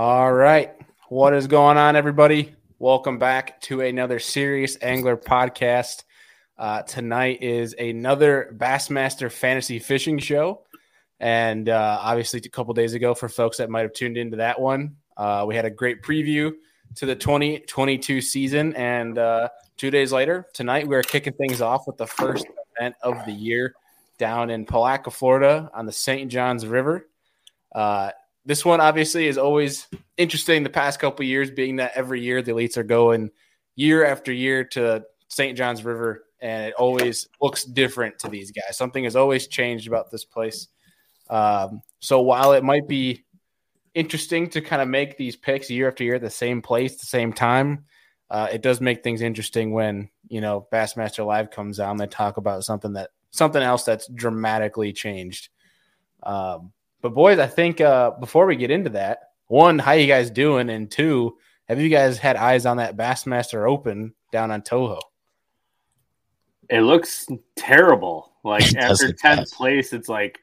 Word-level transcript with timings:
All 0.00 0.32
right. 0.32 0.76
What 1.08 1.34
is 1.34 1.48
going 1.48 1.76
on, 1.76 1.96
everybody? 1.96 2.54
Welcome 2.78 3.18
back 3.18 3.60
to 3.62 3.80
another 3.80 4.20
Serious 4.20 4.78
Angler 4.80 5.16
podcast. 5.16 6.04
Uh, 6.56 6.82
tonight 6.82 7.42
is 7.42 7.74
another 7.76 8.54
Bassmaster 8.56 9.28
Fantasy 9.28 9.80
Fishing 9.80 10.20
Show. 10.20 10.62
And 11.18 11.68
uh, 11.68 11.98
obviously, 12.00 12.40
a 12.44 12.48
couple 12.48 12.74
days 12.74 12.94
ago, 12.94 13.12
for 13.12 13.28
folks 13.28 13.56
that 13.56 13.70
might 13.70 13.80
have 13.80 13.92
tuned 13.92 14.16
into 14.16 14.36
that 14.36 14.60
one, 14.60 14.94
uh, 15.16 15.44
we 15.48 15.56
had 15.56 15.64
a 15.64 15.70
great 15.70 16.00
preview 16.04 16.52
to 16.94 17.04
the 17.04 17.16
2022 17.16 18.20
season. 18.20 18.76
And 18.76 19.18
uh, 19.18 19.48
two 19.76 19.90
days 19.90 20.12
later, 20.12 20.46
tonight, 20.54 20.86
we're 20.86 21.02
kicking 21.02 21.32
things 21.32 21.60
off 21.60 21.88
with 21.88 21.96
the 21.96 22.06
first 22.06 22.46
event 22.76 22.94
of 23.02 23.16
the 23.26 23.32
year 23.32 23.74
down 24.16 24.50
in 24.50 24.64
Palatka, 24.64 25.10
Florida 25.10 25.68
on 25.74 25.86
the 25.86 25.92
St. 25.92 26.30
Johns 26.30 26.64
River. 26.64 27.08
This 28.48 28.64
one 28.64 28.80
obviously 28.80 29.26
is 29.26 29.36
always 29.36 29.86
interesting 30.16 30.62
the 30.62 30.70
past 30.70 30.98
couple 31.00 31.22
years, 31.26 31.50
being 31.50 31.76
that 31.76 31.92
every 31.94 32.22
year 32.22 32.40
the 32.40 32.52
elites 32.52 32.78
are 32.78 32.82
going 32.82 33.30
year 33.76 34.06
after 34.06 34.32
year 34.32 34.64
to 34.64 35.04
St. 35.28 35.54
John's 35.54 35.84
River, 35.84 36.24
and 36.40 36.64
it 36.64 36.72
always 36.78 37.28
looks 37.42 37.64
different 37.64 38.18
to 38.20 38.28
these 38.28 38.50
guys. 38.50 38.78
Something 38.78 39.04
has 39.04 39.16
always 39.16 39.48
changed 39.48 39.86
about 39.86 40.10
this 40.10 40.24
place. 40.24 40.68
Um, 41.28 41.82
so 42.00 42.22
while 42.22 42.54
it 42.54 42.64
might 42.64 42.88
be 42.88 43.26
interesting 43.92 44.48
to 44.48 44.62
kind 44.62 44.80
of 44.80 44.88
make 44.88 45.18
these 45.18 45.36
picks 45.36 45.68
year 45.68 45.86
after 45.86 46.02
year 46.02 46.14
at 46.14 46.22
the 46.22 46.30
same 46.30 46.62
place, 46.62 46.96
the 46.96 47.04
same 47.04 47.34
time, 47.34 47.84
uh, 48.30 48.48
it 48.50 48.62
does 48.62 48.80
make 48.80 49.04
things 49.04 49.20
interesting 49.20 49.72
when 49.72 50.08
you 50.26 50.40
know 50.40 50.66
Bassmaster 50.72 51.26
Live 51.26 51.50
comes 51.50 51.78
out 51.78 51.90
and 51.90 52.00
they 52.00 52.06
talk 52.06 52.38
about 52.38 52.64
something 52.64 52.94
that 52.94 53.10
something 53.30 53.62
else 53.62 53.84
that's 53.84 54.08
dramatically 54.08 54.94
changed. 54.94 55.50
Um, 56.22 56.72
but 57.00 57.14
boys, 57.14 57.38
I 57.38 57.46
think 57.46 57.80
uh, 57.80 58.10
before 58.12 58.46
we 58.46 58.56
get 58.56 58.70
into 58.70 58.90
that, 58.90 59.30
one, 59.46 59.78
how 59.78 59.92
you 59.92 60.06
guys 60.06 60.30
doing, 60.30 60.68
and 60.70 60.90
two, 60.90 61.36
have 61.68 61.80
you 61.80 61.88
guys 61.88 62.18
had 62.18 62.36
eyes 62.36 62.66
on 62.66 62.78
that 62.78 62.96
Bassmaster 62.96 63.68
Open 63.68 64.14
down 64.32 64.50
on 64.50 64.62
Toho? 64.62 65.00
It 66.68 66.80
looks 66.80 67.26
terrible. 67.56 68.32
Like 68.44 68.74
after 68.76 69.12
tenth 69.12 69.50
place, 69.52 69.92
it's 69.92 70.08
like 70.08 70.38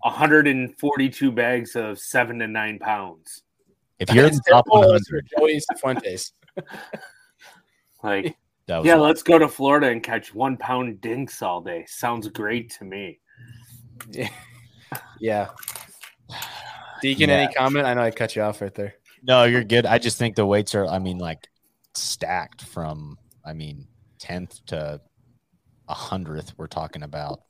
142 0.00 1.32
bags 1.32 1.76
of 1.76 1.98
seven 1.98 2.38
to 2.38 2.48
nine 2.48 2.78
pounds. 2.78 3.42
If 3.98 4.12
you're 4.14 4.26
in 4.26 4.34
the 4.34 4.42
top 4.48 4.64
100, 4.68 5.28
Joey 5.38 5.60
Cifuentes. 5.70 6.32
like, 8.02 8.34
yeah, 8.66 8.94
let's 8.94 9.22
go 9.22 9.38
to 9.38 9.46
Florida 9.46 9.88
and 9.88 10.02
catch 10.02 10.34
one 10.34 10.56
pound 10.56 11.00
dinks 11.00 11.42
all 11.42 11.60
day. 11.60 11.84
Sounds 11.86 12.26
great 12.28 12.70
to 12.78 12.84
me. 12.84 13.20
Yeah. 14.10 14.30
Yeah. 15.20 15.48
Deacon, 17.02 17.28
yeah. 17.28 17.36
any 17.36 17.52
comment? 17.54 17.86
I 17.86 17.94
know 17.94 18.02
I 18.02 18.10
cut 18.10 18.36
you 18.36 18.42
off 18.42 18.60
right 18.60 18.74
there. 18.74 18.94
No, 19.22 19.44
you're 19.44 19.64
good. 19.64 19.86
I 19.86 19.98
just 19.98 20.18
think 20.18 20.36
the 20.36 20.46
weights 20.46 20.74
are, 20.74 20.86
I 20.86 20.98
mean, 20.98 21.18
like 21.18 21.48
stacked 21.94 22.62
from, 22.62 23.18
I 23.44 23.52
mean, 23.52 23.86
10th 24.20 24.64
to 24.66 25.00
a 25.88 25.94
hundredth. 25.94 26.54
We're 26.56 26.66
talking 26.66 27.02
about. 27.02 27.40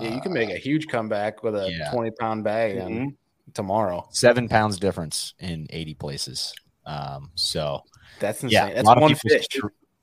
Yeah, 0.00 0.14
you 0.14 0.20
can 0.20 0.32
make 0.32 0.50
a 0.50 0.54
uh, 0.54 0.58
huge 0.58 0.86
comeback 0.86 1.42
with 1.42 1.56
a 1.56 1.70
yeah. 1.70 1.90
20 1.90 2.10
pound 2.12 2.44
bag 2.44 2.76
mm-hmm. 2.76 3.08
tomorrow. 3.52 4.06
Seven 4.10 4.48
pounds 4.48 4.78
difference 4.78 5.34
in 5.40 5.66
80 5.70 5.94
places. 5.94 6.54
Um, 6.86 7.30
so 7.34 7.82
that's 8.20 8.42
insane. 8.42 8.68
Yeah, 8.68 8.74
that's 8.74 8.86
a 8.86 8.86
lot 8.86 9.00
one 9.00 9.12
of 9.12 9.18
fish. 9.18 9.46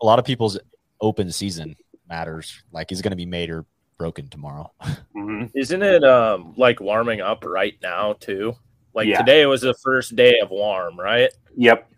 A 0.02 0.06
lot 0.06 0.20
of 0.20 0.26
people's 0.26 0.60
open 1.00 1.32
season 1.32 1.76
matters. 2.10 2.64
Like, 2.72 2.92
is 2.92 3.02
going 3.02 3.12
to 3.12 3.18
be 3.18 3.26
made 3.26 3.50
or 3.50 3.66
broken 3.98 4.28
tomorrow. 4.30 4.72
Mm-hmm. 5.16 5.58
Isn't 5.58 5.82
it 5.82 6.04
um 6.04 6.54
like 6.58 6.82
warming 6.82 7.22
up 7.22 7.46
right 7.46 7.74
now 7.82 8.14
too? 8.14 8.54
Like 8.94 9.08
yeah. 9.08 9.18
today 9.18 9.46
was 9.46 9.62
the 9.62 9.74
first 9.82 10.16
day 10.16 10.40
of 10.40 10.50
warm, 10.50 11.00
right? 11.00 11.32
Yep. 11.56 11.90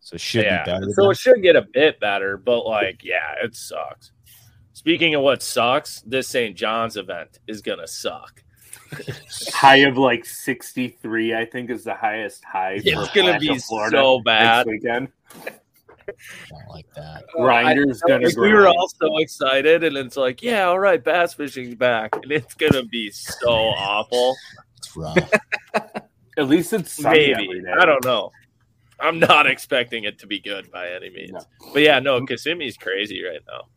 So 0.00 0.14
it 0.14 0.20
should 0.20 0.44
yeah. 0.44 0.62
be 0.62 0.70
better. 0.70 0.86
So 0.92 1.10
it 1.10 1.16
should 1.16 1.42
get 1.42 1.56
a 1.56 1.66
bit 1.72 1.98
better, 1.98 2.36
but 2.36 2.64
like, 2.64 3.02
yeah, 3.02 3.34
it 3.42 3.56
sucks. 3.56 4.12
Speaking 4.74 5.14
of 5.14 5.22
what 5.22 5.42
sucks, 5.42 6.02
this 6.02 6.28
St. 6.28 6.54
John's 6.54 6.96
event 6.98 7.40
is 7.48 7.62
gonna 7.62 7.88
suck. 7.88 8.44
high 9.52 9.78
of 9.78 9.96
like 9.96 10.24
63, 10.24 11.34
I 11.34 11.46
think, 11.46 11.70
is 11.70 11.82
the 11.82 11.94
highest 11.94 12.44
high. 12.44 12.78
It's 12.84 13.10
gonna 13.12 13.38
be 13.38 13.58
so 13.58 14.20
bad. 14.20 14.66
Weekend 14.66 15.08
don't 16.06 16.68
like 16.68 16.86
that. 16.94 17.24
Grinder's 17.36 18.02
I, 18.04 18.08
gonna. 18.08 18.26
Like, 18.26 18.36
we 18.36 18.52
were 18.52 18.68
all 18.68 18.88
so 18.88 19.18
excited, 19.18 19.84
and 19.84 19.96
it's 19.96 20.16
like, 20.16 20.42
yeah, 20.42 20.64
all 20.64 20.78
right, 20.78 21.02
bass 21.02 21.34
fishing's 21.34 21.74
back, 21.74 22.14
and 22.16 22.30
it's 22.30 22.54
gonna 22.54 22.84
be 22.84 23.10
so 23.10 23.50
awful. 23.50 24.36
It's 24.78 24.96
rough. 24.96 25.30
At 26.38 26.48
least 26.48 26.72
it's 26.72 27.00
maybe. 27.00 27.62
I 27.78 27.84
don't 27.84 28.04
know. 28.04 28.30
I'm 28.98 29.18
not 29.18 29.46
expecting 29.46 30.04
it 30.04 30.18
to 30.20 30.26
be 30.26 30.40
good 30.40 30.70
by 30.70 30.90
any 30.90 31.10
means. 31.10 31.32
No. 31.32 31.40
But 31.72 31.82
yeah, 31.82 31.98
no, 31.98 32.20
Kissimmee's 32.20 32.76
crazy 32.76 33.22
right 33.22 33.40
now. 33.46 33.68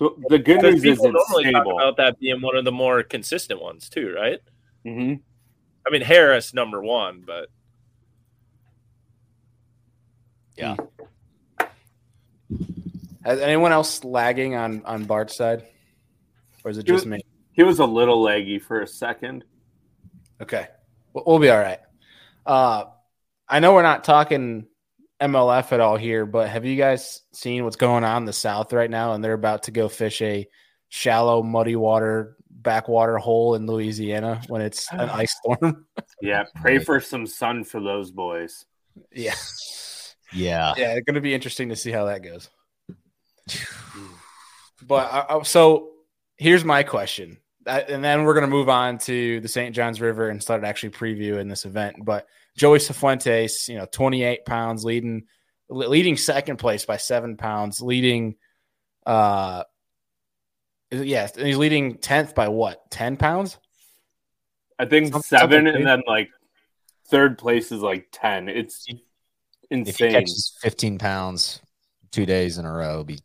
Well, 0.00 0.14
the 0.28 0.38
good 0.38 0.62
news 0.62 0.84
is 0.84 1.00
normally 1.00 1.44
stable. 1.44 1.52
talk 1.52 1.66
about 1.66 1.96
that 1.96 2.20
being 2.20 2.42
one 2.42 2.54
of 2.54 2.64
the 2.64 2.72
more 2.72 3.02
consistent 3.02 3.62
ones 3.62 3.88
too, 3.88 4.12
right? 4.14 4.40
Mm-hmm. 4.84 5.14
I 5.86 5.90
mean, 5.90 6.02
Harris 6.02 6.52
number 6.52 6.82
one, 6.82 7.22
but 7.26 7.48
yeah. 10.56 10.76
Has 13.24 13.40
anyone 13.40 13.72
else 13.72 14.04
lagging 14.04 14.54
on 14.54 14.82
on 14.84 15.04
Bart's 15.04 15.36
side, 15.36 15.64
or 16.64 16.70
is 16.70 16.78
it 16.78 16.84
just 16.84 17.04
he 17.04 17.10
was, 17.10 17.18
me? 17.18 17.26
He 17.52 17.62
was 17.62 17.78
a 17.80 17.86
little 17.86 18.22
laggy 18.22 18.62
for 18.62 18.80
a 18.80 18.86
second. 18.86 19.44
Okay, 20.40 20.68
we'll 21.12 21.38
be 21.38 21.50
all 21.50 21.58
right. 21.58 21.80
Uh, 22.44 22.84
I 23.48 23.60
know 23.60 23.74
we're 23.74 23.82
not 23.82 24.04
talking 24.04 24.66
MLF 25.20 25.72
at 25.72 25.80
all 25.80 25.96
here, 25.96 26.26
but 26.26 26.48
have 26.48 26.64
you 26.64 26.76
guys 26.76 27.22
seen 27.32 27.64
what's 27.64 27.76
going 27.76 28.04
on 28.04 28.22
in 28.22 28.26
the 28.26 28.32
South 28.32 28.72
right 28.72 28.90
now? 28.90 29.14
And 29.14 29.24
they're 29.24 29.32
about 29.32 29.64
to 29.64 29.70
go 29.70 29.88
fish 29.88 30.22
a 30.22 30.48
shallow, 30.88 31.42
muddy 31.42 31.76
water 31.76 32.36
backwater 32.50 33.16
hole 33.16 33.54
in 33.54 33.66
Louisiana 33.66 34.42
when 34.48 34.60
it's 34.60 34.92
an 34.92 35.00
ice 35.10 35.34
storm. 35.36 35.86
yeah, 36.20 36.44
pray 36.56 36.78
for 36.78 37.00
some 37.00 37.26
sun 37.26 37.64
for 37.64 37.80
those 37.80 38.10
boys. 38.10 38.64
Yeah. 39.12 39.34
Yeah. 40.32 40.74
Yeah, 40.76 40.94
it's 40.94 41.04
going 41.04 41.14
to 41.14 41.20
be 41.20 41.34
interesting 41.34 41.68
to 41.68 41.76
see 41.76 41.90
how 41.90 42.06
that 42.06 42.22
goes. 42.22 42.48
but 44.86 45.12
I, 45.12 45.18
uh, 45.18 45.38
I, 45.38 45.42
so 45.42 45.90
here's 46.36 46.64
my 46.64 46.82
question. 46.82 47.38
and 47.66 48.04
then 48.04 48.24
we're 48.24 48.34
going 48.34 48.42
to 48.42 48.50
move 48.50 48.68
on 48.68 48.98
to 48.98 49.40
the 49.40 49.48
St. 49.48 49.74
Johns 49.74 50.00
River 50.00 50.28
and 50.28 50.42
start 50.42 50.64
actually 50.64 50.90
previewing 50.90 51.48
this 51.48 51.64
event. 51.64 51.96
But 52.04 52.26
Joey 52.56 52.78
Cifuentes, 52.78 53.68
you 53.68 53.76
know, 53.76 53.86
28 53.90 54.44
pounds 54.44 54.84
leading 54.84 55.26
leading 55.68 56.16
second 56.16 56.58
place 56.58 56.84
by 56.84 56.96
seven 56.96 57.36
pounds, 57.36 57.80
leading 57.80 58.36
uh 59.04 59.64
yes, 60.90 61.32
yeah, 61.36 61.44
he's 61.44 61.56
leading 61.56 61.98
10th 61.98 62.34
by 62.34 62.48
what? 62.48 62.90
10 62.90 63.16
pounds? 63.16 63.58
I 64.78 64.84
think 64.84 65.12
Something 65.12 65.22
seven, 65.22 65.66
and 65.66 65.86
then 65.86 66.02
like 66.06 66.30
third 67.08 67.38
place 67.38 67.72
is 67.72 67.80
like 67.80 68.08
10. 68.12 68.48
It's 68.48 68.86
insane. 69.70 69.88
If 69.88 69.98
he 69.98 70.08
catches 70.08 70.56
15 70.60 70.98
pounds 70.98 71.60
two 72.10 72.26
days 72.26 72.58
in 72.58 72.64
a 72.64 72.72
row, 72.72 73.04
be 73.04 73.18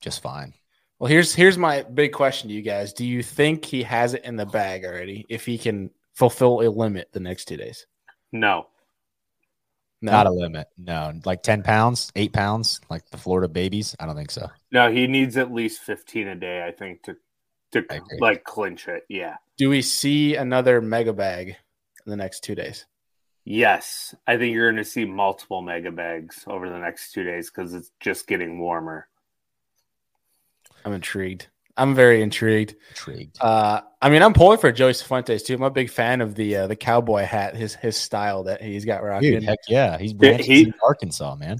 just 0.00 0.22
fine. 0.22 0.54
Well, 0.98 1.08
here's 1.08 1.34
here's 1.34 1.58
my 1.58 1.82
big 1.82 2.12
question 2.12 2.48
to 2.48 2.54
you 2.54 2.62
guys. 2.62 2.92
Do 2.92 3.04
you 3.04 3.22
think 3.22 3.64
he 3.64 3.82
has 3.82 4.14
it 4.14 4.24
in 4.24 4.36
the 4.36 4.46
bag 4.46 4.84
already 4.84 5.26
if 5.28 5.44
he 5.44 5.58
can 5.58 5.90
fulfill 6.14 6.60
a 6.60 6.68
limit 6.68 7.08
the 7.12 7.20
next 7.20 7.46
two 7.46 7.56
days? 7.56 7.86
No. 8.32 8.68
No. 10.00 10.12
Not 10.12 10.26
a 10.26 10.30
limit. 10.30 10.68
No. 10.76 11.12
Like 11.24 11.42
10 11.42 11.62
pounds, 11.62 12.12
eight 12.14 12.32
pounds, 12.32 12.80
like 12.90 13.08
the 13.10 13.16
Florida 13.16 13.48
babies? 13.48 13.96
I 13.98 14.06
don't 14.06 14.16
think 14.16 14.30
so. 14.30 14.50
No, 14.70 14.92
he 14.92 15.06
needs 15.06 15.36
at 15.38 15.52
least 15.52 15.80
15 15.80 16.28
a 16.28 16.34
day, 16.34 16.64
I 16.66 16.72
think, 16.72 17.02
to 17.04 17.16
to 17.72 17.84
like 18.20 18.44
clinch 18.44 18.88
it. 18.88 19.04
Yeah. 19.08 19.36
Do 19.56 19.68
we 19.68 19.82
see 19.82 20.36
another 20.36 20.80
mega 20.80 21.12
bag 21.12 21.48
in 21.48 22.10
the 22.10 22.16
next 22.16 22.40
two 22.44 22.54
days? 22.54 22.86
Yes, 23.44 24.14
I 24.26 24.38
think 24.38 24.54
you're 24.54 24.70
going 24.70 24.82
to 24.82 24.90
see 24.90 25.04
multiple 25.04 25.60
mega 25.60 25.90
bags 25.90 26.44
over 26.46 26.68
the 26.68 26.78
next 26.78 27.12
two 27.12 27.24
days 27.24 27.50
because 27.50 27.74
it's 27.74 27.90
just 28.00 28.26
getting 28.26 28.58
warmer. 28.58 29.06
I'm 30.84 30.94
intrigued. 30.94 31.48
I'm 31.76 31.94
very 31.94 32.22
intrigued. 32.22 32.76
Intrigued. 32.90 33.36
Uh, 33.40 33.80
I 34.00 34.08
mean, 34.08 34.22
I'm 34.22 34.32
pulling 34.32 34.58
for 34.58 34.70
Joey 34.70 34.92
Cifuentes 34.92 35.44
too. 35.44 35.54
I'm 35.54 35.62
a 35.62 35.70
big 35.70 35.90
fan 35.90 36.20
of 36.20 36.34
the 36.34 36.56
uh, 36.56 36.66
the 36.68 36.76
cowboy 36.76 37.24
hat, 37.24 37.56
his 37.56 37.74
his 37.74 37.96
style 37.96 38.44
that 38.44 38.62
he's 38.62 38.84
got 38.84 39.02
rocking. 39.02 39.32
Dude, 39.32 39.42
heck 39.42 39.58
yeah, 39.68 39.98
he's 39.98 40.12
he, 40.12 40.62
in 40.62 40.74
Arkansas, 40.84 41.34
man. 41.34 41.58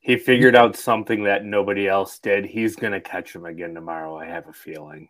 He 0.00 0.16
figured 0.16 0.56
out 0.56 0.76
something 0.76 1.24
that 1.24 1.44
nobody 1.44 1.86
else 1.86 2.18
did. 2.18 2.44
He's 2.44 2.74
gonna 2.74 3.00
catch 3.00 3.34
him 3.34 3.46
again 3.46 3.72
tomorrow. 3.72 4.16
I 4.16 4.26
have 4.26 4.48
a 4.48 4.52
feeling. 4.52 5.08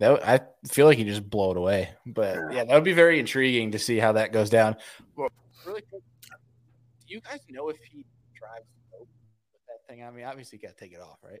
That 0.00 0.26
I 0.28 0.40
feel 0.68 0.86
like 0.86 0.98
he 0.98 1.04
just 1.04 1.28
blow 1.28 1.52
it 1.52 1.56
away. 1.56 1.90
But 2.04 2.34
yeah. 2.36 2.50
yeah, 2.50 2.64
that 2.64 2.74
would 2.74 2.84
be 2.84 2.92
very 2.92 3.18
intriguing 3.20 3.70
to 3.72 3.78
see 3.78 3.98
how 3.98 4.12
that 4.12 4.32
goes 4.32 4.50
down. 4.50 4.76
Well, 5.16 5.28
really 5.66 5.82
quick, 5.82 6.02
do 7.06 7.14
you 7.14 7.20
guys 7.20 7.40
know 7.48 7.68
if 7.68 7.76
he 7.90 8.04
drives 8.36 8.66
with 8.98 9.08
that 9.68 9.86
thing? 9.88 10.02
I 10.04 10.10
mean, 10.10 10.24
obviously, 10.24 10.58
you 10.60 10.68
got 10.68 10.76
to 10.76 10.84
take 10.84 10.92
it 10.92 11.00
off, 11.00 11.18
right? 11.22 11.40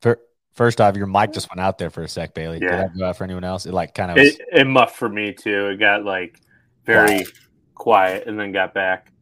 For 0.00 0.18
First 0.52 0.80
off, 0.80 0.96
your 0.96 1.06
mic 1.06 1.32
just 1.32 1.50
went 1.50 1.60
out 1.60 1.76
there 1.76 1.90
for 1.90 2.02
a 2.02 2.08
sec, 2.08 2.32
Bailey. 2.32 2.58
Did 2.60 2.70
Yeah. 2.70 2.76
that 2.76 2.96
go 2.96 3.04
out 3.04 3.16
for 3.18 3.24
anyone 3.24 3.44
else? 3.44 3.66
It 3.66 3.74
like 3.74 3.94
kind 3.94 4.10
of 4.10 4.16
It, 4.16 4.40
it 4.52 4.66
muffed 4.66 4.96
for 4.96 5.08
me 5.08 5.34
too. 5.34 5.66
It 5.68 5.76
got 5.76 6.02
like 6.04 6.40
very 6.86 7.26
quiet 7.74 8.26
and 8.26 8.38
then 8.40 8.52
got 8.52 8.72
back. 8.72 9.12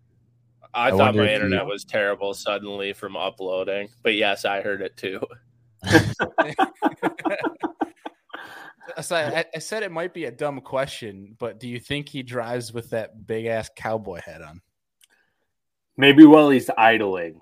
I, 0.72 0.88
I 0.88 0.90
thought 0.90 1.16
my 1.16 1.22
if 1.24 1.28
you- 1.28 1.34
internet 1.34 1.66
was 1.66 1.84
terrible 1.84 2.34
suddenly 2.34 2.92
from 2.92 3.16
uploading, 3.16 3.88
but 4.02 4.14
yes, 4.14 4.44
I 4.44 4.60
heard 4.60 4.80
it 4.80 4.96
too. 4.96 5.20
So 9.02 9.16
I, 9.16 9.44
I 9.54 9.58
said 9.60 9.82
it 9.82 9.90
might 9.90 10.12
be 10.12 10.26
a 10.26 10.30
dumb 10.30 10.60
question, 10.60 11.36
but 11.38 11.58
do 11.58 11.66
you 11.66 11.80
think 11.80 12.08
he 12.08 12.22
drives 12.22 12.72
with 12.72 12.90
that 12.90 13.26
big 13.26 13.46
ass 13.46 13.70
cowboy 13.74 14.20
hat 14.24 14.42
on? 14.42 14.60
Maybe 15.96 16.24
while 16.26 16.50
he's 16.50 16.68
idling. 16.76 17.40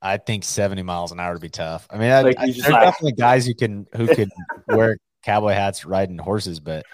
I 0.00 0.16
think 0.18 0.44
70 0.44 0.82
miles 0.82 1.12
an 1.12 1.18
hour 1.18 1.32
would 1.32 1.42
be 1.42 1.48
tough. 1.48 1.86
I 1.90 1.98
mean, 1.98 2.10
I, 2.10 2.20
Like, 2.22 2.38
I, 2.38 2.44
you 2.44 2.52
there's 2.54 2.68
like- 2.70 2.82
definitely 2.82 3.12
guys 3.12 3.46
who 3.46 3.54
can 3.54 3.86
who 3.96 4.06
could 4.06 4.30
wear 4.68 4.96
cowboy 5.24 5.52
hats 5.54 5.84
riding 5.84 6.18
horses, 6.18 6.60
but 6.60 6.84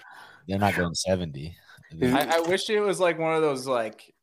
they're 0.47 0.57
not 0.57 0.75
going 0.75 0.95
70. 0.95 1.55
I, 2.01 2.37
I 2.37 2.39
wish 2.41 2.69
it 2.69 2.79
was 2.79 2.99
like 2.99 3.19
one 3.19 3.35
of 3.35 3.41
those 3.41 3.67
like 3.67 4.13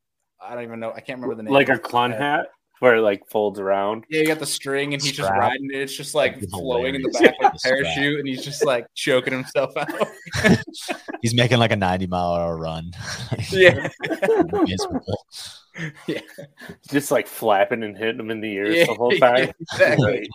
I 0.41 0.55
don't 0.55 0.65
even 0.65 0.81
know. 0.81 0.91
I 0.91 1.01
can't 1.01 1.21
remember 1.21 1.37
the 1.37 1.43
name. 1.45 1.53
Like 1.53 1.69
a 1.69 1.75
of 1.75 1.83
clun 1.83 2.13
it. 2.13 2.19
hat 2.19 2.49
where 2.81 2.97
it 2.97 3.01
like 3.01 3.29
folds 3.29 3.59
around. 3.59 4.05
Yeah, 4.09 4.21
you 4.21 4.27
got 4.27 4.39
the 4.39 4.47
string 4.47 4.95
and 4.95 5.03
he's 5.03 5.13
just 5.13 5.31
riding 5.31 5.71
it. 5.73 5.77
It's 5.77 5.97
just 5.97 6.15
like 6.15 6.41
flowing 6.51 6.95
in 6.95 7.03
the 7.03 7.09
back 7.11 7.35
like 7.41 7.53
a 7.53 7.57
The 7.59 7.61
parachute, 7.65 8.19
and 8.19 8.29
he's 8.29 8.45
just 8.45 8.65
like 8.65 8.87
choking 8.95 9.33
himself 9.33 9.77
out. 9.77 9.89
He's 11.23 11.35
making 11.35 11.59
like 11.59 11.73
a 11.73 11.77
90 11.77 12.07
mile 12.07 12.35
an 12.35 12.41
hour 12.43 12.57
run. 12.57 12.93
yeah, 13.51 13.89
Miserable. 14.53 15.27
Just 16.91 17.11
like 17.11 17.27
flapping 17.27 17.83
and 17.83 17.97
hitting 17.97 18.21
him 18.21 18.31
in 18.31 18.41
the 18.41 18.53
ears 18.53 18.77
Yeah, 18.77 18.87
the 18.87 18.95
whole 18.95 19.11
time. 19.13 19.51
exactly. 19.61 20.29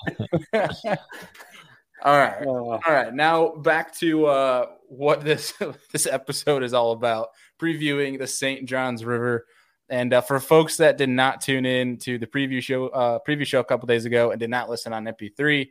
all 2.04 2.18
right. 2.18 2.46
Uh, 2.46 2.50
All 2.50 2.80
right, 2.90 3.14
now 3.14 3.56
back 3.56 3.94
to 3.96 4.26
uh, 4.26 4.66
what 4.90 5.24
this 5.24 5.54
this 5.94 6.06
episode 6.06 6.64
is 6.64 6.74
all 6.74 6.92
about: 6.92 7.30
previewing 7.62 8.20
the 8.20 8.28
St. 8.28 8.68
Johns 8.68 9.06
River. 9.06 9.46
And 9.90 10.14
uh, 10.14 10.22
for 10.22 10.40
folks 10.40 10.78
that 10.78 10.98
did 10.98 11.10
not 11.10 11.42
tune 11.42 11.66
in 11.66 11.98
to 11.98 12.18
the 12.18 12.28
preview 12.28 12.62
show, 12.62 12.88
uh, 12.88 13.20
preview 13.28 13.46
show 13.46 13.60
a 13.60 13.64
couple 13.64 13.86
days 13.88 14.06
ago, 14.06 14.32
and 14.32 14.40
did 14.40 14.50
not 14.50 14.70
listen 14.70 14.94
on 14.94 15.06
MP3, 15.06 15.70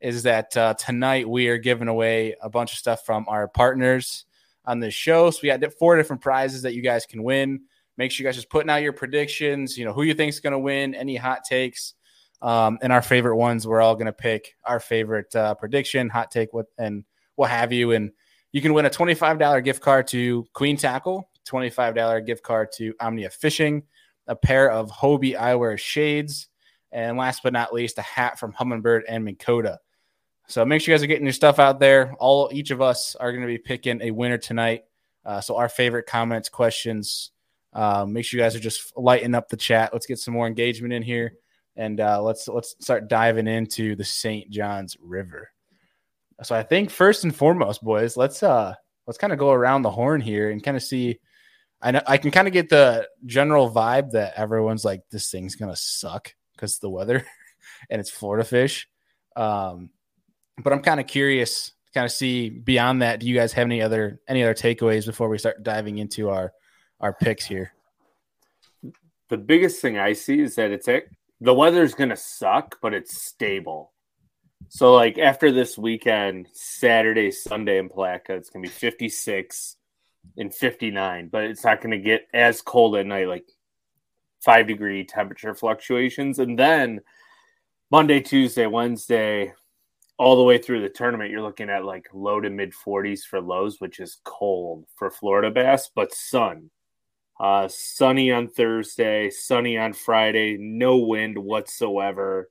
is 0.00 0.22
that 0.22 0.56
uh, 0.56 0.74
tonight 0.74 1.28
we 1.28 1.48
are 1.48 1.58
giving 1.58 1.88
away 1.88 2.34
a 2.42 2.48
bunch 2.48 2.72
of 2.72 2.78
stuff 2.78 3.04
from 3.04 3.26
our 3.28 3.48
partners 3.48 4.24
on 4.64 4.80
this 4.80 4.94
show. 4.94 5.30
So 5.30 5.40
we 5.42 5.48
got 5.48 5.62
four 5.74 5.96
different 5.96 6.22
prizes 6.22 6.62
that 6.62 6.74
you 6.74 6.82
guys 6.82 7.06
can 7.06 7.22
win. 7.22 7.60
Make 7.96 8.12
sure 8.12 8.24
you 8.24 8.28
guys 8.28 8.36
just 8.36 8.50
putting 8.50 8.70
out 8.70 8.82
your 8.82 8.92
predictions. 8.92 9.76
You 9.76 9.84
know 9.84 9.92
who 9.92 10.02
you 10.02 10.14
think 10.14 10.30
is 10.30 10.40
going 10.40 10.52
to 10.52 10.58
win, 10.58 10.94
any 10.94 11.16
hot 11.16 11.44
takes, 11.44 11.94
um, 12.40 12.78
and 12.82 12.92
our 12.92 13.02
favorite 13.02 13.36
ones. 13.36 13.66
We're 13.66 13.82
all 13.82 13.94
going 13.94 14.06
to 14.06 14.12
pick 14.12 14.56
our 14.64 14.80
favorite 14.80 15.34
uh, 15.36 15.54
prediction, 15.54 16.08
hot 16.08 16.30
take, 16.30 16.52
what 16.54 16.66
and 16.78 17.04
what 17.36 17.50
have 17.50 17.72
you. 17.72 17.92
And 17.92 18.12
you 18.52 18.62
can 18.62 18.72
win 18.72 18.86
a 18.86 18.90
twenty-five 18.90 19.38
dollar 19.38 19.60
gift 19.60 19.82
card 19.82 20.06
to 20.08 20.46
Queen 20.54 20.76
Tackle, 20.76 21.28
twenty-five 21.44 21.94
dollar 21.94 22.20
gift 22.20 22.42
card 22.42 22.72
to 22.76 22.94
Omnia 23.00 23.30
Fishing, 23.30 23.82
a 24.26 24.36
pair 24.36 24.70
of 24.70 24.90
Hobie 24.90 25.36
eyewear 25.38 25.78
shades, 25.78 26.48
and 26.92 27.16
last 27.16 27.42
but 27.42 27.52
not 27.52 27.72
least, 27.72 27.98
a 27.98 28.02
hat 28.02 28.38
from 28.38 28.52
Humminbird 28.52 29.02
and 29.08 29.24
Minn 29.24 29.36
Kota. 29.36 29.78
So 30.48 30.64
make 30.64 30.82
sure 30.82 30.92
you 30.92 30.98
guys 30.98 31.04
are 31.04 31.08
getting 31.08 31.26
your 31.26 31.32
stuff 31.32 31.58
out 31.58 31.78
there. 31.78 32.14
All 32.18 32.50
each 32.52 32.70
of 32.70 32.82
us 32.82 33.14
are 33.16 33.30
going 33.30 33.42
to 33.42 33.46
be 33.46 33.58
picking 33.58 34.02
a 34.02 34.10
winner 34.10 34.38
tonight. 34.38 34.82
Uh, 35.24 35.40
so 35.40 35.56
our 35.56 35.68
favorite 35.68 36.06
comments, 36.06 36.48
questions. 36.48 37.30
Um, 37.72 38.12
make 38.12 38.24
sure 38.24 38.38
you 38.38 38.44
guys 38.44 38.56
are 38.56 38.60
just 38.60 38.96
lighting 38.96 39.34
up 39.36 39.48
the 39.48 39.56
chat. 39.56 39.92
Let's 39.92 40.06
get 40.06 40.18
some 40.18 40.34
more 40.34 40.48
engagement 40.48 40.92
in 40.92 41.02
here, 41.02 41.34
and 41.76 42.00
uh, 42.00 42.20
let's 42.20 42.48
let's 42.48 42.74
start 42.80 43.08
diving 43.08 43.46
into 43.46 43.94
the 43.94 44.04
St. 44.04 44.50
Johns 44.50 44.96
River. 45.00 45.50
So 46.42 46.56
I 46.56 46.64
think 46.64 46.90
first 46.90 47.22
and 47.22 47.36
foremost, 47.36 47.84
boys, 47.84 48.16
let's 48.16 48.42
uh 48.42 48.74
let's 49.06 49.18
kind 49.18 49.32
of 49.32 49.38
go 49.38 49.52
around 49.52 49.82
the 49.82 49.90
horn 49.90 50.20
here 50.20 50.50
and 50.50 50.62
kind 50.62 50.76
of 50.76 50.82
see. 50.82 51.20
I 51.82 51.92
know 51.92 52.02
I 52.06 52.18
can 52.18 52.30
kind 52.30 52.46
of 52.46 52.52
get 52.52 52.68
the 52.68 53.08
general 53.24 53.70
vibe 53.70 54.12
that 54.12 54.34
everyone's 54.36 54.84
like, 54.84 55.02
this 55.10 55.30
thing's 55.30 55.54
gonna 55.54 55.76
suck 55.76 56.34
because 56.54 56.78
the 56.78 56.90
weather 56.90 57.26
and 57.90 58.00
it's 58.00 58.10
Florida 58.10 58.44
fish. 58.44 58.88
Um, 59.36 59.90
but 60.62 60.72
I'm 60.72 60.82
kind 60.82 61.00
of 61.00 61.06
curious 61.06 61.68
to 61.86 61.92
kind 61.94 62.04
of 62.04 62.12
see 62.12 62.50
beyond 62.50 63.02
that. 63.02 63.20
Do 63.20 63.26
you 63.26 63.34
guys 63.34 63.52
have 63.54 63.66
any 63.66 63.80
other 63.80 64.20
any 64.28 64.42
other 64.42 64.54
takeaways 64.54 65.06
before 65.06 65.28
we 65.28 65.38
start 65.38 65.62
diving 65.62 65.98
into 65.98 66.28
our 66.28 66.52
our 67.00 67.14
picks 67.14 67.46
here? 67.46 67.72
the 69.30 69.38
biggest 69.38 69.80
thing 69.80 69.96
I 69.96 70.12
see 70.12 70.40
is 70.40 70.56
that 70.56 70.72
it's 70.72 70.88
it, 70.88 71.08
the 71.40 71.54
weather's 71.54 71.94
gonna 71.94 72.16
suck, 72.16 72.78
but 72.82 72.92
it's 72.92 73.24
stable. 73.24 73.92
So 74.68 74.94
like 74.94 75.18
after 75.18 75.50
this 75.50 75.78
weekend, 75.78 76.48
Saturday, 76.52 77.30
Sunday 77.30 77.78
in 77.78 77.88
Palatka, 77.88 78.34
it's 78.34 78.50
gonna 78.50 78.64
be 78.64 78.68
56 78.68 79.76
and 80.36 80.54
59, 80.54 81.28
but 81.28 81.44
it's 81.44 81.64
not 81.64 81.80
gonna 81.80 81.98
get 81.98 82.28
as 82.32 82.62
cold 82.62 82.96
at 82.96 83.06
night, 83.06 83.28
like 83.28 83.46
five 84.40 84.66
degree 84.66 85.04
temperature 85.04 85.54
fluctuations. 85.54 86.38
And 86.38 86.58
then 86.58 87.00
Monday, 87.90 88.20
Tuesday, 88.20 88.66
Wednesday, 88.66 89.52
all 90.18 90.36
the 90.36 90.42
way 90.42 90.58
through 90.58 90.82
the 90.82 90.88
tournament, 90.88 91.30
you're 91.30 91.42
looking 91.42 91.70
at 91.70 91.84
like 91.84 92.08
low 92.12 92.40
to 92.40 92.50
mid 92.50 92.72
40s 92.72 93.22
for 93.22 93.40
lows, 93.40 93.80
which 93.80 94.00
is 94.00 94.20
cold 94.24 94.84
for 94.96 95.10
Florida 95.10 95.50
bass, 95.50 95.90
but 95.94 96.12
sun. 96.12 96.70
Uh, 97.38 97.66
sunny 97.68 98.30
on 98.30 98.48
Thursday, 98.48 99.30
sunny 99.30 99.78
on 99.78 99.94
Friday, 99.94 100.58
no 100.58 100.98
wind 100.98 101.38
whatsoever. 101.38 102.50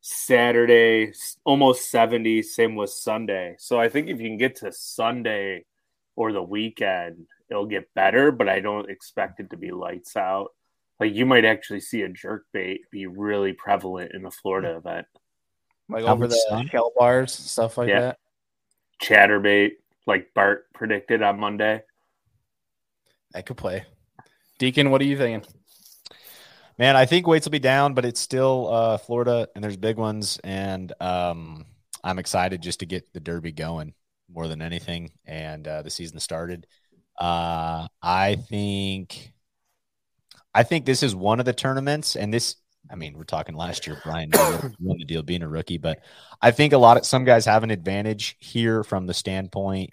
Saturday, 0.00 1.12
almost 1.44 1.90
70, 1.90 2.42
same 2.42 2.74
with 2.74 2.90
Sunday. 2.90 3.54
So 3.58 3.78
I 3.78 3.88
think 3.88 4.08
if 4.08 4.20
you 4.20 4.28
can 4.28 4.38
get 4.38 4.56
to 4.56 4.72
Sunday 4.72 5.64
or 6.16 6.32
the 6.32 6.42
weekend, 6.42 7.26
it'll 7.48 7.66
get 7.66 7.92
better, 7.94 8.32
but 8.32 8.48
I 8.48 8.60
don't 8.60 8.90
expect 8.90 9.40
it 9.40 9.50
to 9.50 9.56
be 9.56 9.70
lights 9.70 10.16
out. 10.16 10.48
Like 10.98 11.14
you 11.14 11.24
might 11.24 11.44
actually 11.44 11.80
see 11.80 12.02
a 12.02 12.08
jerk 12.08 12.44
bait 12.52 12.82
be 12.90 13.06
really 13.06 13.52
prevalent 13.52 14.12
in 14.12 14.22
the 14.22 14.30
Florida 14.30 14.76
event. 14.76 15.06
Like 15.88 16.04
over 16.04 16.24
much 16.24 16.30
the 16.30 16.46
sun? 16.48 16.68
shell 16.68 16.92
bars, 16.96 17.32
stuff 17.32 17.78
like 17.78 17.88
Yeah. 17.88 18.00
that. 18.00 18.18
Chatterbait, 19.02 19.72
like 20.06 20.32
Bart 20.34 20.66
predicted 20.74 21.22
on 21.22 21.40
Monday. 21.40 21.82
That 23.32 23.46
could 23.46 23.56
play. 23.56 23.84
Deacon, 24.58 24.90
what 24.90 25.00
are 25.00 25.04
you 25.04 25.16
thinking? 25.16 25.48
Man, 26.78 26.96
I 26.96 27.06
think 27.06 27.26
weights 27.26 27.46
will 27.46 27.52
be 27.52 27.58
down, 27.58 27.94
but 27.94 28.04
it's 28.04 28.20
still 28.20 28.68
uh, 28.72 28.98
Florida, 28.98 29.48
and 29.54 29.64
there's 29.64 29.76
big 29.76 29.96
ones, 29.96 30.38
and 30.44 30.92
um, 31.00 31.66
I'm 32.02 32.18
excited 32.18 32.62
just 32.62 32.80
to 32.80 32.86
get 32.86 33.12
the 33.12 33.20
Derby 33.20 33.52
going 33.52 33.94
more 34.32 34.48
than 34.48 34.62
anything, 34.62 35.12
and 35.26 35.66
uh, 35.66 35.82
the 35.82 35.90
season 35.90 36.20
started. 36.20 36.66
Uh, 37.18 37.86
I 38.02 38.36
think, 38.48 39.32
I 40.54 40.62
think 40.62 40.86
this 40.86 41.02
is 41.02 41.14
one 41.14 41.40
of 41.40 41.46
the 41.46 41.52
tournaments, 41.52 42.16
and 42.16 42.32
this, 42.32 42.56
I 42.90 42.94
mean, 42.94 43.16
we're 43.16 43.24
talking 43.24 43.54
last 43.54 43.86
year, 43.86 44.00
Brian 44.04 44.30
won 44.80 44.98
the 44.98 45.04
deal 45.04 45.22
being 45.22 45.42
a 45.42 45.48
rookie, 45.48 45.78
but 45.78 46.00
I 46.40 46.50
think 46.50 46.72
a 46.72 46.78
lot 46.78 46.96
of 46.96 47.04
some 47.06 47.24
guys 47.24 47.44
have 47.44 47.62
an 47.62 47.70
advantage 47.70 48.36
here 48.38 48.82
from 48.82 49.06
the 49.06 49.14
standpoint 49.14 49.90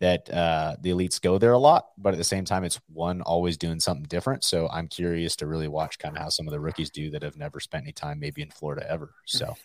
that 0.00 0.30
uh, 0.30 0.76
the 0.80 0.90
elites 0.90 1.20
go 1.20 1.38
there 1.38 1.52
a 1.52 1.58
lot, 1.58 1.88
but 1.98 2.14
at 2.14 2.18
the 2.18 2.24
same 2.24 2.44
time, 2.44 2.62
it's 2.62 2.80
one 2.92 3.20
always 3.22 3.56
doing 3.56 3.80
something 3.80 4.06
different. 4.06 4.44
So 4.44 4.68
I'm 4.68 4.86
curious 4.86 5.34
to 5.36 5.48
really 5.48 5.66
watch 5.66 5.98
kind 5.98 6.16
of 6.16 6.22
how 6.22 6.28
some 6.28 6.46
of 6.46 6.52
the 6.52 6.60
rookies 6.60 6.90
do 6.90 7.10
that 7.10 7.22
have 7.24 7.36
never 7.36 7.58
spent 7.58 7.82
any 7.82 7.92
time 7.92 8.20
maybe 8.20 8.40
in 8.40 8.50
Florida 8.50 8.88
ever. 8.88 9.12
So 9.26 9.56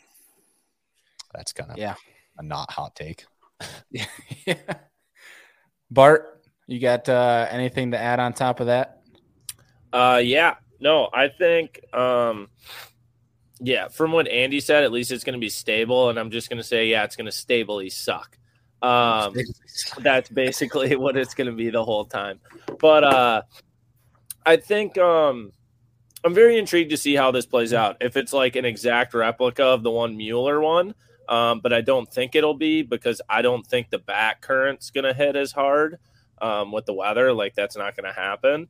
that's 1.35 1.53
kind 1.53 1.69
of 1.69 1.77
Yeah. 1.77 1.93
a 2.39 2.43
not 2.43 2.71
hot 2.71 2.95
take. 2.95 3.25
yeah. 4.45 4.55
Bart, 5.91 6.41
you 6.67 6.79
got 6.79 7.07
uh, 7.09 7.47
anything 7.49 7.91
to 7.91 7.99
add 7.99 8.19
on 8.19 8.33
top 8.33 8.59
of 8.59 8.67
that? 8.67 9.01
Uh, 9.91 10.21
yeah, 10.23 10.55
no, 10.79 11.09
I 11.13 11.27
think, 11.27 11.79
um, 11.93 12.49
yeah, 13.59 13.87
from 13.87 14.11
what 14.11 14.27
Andy 14.27 14.59
said, 14.59 14.83
at 14.83 14.91
least 14.91 15.11
it's 15.11 15.23
going 15.23 15.33
to 15.33 15.39
be 15.39 15.49
stable, 15.49 16.09
and 16.09 16.19
I'm 16.19 16.31
just 16.31 16.49
going 16.49 16.57
to 16.57 16.63
say, 16.63 16.87
yeah, 16.87 17.03
it's 17.03 17.15
going 17.15 17.25
to 17.25 17.31
stably 17.31 17.89
suck. 17.89 18.37
Um, 18.81 19.33
that's 19.99 20.29
basically 20.29 20.95
what 20.97 21.15
it's 21.15 21.33
going 21.33 21.49
to 21.49 21.55
be 21.55 21.69
the 21.69 21.83
whole 21.83 22.05
time. 22.05 22.39
But 22.79 23.03
uh, 23.03 23.41
I 24.45 24.57
think 24.57 24.97
um, 24.97 25.53
I'm 26.25 26.33
very 26.33 26.57
intrigued 26.57 26.91
to 26.91 26.97
see 26.97 27.15
how 27.15 27.31
this 27.31 27.45
plays 27.45 27.73
out. 27.73 27.97
If 28.01 28.17
it's 28.17 28.33
like 28.33 28.55
an 28.55 28.65
exact 28.65 29.13
replica 29.13 29.63
of 29.63 29.83
the 29.83 29.91
one 29.91 30.17
Mueller 30.17 30.59
one, 30.59 30.93
um, 31.29 31.59
but 31.61 31.73
I 31.73 31.81
don't 31.81 32.11
think 32.11 32.35
it'll 32.35 32.53
be 32.53 32.81
because 32.81 33.21
I 33.29 33.41
don't 33.41 33.65
think 33.65 33.89
the 33.89 33.99
back 33.99 34.41
current's 34.41 34.91
going 34.91 35.05
to 35.05 35.13
hit 35.13 35.35
as 35.35 35.51
hard 35.51 35.99
um, 36.41 36.71
with 36.71 36.85
the 36.85 36.93
weather. 36.93 37.33
Like 37.33 37.55
that's 37.55 37.77
not 37.77 37.95
going 37.95 38.11
to 38.11 38.19
happen. 38.19 38.67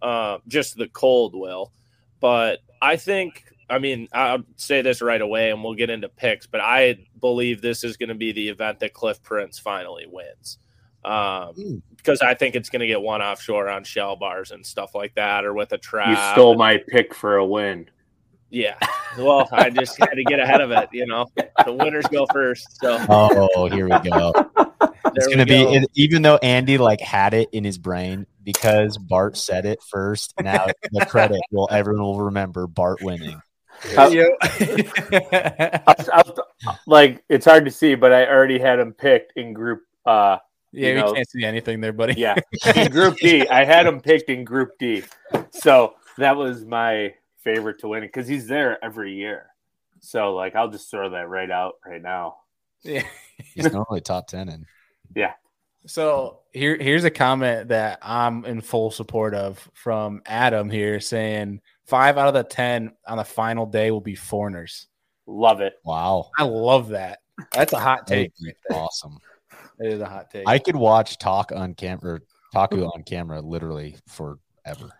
Uh, 0.00 0.38
just 0.48 0.76
the 0.76 0.88
cold 0.88 1.34
will. 1.34 1.72
But 2.20 2.60
I 2.80 2.96
think, 2.96 3.44
I 3.68 3.78
mean, 3.78 4.08
I'll 4.12 4.44
say 4.56 4.82
this 4.82 5.02
right 5.02 5.20
away 5.20 5.50
and 5.50 5.62
we'll 5.62 5.74
get 5.74 5.90
into 5.90 6.08
picks, 6.08 6.46
but 6.46 6.60
I 6.60 6.98
believe 7.20 7.60
this 7.60 7.82
is 7.84 7.96
going 7.96 8.10
to 8.10 8.14
be 8.14 8.32
the 8.32 8.48
event 8.48 8.80
that 8.80 8.92
Cliff 8.92 9.22
Prince 9.22 9.58
finally 9.58 10.06
wins. 10.06 10.58
Um, 11.04 11.12
Mm. 11.54 11.82
because 11.96 12.20
I 12.20 12.34
think 12.34 12.54
it's 12.56 12.68
going 12.68 12.80
to 12.80 12.86
get 12.86 13.00
one 13.00 13.22
offshore 13.22 13.68
on 13.68 13.84
shell 13.84 14.16
bars 14.16 14.50
and 14.50 14.64
stuff 14.64 14.94
like 14.94 15.14
that, 15.14 15.44
or 15.44 15.54
with 15.54 15.72
a 15.72 15.78
trap. 15.78 16.08
You 16.08 16.32
stole 16.32 16.56
my 16.56 16.78
pick 16.88 17.14
for 17.14 17.36
a 17.36 17.44
win. 17.44 17.88
Yeah. 18.50 18.76
Well, 19.18 19.48
I 19.52 19.70
just 19.70 19.98
had 19.98 20.10
to 20.14 20.24
get 20.24 20.38
ahead 20.40 20.60
of 20.60 20.70
it. 20.70 20.88
You 20.92 21.06
know, 21.06 21.26
the 21.64 21.72
winners 21.72 22.06
go 22.06 22.26
first. 22.32 22.78
So 22.80 22.98
Oh, 23.08 23.68
here 23.68 23.88
we 23.88 24.10
go. 24.10 24.32
It's 25.18 25.28
gonna 25.28 25.46
be 25.46 25.62
it, 25.62 25.88
even 25.94 26.20
though 26.20 26.36
Andy 26.42 26.76
like 26.76 27.00
had 27.00 27.32
it 27.32 27.48
in 27.52 27.64
his 27.64 27.78
brain 27.78 28.26
because 28.44 28.98
Bart 28.98 29.38
said 29.38 29.64
it 29.64 29.80
first. 29.82 30.34
Now 30.42 30.66
the 30.92 31.06
credit 31.06 31.40
will 31.50 31.68
everyone 31.70 32.02
will 32.02 32.20
remember 32.24 32.66
Bart 32.66 33.00
winning. 33.02 33.40
Uh, 33.96 34.10
Yeah. 34.12 34.24
I 35.86 35.94
I 36.12 36.22
like 36.86 37.24
it's 37.30 37.46
hard 37.46 37.64
to 37.64 37.70
see, 37.70 37.94
but 37.94 38.12
I 38.12 38.26
already 38.26 38.58
had 38.58 38.78
him 38.78 38.92
picked 38.92 39.32
in 39.36 39.54
group. 39.54 39.82
uh 40.04 40.36
yeah, 40.72 40.88
You 40.88 40.94
we 40.96 41.00
know- 41.00 41.12
can't 41.14 41.30
see 41.30 41.44
anything 41.44 41.80
there, 41.80 41.92
buddy. 41.94 42.14
Yeah, 42.20 42.34
in 42.76 42.90
Group 42.90 43.16
D. 43.16 43.48
I 43.48 43.64
had 43.64 43.86
him 43.86 44.00
picked 44.00 44.28
in 44.28 44.44
Group 44.44 44.72
D, 44.78 45.02
so 45.50 45.94
that 46.18 46.36
was 46.36 46.64
my 46.66 47.14
favorite 47.46 47.78
to 47.78 47.88
win 47.88 48.02
it 48.02 48.08
because 48.08 48.26
he's 48.26 48.48
there 48.48 48.82
every 48.84 49.14
year. 49.14 49.46
So 50.00 50.34
like, 50.34 50.56
I'll 50.56 50.70
just 50.70 50.90
throw 50.90 51.10
that 51.10 51.28
right 51.28 51.50
out 51.50 51.74
right 51.86 52.02
now. 52.02 52.38
Yeah. 52.82 53.04
He's 53.54 53.70
normally 53.72 54.00
top 54.00 54.26
ten 54.28 54.48
and 54.48 54.66
Yeah. 55.14 55.32
So 55.86 56.40
here, 56.52 56.76
here's 56.76 57.04
a 57.04 57.10
comment 57.10 57.68
that 57.68 57.98
I'm 58.02 58.44
in 58.44 58.60
full 58.60 58.90
support 58.90 59.34
of 59.34 59.70
from 59.74 60.22
Adam 60.26 60.68
here, 60.68 61.00
saying 61.00 61.60
five 61.86 62.18
out 62.18 62.28
of 62.28 62.34
the 62.34 62.44
ten 62.44 62.92
on 63.06 63.18
the 63.18 63.24
final 63.24 63.66
day 63.66 63.90
will 63.90 64.00
be 64.00 64.14
foreigners. 64.14 64.88
Love 65.26 65.60
it. 65.60 65.74
wow. 65.84 66.30
I 66.38 66.44
love 66.44 66.88
that. 66.88 67.20
That's 67.52 67.72
a 67.72 67.78
hot 67.78 68.06
take. 68.06 68.32
awesome. 68.70 69.18
It 69.80 69.92
is 69.92 70.00
a 70.00 70.06
hot 70.06 70.30
take. 70.30 70.48
I 70.48 70.58
could 70.58 70.76
watch 70.76 71.18
Taku 71.18 71.54
on 71.54 71.74
camera 71.74 72.20
Taku 72.52 72.84
on 72.84 73.02
camera 73.02 73.40
literally 73.40 73.96
forever. 74.08 74.90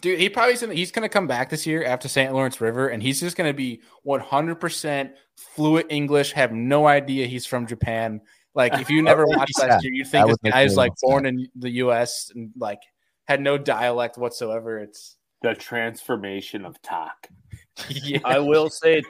Dude, 0.00 0.18
he 0.18 0.28
probably 0.28 0.56
gonna, 0.56 0.74
he's 0.74 0.90
going 0.90 1.02
to 1.02 1.08
come 1.08 1.26
back 1.26 1.50
this 1.50 1.66
year 1.66 1.84
after 1.84 2.08
St. 2.08 2.32
Lawrence 2.32 2.60
River, 2.60 2.88
and 2.88 3.02
he's 3.02 3.20
just 3.20 3.36
going 3.36 3.50
to 3.50 3.56
be 3.56 3.82
100% 4.06 5.10
fluent 5.36 5.86
English. 5.90 6.32
Have 6.32 6.52
no 6.52 6.86
idea 6.86 7.26
he's 7.26 7.46
from 7.46 7.66
Japan. 7.66 8.20
Like 8.54 8.74
if 8.74 8.90
you 8.90 9.02
never 9.02 9.26
would 9.26 9.36
watched 9.36 9.54
sad. 9.54 9.70
last 9.70 9.84
year, 9.84 9.92
you'd 9.92 10.06
think 10.06 10.26
That 10.26 10.32
this 10.32 10.38
would 10.42 10.52
guy 10.52 10.62
is 10.62 10.76
like 10.76 10.92
born 11.02 11.26
in 11.26 11.48
the 11.54 11.70
U.S. 11.70 12.30
and 12.34 12.50
like 12.56 12.80
had 13.26 13.40
no 13.40 13.58
dialect 13.58 14.18
whatsoever. 14.18 14.78
It's 14.78 15.16
The 15.42 15.54
transformation 15.54 16.64
of 16.64 16.80
Taku. 16.82 17.34
yeah, 17.88 18.18
I 18.24 18.38
will 18.40 18.68
say, 18.68 19.02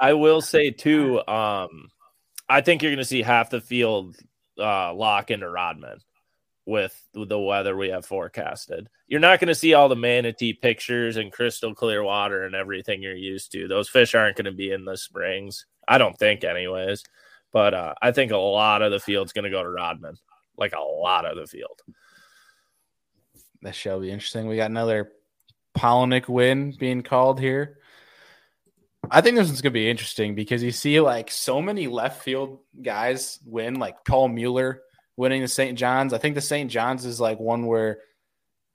I 0.00 0.12
will 0.12 0.40
say 0.40 0.70
too. 0.70 1.20
Um, 1.26 1.88
I 2.48 2.60
think 2.60 2.82
you're 2.82 2.92
going 2.92 2.98
to 2.98 3.04
see 3.04 3.22
half 3.22 3.50
the 3.50 3.60
field 3.60 4.16
uh, 4.58 4.94
lock 4.94 5.30
into 5.30 5.48
Rodman 5.48 5.98
with 6.68 7.02
the 7.14 7.38
weather 7.38 7.74
we 7.74 7.88
have 7.88 8.04
forecasted. 8.04 8.90
You're 9.06 9.20
not 9.20 9.40
going 9.40 9.48
to 9.48 9.54
see 9.54 9.72
all 9.72 9.88
the 9.88 9.96
manatee 9.96 10.52
pictures 10.52 11.16
and 11.16 11.32
crystal 11.32 11.74
clear 11.74 12.02
water 12.02 12.44
and 12.44 12.54
everything 12.54 13.02
you're 13.02 13.16
used 13.16 13.52
to. 13.52 13.66
Those 13.66 13.88
fish 13.88 14.14
aren't 14.14 14.36
going 14.36 14.44
to 14.44 14.52
be 14.52 14.70
in 14.70 14.84
the 14.84 14.98
springs. 14.98 15.64
I 15.88 15.96
don't 15.96 16.18
think, 16.18 16.44
anyways. 16.44 17.04
But 17.52 17.72
uh, 17.72 17.94
I 18.02 18.12
think 18.12 18.32
a 18.32 18.36
lot 18.36 18.82
of 18.82 18.92
the 18.92 19.00
field's 19.00 19.32
going 19.32 19.46
to 19.46 19.50
go 19.50 19.62
to 19.62 19.68
Rodman, 19.70 20.18
like 20.58 20.74
a 20.74 20.80
lot 20.80 21.24
of 21.24 21.38
the 21.38 21.46
field. 21.46 21.80
that 23.62 23.74
shall 23.74 23.98
be 23.98 24.10
interesting. 24.10 24.46
We 24.46 24.56
got 24.56 24.70
another 24.70 25.12
Palaniuk 25.74 26.28
win 26.28 26.74
being 26.78 27.02
called 27.02 27.40
here. 27.40 27.78
I 29.10 29.22
think 29.22 29.36
this 29.36 29.48
one's 29.48 29.62
gonna 29.62 29.72
be 29.72 29.88
interesting 29.88 30.34
because 30.34 30.62
you 30.62 30.70
see 30.70 31.00
like 31.00 31.30
so 31.30 31.62
many 31.62 31.86
left 31.86 32.22
field 32.22 32.58
guys 32.82 33.38
win, 33.46 33.76
like 33.76 34.04
Paul 34.04 34.28
Mueller 34.28 34.82
winning 35.18 35.42
the 35.42 35.48
St. 35.48 35.76
John's. 35.76 36.14
I 36.14 36.18
think 36.18 36.36
the 36.36 36.40
St. 36.40 36.70
John's 36.70 37.04
is 37.04 37.20
like 37.20 37.40
one 37.40 37.66
where 37.66 37.98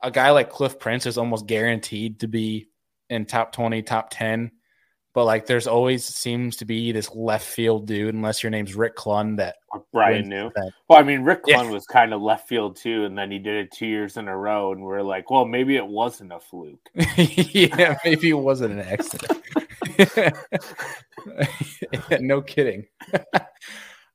a 0.02 0.12
guy 0.12 0.32
like 0.32 0.50
Cliff 0.50 0.78
Prince 0.78 1.06
is 1.06 1.18
almost 1.18 1.48
guaranteed 1.48 2.20
to 2.20 2.28
be 2.28 2.68
in 3.10 3.26
top 3.26 3.54
20, 3.54 3.82
top 3.84 4.10
10. 4.12 4.52
But 5.14 5.26
like 5.26 5.46
there's 5.46 5.68
always 5.68 6.04
seems 6.04 6.58
to 6.58 6.66
be 6.66 6.92
this 6.92 7.14
left 7.16 7.46
field 7.46 7.86
dude, 7.88 8.14
unless 8.16 8.44
your 8.44 8.50
name's 8.50 8.76
Rick 8.76 8.96
Clunn, 8.98 9.38
that 9.38 9.56
Brian 9.94 10.28
New. 10.28 10.52
that. 10.56 10.72
Well, 10.90 11.00
I 11.00 11.04
mean, 11.04 11.22
Rick 11.22 11.42
Yeah. 11.46 11.58
Clunn 11.60 11.72
was 11.72 11.86
kind 11.86 12.14
of 12.14 12.22
left 12.22 12.48
field 12.50 12.76
too, 12.76 13.06
and 13.06 13.16
then 13.18 13.30
he 13.30 13.38
did 13.38 13.64
it 13.66 13.72
two 13.72 13.86
years 13.86 14.18
in 14.18 14.28
a 14.28 14.36
row, 14.36 14.72
and 14.72 14.82
we're 14.84 15.04
like, 15.04 15.30
well, 15.30 15.46
maybe 15.46 15.76
it 15.76 15.86
wasn't 15.86 16.34
a 16.34 16.40
fluke. 16.40 16.90
yeah, 17.16 17.96
maybe 18.04 18.30
it 18.32 18.34
wasn't 18.34 18.74
an 18.74 18.80
accident. 18.82 19.40
no 22.20 22.42
kidding. 22.42 22.88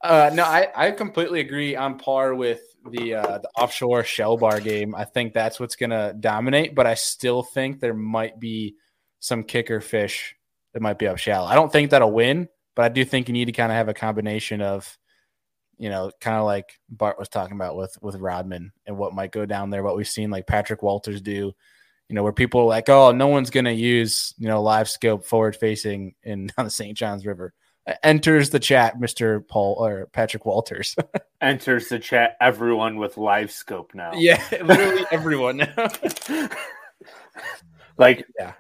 uh, 0.03 0.31
no, 0.33 0.45
I, 0.45 0.69
I 0.75 0.91
completely 0.93 1.41
agree. 1.41 1.77
On 1.77 1.99
par 1.99 2.35
with 2.35 2.61
the 2.91 3.15
uh, 3.15 3.39
the 3.39 3.49
offshore 3.57 4.05
shell 4.05 4.37
bar 4.37 4.61
game. 4.61 4.95
I 4.95 5.05
think 5.05 5.33
that's 5.33 5.59
what's 5.59 5.77
going 5.77 5.91
to 5.91 6.15
dominate. 6.19 6.75
But 6.75 6.87
I 6.87 6.95
still 6.95 7.43
think 7.43 7.81
there 7.81 7.95
might 7.95 8.39
be 8.39 8.77
some 9.21 9.43
kicker 9.43 9.81
fish 9.81 10.37
that 10.73 10.83
might 10.83 10.99
be 10.99 11.09
up 11.09 11.19
shallow. 11.19 11.47
I 11.47 11.55
don't 11.55 11.73
think 11.73 11.91
that'll 11.91 12.13
win, 12.13 12.49
but 12.77 12.85
I 12.85 12.89
do 12.89 13.05
think 13.05 13.29
you 13.29 13.33
need 13.33 13.47
to 13.47 13.53
kind 13.53 13.73
of 13.73 13.77
have 13.77 13.89
a 13.89 13.95
combination 13.95 14.63
of, 14.63 14.97
you 15.79 15.89
know, 15.89 16.13
kind 16.21 16.37
of 16.37 16.45
like 16.45 16.79
Bart 16.89 17.19
was 17.19 17.29
talking 17.29 17.57
about 17.57 17.77
with 17.77 17.97
with 18.01 18.17
Rodman 18.17 18.73
and 18.87 18.97
what 18.97 19.15
might 19.15 19.33
go 19.33 19.47
down 19.47 19.71
there. 19.71 19.83
What 19.83 19.97
we've 19.97 20.09
seen 20.09 20.31
like 20.31 20.47
Patrick 20.47 20.83
Walters 20.83 21.21
do 21.21 21.53
you 22.09 22.15
know, 22.15 22.23
where 22.23 22.33
people 22.33 22.63
are 22.63 22.67
like, 22.67 22.89
oh, 22.89 23.13
no 23.13 23.29
one's 23.29 23.51
going 23.51 23.67
to 23.67 23.73
use, 23.73 24.33
you 24.39 24.49
know, 24.49 24.63
live 24.63 24.89
scope 24.89 25.27
forward 25.27 25.55
facing 25.55 26.15
in 26.23 26.51
on 26.59 26.65
the 26.65 26.71
St. 26.71 26.97
John's 26.97 27.27
River. 27.27 27.53
Enters 28.03 28.51
the 28.51 28.59
chat, 28.61 28.99
Mr. 28.99 29.47
Paul 29.47 29.77
or 29.85 30.07
Patrick 30.13 30.45
Walters. 30.45 30.95
Enters 31.41 31.89
the 31.89 31.99
chat, 31.99 32.37
everyone 32.41 32.97
with 32.97 33.17
live 33.17 33.51
scope 33.51 33.95
now. 33.95 34.13
yeah, 34.15 34.43
literally 34.63 35.05
everyone. 35.11 35.57
Now. 35.59 35.89
like, 37.99 38.27
Yeah. 38.39 38.53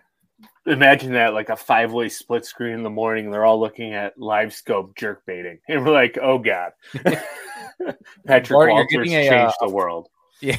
imagine 0.66 1.12
that 1.12 1.34
like 1.34 1.48
a 1.48 1.56
five 1.56 1.92
way 1.92 2.08
split 2.08 2.44
screen 2.44 2.74
in 2.74 2.82
the 2.82 2.90
morning. 2.90 3.30
They're 3.30 3.44
all 3.44 3.60
looking 3.60 3.94
at 3.94 4.18
live 4.18 4.52
scope 4.54 4.96
jerk 4.96 5.24
baiting, 5.26 5.58
and 5.68 5.84
we're 5.84 5.92
like, 5.92 6.18
oh 6.20 6.38
god, 6.38 6.72
Patrick 8.26 8.48
Bart, 8.56 8.70
Walters 8.70 9.08
a, 9.08 9.28
changed 9.28 9.54
uh, 9.60 9.66
the 9.66 9.68
world. 9.72 10.08
yeah, 10.40 10.56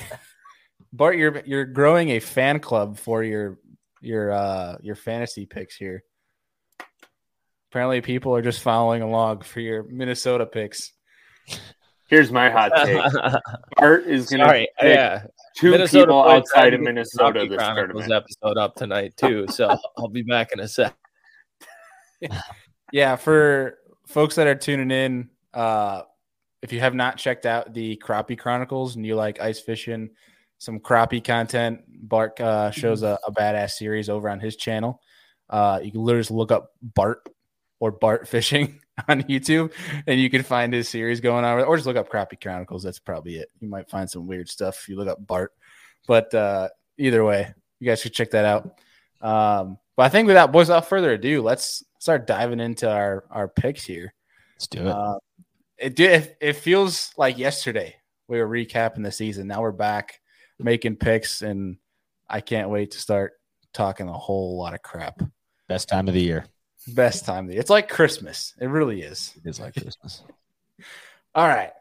Bart, 0.93 1.17
you're 1.17 1.41
you're 1.45 1.65
growing 1.65 2.09
a 2.11 2.19
fan 2.19 2.59
club 2.59 2.97
for 2.97 3.23
your 3.23 3.57
your 4.01 4.31
uh 4.31 4.77
your 4.81 4.95
fantasy 4.95 5.45
picks 5.45 5.75
here. 5.75 6.03
Apparently, 7.71 8.01
people 8.01 8.35
are 8.35 8.41
just 8.41 8.61
following 8.61 9.03
along 9.03 9.41
for 9.41 9.59
your 9.59 9.83
Minnesota 9.83 10.45
picks. 10.45 10.93
Here's 12.07 12.31
my 12.31 12.49
hot 12.49 12.71
take: 12.83 12.99
Art 13.77 14.05
is 14.07 14.27
going 14.31 14.39
to 14.39 14.45
Sorry, 14.45 14.67
pick 14.79 14.95
yeah. 14.95 15.23
two 15.55 15.69
Minnesota 15.71 16.07
people 16.07 16.27
outside 16.27 16.73
of 16.73 16.81
Minnesota 16.81 17.39
Rocky 17.39 17.49
this 17.49 17.57
Chronicles 17.57 18.05
tournament. 18.05 18.11
episode 18.11 18.57
up 18.57 18.75
tonight 18.75 19.13
too, 19.17 19.45
so 19.49 19.77
I'll 19.97 20.07
be 20.07 20.23
back 20.23 20.51
in 20.51 20.59
a 20.61 20.67
sec. 20.67 20.95
yeah, 22.91 23.15
for 23.15 23.77
folks 24.07 24.33
that 24.35 24.47
are 24.47 24.55
tuning 24.55 24.89
in, 24.89 25.29
uh, 25.53 26.01
if 26.63 26.73
you 26.73 26.79
have 26.79 26.95
not 26.95 27.17
checked 27.17 27.45
out 27.45 27.71
the 27.75 28.01
Crappie 28.03 28.37
Chronicles 28.37 28.95
and 28.95 29.05
you 29.05 29.15
like 29.15 29.39
ice 29.39 29.59
fishing, 29.59 30.09
some 30.57 30.79
crappie 30.79 31.23
content, 31.23 31.81
Bart 31.87 32.41
uh, 32.41 32.71
shows 32.71 33.03
a, 33.03 33.19
a 33.27 33.31
badass 33.31 33.71
series 33.71 34.09
over 34.09 34.27
on 34.27 34.39
his 34.39 34.55
channel. 34.55 35.01
Uh, 35.47 35.79
you 35.83 35.91
can 35.91 36.01
literally 36.01 36.21
just 36.21 36.31
look 36.31 36.51
up 36.51 36.71
Bart 36.81 37.29
or 37.79 37.91
Bart 37.91 38.27
Fishing 38.27 38.79
on 39.07 39.23
YouTube, 39.23 39.71
and 40.07 40.19
you 40.19 40.29
can 40.29 40.43
find 40.43 40.73
his 40.73 40.89
series 40.89 41.21
going 41.21 41.45
on, 41.45 41.59
or 41.59 41.75
just 41.75 41.87
look 41.87 41.97
up 41.97 42.09
Crappie 42.09 42.41
Chronicles. 42.41 42.83
That's 42.83 42.99
probably 42.99 43.37
it. 43.37 43.49
You 43.59 43.69
might 43.69 43.89
find 43.89 44.09
some 44.09 44.27
weird 44.27 44.49
stuff 44.49 44.79
if 44.81 44.89
you 44.89 44.95
look 44.95 45.07
up 45.07 45.25
Bart, 45.25 45.53
but 46.07 46.33
uh, 46.33 46.69
either 46.97 47.23
way, 47.23 47.53
you 47.79 47.87
guys 47.87 48.01
should 48.01 48.13
check 48.13 48.31
that 48.31 48.45
out. 48.45 48.79
Um, 49.21 49.77
but 49.95 50.05
I 50.05 50.09
think 50.09 50.27
without 50.27 50.51
boys, 50.51 50.67
without 50.67 50.87
further 50.87 51.11
ado, 51.11 51.41
let's 51.41 51.83
start 51.99 52.27
diving 52.27 52.59
into 52.59 52.89
our 52.89 53.25
our 53.29 53.47
picks 53.47 53.83
here. 53.83 54.13
Let's 54.55 54.67
do 54.67 54.79
it. 54.79 54.87
Uh, 54.87 55.19
it 55.77 55.95
did. 55.95 56.35
It 56.41 56.53
feels 56.53 57.13
like 57.17 57.37
yesterday 57.37 57.95
we 58.27 58.39
were 58.39 58.47
recapping 58.47 59.03
the 59.03 59.11
season. 59.11 59.47
Now 59.47 59.61
we're 59.61 59.71
back 59.71 60.19
making 60.59 60.97
picks, 60.97 61.41
and 61.41 61.77
I 62.29 62.41
can't 62.41 62.69
wait 62.69 62.91
to 62.91 62.99
start 62.99 63.33
talking 63.73 64.07
a 64.07 64.13
whole 64.13 64.57
lot 64.57 64.73
of 64.73 64.81
crap. 64.81 65.21
Best 65.67 65.89
time 65.89 66.07
of 66.07 66.13
the 66.13 66.21
year. 66.21 66.45
Best 66.95 67.25
time. 67.25 67.45
of 67.45 67.51
the- 67.51 67.57
It's 67.57 67.69
like 67.69 67.89
Christmas. 67.89 68.53
It 68.59 68.67
really 68.67 69.01
is. 69.01 69.33
It 69.43 69.49
is 69.49 69.59
like 69.59 69.73
Christmas. 69.73 70.23
All 71.35 71.47
right. 71.47 71.71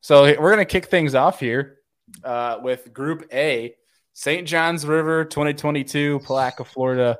So 0.00 0.22
we're 0.24 0.52
going 0.54 0.58
to 0.58 0.64
kick 0.64 0.86
things 0.86 1.14
off 1.14 1.40
here 1.40 1.78
uh, 2.22 2.58
with 2.62 2.92
Group 2.92 3.26
A, 3.32 3.74
St. 4.12 4.46
John's 4.46 4.86
River 4.86 5.24
2022, 5.24 6.20
Palatka, 6.20 6.64
Florida. 6.64 7.18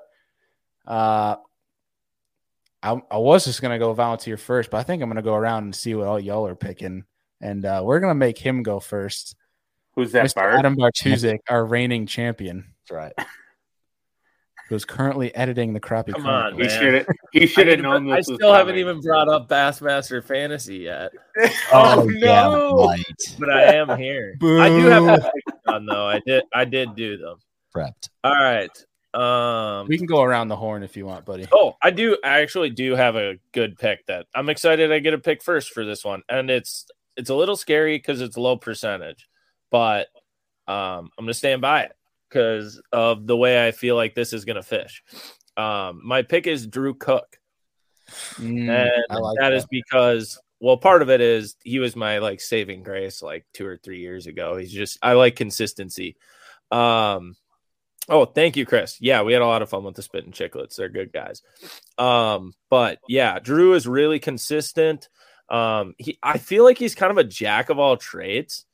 Uh, 0.86 1.36
I, 2.82 3.00
I 3.10 3.16
was 3.16 3.46
just 3.46 3.62
going 3.62 3.72
to 3.72 3.78
go 3.78 3.92
volunteer 3.94 4.36
first, 4.36 4.70
but 4.70 4.76
I 4.78 4.82
think 4.82 5.02
I'm 5.02 5.08
going 5.08 5.16
to 5.16 5.22
go 5.22 5.34
around 5.34 5.64
and 5.64 5.74
see 5.74 5.94
what 5.94 6.06
all 6.06 6.20
y'all 6.20 6.46
are 6.46 6.54
picking. 6.54 7.04
And 7.40 7.64
uh, 7.64 7.80
we're 7.82 8.00
going 8.00 8.10
to 8.10 8.14
make 8.14 8.38
him 8.38 8.62
go 8.62 8.78
first. 8.80 9.34
Who's 9.94 10.12
that? 10.12 10.26
Mr. 10.26 10.34
Bart? 10.36 10.54
Adam 10.58 10.76
Bartuzik, 10.76 11.38
our 11.48 11.64
reigning 11.64 12.06
champion, 12.06 12.66
That's 12.88 12.90
right. 12.90 13.12
Who's 14.74 14.84
currently 14.84 15.34
editing 15.34 15.72
the 15.72 15.80
crappy. 15.80 16.12
Come 16.12 16.26
on, 16.26 16.54
Chronicles. 16.54 16.72
He 16.74 16.78
man. 16.80 17.04
should 17.04 17.16
he 17.32 17.46
should 17.46 17.66
have 17.68 17.78
I, 17.78 17.82
known 17.82 18.10
I 18.10 18.16
this. 18.16 18.28
was 18.28 18.36
still 18.36 18.52
haven't 18.52 18.76
even 18.76 19.00
brought 19.00 19.28
up 19.28 19.48
Bassmaster 19.48 20.22
Fantasy 20.22 20.76
yet, 20.78 21.12
Oh, 21.72 22.08
yeah, 22.10 22.42
no. 22.48 22.86
right. 22.88 23.04
but 23.38 23.50
I 23.50 23.74
am 23.74 23.96
here. 23.98 24.36
I 24.42 24.68
do 24.68 24.84
have 24.86 25.04
the 25.04 25.30
picks 25.34 25.58
done 25.66 25.86
though. 25.86 26.06
I 26.06 26.20
did. 26.26 26.44
I 26.52 26.64
did 26.64 26.94
do 26.94 27.16
them. 27.16 27.38
Prepped. 27.74 28.08
All 28.22 28.32
right. 28.34 28.70
Um, 29.14 29.86
We 29.86 29.96
can 29.96 30.06
go 30.06 30.22
around 30.22 30.48
the 30.48 30.56
horn 30.56 30.82
if 30.82 30.96
you 30.96 31.06
want, 31.06 31.24
buddy. 31.24 31.46
Oh, 31.52 31.76
I 31.80 31.90
do. 31.90 32.18
I 32.24 32.40
actually 32.40 32.70
do 32.70 32.96
have 32.96 33.14
a 33.16 33.36
good 33.52 33.78
pick 33.78 34.04
that 34.06 34.26
I'm 34.34 34.48
excited. 34.48 34.90
I 34.92 34.98
get 34.98 35.14
a 35.14 35.18
pick 35.18 35.42
first 35.42 35.70
for 35.70 35.84
this 35.84 36.04
one, 36.04 36.22
and 36.28 36.50
it's 36.50 36.86
it's 37.16 37.30
a 37.30 37.34
little 37.34 37.56
scary 37.56 37.96
because 37.96 38.20
it's 38.20 38.36
low 38.36 38.56
percentage, 38.56 39.28
but 39.70 40.08
um, 40.66 41.10
I'm 41.16 41.24
gonna 41.24 41.34
stand 41.34 41.60
by 41.62 41.82
it 41.82 41.92
because 42.34 42.82
of 42.92 43.26
the 43.26 43.36
way 43.36 43.66
I 43.66 43.70
feel 43.70 43.94
like 43.96 44.14
this 44.14 44.32
is 44.32 44.44
gonna 44.44 44.62
fish. 44.62 45.02
Um, 45.56 46.00
my 46.04 46.22
pick 46.22 46.46
is 46.46 46.66
Drew 46.66 46.94
Cook, 46.94 47.38
Mm, 48.38 48.68
and 48.68 49.20
like 49.20 49.36
that 49.38 49.50
that. 49.50 49.52
is 49.54 49.66
because 49.70 50.38
well, 50.60 50.76
part 50.76 51.00
of 51.02 51.10
it 51.10 51.20
is 51.20 51.56
he 51.62 51.78
was 51.78 51.94
my 51.96 52.18
like 52.18 52.40
saving 52.40 52.82
grace 52.82 53.22
like 53.22 53.46
two 53.54 53.66
or 53.66 53.76
three 53.76 54.00
years 54.00 54.26
ago. 54.26 54.56
He's 54.56 54.72
just 54.72 54.98
I 55.00 55.12
like 55.12 55.36
consistency. 55.36 56.16
Um, 56.70 57.36
oh, 58.08 58.24
thank 58.24 58.56
you, 58.56 58.66
Chris. 58.66 58.98
Yeah, 59.00 59.22
we 59.22 59.32
had 59.32 59.42
a 59.42 59.46
lot 59.46 59.62
of 59.62 59.70
fun 59.70 59.84
with 59.84 59.94
the 59.94 60.02
Spittin' 60.02 60.32
Chiclets. 60.32 60.76
They're 60.76 60.88
good 60.88 61.12
guys. 61.12 61.42
Um, 61.98 62.52
but 62.68 62.98
yeah, 63.08 63.38
Drew 63.38 63.74
is 63.74 63.86
really 63.86 64.18
consistent. 64.18 65.08
Um, 65.48 65.94
he 65.98 66.18
I 66.22 66.38
feel 66.38 66.64
like 66.64 66.78
he's 66.78 66.94
kind 66.94 67.10
of 67.12 67.18
a 67.18 67.24
jack 67.24 67.70
of 67.70 67.78
all 67.78 67.96
trades. 67.96 68.66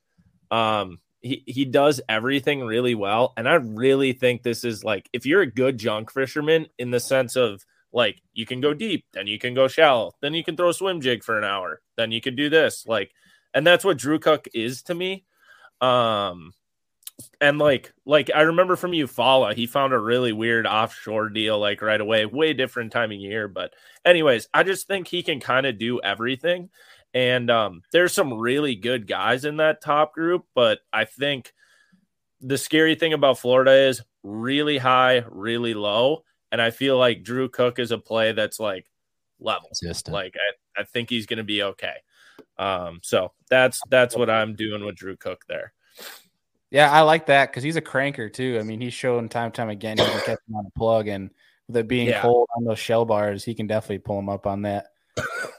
Um, 0.50 0.99
he 1.21 1.43
he 1.47 1.65
does 1.65 2.00
everything 2.09 2.62
really 2.62 2.95
well, 2.95 3.33
and 3.37 3.49
I 3.49 3.55
really 3.55 4.12
think 4.12 4.43
this 4.43 4.65
is 4.65 4.85
like 4.85 5.09
if 5.12 5.27
you're 5.27 5.43
a 5.43 5.50
good 5.50 5.79
junk 5.79 6.11
fisherman 6.11 6.67
in 6.79 6.91
the 6.91 7.00
sense 7.00 7.37
of 7.37 7.65
like 7.93 8.23
you 8.33 8.47
can 8.47 8.61
go 8.61 8.73
deep, 8.75 9.05
then 9.12 9.27
you 9.27 9.39
can 9.39 9.55
go 9.55 9.69
shallow, 9.69 10.12
then 10.23 10.35
you 10.35 10.45
can 10.45 10.57
throw 10.57 10.71
a 10.71 10.75
swim 10.75 11.00
jig 11.00 11.25
for 11.25 11.37
an 11.39 11.45
hour, 11.45 11.83
then 11.97 12.12
you 12.12 12.21
can 12.21 12.37
do 12.37 12.49
this, 12.49 12.87
like, 12.87 13.12
and 13.53 13.67
that's 13.67 13.85
what 13.85 13.99
Drew 13.99 14.19
Cook 14.19 14.49
is 14.55 14.83
to 14.85 14.95
me. 14.95 15.25
Um, 15.81 16.53
and 17.41 17.59
like 17.59 17.93
like 18.07 18.31
I 18.35 18.43
remember 18.43 18.77
from 18.77 18.93
Eufaula, 18.93 19.55
he 19.55 19.67
found 19.67 19.93
a 19.93 19.99
really 19.99 20.33
weird 20.33 20.67
offshore 20.67 21.29
deal 21.29 21.59
like 21.59 21.83
right 21.83 22.00
away, 22.00 22.27
way 22.27 22.53
different 22.53 22.93
time 22.93 23.12
of 23.12 23.19
year. 23.19 23.49
But 23.49 23.73
anyways, 24.05 24.49
I 24.55 24.62
just 24.62 24.87
think 24.87 25.09
he 25.09 25.23
can 25.23 25.41
kind 25.41 25.67
of 25.67 25.79
do 25.79 26.00
everything. 26.00 26.71
And 27.12 27.50
um, 27.50 27.83
there's 27.93 28.12
some 28.12 28.35
really 28.35 28.76
good 28.76 29.07
guys 29.07 29.45
in 29.45 29.57
that 29.57 29.83
top 29.83 30.14
group, 30.14 30.45
but 30.55 30.81
I 30.93 31.05
think 31.05 31.52
the 32.40 32.57
scary 32.57 32.95
thing 32.95 33.12
about 33.12 33.38
Florida 33.38 33.73
is 33.73 34.02
really 34.23 34.79
high, 34.79 35.25
really 35.29 35.75
low. 35.75 36.25
And 36.52 36.62
I 36.62 36.71
feel 36.71 36.99
like 36.99 37.23
Drew 37.23 37.49
Cook 37.49 37.79
is 37.79 37.90
a 37.90 37.99
play 37.99 38.33
that's 38.33 38.61
like 38.61 38.87
level. 39.40 39.69
Consistent. 39.69 40.12
Like 40.14 40.35
I, 40.76 40.83
I 40.83 40.85
think 40.85 41.11
he's 41.11 41.26
gonna 41.26 41.45
be 41.45 41.62
okay. 41.62 41.95
Um, 42.59 43.00
so 43.02 43.33
that's 43.49 43.81
that's 43.88 44.17
what 44.17 44.31
I'm 44.31 44.55
doing 44.55 44.85
with 44.85 44.97
Drew 44.97 45.17
Cook 45.17 45.45
there. 45.49 45.73
Yeah, 46.71 46.90
I 46.90 47.00
like 47.00 47.26
that 47.26 47.50
because 47.50 47.62
he's 47.62 47.76
a 47.76 47.83
cranker 47.83 48.33
too. 48.33 48.59
I 48.61 48.62
mean, 48.62 48.81
he's 48.81 48.95
shown 48.95 49.29
time 49.29 49.47
and 49.47 49.55
time 49.55 49.71
again 49.71 49.99
he 49.99 50.05
can 50.05 50.21
catch 50.21 50.38
him 50.49 50.57
on 50.57 50.67
a 50.67 50.79
plug, 50.79 51.09
and 51.09 51.31
with 51.67 51.76
it 51.76 51.88
being 51.88 52.09
Yeah. 52.09 52.23
cold 52.23 52.49
on 52.57 52.64
those 52.64 52.79
shell 52.79 53.05
bars, 53.05 53.45
he 53.45 53.55
can 53.55 53.67
definitely 53.67 53.99
pull 53.99 54.19
him 54.19 54.29
up 54.29 54.47
on 54.47 54.62
that. 54.62 54.87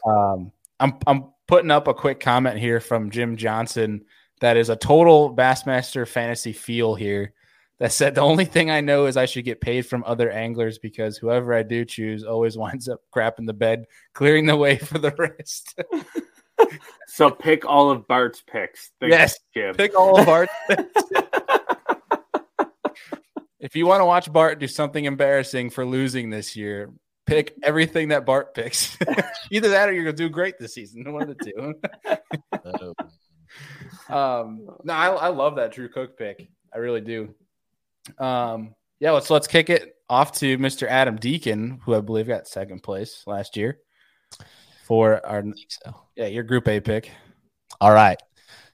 Um, 0.05 0.51
I'm 0.79 0.97
I'm 1.07 1.33
putting 1.51 1.69
up 1.69 1.89
a 1.89 1.93
quick 1.93 2.21
comment 2.21 2.57
here 2.57 2.79
from 2.79 3.09
Jim 3.09 3.35
Johnson 3.35 4.05
that 4.39 4.55
is 4.55 4.69
a 4.69 4.75
total 4.77 5.35
Bassmaster 5.35 6.07
fantasy 6.07 6.53
feel 6.53 6.95
here. 6.95 7.33
That 7.79 7.91
said, 7.91 8.15
the 8.15 8.21
only 8.21 8.45
thing 8.45 8.71
I 8.71 8.79
know 8.79 9.07
is 9.07 9.17
I 9.17 9.25
should 9.25 9.43
get 9.43 9.59
paid 9.59 9.85
from 9.85 10.05
other 10.07 10.31
anglers 10.31 10.79
because 10.79 11.17
whoever 11.17 11.53
I 11.53 11.63
do 11.63 11.83
choose 11.83 12.23
always 12.23 12.57
winds 12.57 12.87
up 12.87 13.01
crapping 13.13 13.47
the 13.47 13.53
bed, 13.53 13.83
clearing 14.13 14.45
the 14.45 14.55
way 14.55 14.77
for 14.77 14.97
the 14.97 15.11
rest. 15.11 15.77
So 17.07 17.29
pick 17.31 17.65
all 17.65 17.89
of 17.89 18.07
Bart's 18.07 18.41
picks. 18.41 18.91
Thanks, 19.01 19.11
Yes. 19.11 19.39
Jim. 19.53 19.75
Pick 19.75 19.97
all 19.99 20.19
of 20.19 20.29
our. 20.29 20.47
if 23.59 23.75
you 23.75 23.87
want 23.87 23.99
to 23.99 24.05
watch 24.05 24.31
Bart 24.31 24.59
do 24.59 24.67
something 24.67 25.03
embarrassing 25.03 25.71
for 25.71 25.85
losing 25.85 26.29
this 26.29 26.55
year, 26.55 26.91
pick 27.25 27.53
everything 27.63 28.09
that 28.09 28.25
Bart 28.25 28.53
picks. 28.53 28.97
Either 29.51 29.69
that 29.69 29.89
or 29.89 29.93
you're 29.93 30.03
gonna 30.03 30.15
do 30.15 30.29
great 30.29 30.57
this 30.59 30.73
season. 30.73 31.11
One 31.11 31.29
of 31.29 31.37
the 31.37 31.45
two. 31.45 32.93
Um, 34.09 34.67
no, 34.83 34.93
I, 34.93 35.07
I 35.07 35.27
love 35.27 35.55
that 35.55 35.73
Drew 35.73 35.89
Cook 35.89 36.17
pick. 36.17 36.47
I 36.73 36.77
really 36.77 37.01
do. 37.01 37.33
Um, 38.17 38.75
yeah, 38.99 39.11
let's 39.11 39.29
let's 39.29 39.47
kick 39.47 39.69
it 39.69 39.95
off 40.09 40.33
to 40.39 40.57
Mr. 40.57 40.87
Adam 40.87 41.15
Deacon, 41.15 41.79
who 41.83 41.95
I 41.95 42.01
believe 42.01 42.27
got 42.27 42.47
second 42.47 42.83
place 42.83 43.23
last 43.25 43.57
year 43.57 43.79
for 44.83 45.25
our 45.25 45.39
I 45.39 45.51
so. 45.67 45.95
yeah 46.15 46.27
your 46.27 46.43
Group 46.43 46.67
A 46.67 46.79
pick. 46.79 47.11
All 47.79 47.93
right. 47.93 48.21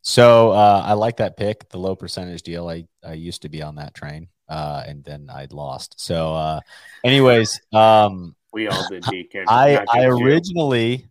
So 0.02 0.52
uh, 0.52 0.84
I 0.86 0.94
like 0.94 1.18
that 1.18 1.38
pick, 1.38 1.70
the 1.70 1.80
low 1.80 1.96
percentage 1.96 2.42
deal. 2.42 2.70
I, 2.70 2.86
I 3.06 3.14
used 3.14 3.42
to 3.42 3.50
be 3.50 3.62
on 3.62 3.76
that 3.76 3.94
train, 3.94 4.30
uh, 4.48 4.84
and 4.88 5.04
then 5.04 5.30
I'd 5.30 5.52
lost. 5.52 6.00
So, 6.00 6.34
uh, 6.34 6.62
anyways, 7.04 7.60
um, 7.74 8.34
We 8.58 8.68
all 8.68 8.90
did 8.90 9.04
Deacon. 9.12 9.46
I 9.48 9.86
I 9.88 10.06
originally 10.06 11.06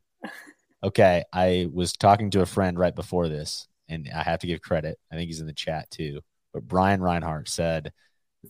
okay. 0.82 1.22
I 1.32 1.68
was 1.72 1.92
talking 1.92 2.30
to 2.30 2.42
a 2.42 2.46
friend 2.46 2.76
right 2.76 2.94
before 2.94 3.28
this, 3.28 3.68
and 3.88 4.10
I 4.12 4.24
have 4.24 4.40
to 4.40 4.48
give 4.48 4.60
credit. 4.60 4.98
I 5.12 5.14
think 5.14 5.28
he's 5.28 5.38
in 5.38 5.46
the 5.46 5.52
chat 5.52 5.88
too. 5.88 6.22
But 6.52 6.66
Brian 6.66 7.00
Reinhardt 7.00 7.48
said, 7.48 7.92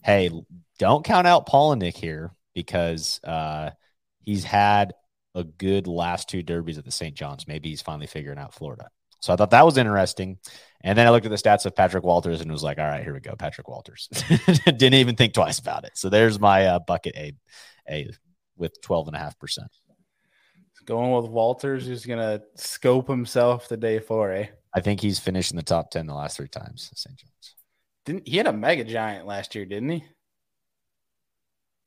"Hey, 0.02 0.30
don't 0.78 1.04
count 1.04 1.26
out 1.26 1.46
Palaniuk 1.46 1.94
here 1.94 2.32
because 2.54 3.20
uh, 3.22 3.72
he's 4.24 4.44
had 4.44 4.94
a 5.35 5.44
good 5.44 5.87
last 5.87 6.30
two 6.30 6.42
derbies 6.42 6.78
at 6.78 6.87
the 6.87 6.90
St. 6.90 7.14
John's. 7.14 7.46
Maybe 7.46 7.68
he's 7.68 7.82
finally 7.82 8.06
figuring 8.06 8.38
out 8.38 8.54
Florida." 8.54 8.88
So 9.20 9.35
I 9.35 9.37
thought 9.37 9.50
that 9.50 9.66
was 9.66 9.76
interesting. 9.76 10.38
And 10.80 10.96
then 10.96 11.06
I 11.06 11.11
looked 11.11 11.26
at 11.26 11.30
the 11.30 11.37
stats 11.37 11.66
of 11.66 11.76
Patrick 11.76 12.04
Walters 12.04 12.40
and 12.40 12.50
was 12.50 12.62
like, 12.62 12.78
all 12.78 12.85
right, 12.85 13.02
here 13.02 13.12
we 13.14 13.20
go. 13.20 13.35
Patrick 13.35 13.66
Walters. 13.66 14.09
Didn't 14.66 14.94
even 14.94 15.16
think 15.16 15.32
twice 15.32 15.59
about 15.59 15.85
it. 15.85 15.92
So 15.94 16.11
there's 16.11 16.38
my 16.38 16.66
uh, 16.66 16.78
bucket 16.78 17.16
A, 17.16 17.32
A 17.90 18.11
with 18.57 18.81
12.5%. 18.83 19.59
Going 20.85 21.11
with 21.12 21.29
Walters, 21.31 21.87
who's 21.87 22.07
gonna 22.07 22.40
scope 22.55 23.09
himself 23.09 23.69
the 23.69 23.77
day 23.77 23.99
four, 23.99 24.31
eh? 24.31 24.47
I 24.73 24.81
think 24.81 25.01
he's 25.01 25.19
finished 25.19 25.51
in 25.51 25.57
the 25.57 25.62
top 25.64 25.90
10 25.90 26.07
the 26.07 26.14
last 26.14 26.37
three 26.37 26.47
times 26.49 26.92
St. 26.95 27.16
John's. 27.16 27.55
Didn't 28.05 28.29
he 28.29 28.37
had 28.37 28.47
a 28.47 28.53
mega 28.53 28.85
giant 28.85 29.27
last 29.27 29.57
year, 29.57 29.64
didn't 29.64 29.88
he? 29.88 30.05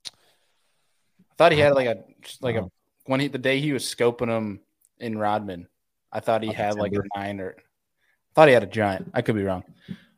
I 0.05 1.35
thought 1.37 1.53
he 1.53 1.59
had 1.59 1.75
like 1.75 1.87
a 1.87 2.03
like 2.41 2.57
a 2.57 2.69
when 3.05 3.21
he 3.21 3.29
the 3.29 3.37
day 3.37 3.61
he 3.61 3.71
was 3.71 3.85
scoping 3.85 4.27
him 4.27 4.59
in 4.99 5.17
Rodman. 5.17 5.69
I 6.11 6.19
thought 6.19 6.43
he 6.43 6.51
had 6.51 6.75
like 6.75 6.91
a 6.91 6.99
nine 7.17 7.39
or 7.39 7.55
I 7.57 8.33
thought 8.35 8.49
he 8.49 8.53
had 8.53 8.63
a 8.63 8.67
giant. 8.67 9.11
I 9.13 9.21
could 9.21 9.35
be 9.35 9.43
wrong. 9.43 9.63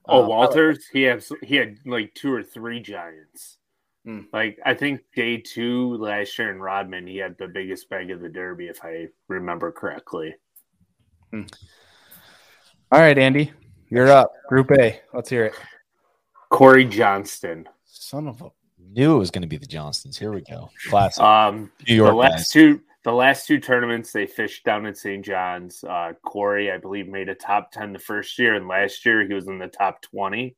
Oh, 0.08 0.24
Um, 0.24 0.28
Walters, 0.30 0.88
he 0.92 1.04
has 1.04 1.32
he 1.44 1.56
had 1.56 1.78
like 1.86 2.16
two 2.16 2.34
or 2.34 2.42
three 2.42 2.80
giants. 2.80 3.58
Hmm. 4.06 4.22
Like 4.34 4.60
I 4.66 4.74
think 4.74 5.02
day 5.16 5.38
two 5.38 5.96
last 5.98 6.38
year 6.38 6.52
in 6.52 6.60
Rodman, 6.60 7.06
he 7.06 7.18
had 7.18 7.38
the 7.38 7.48
biggest 7.48 7.90
bag 7.90 8.10
of 8.12 8.20
the 8.20 8.30
Derby, 8.30 8.68
if 8.68 8.84
I 8.84 9.08
remember 9.28 9.72
correctly. 9.72 10.36
All 11.34 13.00
right, 13.00 13.18
Andy, 13.18 13.52
you're 13.90 14.12
up. 14.12 14.34
Group 14.50 14.72
A. 14.72 15.00
Let's 15.14 15.30
hear 15.30 15.46
it. 15.46 15.54
Corey 16.50 16.86
Johnston. 16.86 17.70
Son 17.86 18.28
of 18.28 18.42
a 18.42 18.50
Knew 18.94 19.16
it 19.16 19.20
was 19.20 19.32
going 19.32 19.44
to 19.44 19.48
be 19.48 19.58
the 19.58 19.66
Johnstons. 19.66 20.18
Here 20.18 20.34
we 20.34 20.42
go. 20.42 20.70
Classic. 20.90 21.24
Um, 21.24 21.72
New 21.88 21.96
York 21.96 22.12
the 22.12 22.16
last 22.16 22.32
guys. 22.32 22.50
two 22.50 22.82
the 23.04 23.12
last 23.12 23.48
two 23.48 23.60
tournaments 23.60 24.12
they 24.12 24.26
fished 24.26 24.64
down 24.64 24.86
in 24.86 24.94
St. 24.94 25.24
John's. 25.24 25.84
Uh, 25.84 26.14
Corey, 26.24 26.72
I 26.72 26.78
believe, 26.78 27.08
made 27.08 27.30
a 27.30 27.36
top 27.36 27.72
ten 27.72 27.94
the 27.94 28.00
first 28.00 28.38
year, 28.38 28.56
and 28.56 28.68
last 28.68 29.06
year 29.06 29.26
he 29.26 29.34
was 29.34 29.48
in 29.48 29.60
the 29.60 29.68
top 29.68 30.02
twenty. 30.02 30.56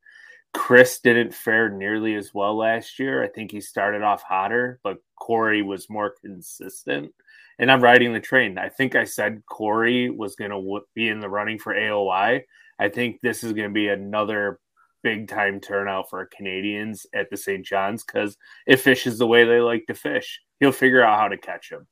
Chris 0.53 0.99
didn't 0.99 1.33
fare 1.33 1.69
nearly 1.69 2.15
as 2.15 2.33
well 2.33 2.55
last 2.57 2.99
year. 2.99 3.23
I 3.23 3.27
think 3.27 3.51
he 3.51 3.59
started 3.59 4.03
off 4.03 4.21
hotter, 4.21 4.79
but 4.83 4.97
Corey 5.19 5.61
was 5.61 5.89
more 5.89 6.13
consistent. 6.21 7.11
And 7.59 7.71
I'm 7.71 7.81
riding 7.81 8.13
the 8.13 8.19
train. 8.19 8.57
I 8.57 8.69
think 8.69 8.95
I 8.95 9.03
said 9.03 9.43
Corey 9.47 10.09
was 10.09 10.35
going 10.35 10.51
to 10.51 10.79
be 10.95 11.09
in 11.09 11.19
the 11.19 11.29
running 11.29 11.59
for 11.59 11.73
AOY. 11.73 12.43
I 12.79 12.89
think 12.89 13.21
this 13.21 13.43
is 13.43 13.53
going 13.53 13.69
to 13.69 13.73
be 13.73 13.89
another 13.89 14.59
big 15.03 15.27
time 15.27 15.59
turnout 15.59 16.09
for 16.09 16.25
Canadians 16.35 17.05
at 17.13 17.29
the 17.29 17.37
St. 17.37 17.65
John's 17.65 18.03
because 18.03 18.37
it 18.65 18.79
fishes 18.79 19.17
the 19.17 19.27
way 19.27 19.43
they 19.43 19.59
like 19.59 19.85
to 19.87 19.93
fish. 19.93 20.41
He'll 20.59 20.71
figure 20.71 21.03
out 21.03 21.19
how 21.19 21.27
to 21.27 21.37
catch 21.37 21.69
them. 21.69 21.87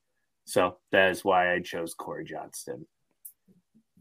So 0.46 0.78
that 0.92 1.12
is 1.12 1.24
why 1.24 1.54
I 1.54 1.60
chose 1.60 1.94
Corey 1.94 2.26
Johnston. 2.26 2.88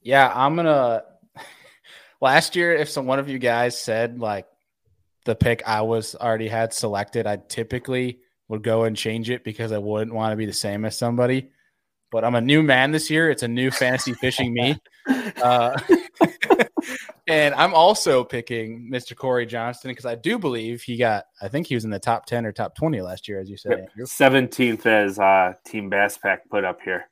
Yeah, 0.02 0.32
I'm 0.34 0.56
gonna. 0.56 1.04
Last 2.22 2.54
year, 2.54 2.74
if 2.74 2.88
some 2.88 3.06
one 3.06 3.18
of 3.18 3.28
you 3.28 3.38
guys 3.38 3.78
said 3.78 4.18
like 4.18 4.46
the 5.24 5.34
pick 5.34 5.62
I 5.66 5.82
was 5.82 6.14
already 6.14 6.48
had 6.48 6.72
selected, 6.72 7.26
I 7.26 7.36
typically 7.48 8.20
would 8.48 8.62
go 8.62 8.84
and 8.84 8.96
change 8.96 9.30
it 9.30 9.44
because 9.44 9.72
I 9.72 9.78
wouldn't 9.78 10.14
want 10.14 10.32
to 10.32 10.36
be 10.36 10.46
the 10.46 10.52
same 10.52 10.84
as 10.84 10.98
somebody. 10.98 11.50
But 12.10 12.24
I'm 12.24 12.34
a 12.34 12.40
new 12.40 12.62
man 12.62 12.90
this 12.90 13.08
year. 13.08 13.30
It's 13.30 13.44
a 13.44 13.48
new 13.48 13.70
fantasy 13.70 14.12
fishing 14.14 14.52
me. 14.52 14.76
Uh, 15.42 15.76
and 17.26 17.54
I'm 17.54 17.72
also 17.72 18.22
picking 18.22 18.90
Mr. 18.92 19.16
Corey 19.16 19.46
Johnston 19.46 19.90
because 19.90 20.04
I 20.04 20.14
do 20.14 20.38
believe 20.38 20.82
he 20.82 20.96
got, 20.98 21.24
I 21.40 21.48
think 21.48 21.66
he 21.66 21.74
was 21.74 21.84
in 21.84 21.90
the 21.90 21.98
top 21.98 22.26
10 22.26 22.44
or 22.44 22.52
top 22.52 22.76
20 22.76 23.00
last 23.00 23.26
year, 23.26 23.40
as 23.40 23.48
you 23.48 23.56
said. 23.56 23.72
Andrew. 23.72 24.04
17th 24.04 24.86
as 24.86 25.18
uh, 25.18 25.54
Team 25.64 25.88
Bass 25.88 26.18
Pack 26.18 26.48
put 26.50 26.64
up 26.64 26.80
here. 26.82 27.08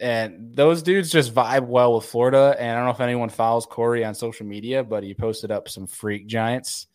And 0.00 0.54
those 0.54 0.82
dudes 0.82 1.10
just 1.10 1.34
vibe 1.34 1.66
well 1.66 1.94
with 1.94 2.04
Florida. 2.04 2.54
And 2.58 2.70
I 2.70 2.74
don't 2.74 2.84
know 2.84 2.92
if 2.92 3.00
anyone 3.00 3.30
follows 3.30 3.66
Corey 3.66 4.04
on 4.04 4.14
social 4.14 4.46
media, 4.46 4.84
but 4.84 5.02
he 5.02 5.14
posted 5.14 5.50
up 5.50 5.68
some 5.68 5.86
freak 5.86 6.26
giants 6.26 6.88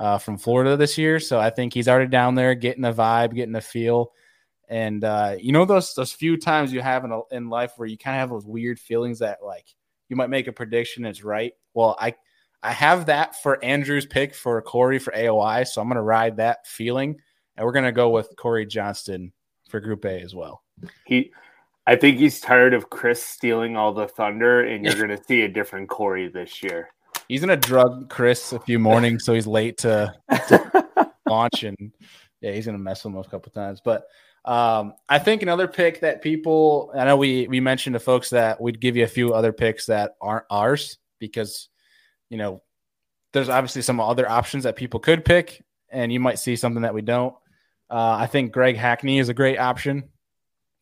uh, 0.00 0.16
from 0.18 0.38
Florida 0.38 0.76
this 0.76 0.96
year. 0.96 1.20
So 1.20 1.38
I 1.38 1.50
think 1.50 1.74
he's 1.74 1.86
already 1.86 2.08
down 2.08 2.34
there 2.34 2.54
getting 2.54 2.82
the 2.82 2.92
vibe, 2.92 3.34
getting 3.34 3.52
the 3.52 3.60
feel. 3.60 4.12
And 4.68 5.04
uh, 5.04 5.36
you 5.38 5.52
know 5.52 5.64
those 5.64 5.94
those 5.94 6.12
few 6.12 6.36
times 6.36 6.72
you 6.72 6.80
have 6.80 7.04
in, 7.04 7.12
a, 7.12 7.20
in 7.32 7.50
life 7.50 7.72
where 7.76 7.88
you 7.88 7.98
kind 7.98 8.16
of 8.16 8.20
have 8.20 8.30
those 8.30 8.46
weird 8.46 8.78
feelings 8.78 9.18
that 9.18 9.38
like 9.44 9.66
you 10.08 10.16
might 10.16 10.30
make 10.30 10.46
a 10.46 10.52
prediction 10.52 11.04
it's 11.04 11.22
right. 11.22 11.52
Well, 11.74 11.96
I 12.00 12.14
I 12.62 12.72
have 12.72 13.06
that 13.06 13.42
for 13.42 13.62
Andrew's 13.64 14.06
pick 14.06 14.34
for 14.34 14.60
Corey 14.62 14.98
for 14.98 15.12
AOY, 15.12 15.66
so 15.66 15.80
I'm 15.80 15.88
going 15.88 15.96
to 15.96 16.02
ride 16.02 16.36
that 16.36 16.66
feeling, 16.66 17.16
and 17.56 17.66
we're 17.66 17.72
going 17.72 17.84
to 17.84 17.92
go 17.92 18.10
with 18.10 18.34
Corey 18.36 18.64
Johnston 18.64 19.32
for 19.68 19.80
Group 19.80 20.04
A 20.04 20.20
as 20.20 20.34
well. 20.34 20.62
He, 21.04 21.32
I 21.86 21.96
think 21.96 22.18
he's 22.18 22.38
tired 22.38 22.74
of 22.74 22.90
Chris 22.90 23.24
stealing 23.24 23.76
all 23.76 23.92
the 23.92 24.08
thunder, 24.08 24.62
and 24.62 24.84
you're 24.84 24.94
going 25.06 25.16
to 25.16 25.24
see 25.24 25.40
a 25.42 25.48
different 25.48 25.88
Corey 25.88 26.28
this 26.28 26.62
year. 26.62 26.90
He's 27.30 27.44
going 27.44 27.60
to 27.60 27.68
drug 27.68 28.10
Chris 28.10 28.52
a 28.52 28.58
few 28.58 28.80
mornings, 28.80 29.24
so 29.24 29.32
he's 29.32 29.46
late 29.46 29.78
to, 29.78 30.12
to 30.48 31.10
launch, 31.28 31.62
and 31.62 31.92
yeah, 32.40 32.50
he's 32.50 32.66
going 32.66 32.76
to 32.76 32.82
mess 32.82 33.04
with 33.04 33.14
him 33.14 33.20
a 33.20 33.24
couple 33.24 33.52
times. 33.52 33.80
But 33.84 34.06
um, 34.44 34.94
I 35.08 35.20
think 35.20 35.42
another 35.42 35.68
pick 35.68 36.00
that 36.00 36.22
people, 36.22 36.90
I 36.92 37.04
know 37.04 37.16
we 37.16 37.46
we 37.46 37.60
mentioned 37.60 37.94
to 37.94 38.00
folks 38.00 38.30
that 38.30 38.60
we'd 38.60 38.80
give 38.80 38.96
you 38.96 39.04
a 39.04 39.06
few 39.06 39.32
other 39.32 39.52
picks 39.52 39.86
that 39.86 40.16
aren't 40.20 40.46
ours 40.50 40.98
because 41.20 41.68
you 42.30 42.36
know, 42.36 42.62
there's 43.32 43.48
obviously 43.48 43.82
some 43.82 44.00
other 44.00 44.28
options 44.28 44.64
that 44.64 44.74
people 44.74 44.98
could 44.98 45.24
pick, 45.24 45.64
and 45.88 46.12
you 46.12 46.18
might 46.18 46.40
see 46.40 46.56
something 46.56 46.82
that 46.82 46.94
we 46.94 47.02
don't. 47.02 47.34
Uh, 47.88 48.16
I 48.18 48.26
think 48.26 48.50
Greg 48.50 48.76
Hackney 48.76 49.20
is 49.20 49.28
a 49.28 49.34
great 49.34 49.58
option 49.58 50.08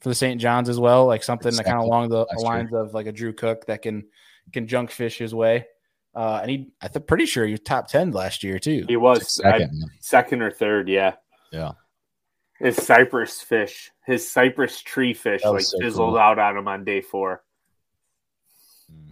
for 0.00 0.08
the 0.08 0.14
St. 0.14 0.40
John's 0.40 0.70
as 0.70 0.80
well, 0.80 1.04
like 1.04 1.22
something 1.22 1.54
that 1.54 1.64
kind 1.64 1.76
of 1.76 1.84
along 1.84 2.08
the 2.08 2.26
lines 2.38 2.72
of 2.72 2.94
like 2.94 3.06
a 3.06 3.12
Drew 3.12 3.34
Cook 3.34 3.66
that 3.66 3.82
can 3.82 4.06
can 4.52 4.66
junk 4.66 4.90
fish 4.90 5.18
his 5.18 5.34
way. 5.34 5.66
Uh, 6.14 6.40
and 6.42 6.50
he, 6.50 6.70
I'm 6.80 7.02
pretty 7.02 7.26
sure 7.26 7.44
he 7.44 7.52
was 7.52 7.60
top 7.60 7.88
ten 7.88 8.10
last 8.10 8.42
year 8.42 8.58
too. 8.58 8.84
He 8.88 8.96
was 8.96 9.32
second, 9.32 9.70
I, 9.84 9.88
second 10.00 10.42
or 10.42 10.50
third, 10.50 10.88
yeah, 10.88 11.14
yeah. 11.52 11.72
His 12.58 12.76
cypress 12.76 13.40
fish, 13.40 13.90
his 14.04 14.28
cypress 14.28 14.80
tree 14.80 15.14
fish, 15.14 15.44
like 15.44 15.62
so 15.62 15.78
fizzled 15.78 16.10
cool. 16.10 16.18
out 16.18 16.38
on 16.38 16.56
him 16.56 16.66
on 16.66 16.84
day 16.84 17.00
four. 17.00 17.44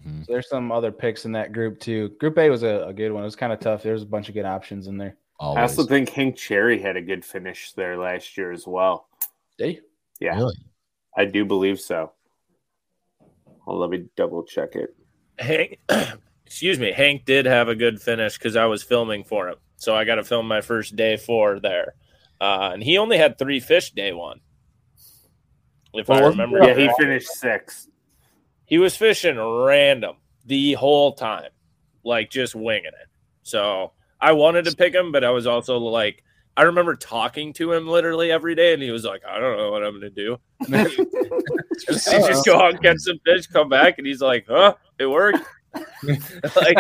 Mm-hmm. 0.07 0.23
So 0.23 0.33
there's 0.33 0.49
some 0.49 0.73
other 0.73 0.91
picks 0.91 1.25
in 1.25 1.33
that 1.33 1.53
group 1.53 1.79
too. 1.79 2.11
Group 2.21 2.39
A 2.39 2.51
was 2.51 2.63
a, 2.63 2.87
a 2.89 2.93
good 2.93 3.13
one. 3.13 3.23
It 3.23 3.27
was 3.27 3.37
kind 3.37 3.53
of 3.53 3.61
tough. 3.61 3.83
There's 3.83 4.03
a 4.03 4.07
bunch 4.07 4.29
of 4.29 4.35
good 4.35 4.45
options 4.45 4.87
in 4.87 4.97
there. 4.97 5.17
Always. 5.39 5.59
I 5.59 5.63
also 5.63 5.85
think 5.85 6.09
Hank 6.11 6.37
Cherry 6.37 6.81
had 6.81 6.97
a 6.97 7.03
good 7.03 7.25
finish 7.25 7.73
there 7.73 7.99
last 7.99 8.37
year 8.39 8.53
as 8.53 8.67
well. 8.67 9.09
Did 9.59 9.81
Yeah, 10.21 10.37
really? 10.37 10.57
I 11.17 11.25
do 11.25 11.45
believe 11.45 11.79
so. 11.81 12.13
Well, 13.67 13.79
let 13.79 13.91
me 13.91 14.07
double 14.17 14.45
check 14.45 14.77
it. 14.77 14.95
Hank, 15.39 15.79
excuse 16.47 16.79
me, 16.79 16.93
Hank 16.93 17.25
did 17.25 17.45
have 17.45 17.69
a 17.69 17.75
good 17.75 18.01
finish 18.01 18.39
because 18.39 18.57
I 18.57 18.67
was 18.67 18.83
filming 18.83 19.25
for 19.25 19.49
him, 19.49 19.57
so 19.77 19.95
I 19.95 20.05
got 20.05 20.15
to 20.15 20.25
film 20.25 20.47
my 20.47 20.61
first 20.61 20.97
day 20.97 21.17
four 21.17 21.59
there, 21.61 21.95
uh, 22.41 22.71
and 22.73 22.83
he 22.83 22.99
only 22.99 23.19
had 23.19 23.39
three 23.39 23.61
fish 23.61 23.91
day 23.91 24.13
one. 24.13 24.41
If 25.93 26.09
well, 26.09 26.25
I 26.25 26.29
remember, 26.29 26.63
yeah, 26.63 26.75
he 26.75 26.91
finished 26.99 27.29
six. 27.29 27.89
He 28.65 28.79
was 28.79 28.97
fishing 28.97 29.39
random 29.39 30.17
the 30.45 30.75
whole 30.75 31.13
time, 31.13 31.51
like 32.05 32.31
just 32.31 32.55
winging 32.55 32.87
it. 32.87 33.09
So 33.43 33.93
I 34.21 34.33
wanted 34.33 34.65
to 34.67 34.77
pick 34.77 34.95
him, 34.95 35.13
but 35.13 35.25
I 35.25 35.31
was 35.31 35.47
also 35.47 35.79
like, 35.79 36.23
I 36.57 36.63
remember 36.63 36.97
talking 36.97 37.53
to 37.55 37.73
him 37.73 37.87
literally 37.87 38.31
every 38.31 38.55
day, 38.55 38.73
and 38.73 38.83
he 38.83 38.91
was 38.91 39.05
like, 39.05 39.23
I 39.27 39.39
don't 39.39 39.57
know 39.57 39.71
what 39.71 39.85
I'm 39.85 40.01
going 40.01 40.03
to 40.03 40.11
do. 40.11 40.39
just, 41.87 42.11
he 42.11 42.19
just 42.19 42.47
go 42.47 42.57
out 42.57 42.71
and 42.75 42.83
catch 42.83 42.99
some 42.99 43.19
fish, 43.25 43.47
come 43.47 43.69
back, 43.69 43.99
and 43.99 44.07
he's 44.07 44.21
like, 44.21 44.47
huh, 44.49 44.75
it 44.99 45.07
worked. 45.07 45.39
like 46.57 46.79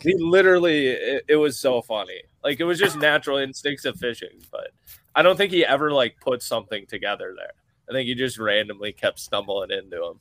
he 0.00 0.14
literally, 0.18 0.88
it, 0.88 1.24
it 1.28 1.36
was 1.36 1.58
so 1.58 1.82
funny. 1.82 2.22
Like 2.42 2.60
it 2.60 2.64
was 2.64 2.78
just 2.78 2.96
natural 2.96 3.38
instincts 3.38 3.84
of 3.84 3.98
fishing, 3.98 4.40
but 4.50 4.68
I 5.14 5.22
don't 5.22 5.36
think 5.36 5.52
he 5.52 5.64
ever 5.64 5.92
like 5.92 6.16
put 6.20 6.42
something 6.42 6.86
together 6.86 7.34
there. 7.36 7.52
I 7.88 7.92
think 7.92 8.06
he 8.06 8.14
just 8.14 8.38
randomly 8.38 8.92
kept 8.92 9.18
stumbling 9.18 9.70
into 9.70 10.16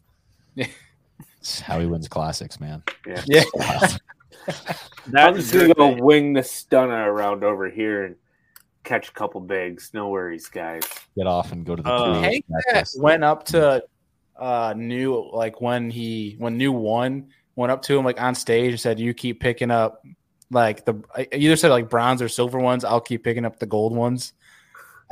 him. 0.56 0.68
That's 1.38 1.60
how 1.60 1.80
he 1.80 1.86
wins 1.86 2.08
classics, 2.08 2.60
man. 2.60 2.84
Yeah. 3.06 3.24
yeah. 3.28 3.98
I'm 5.16 5.36
just 5.36 5.54
gonna 5.54 5.74
go 5.74 5.96
wing 6.02 6.34
the 6.34 6.44
stunner 6.44 7.12
around 7.12 7.44
over 7.44 7.70
here 7.70 8.06
and 8.06 8.16
catch 8.84 9.10
a 9.10 9.12
couple 9.12 9.42
bigs. 9.42 9.92
No 9.94 10.10
worries, 10.10 10.48
guys. 10.48 10.84
Get 11.18 11.28
off 11.28 11.52
and 11.52 11.66
go 11.66 11.76
to 11.76 11.84
the 11.84 11.90
uh, 11.90 12.22
Hank 12.22 12.46
went 12.98 13.24
up 13.24 13.46
to 13.48 13.84
uh 14.36 14.74
new 14.76 15.30
like 15.32 15.62
when 15.62 15.90
he 15.90 16.36
when 16.40 16.58
new 16.58 16.72
one 16.72 17.28
went 17.56 17.72
up 17.72 17.82
to 17.84 17.98
him 17.98 18.06
like 18.06 18.22
on 18.22 18.36
stage 18.36 18.72
and 18.72 18.80
said, 18.80 19.00
"You 19.00 19.14
keep 19.14 19.40
picking 19.40 19.72
up 19.72 20.06
like 20.52 20.86
the 20.86 21.02
either 21.32 21.56
said 21.56 21.70
like 21.70 21.90
bronze 21.90 22.22
or 22.22 22.30
silver 22.30 22.60
ones. 22.60 22.84
I'll 22.84 23.02
keep 23.02 23.24
picking 23.24 23.46
up 23.46 23.60
the 23.60 23.66
gold 23.66 23.96
ones." 23.96 24.34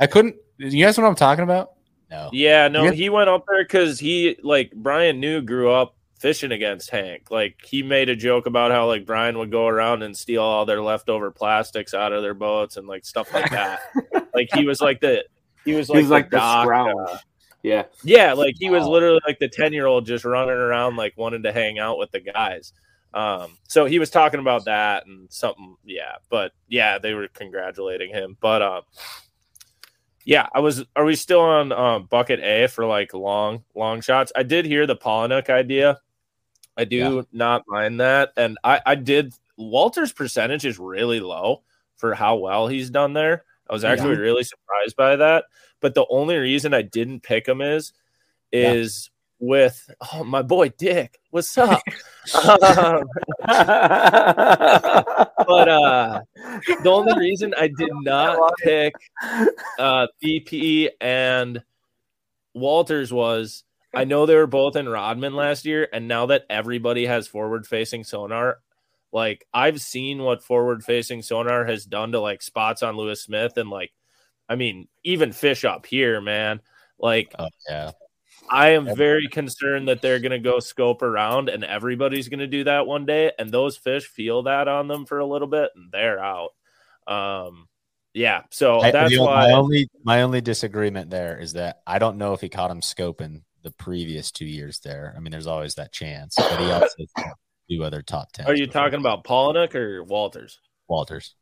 I 0.00 0.06
couldn't. 0.06 0.36
You 0.58 0.84
guys 0.84 0.96
know 0.96 1.04
what 1.04 1.10
I'm 1.10 1.16
talking 1.16 1.44
about? 1.44 1.72
No. 2.10 2.28
Yeah, 2.32 2.68
no. 2.68 2.90
He 2.90 3.08
went 3.08 3.30
up 3.30 3.44
there 3.48 3.64
because 3.64 3.98
he 3.98 4.36
like 4.42 4.72
Brian 4.74 5.20
New 5.20 5.40
grew 5.40 5.70
up 5.70 5.96
fishing 6.18 6.52
against 6.52 6.90
Hank. 6.90 7.30
Like 7.30 7.56
he 7.64 7.82
made 7.82 8.08
a 8.08 8.16
joke 8.16 8.46
about 8.46 8.70
how 8.70 8.86
like 8.86 9.06
Brian 9.06 9.38
would 9.38 9.50
go 9.50 9.66
around 9.66 10.02
and 10.02 10.16
steal 10.16 10.42
all 10.42 10.64
their 10.64 10.82
leftover 10.82 11.30
plastics 11.30 11.94
out 11.94 12.12
of 12.12 12.22
their 12.22 12.34
boats 12.34 12.76
and 12.76 12.86
like 12.86 13.04
stuff 13.04 13.32
like 13.32 13.50
that. 13.50 13.80
like 14.34 14.48
he 14.54 14.66
was 14.66 14.80
like 14.80 15.00
the 15.00 15.24
he 15.64 15.74
was 15.74 15.88
like, 15.88 15.96
he 15.96 16.02
was 16.02 16.10
like 16.10 16.30
the, 16.30 16.36
doc, 16.36 16.68
uh, 16.68 17.18
yeah. 17.62 17.84
Yeah, 18.04 18.32
like 18.32 18.54
he 18.58 18.70
was 18.70 18.86
literally 18.86 19.20
like 19.26 19.38
the 19.38 19.48
10-year-old 19.48 20.06
just 20.06 20.24
running 20.24 20.50
around 20.50 20.96
like 20.96 21.16
wanting 21.16 21.42
to 21.44 21.52
hang 21.52 21.78
out 21.78 21.98
with 21.98 22.10
the 22.10 22.20
guys. 22.20 22.72
Um 23.14 23.58
so 23.68 23.84
he 23.84 23.98
was 23.98 24.08
talking 24.08 24.40
about 24.40 24.64
that 24.64 25.06
and 25.06 25.30
something 25.30 25.76
yeah, 25.84 26.16
but 26.30 26.52
yeah, 26.68 26.98
they 26.98 27.12
were 27.12 27.28
congratulating 27.28 28.10
him. 28.10 28.36
But 28.40 28.62
um 28.62 28.82
yeah, 30.24 30.46
I 30.54 30.60
was. 30.60 30.84
Are 30.94 31.04
we 31.04 31.16
still 31.16 31.40
on 31.40 31.72
um, 31.72 32.06
bucket 32.06 32.40
A 32.40 32.68
for 32.68 32.86
like 32.86 33.12
long, 33.12 33.64
long 33.74 34.00
shots? 34.00 34.32
I 34.36 34.44
did 34.44 34.64
hear 34.64 34.86
the 34.86 34.96
Palaniuk 34.96 35.50
idea. 35.50 35.98
I 36.76 36.84
do 36.84 36.96
yeah. 36.96 37.22
not 37.32 37.64
mind 37.66 38.00
that. 38.00 38.32
And 38.36 38.56
I, 38.64 38.80
I 38.84 38.94
did 38.94 39.34
Walter's 39.56 40.12
percentage 40.12 40.64
is 40.64 40.78
really 40.78 41.20
low 41.20 41.62
for 41.96 42.14
how 42.14 42.36
well 42.36 42.66
he's 42.66 42.90
done 42.90 43.12
there. 43.12 43.44
I 43.68 43.72
was 43.72 43.84
actually 43.84 44.14
yeah. 44.14 44.20
really 44.20 44.44
surprised 44.44 44.96
by 44.96 45.16
that. 45.16 45.44
But 45.82 45.94
the 45.94 46.06
only 46.08 46.36
reason 46.36 46.72
I 46.72 46.80
didn't 46.80 47.22
pick 47.22 47.46
him 47.46 47.60
is 47.60 47.92
is 48.52 49.10
yeah. 49.40 49.48
with 49.48 49.90
oh 50.14 50.24
my 50.24 50.40
boy 50.40 50.70
Dick. 50.70 51.18
What's 51.30 51.58
up? 51.58 51.82
um, 52.34 53.04
but 55.46 55.68
uh 55.68 56.20
the 56.82 56.90
only 56.90 57.18
reason 57.18 57.52
I 57.58 57.68
did 57.68 57.90
not 58.02 58.38
pick 58.58 58.94
uh 59.78 60.06
BP 60.24 60.88
and 61.00 61.62
Walters 62.54 63.12
was 63.12 63.64
I 63.94 64.04
know 64.04 64.24
they 64.24 64.36
were 64.36 64.46
both 64.46 64.76
in 64.76 64.88
Rodman 64.88 65.34
last 65.34 65.66
year, 65.66 65.86
and 65.92 66.08
now 66.08 66.26
that 66.26 66.46
everybody 66.48 67.06
has 67.06 67.28
forward 67.28 67.66
facing 67.66 68.04
sonar, 68.04 68.58
like 69.12 69.46
I've 69.52 69.82
seen 69.82 70.22
what 70.22 70.42
forward 70.42 70.82
facing 70.82 71.20
sonar 71.20 71.66
has 71.66 71.84
done 71.84 72.12
to 72.12 72.20
like 72.20 72.40
spots 72.42 72.82
on 72.82 72.96
Lewis 72.96 73.22
Smith, 73.22 73.56
and 73.58 73.68
like, 73.68 73.92
I 74.52 74.56
mean, 74.56 74.86
even 75.02 75.32
fish 75.32 75.64
up 75.64 75.86
here, 75.86 76.20
man. 76.20 76.60
Like, 76.98 77.34
oh, 77.38 77.48
yeah, 77.70 77.92
I 78.50 78.70
am 78.70 78.94
very 78.94 79.28
concerned 79.28 79.88
that 79.88 80.02
they're 80.02 80.20
going 80.20 80.32
to 80.32 80.38
go 80.38 80.60
scope 80.60 81.00
around, 81.00 81.48
and 81.48 81.64
everybody's 81.64 82.28
going 82.28 82.40
to 82.40 82.46
do 82.46 82.64
that 82.64 82.86
one 82.86 83.06
day, 83.06 83.32
and 83.38 83.50
those 83.50 83.78
fish 83.78 84.06
feel 84.06 84.42
that 84.42 84.68
on 84.68 84.88
them 84.88 85.06
for 85.06 85.20
a 85.20 85.26
little 85.26 85.48
bit, 85.48 85.70
and 85.74 85.90
they're 85.90 86.22
out. 86.22 86.50
Um, 87.06 87.66
yeah, 88.12 88.42
so 88.50 88.80
that's 88.82 89.18
I, 89.18 89.22
why 89.22 89.48
my 89.48 89.52
only 89.52 89.88
my 90.04 90.20
only 90.20 90.42
disagreement 90.42 91.08
there 91.08 91.38
is 91.38 91.54
that 91.54 91.80
I 91.86 91.98
don't 91.98 92.18
know 92.18 92.34
if 92.34 92.42
he 92.42 92.50
caught 92.50 92.70
him 92.70 92.82
scoping 92.82 93.44
the 93.62 93.70
previous 93.70 94.30
two 94.30 94.44
years 94.44 94.80
there. 94.80 95.14
I 95.16 95.20
mean, 95.20 95.30
there's 95.30 95.46
always 95.46 95.76
that 95.76 95.92
chance, 95.92 96.34
but 96.36 96.60
he 96.60 96.70
also 96.70 97.06
do 97.70 97.82
other 97.82 98.02
top 98.02 98.32
ten. 98.32 98.46
Are 98.46 98.54
you 98.54 98.66
talking 98.66 99.00
about 99.00 99.24
Palaniuk 99.24 99.74
or 99.74 100.04
Walters? 100.04 100.60
Walters. 100.88 101.34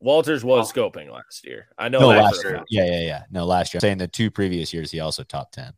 Walters 0.00 0.44
was 0.44 0.70
oh. 0.70 0.80
scoping 0.80 1.10
last 1.10 1.44
year. 1.46 1.68
I 1.76 1.88
know 1.88 2.00
no, 2.00 2.08
last 2.08 2.44
year. 2.44 2.62
Yeah, 2.68 2.86
yeah, 2.86 3.00
yeah. 3.00 3.22
No, 3.30 3.44
last 3.44 3.74
year. 3.74 3.78
I'm 3.78 3.82
saying 3.82 3.98
the 3.98 4.08
two 4.08 4.30
previous 4.30 4.72
years, 4.72 4.90
he 4.90 5.00
also 5.00 5.24
top 5.24 5.50
ten. 5.52 5.72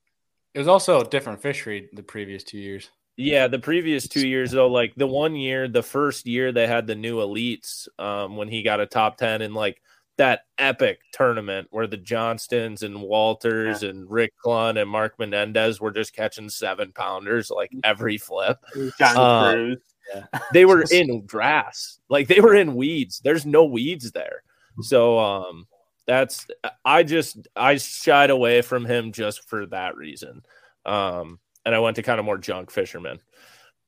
It 0.55 0.59
was 0.59 0.69
also 0.69 1.01
a 1.01 1.05
different 1.05 1.41
fishery 1.41 1.89
the 1.93 2.03
previous 2.03 2.45
two 2.45 2.59
years. 2.59 2.91
Yeah, 3.17 3.49
the 3.49 3.59
previous 3.59 4.09
two 4.09 4.27
years 4.27 4.51
though, 4.51 4.69
like 4.69 4.95
the 4.95 5.07
one 5.07 5.37
year, 5.37 5.69
the 5.69 5.83
first 5.83 6.27
year 6.27 6.53
they 6.53 6.67
had 6.67 6.87
the 6.87 6.95
new 6.95 7.17
elites, 7.17 7.89
um, 7.99 8.37
when 8.37 8.49
he 8.49 8.63
got 8.63 8.81
a 8.81 8.87
top 8.87 9.17
ten, 9.17 9.43
and 9.43 9.55
like 9.55 9.81
that 10.21 10.43
epic 10.59 11.01
tournament 11.13 11.67
where 11.71 11.87
the 11.87 11.97
Johnstons 11.97 12.83
and 12.83 13.01
Walters 13.01 13.83
yeah. 13.83 13.89
and 13.89 14.11
Rick 14.11 14.35
Clunn 14.45 14.79
and 14.79 14.91
Mark 14.91 15.19
Menendez 15.19 15.81
were 15.81 15.91
just 15.91 16.15
catching 16.15 16.51
seven 16.51 16.93
pounders 16.93 17.51
like 17.51 17.73
every 17.85 18.19
flip. 18.19 18.59
John 18.99 19.17
uh, 19.17 19.53
Crews. 19.53 19.79
Yeah. 20.14 20.25
they 20.53 20.64
were 20.64 20.85
in 20.90 21.27
grass, 21.27 21.99
like 22.09 22.29
they 22.29 22.40
were 22.40 22.55
in 22.55 22.75
weeds. 22.75 23.20
There's 23.23 23.46
no 23.46 23.64
weeds 23.64 24.12
there. 24.12 24.42
So 24.83 25.18
um 25.18 25.66
that's 26.07 26.46
I 26.85 27.03
just 27.03 27.49
I 27.55 27.77
shied 27.77 28.31
away 28.31 28.62
from 28.62 28.85
him 28.85 29.12
just 29.12 29.49
for 29.49 29.66
that 29.66 29.96
reason. 29.96 30.42
Um 30.87 31.38
and 31.64 31.75
I 31.75 31.79
went 31.79 31.96
to 31.96 32.03
kind 32.03 32.18
of 32.18 32.25
more 32.25 32.38
junk 32.38 32.70
fishermen. 32.70 33.20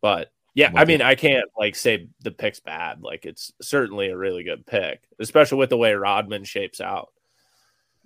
But 0.00 0.30
Yeah, 0.54 0.72
I 0.74 0.84
mean. 0.84 1.00
I 1.02 1.14
can't 1.14 1.48
like 1.58 1.74
say 1.74 2.08
the 2.20 2.30
pick's 2.30 2.60
bad. 2.60 3.02
Like 3.02 3.24
it's 3.24 3.52
certainly 3.62 4.08
a 4.10 4.16
really 4.16 4.44
good 4.44 4.66
pick, 4.66 5.02
especially 5.18 5.58
with 5.58 5.70
the 5.70 5.78
way 5.78 5.94
Rodman 5.94 6.44
shapes 6.44 6.80
out. 6.80 7.12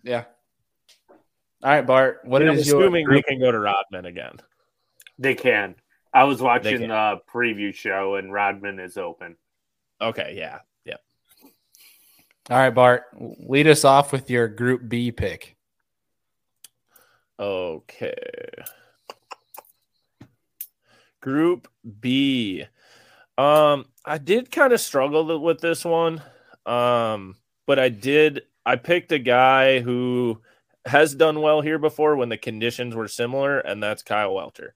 Yeah. 0.02 0.24
All 1.62 1.70
right, 1.70 1.86
Bart. 1.86 2.20
What 2.24 2.42
I'm 2.42 2.50
is 2.50 2.68
your 2.68 2.80
assuming 2.80 3.06
group? 3.06 3.24
they 3.24 3.32
can 3.32 3.40
go 3.40 3.50
to 3.50 3.58
Rodman 3.58 4.06
again. 4.06 4.36
They 5.18 5.34
can. 5.34 5.74
I 6.16 6.24
was 6.24 6.40
watching 6.40 6.88
the 6.88 7.20
preview 7.30 7.74
show 7.74 8.14
and 8.14 8.32
Rodman 8.32 8.78
is 8.78 8.96
open. 8.96 9.36
Okay, 10.00 10.34
yeah, 10.34 10.60
yeah. 10.86 10.96
All 12.48 12.58
right, 12.58 12.70
Bart. 12.70 13.04
Lead 13.20 13.66
us 13.66 13.84
off 13.84 14.12
with 14.12 14.30
your 14.30 14.48
Group 14.48 14.88
B 14.88 15.12
pick. 15.12 15.56
Okay. 17.38 18.14
Group 21.20 21.68
B. 22.00 22.64
Um, 23.36 23.84
I 24.02 24.16
did 24.16 24.50
kind 24.50 24.72
of 24.72 24.80
struggle 24.80 25.38
with 25.38 25.60
this 25.60 25.84
one. 25.84 26.22
Um, 26.64 27.36
but 27.66 27.78
I 27.78 27.90
did 27.90 28.42
I 28.64 28.76
picked 28.76 29.12
a 29.12 29.18
guy 29.18 29.80
who 29.80 30.40
has 30.86 31.14
done 31.14 31.42
well 31.42 31.60
here 31.60 31.78
before 31.78 32.16
when 32.16 32.30
the 32.30 32.38
conditions 32.38 32.94
were 32.94 33.06
similar, 33.06 33.58
and 33.58 33.82
that's 33.82 34.02
Kyle 34.02 34.34
Welcher. 34.34 34.74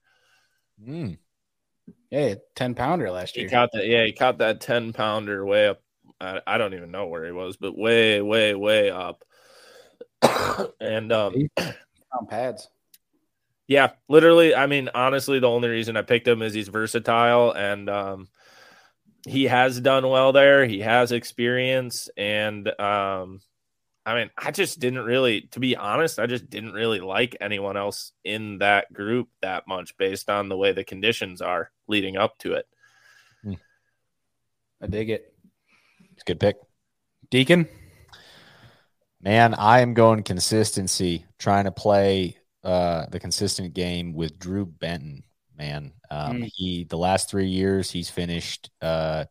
Mm. 0.87 1.17
Yeah, 2.11 2.35
ten 2.55 2.75
pounder 2.75 3.09
last 3.09 3.35
year. 3.37 3.47
He 3.47 3.51
caught 3.51 3.69
that 3.73 3.87
yeah, 3.87 4.05
he 4.05 4.11
caught 4.11 4.37
that 4.39 4.61
10 4.61 4.93
pounder 4.93 5.45
way 5.45 5.67
up. 5.67 5.81
I, 6.19 6.41
I 6.45 6.57
don't 6.57 6.73
even 6.73 6.91
know 6.91 7.07
where 7.07 7.25
he 7.25 7.31
was, 7.31 7.57
but 7.57 7.77
way, 7.77 8.21
way, 8.21 8.53
way 8.53 8.91
up. 8.91 9.23
and 10.79 11.11
um 11.11 11.33
on 11.57 12.27
pads. 12.29 12.69
Yeah, 13.67 13.91
literally. 14.09 14.53
I 14.53 14.67
mean, 14.67 14.89
honestly, 14.93 15.39
the 15.39 15.49
only 15.49 15.69
reason 15.69 15.95
I 15.95 16.01
picked 16.01 16.27
him 16.27 16.41
is 16.41 16.53
he's 16.53 16.67
versatile 16.67 17.53
and 17.53 17.89
um, 17.89 18.27
he 19.25 19.45
has 19.45 19.79
done 19.79 20.07
well 20.09 20.33
there. 20.33 20.65
He 20.65 20.79
has 20.81 21.11
experience, 21.11 22.09
and 22.17 22.67
um, 22.79 23.39
I 24.05 24.15
mean, 24.15 24.29
I 24.37 24.49
just 24.51 24.79
didn't 24.79 25.03
really, 25.03 25.41
to 25.51 25.59
be 25.59 25.75
honest, 25.75 26.17
I 26.17 26.25
just 26.25 26.49
didn't 26.49 26.73
really 26.73 26.99
like 26.99 27.37
anyone 27.39 27.77
else 27.77 28.13
in 28.23 28.57
that 28.57 28.91
group 28.91 29.29
that 29.41 29.67
much 29.67 29.95
based 29.97 30.29
on 30.29 30.49
the 30.49 30.57
way 30.57 30.71
the 30.71 30.83
conditions 30.83 31.41
are 31.41 31.71
leading 31.87 32.17
up 32.17 32.37
to 32.39 32.53
it. 32.53 32.65
I 34.83 34.87
dig 34.87 35.11
it. 35.11 35.31
It's 36.13 36.23
a 36.23 36.25
good 36.25 36.39
pick. 36.39 36.55
Deacon. 37.29 37.67
Man, 39.21 39.53
I 39.53 39.81
am 39.81 39.93
going 39.93 40.23
consistency, 40.23 41.25
trying 41.37 41.65
to 41.65 41.71
play 41.71 42.37
uh, 42.63 43.05
the 43.11 43.19
consistent 43.19 43.75
game 43.75 44.13
with 44.13 44.39
Drew 44.39 44.65
Benton. 44.65 45.23
Man, 45.55 45.93
um, 46.09 46.37
Mm. 46.37 46.51
he 46.55 46.83
the 46.85 46.97
last 46.97 47.29
three 47.29 47.47
years 47.47 47.91
he's 47.91 48.09
finished 48.09 48.71
uh, 48.81 49.25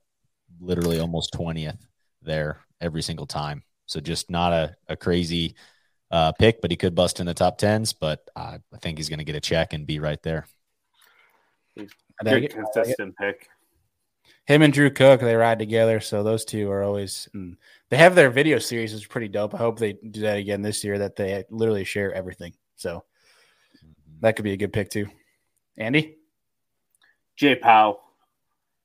literally 0.61 1.01
almost 1.01 1.33
twentieth 1.33 1.85
there 2.23 2.61
every 2.81 3.03
single 3.03 3.27
time. 3.27 3.65
So 3.91 3.99
just 3.99 4.31
not 4.31 4.53
a, 4.53 4.77
a 4.89 4.97
crazy 4.97 5.57
uh, 6.13 6.31
pick, 6.33 6.61
but 6.61 6.71
he 6.71 6.77
could 6.77 6.95
bust 6.95 7.19
in 7.19 7.27
the 7.27 7.35
top 7.35 7.59
tens. 7.59 7.93
But 7.93 8.29
I, 8.37 8.61
I 8.73 8.79
think 8.81 8.99
he's 8.99 9.09
going 9.09 9.19
to 9.19 9.25
get 9.25 9.35
a 9.35 9.41
check 9.41 9.73
and 9.73 9.85
be 9.85 9.99
right 9.99 10.23
there. 10.23 10.47
I 11.77 11.83
dig 12.23 12.43
Good 12.43 12.45
it. 12.45 12.55
consistent 12.55 13.17
pick. 13.17 13.49
Him 14.47 14.63
and 14.63 14.73
Drew 14.73 14.91
Cook, 14.91 15.21
they 15.21 15.35
ride 15.35 15.59
together, 15.59 15.99
so 15.99 16.23
those 16.23 16.45
two 16.45 16.71
are 16.71 16.85
always. 16.85 17.29
And 17.35 17.57
they 17.89 17.97
have 17.97 18.15
their 18.15 18.31
video 18.31 18.61
series, 18.61 18.93
is 18.93 19.07
pretty 19.07 19.29
dope. 19.29 19.55
I 19.55 19.59
hope 19.59 19.79
they 19.79 19.95
do 19.95 20.21
that 20.21 20.39
again 20.39 20.63
this 20.63 20.85
year. 20.85 20.99
That 20.99 21.17
they 21.17 21.45
literally 21.51 21.85
share 21.85 22.13
everything. 22.13 22.55
So 22.77 23.03
that 24.21 24.37
could 24.37 24.45
be 24.45 24.53
a 24.53 24.57
good 24.57 24.73
pick 24.73 24.91
too. 24.91 25.09
Andy. 25.77 26.17
Jay 27.37 27.57
Powell. 27.57 28.03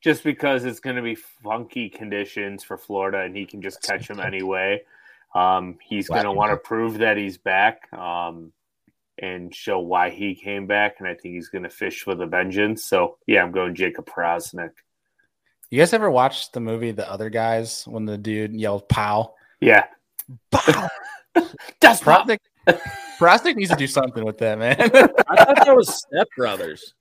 Just 0.02 0.24
because 0.24 0.66
it's 0.66 0.80
going 0.80 0.96
to 0.96 1.02
be 1.02 1.16
funky 1.16 1.90
conditions 1.90 2.64
for 2.64 2.78
Florida 2.78 3.20
and 3.20 3.36
he 3.36 3.46
can 3.46 3.62
just 3.62 3.82
catch 3.82 4.08
them 4.08 4.20
anyway. 4.20 4.84
Um, 5.36 5.78
he's 5.84 6.08
going 6.08 6.24
to 6.24 6.32
want 6.32 6.52
to 6.52 6.58
prove 6.58 7.00
that 7.00 7.18
he's 7.18 7.38
back 7.38 7.92
um, 7.94 8.54
and 9.20 9.54
show 9.54 9.80
why 9.80 10.10
he 10.10 10.34
came 10.34 10.66
back. 10.66 10.96
And 11.00 11.08
I 11.08 11.14
think 11.14 11.36
he's 11.36 11.50
going 11.50 11.64
to 11.64 11.70
fish 11.70 12.08
with 12.08 12.22
a 12.22 12.26
vengeance. 12.26 12.86
So, 12.86 13.18
yeah, 13.28 13.44
I'm 13.44 13.52
going 13.52 13.76
Jacob 13.76 14.06
Powroznik. 14.06 14.72
You 15.70 15.80
guys 15.80 15.94
ever 15.94 16.10
watched 16.10 16.54
the 16.54 16.62
movie 16.62 16.92
The 16.92 17.10
Other 17.10 17.30
Guys 17.30 17.86
when 17.86 18.06
the 18.06 18.18
dude 18.18 18.56
yelled 18.56 18.88
"Pow"? 18.88 19.34
Yeah. 19.60 19.86
Pow. 20.52 20.88
That's 21.82 22.00
Powroznik, 22.00 22.40
Powroznik 23.20 23.56
needs 23.56 23.72
to 23.72 23.76
do 23.76 23.88
something 23.88 24.24
with 24.24 24.38
that, 24.38 24.58
man. 24.58 24.78
I 24.80 24.88
thought 25.44 25.66
that 25.66 25.76
was 25.76 25.94
Step 25.94 26.28
Brothers, 26.38 26.94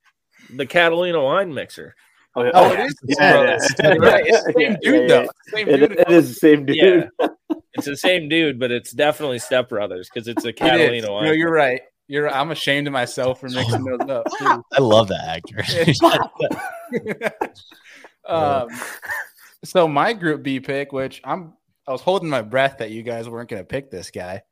the 0.51 0.67
Catalina 0.67 1.23
wine 1.23 1.55
mixer. 1.55 1.95
Oh, 2.37 2.43
yeah. 2.45 2.51
Oh, 2.55 2.73
it 2.73 2.81
is 2.81 2.95
the 3.03 3.17
Yeah, 3.19 3.33
brothers. 3.33 3.75
yeah. 3.79 3.89
Right, 4.11 4.25
it's 4.27 4.45
the 4.45 4.53
same 4.53 4.61
Yeah, 4.61 4.77
dude, 4.83 5.01
yeah, 5.03 5.07
though. 5.09 5.23
yeah. 5.23 5.29
Same 5.55 5.69
It- 5.69 5.77
dude. 5.77 5.93
it 6.01 6.11
is 6.11 6.29
the 6.29 6.35
same 6.35 6.67
dude. 6.67 6.77
Yeah. 7.21 7.29
It's 7.75 7.87
the 7.87 7.97
same 7.97 8.29
dude, 8.29 8.59
but 8.61 8.71
it's 8.71 8.93
definitely 8.93 9.39
Step 9.41 9.69
Brothers 9.69 10.09
because 10.13 10.29
it's 10.29 10.45
a 10.45 10.49
It 10.49 10.55
is. 10.55 10.59
Catalina 10.59 11.13
wine. 11.13 11.25
No, 11.27 11.33
you're 11.33 11.53
right. 11.53 11.81
You're. 12.07 12.29
I'm 12.29 12.51
ashamed 12.51 12.87
of 12.87 12.93
myself 12.93 13.41
for 13.41 13.49
mixing 13.49 13.83
those 13.85 14.01
up. 14.09 14.27
Too. 14.39 14.65
I 14.73 14.81
love 14.81 15.09
that 15.09 15.43
actor. 15.43 15.65
um, 18.29 18.69
so 19.65 19.89
my 19.89 20.13
Group 20.13 20.43
B 20.43 20.61
pick, 20.61 20.93
which 20.93 21.21
I'm, 21.25 21.55
I 21.89 21.93
was 21.93 22.01
holding 22.01 22.29
my 22.29 22.43
breath 22.43 22.79
that 22.79 22.91
you 22.91 23.03
guys 23.03 23.29
weren't 23.29 23.49
going 23.49 23.63
to 23.63 23.67
pick 23.67 23.91
this 23.91 24.11
guy, 24.11 24.43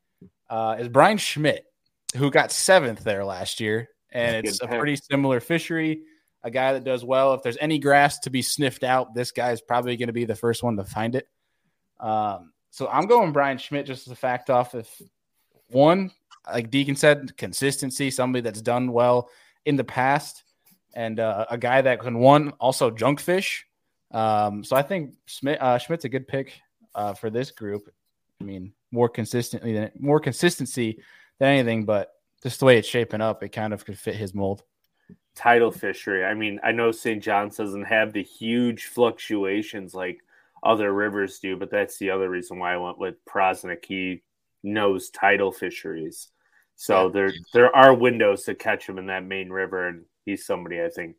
uh, 0.49 0.75
is 0.79 0.87
Brian 0.89 1.17
Schmidt, 1.17 1.65
who 2.17 2.29
got 2.31 2.51
seventh 2.51 3.03
there 3.03 3.23
last 3.23 3.59
year, 3.59 3.89
and 4.11 4.43
Good 4.43 4.49
it's 4.49 4.61
a 4.61 4.67
pick. 4.67 4.79
pretty 4.79 4.95
similar 4.97 5.39
fishery. 5.39 6.01
A 6.43 6.51
guy 6.51 6.73
that 6.73 6.83
does 6.83 7.05
well. 7.05 7.33
If 7.33 7.43
there's 7.43 7.57
any 7.61 7.79
grass 7.79 8.19
to 8.19 8.29
be 8.29 8.41
sniffed 8.41 8.83
out, 8.83 9.13
this 9.13 9.31
guy's 9.31 9.61
probably 9.61 9.95
going 9.95 10.07
to 10.07 10.13
be 10.13 10.25
the 10.25 10.35
first 10.35 10.61
one 10.61 10.75
to 10.77 10.83
find 10.83 11.15
it. 11.15 11.27
Um, 11.99 12.51
so 12.69 12.87
I'm 12.87 13.07
going 13.07 13.31
Brian 13.31 13.57
Schmidt 13.57 13.85
just 13.85 14.07
as 14.07 14.11
a 14.11 14.15
fact 14.15 14.49
off. 14.49 14.75
If 14.75 15.01
one, 15.69 16.11
like 16.51 16.69
Deacon 16.69 16.95
said, 16.95 17.37
consistency, 17.37 18.11
somebody 18.11 18.41
that's 18.41 18.61
done 18.61 18.91
well 18.91 19.29
in 19.65 19.75
the 19.75 19.83
past, 19.83 20.43
and 20.93 21.19
uh, 21.19 21.45
a 21.49 21.57
guy 21.57 21.81
that 21.81 21.99
can 21.99 22.19
one 22.19 22.51
also 22.59 22.91
junk 22.91 23.19
fish. 23.19 23.65
Um, 24.11 24.63
so 24.63 24.75
I 24.75 24.81
think 24.81 25.15
Schmidt, 25.25 25.61
uh, 25.61 25.77
Schmidt's 25.77 26.05
a 26.05 26.09
good 26.09 26.27
pick 26.27 26.59
uh, 26.93 27.13
for 27.13 27.29
this 27.29 27.51
group. 27.51 27.89
I 28.41 28.43
mean, 28.43 28.73
more 28.91 29.09
consistently 29.09 29.73
than 29.73 29.91
more 29.97 30.19
consistency 30.19 31.01
than 31.39 31.49
anything, 31.49 31.85
but 31.85 32.11
just 32.43 32.59
the 32.59 32.65
way 32.65 32.77
it's 32.77 32.87
shaping 32.87 33.21
up, 33.21 33.41
it 33.43 33.49
kind 33.49 33.73
of 33.73 33.85
could 33.85 33.97
fit 33.97 34.15
his 34.15 34.33
mold. 34.33 34.63
Tidal 35.35 35.71
fishery. 35.71 36.23
I 36.25 36.33
mean, 36.33 36.59
I 36.63 36.71
know 36.71 36.91
St. 36.91 37.21
John's 37.23 37.57
doesn't 37.57 37.85
have 37.85 38.13
the 38.13 38.21
huge 38.23 38.85
fluctuations 38.85 39.95
like 39.95 40.19
other 40.61 40.93
rivers 40.93 41.39
do, 41.39 41.57
but 41.57 41.71
that's 41.71 41.97
the 41.97 42.11
other 42.11 42.29
reason 42.29 42.59
why 42.59 42.73
I 42.73 42.77
went 42.77 42.99
with 42.99 43.15
Powroznik. 43.25 43.83
He 43.85 44.21
knows 44.61 45.09
tidal 45.09 45.51
fisheries. 45.51 46.29
So 46.75 47.05
Yeah. 47.07 47.11
there 47.13 47.31
there 47.53 47.75
are 47.75 47.93
windows 47.93 48.43
to 48.43 48.55
catch 48.55 48.87
him 48.87 48.97
in 48.97 49.07
that 49.07 49.23
main 49.25 49.49
river, 49.49 49.87
and 49.87 50.05
he's 50.25 50.45
somebody 50.45 50.81
I 50.83 50.89
think 50.89 51.15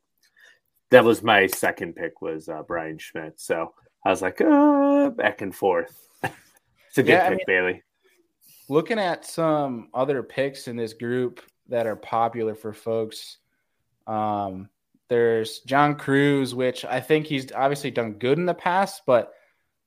that 0.90 1.04
was 1.04 1.22
my 1.22 1.46
second 1.48 1.94
pick 1.96 2.22
was 2.22 2.48
uh, 2.48 2.62
Brian 2.62 2.98
Schmidt. 2.98 3.40
So 3.40 3.74
I 4.04 4.10
was 4.10 4.22
like, 4.22 4.40
uh, 4.40 5.10
back 5.10 5.40
and 5.42 5.54
forth. 5.54 6.08
it's 6.22 6.98
a 6.98 7.02
good 7.02 7.08
Yeah, 7.08 7.26
I 7.26 7.28
pick, 7.30 7.38
mean- 7.38 7.44
Bailey. 7.46 7.82
Looking 8.68 8.98
at 8.98 9.26
some 9.26 9.88
other 9.92 10.22
picks 10.22 10.68
in 10.68 10.76
this 10.76 10.94
group 10.94 11.40
that 11.68 11.86
are 11.86 11.96
popular 11.96 12.54
for 12.54 12.72
folks, 12.72 13.38
um, 14.06 14.68
there's 15.08 15.60
John 15.60 15.94
Crews, 15.96 16.54
which 16.54 16.84
I 16.84 17.00
think 17.00 17.26
he's 17.26 17.52
obviously 17.52 17.90
done 17.90 18.14
good 18.14 18.38
in 18.38 18.46
the 18.46 18.54
past, 18.54 19.02
but 19.06 19.32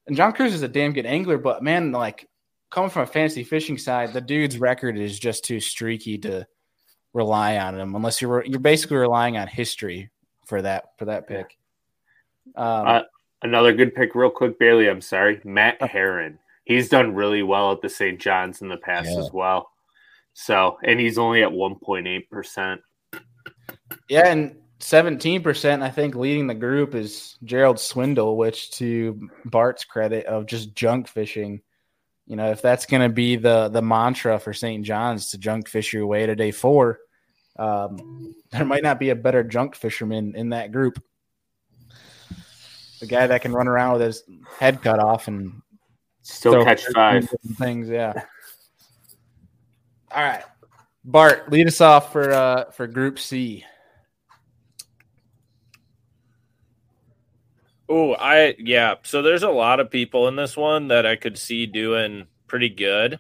and 0.08 0.16
John 0.16 0.32
Crews 0.32 0.54
is 0.54 0.62
a 0.62 0.68
damn 0.68 0.94
good 0.94 1.06
angler, 1.06 1.38
but 1.38 1.62
man, 1.64 1.92
like 1.92 2.28
coming 2.72 2.90
from 2.90 3.04
a 3.04 3.08
fantasy 3.08 3.44
fishing 3.44 3.78
side, 3.78 4.14
the 4.14 4.22
dude's 4.22 4.58
record 4.58 4.98
is 4.98 5.20
just 5.20 5.44
too 5.44 5.60
streaky 5.60 6.18
to 6.20 6.48
rely 7.14 7.58
on 7.58 7.78
him 7.80 7.96
unless 7.96 8.22
you're 8.22 8.46
you're 8.46 8.60
basically 8.60 8.98
relying 8.98 9.38
on 9.38 9.48
history 9.48 10.10
for 10.46 10.62
that 10.62 10.86
for 10.98 11.06
that 11.06 11.28
pick. 11.28 11.58
Um, 12.56 12.88
Uh, 12.88 13.02
Another 13.44 13.72
good 13.72 13.94
pick, 13.94 14.16
real 14.16 14.32
quick, 14.32 14.58
Bailey. 14.58 14.88
I'm 14.90 15.02
sorry, 15.02 15.40
Matt 15.44 15.80
Herren. 15.82 16.40
He's 16.66 16.90
done 16.90 17.14
really 17.14 17.44
well 17.44 17.72
at 17.72 17.82
the 17.82 17.90
St. 17.90 18.20
John's 18.20 18.62
in 18.62 18.68
the 18.68 18.78
past 18.78 19.10
Yeah. 19.12 19.20
as 19.20 19.32
well. 19.32 19.70
So, 20.34 20.78
and 20.84 21.00
he's 21.00 21.18
only 21.20 21.44
at 21.44 21.52
1.8 21.52 22.30
percent. 22.32 22.82
Yeah, 24.10 24.28
and 24.28 24.56
seventeen 24.80 25.42
percent, 25.44 25.84
I 25.84 25.90
think, 25.90 26.16
leading 26.16 26.48
the 26.48 26.56
group 26.56 26.96
is 26.96 27.38
Gerald 27.44 27.80
Swindle, 27.80 28.38
which 28.38 28.72
to 28.72 29.30
Bart's 29.46 29.86
credit 29.86 30.26
of 30.26 30.46
just 30.46 30.76
junk 30.76 31.08
fishing. 31.08 31.62
You 32.26 32.36
know, 32.36 32.52
if 32.52 32.62
that's 32.62 32.86
going 32.86 33.04
to 33.04 33.10
be 33.14 33.38
the 33.38 33.70
the 33.70 33.82
mantra 33.82 34.40
for 34.40 34.54
St. 34.54 34.84
John's 34.86 35.32
to 35.32 35.38
junk 35.38 35.70
fish 35.70 35.94
your 35.94 36.06
way 36.08 36.26
to 36.26 36.36
day 36.36 36.52
four, 36.52 37.00
um, 37.58 38.36
there 38.52 38.66
might 38.66 38.84
not 38.84 39.00
be 39.00 39.10
a 39.10 39.16
better 39.16 39.44
junk 39.44 39.76
fisherman 39.76 40.36
in 40.36 40.50
that 40.50 40.72
group. 40.72 41.02
The 43.00 43.08
guy 43.08 43.28
that 43.28 43.42
can 43.44 43.54
run 43.54 43.68
around 43.68 43.94
with 43.94 44.02
his 44.02 44.24
head 44.60 44.82
cut 44.82 45.00
off 45.00 45.28
and 45.28 45.62
Still 46.24 46.64
catch 46.66 46.84
five. 46.88 47.30
things. 47.58 47.88
Yeah. 47.88 48.12
All 50.12 50.24
right, 50.24 50.44
Bart, 51.06 51.50
lead 51.50 51.68
us 51.68 51.80
off 51.80 52.12
for 52.12 52.32
uh 52.32 52.72
for 52.72 52.86
Group 52.88 53.20
C. 53.20 53.64
Oh, 57.90 58.14
I 58.14 58.56
yeah. 58.60 58.96
So 59.04 59.22
there's 59.22 59.44
a 59.44 59.50
lot 59.50 59.80
of 59.80 59.90
people 59.90 60.28
in 60.28 60.36
this 60.36 60.58
one 60.58 60.90
that 60.90 61.06
I 61.06 61.16
could 61.16 61.38
see 61.38 61.66
doing 61.66 62.28
pretty 62.48 62.70
good. 62.70 63.20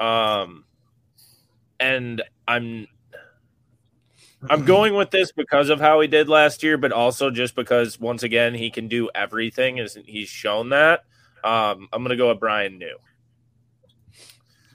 Um 0.00 0.64
and 1.78 2.22
I'm 2.48 2.88
I'm 4.50 4.64
going 4.64 4.94
with 4.94 5.10
this 5.10 5.32
because 5.32 5.68
of 5.68 5.80
how 5.80 6.00
he 6.00 6.08
did 6.08 6.28
last 6.28 6.62
year, 6.62 6.76
but 6.76 6.92
also 6.92 7.30
just 7.30 7.54
because 7.54 8.00
once 8.00 8.22
again 8.22 8.54
he 8.54 8.70
can 8.70 8.88
do 8.88 9.08
everything 9.14 9.78
as 9.78 9.96
he's 10.06 10.28
shown 10.28 10.70
that. 10.70 11.04
Um, 11.44 11.88
I'm 11.92 12.02
gonna 12.02 12.16
go 12.16 12.28
with 12.28 12.40
Brian 12.40 12.78
New. 12.78 12.96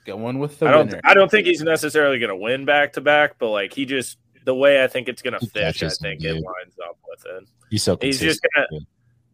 Going 0.06 0.38
with 0.38 0.58
the 0.58 0.68
I 0.68 0.70
don't 0.70 0.86
winner. 0.86 1.00
I 1.04 1.14
don't 1.14 1.30
think 1.30 1.46
he's 1.46 1.62
necessarily 1.62 2.18
gonna 2.18 2.36
win 2.36 2.64
back 2.64 2.94
to 2.94 3.00
back, 3.00 3.34
but 3.38 3.50
like 3.50 3.74
he 3.74 3.84
just 3.84 4.18
the 4.44 4.54
way 4.54 4.82
I 4.82 4.86
think 4.86 5.08
it's 5.08 5.22
gonna 5.22 5.38
He 5.40 5.46
fish, 5.46 5.82
I 5.82 5.88
think 5.90 6.22
it 6.24 6.34
lines 6.34 6.76
up 6.82 6.98
with 7.06 7.26
it. 7.26 7.48
He's 7.70 7.82
so 7.82 7.98
He's 8.00 8.20
just 8.20 8.40
gonna 8.54 8.86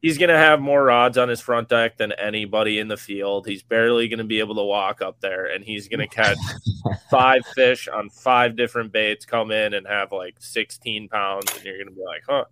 he's 0.04 0.18
gonna 0.18 0.36
have 0.36 0.60
more 0.60 0.84
rods 0.84 1.16
on 1.16 1.30
his 1.30 1.40
front 1.40 1.70
deck 1.70 1.96
than 1.96 2.12
anybody 2.12 2.78
in 2.78 2.88
the 2.88 2.96
field. 2.96 3.46
He's 3.46 3.62
barely 3.62 4.06
gonna 4.06 4.22
be 4.24 4.38
able 4.38 4.54
to 4.56 4.62
walk 4.62 5.00
up 5.00 5.18
there, 5.20 5.46
and 5.46 5.64
he's 5.64 5.88
gonna 5.88 6.06
catch 6.06 6.36
five 7.10 7.40
fish 7.54 7.88
on 7.88 8.10
five 8.10 8.54
different 8.54 8.92
baits, 8.92 9.24
come 9.24 9.50
in 9.50 9.72
and 9.72 9.86
have 9.86 10.12
like 10.12 10.36
16 10.40 11.08
pounds, 11.08 11.56
and 11.56 11.64
you're 11.64 11.78
gonna 11.78 11.96
be 11.96 12.04
like, 12.04 12.22
huh? 12.28 12.44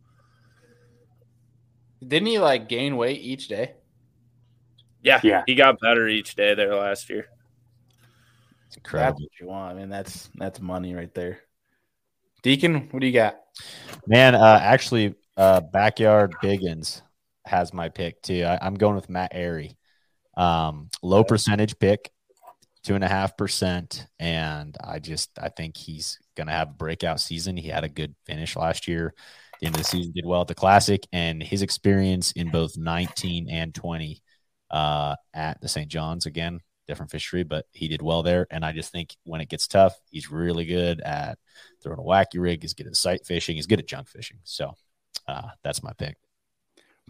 Didn't 2.01 2.29
he 2.29 2.39
like 2.39 2.71
gain 2.71 2.97
weight 2.97 3.21
each 3.21 3.49
day? 3.49 3.75
Yeah, 5.03 5.21
Yeah. 5.23 5.43
He 5.47 5.55
got 5.55 5.79
better 5.79 6.09
each 6.09 6.35
day 6.35 6.55
there 6.55 6.75
last 6.75 7.11
year. 7.11 7.29
It's 8.69 8.77
That's 8.77 8.77
incredible. 8.79 9.21
what 9.21 9.41
you 9.41 9.47
want. 9.49 9.77
I 9.77 9.79
mean, 9.79 9.91
that's 9.91 10.31
that's 10.37 10.59
money 10.59 10.95
right 10.95 11.13
there. 11.15 11.41
Deacon, 12.43 12.89
what 12.91 13.01
do 13.01 13.07
you 13.07 13.13
got? 13.13 13.39
Man, 14.07 14.35
uh, 14.35 14.59
actually, 14.63 15.15
uh, 15.37 15.61
backyard 15.61 16.33
Biggins 16.43 17.03
has 17.45 17.73
my 17.73 17.89
pick 17.89 18.23
too. 18.23 18.45
I, 18.45 18.59
I'm 18.61 18.75
going 18.75 18.97
with 18.97 19.11
Matt 19.11 19.35
Arey. 19.35 19.77
Um, 20.37 20.89
low 21.03 21.25
percentage 21.25 21.79
pick, 21.79 22.11
two 22.83 22.95
and 22.95 23.05
a 23.05 23.09
half 23.09 23.37
percent, 23.37 24.07
and 24.19 24.77
I 24.83 24.99
just 24.99 25.31
I 25.39 25.49
think 25.49 25.77
he's 25.77 26.19
gonna 26.37 26.53
have 26.53 26.71
a 26.71 26.75
breakout 26.75 27.21
season. 27.21 27.57
He 27.57 27.69
had 27.69 27.85
a 27.85 27.89
good 27.89 28.15
finish 28.27 28.57
last 28.57 28.89
year. 28.89 29.15
The 29.61 29.67
end 29.67 29.77
of 29.77 29.83
the 29.83 29.89
season, 29.89 30.13
did 30.13 30.27
well 30.27 30.41
at 30.41 30.49
the 30.49 30.55
Classic, 30.55 31.07
and 31.13 31.43
his 31.43 31.63
experience 31.63 32.33
in 32.33 32.51
both 32.51 32.77
19 32.77 33.49
and 33.49 33.73
20 33.73 34.21
uh, 34.73 35.15
at 35.35 35.61
the 35.61 35.69
St. 35.69 35.89
John's 35.89 36.27
again, 36.27 36.61
different 36.89 37.13
fishery, 37.13 37.45
but 37.45 37.67
he 37.73 37.89
did 37.89 38.03
well 38.03 38.23
there. 38.23 38.47
And 38.51 38.65
I 38.65 38.73
just 38.73 38.91
think 38.91 39.15
when 39.25 39.41
it 39.41 39.49
gets 39.49 39.69
tough, 39.69 39.95
he's 40.11 40.31
really 40.31 40.65
good 40.65 41.01
at 41.01 41.39
throwing 41.83 42.01
a 42.01 42.03
wacky 42.03 42.41
rig. 42.41 42.63
He's 42.63 42.75
good 42.75 42.87
at 42.87 42.97
sight 42.97 43.25
fishing. 43.25 43.57
He's 43.57 43.67
good 43.67 43.79
at 43.79 43.87
junk 43.87 44.09
fishing. 44.09 44.39
So 44.45 44.73
uh, 45.29 45.49
that's 45.63 45.83
my 45.83 45.93
pick. 45.93 46.17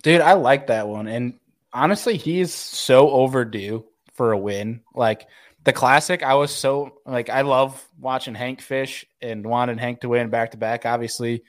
Dude, 0.02 0.20
I 0.20 0.34
like 0.34 0.68
that 0.68 0.88
one. 0.88 1.06
And 1.06 1.34
honestly, 1.72 2.16
he's 2.16 2.52
so 2.52 3.10
overdue 3.10 3.84
for 4.14 4.32
a 4.32 4.38
win. 4.38 4.80
Like 4.94 5.26
the 5.64 5.72
classic, 5.72 6.22
I 6.22 6.34
was 6.34 6.54
so 6.54 6.98
like 7.06 7.30
I 7.30 7.42
love 7.42 7.82
watching 8.00 8.34
Hank 8.34 8.60
fish 8.60 9.04
and 9.20 9.46
wanted 9.46 9.78
Hank 9.78 10.00
to 10.00 10.08
win 10.08 10.30
back 10.30 10.52
to 10.52 10.56
back, 10.56 10.86
obviously. 10.86 11.44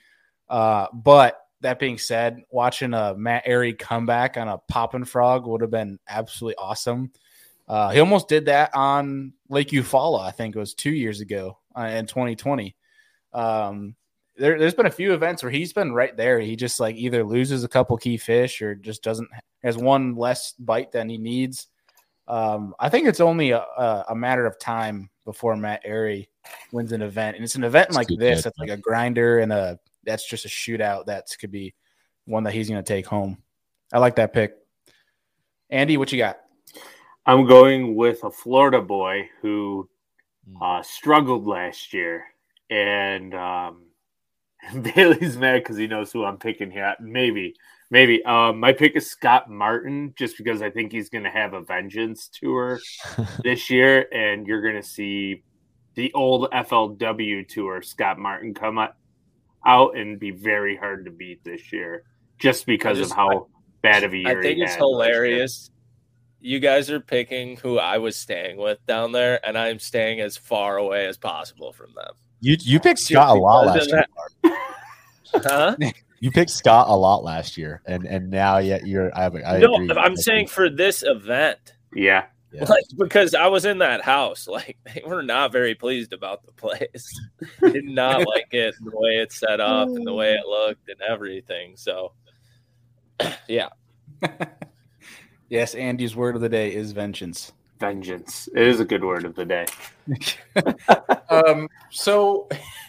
Uh, 0.48 0.86
but 0.92 1.40
that 1.62 1.78
being 1.78 1.98
said, 1.98 2.42
watching 2.50 2.94
a 2.94 3.14
Matt 3.16 3.46
Arey 3.46 3.76
comeback 3.78 4.36
on 4.36 4.48
a 4.48 4.58
popping 4.58 5.04
frog 5.04 5.46
would 5.46 5.62
have 5.62 5.70
been 5.70 5.98
absolutely 6.08 6.56
awesome. 6.56 7.10
Uh, 7.66 7.90
he 7.90 8.00
almost 8.00 8.28
did 8.28 8.46
that 8.46 8.70
on 8.74 9.32
Lake 9.48 9.68
Eufaula, 9.68 10.20
I 10.20 10.30
think 10.30 10.54
it 10.54 10.58
was 10.58 10.74
two 10.74 10.90
years 10.90 11.20
ago 11.20 11.58
uh, 11.76 11.84
in 11.84 12.06
2020. 12.06 12.76
Um, 13.32 13.96
there, 14.36 14.58
there's 14.58 14.74
been 14.74 14.86
a 14.86 14.90
few 14.90 15.12
events 15.14 15.42
where 15.42 15.52
he's 15.52 15.72
been 15.72 15.92
right 15.92 16.16
there. 16.16 16.40
He 16.40 16.56
just 16.56 16.80
like 16.80 16.96
either 16.96 17.24
loses 17.24 17.64
a 17.64 17.68
couple 17.68 17.96
key 17.96 18.16
fish 18.16 18.60
or 18.62 18.74
just 18.74 19.02
doesn't 19.02 19.28
has 19.62 19.76
one 19.76 20.16
less 20.16 20.52
bite 20.58 20.92
than 20.92 21.08
he 21.08 21.18
needs. 21.18 21.68
Um, 22.26 22.74
I 22.80 22.88
think 22.88 23.06
it's 23.06 23.20
only 23.20 23.50
a, 23.50 23.58
a, 23.60 24.06
a 24.10 24.14
matter 24.14 24.46
of 24.46 24.58
time 24.58 25.10
before 25.24 25.56
Matt 25.56 25.84
Arey 25.84 26.28
wins 26.72 26.92
an 26.92 27.02
event, 27.02 27.36
and 27.36 27.44
it's 27.44 27.54
an 27.54 27.64
event 27.64 27.88
That's 27.90 27.96
like 27.96 28.08
this. 28.18 28.38
pick, 28.38 28.44
That's 28.44 28.58
like 28.58 28.70
a 28.70 28.76
grinder 28.76 29.38
and 29.40 29.52
a 29.52 29.78
that's 30.04 30.28
just 30.28 30.44
a 30.44 30.48
shootout. 30.48 31.06
That 31.06 31.26
could 31.38 31.50
be 31.50 31.74
one 32.26 32.44
that 32.44 32.52
he's 32.54 32.68
going 32.68 32.82
to 32.82 32.86
take 32.86 33.06
home. 33.06 33.38
I 33.92 33.98
like 33.98 34.16
that 34.16 34.32
pick. 34.32 34.54
Andy, 35.70 35.96
what 35.96 36.12
you 36.12 36.18
got? 36.18 36.38
I'm 37.26 37.46
going 37.46 37.94
with 37.94 38.22
a 38.24 38.30
Florida 38.30 38.80
boy 38.80 39.28
who 39.40 39.88
Hmm. 40.46 40.62
uh, 40.62 40.82
struggled 40.82 41.46
last 41.46 41.94
year, 41.94 42.24
and 42.68 43.34
um, 43.34 43.82
Bailey's 44.94 45.36
mad 45.36 45.62
because 45.62 45.76
he 45.76 45.86
knows 45.86 46.12
who 46.12 46.24
I'm 46.24 46.38
picking 46.38 46.70
here. 46.70 46.94
Maybe, 47.00 47.54
maybe. 47.90 48.24
Um, 48.24 48.60
my 48.60 48.72
pick 48.72 48.96
is 48.96 49.10
Scott 49.10 49.50
Martin, 49.50 50.14
just 50.16 50.36
because 50.36 50.62
I 50.62 50.70
think 50.70 50.92
he's 50.92 51.08
going 51.08 51.24
to 51.24 51.30
have 51.30 51.54
a 51.54 51.60
vengeance 51.60 52.28
tour 52.28 52.80
this 53.42 53.70
year, 53.70 54.06
and 54.12 54.46
you're 54.46 54.62
going 54.62 54.80
to 54.80 54.88
see 54.88 55.42
the 55.94 56.12
old 56.14 56.50
FLW 56.50 57.46
tour 57.48 57.82
Scott 57.82 58.18
Martin 58.18 58.54
come 58.54 58.78
out- 58.78 58.96
out 59.66 59.96
and 59.96 60.18
be 60.18 60.30
very 60.30 60.76
hard 60.76 61.04
to 61.04 61.10
beat 61.10 61.42
this 61.44 61.72
year, 61.72 62.04
just 62.38 62.66
because 62.66 62.98
just- 62.98 63.12
of 63.12 63.16
how 63.16 63.48
bad 63.82 64.02
of 64.04 64.12
a 64.12 64.16
year. 64.16 64.38
I 64.38 64.42
think 64.42 64.56
he 64.56 64.62
it's 64.62 64.72
had 64.72 64.80
hilarious. 64.80 65.70
You 66.40 66.60
guys 66.60 66.90
are 66.90 67.00
picking 67.00 67.56
who 67.56 67.78
I 67.78 67.96
was 67.98 68.16
staying 68.16 68.58
with 68.58 68.78
down 68.86 69.12
there, 69.12 69.40
and 69.46 69.56
I'm 69.56 69.78
staying 69.78 70.20
as 70.20 70.36
far 70.36 70.76
away 70.76 71.06
as 71.06 71.16
possible 71.16 71.72
from 71.72 71.94
them. 71.94 72.12
You 72.44 72.58
you 72.60 72.78
picked 72.78 72.98
Scott 72.98 73.30
a 73.30 73.40
lot 73.40 73.64
last 73.66 73.88
year. 73.88 74.04
Huh? 75.34 75.76
You 76.20 76.30
picked 76.30 76.50
Scott 76.52 76.88
a 76.88 76.94
lot 76.96 77.22
last 77.22 77.58
year, 77.58 77.82
and 77.84 78.06
and 78.06 78.30
now 78.30 78.56
yet 78.56 78.86
you're. 78.86 79.14
I, 79.14 79.26
I 79.26 79.58
no, 79.58 79.74
agree. 79.74 79.90
I'm 79.90 80.12
I 80.12 80.14
saying 80.14 80.46
think- 80.46 80.50
for 80.50 80.70
this 80.70 81.02
event. 81.06 81.74
Yeah, 81.94 82.24
Yeah. 82.50 82.64
Like 82.68 82.84
because 82.96 83.34
I 83.34 83.46
was 83.48 83.66
in 83.66 83.76
that 83.78 84.00
house, 84.00 84.48
like 84.48 84.78
they 84.86 85.02
were 85.04 85.22
not 85.22 85.52
very 85.52 85.74
pleased 85.74 86.14
about 86.14 86.42
the 86.46 86.52
place. 86.52 87.20
Did 87.60 87.84
not 87.84 88.26
like 88.26 88.46
it 88.52 88.74
the 88.82 88.90
way 88.96 89.16
it's 89.16 89.38
set 89.38 89.60
up 89.60 89.88
and 89.88 90.06
the 90.06 90.14
way 90.14 90.32
it 90.32 90.46
looked 90.46 90.88
and 90.88 91.00
everything. 91.02 91.76
So 91.76 92.12
yeah. 93.48 93.68
Yes, 95.50 95.74
Andy's 95.74 96.16
word 96.16 96.36
of 96.36 96.40
the 96.40 96.48
day 96.48 96.74
is 96.74 96.92
vengeance. 96.92 97.52
Vengeance. 97.78 98.48
It 98.54 98.66
is 98.66 98.80
a 98.80 98.84
good 98.84 99.04
word 99.04 99.24
of 99.24 99.34
the 99.34 99.44
day. 99.44 99.66
um, 101.30 101.68
so 101.90 102.48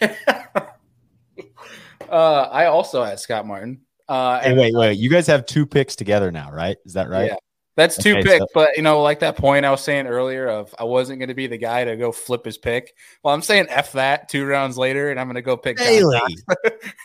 uh, 2.08 2.48
I 2.50 2.66
also 2.66 3.02
had 3.04 3.18
Scott 3.20 3.46
Martin. 3.46 3.80
Uh, 4.08 4.40
Hey, 4.40 4.54
wait, 4.56 4.74
wait. 4.74 4.98
You 4.98 5.10
guys 5.10 5.26
have 5.26 5.46
two 5.46 5.66
picks 5.66 5.96
together 5.96 6.30
now, 6.30 6.50
right? 6.52 6.76
Is 6.84 6.92
that 6.92 7.08
right? 7.08 7.26
Yeah. 7.30 7.36
that's 7.74 7.96
two 8.00 8.12
Okay, 8.12 8.22
picks, 8.22 8.38
so- 8.38 8.46
but 8.54 8.76
you 8.76 8.82
know, 8.82 9.02
like 9.02 9.18
that 9.20 9.36
point 9.36 9.64
I 9.66 9.70
was 9.70 9.80
saying 9.82 10.06
earlier 10.06 10.48
of 10.48 10.74
I 10.78 10.84
wasn't 10.84 11.18
going 11.18 11.28
to 11.28 11.34
be 11.34 11.46
the 11.46 11.58
guy 11.58 11.84
to 11.84 11.96
go 11.96 12.12
flip 12.12 12.44
his 12.44 12.56
pick. 12.58 12.94
Well, 13.22 13.34
I'm 13.34 13.42
saying 13.42 13.66
f 13.68 13.92
that 13.92 14.28
two 14.28 14.46
rounds 14.46 14.78
later, 14.78 15.10
and 15.10 15.18
I'm 15.18 15.26
going 15.26 15.34
to 15.36 15.42
go 15.42 15.56
pick. 15.56 15.78
John 15.78 15.86
Bailey. 15.88 16.20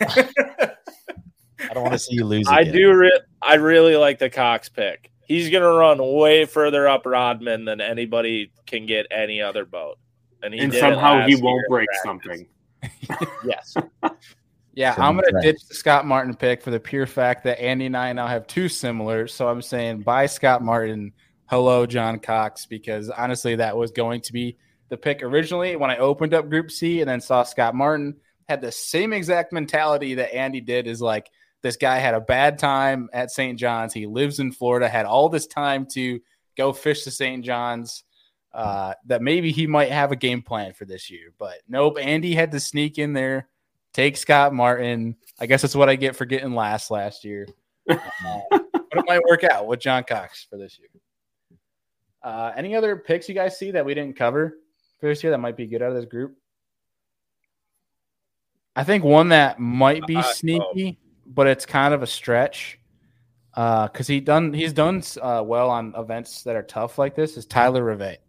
I 1.70 1.74
don't 1.74 1.84
want 1.84 1.94
to 1.94 2.00
see 2.00 2.16
you 2.16 2.26
lose. 2.26 2.48
I 2.48 2.64
do 2.64 2.94
re- 2.96 3.22
I 3.42 3.56
really 3.56 3.96
like 3.96 4.18
the 4.20 4.30
Cox 4.30 4.68
pick. 4.70 5.11
He's 5.32 5.50
gonna 5.50 5.72
run 5.72 5.98
way 6.00 6.44
further 6.44 6.90
up 6.90 7.06
Rodman 7.06 7.64
than 7.64 7.80
anybody 7.80 8.52
can 8.66 8.86
get 8.86 9.08
any 9.12 9.42
other 9.42 9.64
boat. 9.64 9.98
And, 10.44 10.54
he 10.54 10.60
and 10.60 10.74
somehow 10.74 11.26
he 11.26 11.36
won't 11.36 11.64
break 11.70 11.88
practice. 11.88 12.04
something. 12.04 12.48
Yes. 13.46 13.76
Yeah, 14.74 14.94
From 14.94 15.04
I'm 15.04 15.14
going 15.16 15.34
to 15.34 15.42
ditch 15.42 15.68
the 15.68 15.76
Scott 15.76 16.06
Martin 16.06 16.34
pick 16.34 16.62
for 16.62 16.72
the 16.72 16.80
pure 16.80 17.06
fact 17.06 17.44
that 17.44 17.62
Andy 17.62 17.88
and 17.88 17.98
I 17.98 18.12
now 18.14 18.28
have 18.28 18.48
two 18.48 18.70
similar. 18.70 19.28
So 19.28 19.48
I'm 19.48 19.62
saying 19.62 20.02
bye 20.02 20.26
Scott 20.26 20.64
Martin, 20.64 21.12
hello 21.48 21.86
John 21.86 22.20
Cox, 22.20 22.66
because 22.66 23.10
honestly, 23.10 23.56
that 23.56 23.76
was 23.76 23.92
going 23.92 24.22
to 24.22 24.34
be 24.34 24.58
the 24.90 24.98
pick 24.98 25.24
originally 25.24 25.76
when 25.76 25.90
I 25.90 25.98
opened 25.98 26.34
up 26.34 26.50
Group 26.50 26.72
C 26.72 27.02
and 27.02 27.10
then 27.10 27.22
saw 27.22 27.44
Scott 27.44 27.76
Martin. 27.76 28.16
Had 28.50 28.62
the 28.62 28.72
same 28.72 29.14
exact 29.14 29.54
mentality 29.54 30.16
that 30.16 30.34
Andy 30.34 30.62
did 30.62 30.88
is 30.88 31.02
like, 31.02 31.30
this 31.62 31.78
guy 31.78 31.98
had 31.98 32.14
a 32.14 32.22
bad 32.22 32.60
time 32.60 33.10
at 33.14 33.32
St. 33.32 33.58
John's. 33.60 33.94
He 33.94 34.06
lives 34.06 34.40
in 34.40 34.52
Florida, 34.52 34.88
had 34.88 35.06
all 35.06 35.30
this 35.30 35.48
time 35.48 35.86
to 35.94 36.20
go 36.58 36.74
fish 36.74 37.04
the 37.04 37.12
St. 37.12 37.44
John's. 37.44 38.04
Uh, 38.54 38.94
that 39.06 39.22
maybe 39.22 39.50
he 39.50 39.66
might 39.66 39.92
have 39.92 40.12
a 40.12 40.16
game 40.18 40.42
plan 40.42 40.74
for 40.74 40.84
this 40.84 41.10
year, 41.10 41.32
but 41.38 41.60
nope. 41.70 41.98
Andy 41.98 42.36
had 42.36 42.52
to 42.52 42.60
sneak 42.60 42.98
in 42.98 43.14
there, 43.14 43.48
take 43.94 44.18
Scott 44.18 44.54
Martin. 44.54 45.16
I 45.40 45.46
guess 45.46 45.62
that's 45.62 45.74
what 45.74 45.88
I 45.88 45.96
get 45.96 46.18
for 46.18 46.26
getting 46.26 46.54
last 46.54 46.92
last 46.92 47.24
year. 47.24 47.48
Uh, 47.90 47.98
but 48.50 48.62
it 48.92 49.06
might 49.08 49.24
work 49.24 49.46
out 49.46 49.68
with 49.68 49.80
John 49.80 50.04
Cox 50.04 50.46
for 50.50 50.58
this 50.58 50.78
year. 50.78 50.90
Uh, 52.22 52.52
any 52.58 52.76
other 52.76 52.98
picks 52.98 53.30
you 53.30 53.36
guys 53.36 53.58
see 53.58 53.72
that 53.72 53.86
we 53.86 53.94
didn't 53.94 54.18
cover 54.18 54.58
for 55.00 55.08
this 55.08 55.24
year 55.24 55.32
that 55.32 55.40
might 55.40 55.56
be 55.56 55.66
good 55.66 55.82
out 55.82 55.90
of 55.90 55.96
this 55.96 56.06
group? 56.06 56.36
I 58.76 58.84
think 58.84 59.04
one 59.06 59.30
that 59.30 59.60
might 59.60 60.06
be 60.06 60.18
Uh, 60.18 60.24
sneaky, 60.24 61.00
but 61.34 61.48
it's 61.48 61.66
kind 61.66 61.94
of 61.94 62.04
a 62.04 62.08
stretch 62.08 62.80
because 63.54 64.08
he 64.08 64.20
done 64.20 64.54
he's 64.54 64.74
done 64.74 65.04
uh, 65.22 65.44
well 65.46 65.70
on 65.70 65.94
events 65.98 66.44
that 66.44 66.56
are 66.56 66.64
tough 66.64 66.98
like 66.98 67.16
this. 67.16 67.38
Is 67.38 67.46
Tyler 67.46 67.84
Rivet? 67.84 68.22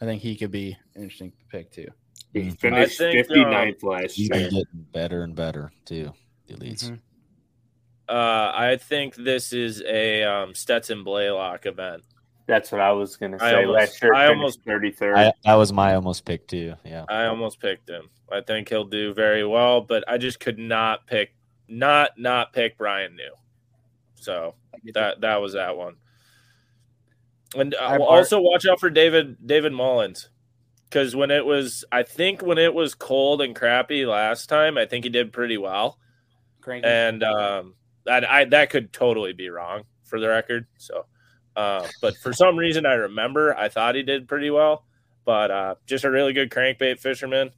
I 0.00 0.04
think 0.04 0.20
he 0.22 0.36
could 0.36 0.50
be 0.50 0.76
an 0.94 1.02
interesting 1.02 1.32
pick 1.50 1.70
too. 1.70 1.88
He 2.32 2.40
Mhm. 2.42 2.58
finished 2.60 3.00
I 3.00 3.12
think, 3.12 3.26
59th 3.28 3.82
last 3.82 4.14
He's 4.14 4.28
year. 4.28 4.40
been 4.40 4.50
getting 4.50 4.86
better 4.92 5.22
and 5.22 5.34
better 5.34 5.72
too. 5.84 6.12
The 6.46 6.54
elites. 6.54 6.90
Mhm. 6.90 7.00
Uh, 8.08 8.52
I 8.54 8.76
think 8.80 9.14
this 9.16 9.52
is 9.52 9.82
a 9.82 10.22
um, 10.22 10.54
Stetson 10.54 11.02
Blaylock 11.02 11.66
event. 11.66 12.04
That's 12.46 12.70
what 12.70 12.80
I 12.80 12.92
was 12.92 13.16
gonna 13.16 13.36
I 13.40 13.50
say. 13.50 13.56
almost- 13.64 13.74
Last 13.74 14.02
year, 14.02 14.14
I 14.14 14.24
I 14.24 14.28
almost- 14.28 14.62
thirty 14.62 14.90
third. 14.92 15.16
I, 15.16 15.32
that 15.44 15.54
was 15.54 15.72
my 15.72 15.94
almost 15.94 16.24
pick 16.24 16.46
too. 16.46 16.74
Yeah. 16.84 17.04
I 17.08 17.24
almost 17.26 17.60
picked 17.60 17.88
him. 17.88 18.08
I 18.30 18.40
think 18.40 18.68
he'll 18.68 18.84
do 18.84 19.14
very 19.14 19.44
well, 19.46 19.80
but 19.80 20.04
I 20.08 20.18
just 20.18 20.40
could 20.40 20.58
not 20.58 21.06
pick, 21.06 21.34
not 21.68 22.18
not 22.18 22.52
pick 22.52 22.76
Brian 22.78 23.16
New. 23.16 23.32
So 24.14 24.54
that 24.94 25.20
that 25.20 25.36
was 25.40 25.54
that 25.54 25.76
one. 25.76 25.96
And 27.56 27.74
uh, 27.74 27.88
Hi, 27.88 27.96
also 27.98 28.40
watch 28.40 28.66
out 28.66 28.80
for 28.80 28.90
David 28.90 29.46
David 29.46 29.72
Mullins 29.72 30.28
because 30.84 31.14
when 31.16 31.30
it 31.30 31.44
was, 31.44 31.84
I 31.92 32.02
think 32.02 32.42
when 32.42 32.58
it 32.58 32.74
was 32.74 32.94
cold 32.94 33.40
and 33.40 33.54
crappy 33.54 34.04
last 34.06 34.48
time, 34.48 34.76
I 34.78 34.86
think 34.86 35.04
he 35.04 35.10
did 35.10 35.32
pretty 35.32 35.56
well. 35.58 35.98
Cranky. 36.60 36.86
and 36.88 37.22
um, 37.22 37.74
that 38.04 38.28
I 38.28 38.44
that 38.46 38.70
could 38.70 38.92
totally 38.92 39.32
be 39.32 39.48
wrong 39.48 39.84
for 40.04 40.18
the 40.18 40.28
record. 40.28 40.66
So, 40.78 41.06
uh, 41.56 41.86
but 42.00 42.16
for 42.18 42.32
some 42.32 42.56
reason, 42.56 42.86
I 42.86 42.94
remember 42.94 43.56
I 43.56 43.68
thought 43.68 43.94
he 43.94 44.02
did 44.02 44.28
pretty 44.28 44.50
well. 44.50 44.84
But 45.24 45.50
uh, 45.50 45.74
just 45.86 46.04
a 46.04 46.10
really 46.10 46.32
good 46.32 46.50
crankbait 46.50 47.00
fisherman. 47.00 47.50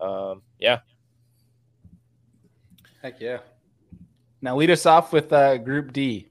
Um, 0.00 0.42
yeah, 0.60 0.80
Heck 3.02 3.20
yeah. 3.20 3.38
Now 4.42 4.56
lead 4.56 4.70
us 4.70 4.86
off 4.86 5.12
with 5.12 5.32
uh, 5.32 5.58
Group 5.58 5.92
D, 5.92 6.28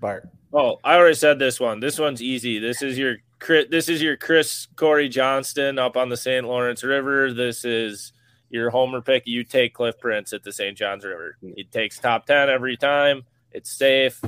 Bart. 0.00 0.28
Oh, 0.52 0.78
I 0.82 0.96
already 0.96 1.14
said 1.14 1.38
this 1.38 1.60
one. 1.60 1.80
This 1.80 1.98
one's 1.98 2.22
easy. 2.22 2.58
This 2.58 2.82
is 2.82 2.98
your 2.98 3.16
Chris- 3.38 3.66
this 3.70 3.88
is 3.88 4.02
your 4.02 4.16
Chris 4.16 4.66
Corey 4.76 5.08
Johnston 5.08 5.78
up 5.78 5.96
on 5.96 6.08
the 6.08 6.16
St. 6.16 6.46
Lawrence 6.46 6.82
River. 6.82 7.32
This 7.32 7.64
is 7.64 8.12
your 8.50 8.70
homer 8.70 9.02
pick. 9.02 9.24
You 9.26 9.44
take 9.44 9.74
Cliff 9.74 9.98
Prince 9.98 10.32
at 10.32 10.42
the 10.42 10.52
St. 10.52 10.76
John's 10.76 11.04
River. 11.04 11.36
He 11.54 11.64
takes 11.64 11.98
top 11.98 12.26
ten 12.26 12.48
every 12.48 12.76
time. 12.76 13.24
It's 13.52 13.70
safe. 13.70 14.20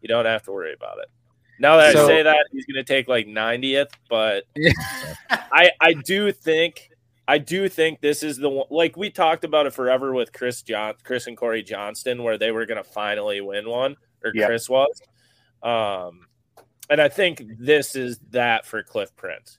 You 0.00 0.08
don't 0.08 0.26
have 0.26 0.42
to 0.44 0.52
worry 0.52 0.74
about 0.74 0.98
it. 0.98 1.08
Now 1.58 1.76
that 1.78 1.92
So- 1.94 2.04
I 2.04 2.08
say 2.08 2.22
that, 2.22 2.46
he's 2.52 2.66
going 2.66 2.76
to 2.76 2.84
take 2.84 3.08
like 3.08 3.26
90th, 3.26 3.90
but 4.08 4.44
I 5.30 5.70
I 5.80 5.94
do 6.04 6.32
think 6.32 6.90
I 7.28 7.38
do 7.38 7.68
think 7.68 8.00
this 8.00 8.22
is 8.22 8.36
the 8.36 8.48
one. 8.48 8.66
Like 8.70 8.96
we 8.96 9.10
talked 9.10 9.44
about 9.44 9.66
it 9.66 9.72
forever 9.72 10.12
with 10.12 10.32
Chris 10.32 10.62
John, 10.62 10.94
Chris 11.02 11.26
and 11.26 11.36
Corey 11.36 11.62
Johnston, 11.62 12.22
where 12.22 12.38
they 12.38 12.50
were 12.52 12.66
going 12.66 12.82
to 12.82 12.88
finally 12.88 13.40
win 13.40 13.68
one, 13.68 13.96
or 14.24 14.32
Yep. 14.34 14.46
Chris 14.48 14.68
was. 14.68 15.00
Um, 15.62 16.26
and 16.88 17.00
I 17.00 17.08
think 17.08 17.42
this 17.58 17.96
is 17.96 18.18
that 18.30 18.64
for 18.66 18.82
Cliff 18.82 19.14
Prince. 19.16 19.58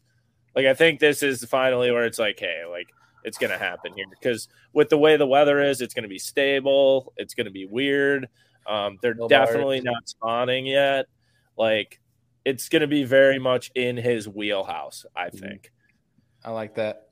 Like 0.55 0.65
I 0.65 0.73
think 0.73 0.99
this 0.99 1.21
is 1.23 1.43
finally 1.45 1.91
where 1.91 2.05
it's 2.05 2.19
like, 2.19 2.39
hey, 2.39 2.63
like 2.69 2.87
it's 3.23 3.37
going 3.37 3.51
to 3.51 3.57
happen 3.57 3.91
here 3.95 4.05
because 4.09 4.47
with 4.73 4.87
the 4.89 4.97
way 4.97 5.17
the 5.17 5.27
weather 5.27 5.61
is, 5.61 5.81
it's 5.81 5.93
going 5.93 6.03
to 6.03 6.09
be 6.09 6.19
stable. 6.19 7.11
It's 7.17 7.33
going 7.33 7.45
to 7.45 7.51
be 7.51 7.65
weird. 7.65 8.29
Um, 8.65 8.97
they're 9.01 9.13
No 9.15 9.27
definitely 9.27 9.81
not 9.81 10.07
spawning 10.07 10.65
yet. 10.65 11.07
Like 11.57 11.99
it's 12.45 12.69
going 12.69 12.81
to 12.81 12.87
be 12.87 13.03
very 13.03 13.39
much 13.39 13.71
in 13.75 13.97
his 13.97 14.27
wheelhouse. 14.27 15.05
I 15.15 15.25
mm-hmm. 15.25 15.37
think. 15.37 15.71
I 16.43 16.51
like 16.51 16.75
that. 16.75 17.09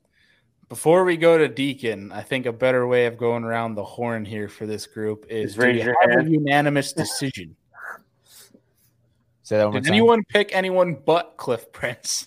Before 0.68 1.04
we 1.04 1.16
go 1.16 1.38
to 1.38 1.46
Deacon, 1.46 2.10
I 2.10 2.22
think 2.22 2.46
a 2.46 2.52
better 2.52 2.86
way 2.86 3.06
of 3.06 3.16
going 3.16 3.44
around 3.44 3.74
the 3.74 3.84
horn 3.84 4.24
here 4.24 4.48
for 4.48 4.66
this 4.66 4.86
group 4.86 5.26
is 5.28 5.56
raise 5.56 5.76
we 5.76 5.82
your 5.82 5.94
have 6.00 6.10
a 6.10 6.14
hand. 6.22 6.32
unanimous 6.32 6.92
decision. 6.94 7.54
Say 9.42 9.58
that 9.58 9.64
one 9.64 9.74
more 9.74 9.80
Did 9.80 9.86
time. 9.86 9.92
anyone 9.94 10.24
pick 10.24 10.50
anyone 10.52 10.96
but 11.04 11.34
Cliff 11.36 11.70
Prince? 11.70 12.26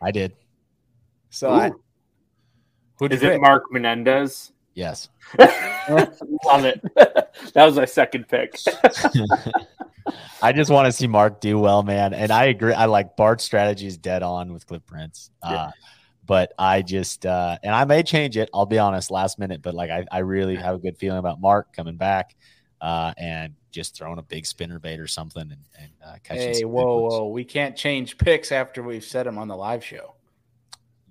I 0.00 0.12
did. 0.12 0.36
so 1.30 1.50
I, 1.50 1.70
Ooh. 1.70 1.80
who'd 2.98 3.10
you 3.10 3.16
Is 3.16 3.22
it 3.24 3.32
pick? 3.32 3.40
Mark 3.40 3.64
Menendez? 3.72 4.52
Yes. 4.74 5.08
Love 5.38 6.64
it. 6.64 6.80
that 6.94 7.64
was 7.64 7.76
my 7.76 7.84
second 7.86 8.28
pick. 8.28 8.60
I 10.42 10.52
just 10.52 10.70
want 10.70 10.86
to 10.86 10.92
see 10.92 11.06
Mark 11.06 11.40
do 11.40 11.58
well, 11.58 11.82
man. 11.82 12.14
And 12.14 12.30
I 12.30 12.46
agree. 12.46 12.72
I 12.72 12.86
like 12.86 13.16
Bart's 13.16 13.44
strategy 13.44 13.86
is 13.86 13.96
dead 13.96 14.22
on 14.22 14.52
with 14.52 14.66
Cliff 14.66 14.84
Prince. 14.86 15.30
Uh, 15.42 15.70
but 16.24 16.52
I 16.58 16.82
just, 16.82 17.24
uh, 17.24 17.58
and 17.62 17.74
I 17.74 17.84
may 17.84 18.02
change 18.02 18.36
it. 18.36 18.50
I'll 18.52 18.66
be 18.66 18.78
honest, 18.78 19.10
last 19.10 19.38
minute. 19.38 19.62
But 19.62 19.74
like, 19.74 19.90
I, 19.90 20.04
I 20.10 20.18
really 20.18 20.56
have 20.56 20.74
a 20.74 20.78
good 20.78 20.98
feeling 20.98 21.18
about 21.18 21.40
Mark 21.40 21.72
coming 21.74 21.96
back 21.96 22.34
uh, 22.80 23.12
and 23.16 23.54
just 23.70 23.96
throwing 23.96 24.18
a 24.18 24.22
big 24.22 24.46
spinner 24.46 24.78
bait 24.78 25.00
or 25.00 25.06
something 25.06 25.42
and, 25.42 25.60
and 25.78 25.90
uh, 26.04 26.16
catching. 26.22 26.54
Hey, 26.54 26.64
whoa, 26.64 27.00
whoa! 27.00 27.28
We 27.28 27.44
can't 27.44 27.76
change 27.76 28.18
picks 28.18 28.52
after 28.52 28.82
we've 28.82 29.04
said 29.04 29.26
them 29.26 29.38
on 29.38 29.48
the 29.48 29.56
live 29.56 29.84
show. 29.84 30.14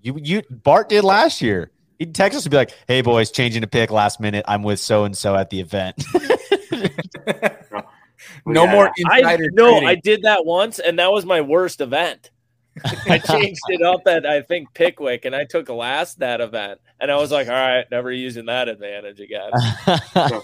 You, 0.01 0.19
you, 0.21 0.41
Bart 0.49 0.89
did 0.89 1.03
last 1.03 1.41
year. 1.41 1.71
He'd 1.97 2.13
text 2.13 2.37
us 2.37 2.45
and 2.45 2.51
be 2.51 2.57
like, 2.57 2.71
"Hey, 2.87 3.01
boys, 3.01 3.31
changing 3.31 3.63
a 3.63 3.67
pick 3.67 3.91
last 3.91 4.19
minute. 4.19 4.45
I'm 4.47 4.63
with 4.63 4.79
so 4.79 5.05
and 5.05 5.17
so 5.17 5.35
at 5.35 5.49
the 5.49 5.61
event." 5.61 6.03
no 8.45 8.63
Yeah. 8.65 8.71
more 8.71 8.87
I 9.09 9.19
insider. 9.19 9.49
no, 9.51 9.71
trading. 9.71 9.87
I 9.89 9.95
did 9.95 10.21
that 10.23 10.45
once, 10.45 10.79
and 10.79 10.99
that 10.99 11.11
was 11.11 11.25
my 11.25 11.41
worst 11.41 11.81
event. 11.81 12.31
I 13.09 13.19
changed 13.19 13.61
it 13.69 13.81
up 13.81 14.01
at 14.05 14.25
I 14.25 14.41
think 14.41 14.73
Pickwick, 14.73 15.23
and 15.23 15.33
I 15.33 15.45
took 15.45 15.69
last 15.69 16.19
that 16.19 16.41
event, 16.41 16.81
and 16.99 17.09
I 17.09 17.15
was 17.15 17.31
like, 17.31 17.47
all 17.47 17.53
right, 17.53 17.85
never 17.89 18.11
using 18.11 18.47
that 18.47 18.67
advantage 18.67 19.21
again. 19.21 19.49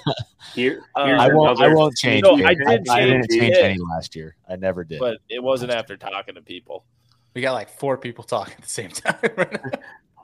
Here, 0.55 0.81
Uh, 0.95 1.05
here's 1.05 1.19
I 1.21 1.27
won't. 1.33 1.61
I 1.61 1.73
won't 1.73 1.95
change. 1.97 2.23
No, 2.23 2.37
it. 2.37 2.45
I 2.45 2.53
did 2.53 2.87
I, 2.89 3.01
didn't 3.01 3.29
change 3.29 3.41
change 3.41 3.55
it. 3.57 3.63
any 3.63 3.77
last 3.79 4.15
year. 4.15 4.35
I 4.49 4.55
never 4.55 4.83
did. 4.83 4.99
But 4.99 5.17
it 5.29 5.41
wasn't 5.43 5.71
after 5.71 5.97
talking 5.97 6.35
to 6.35 6.41
people. 6.41 6.85
we 7.33 7.41
got 7.41 7.53
like 7.53 7.69
four 7.69 7.97
people 7.97 8.23
talking 8.23 8.53
at 8.57 8.63
the 8.63 8.69
same 8.69 8.89
time. 8.91 9.17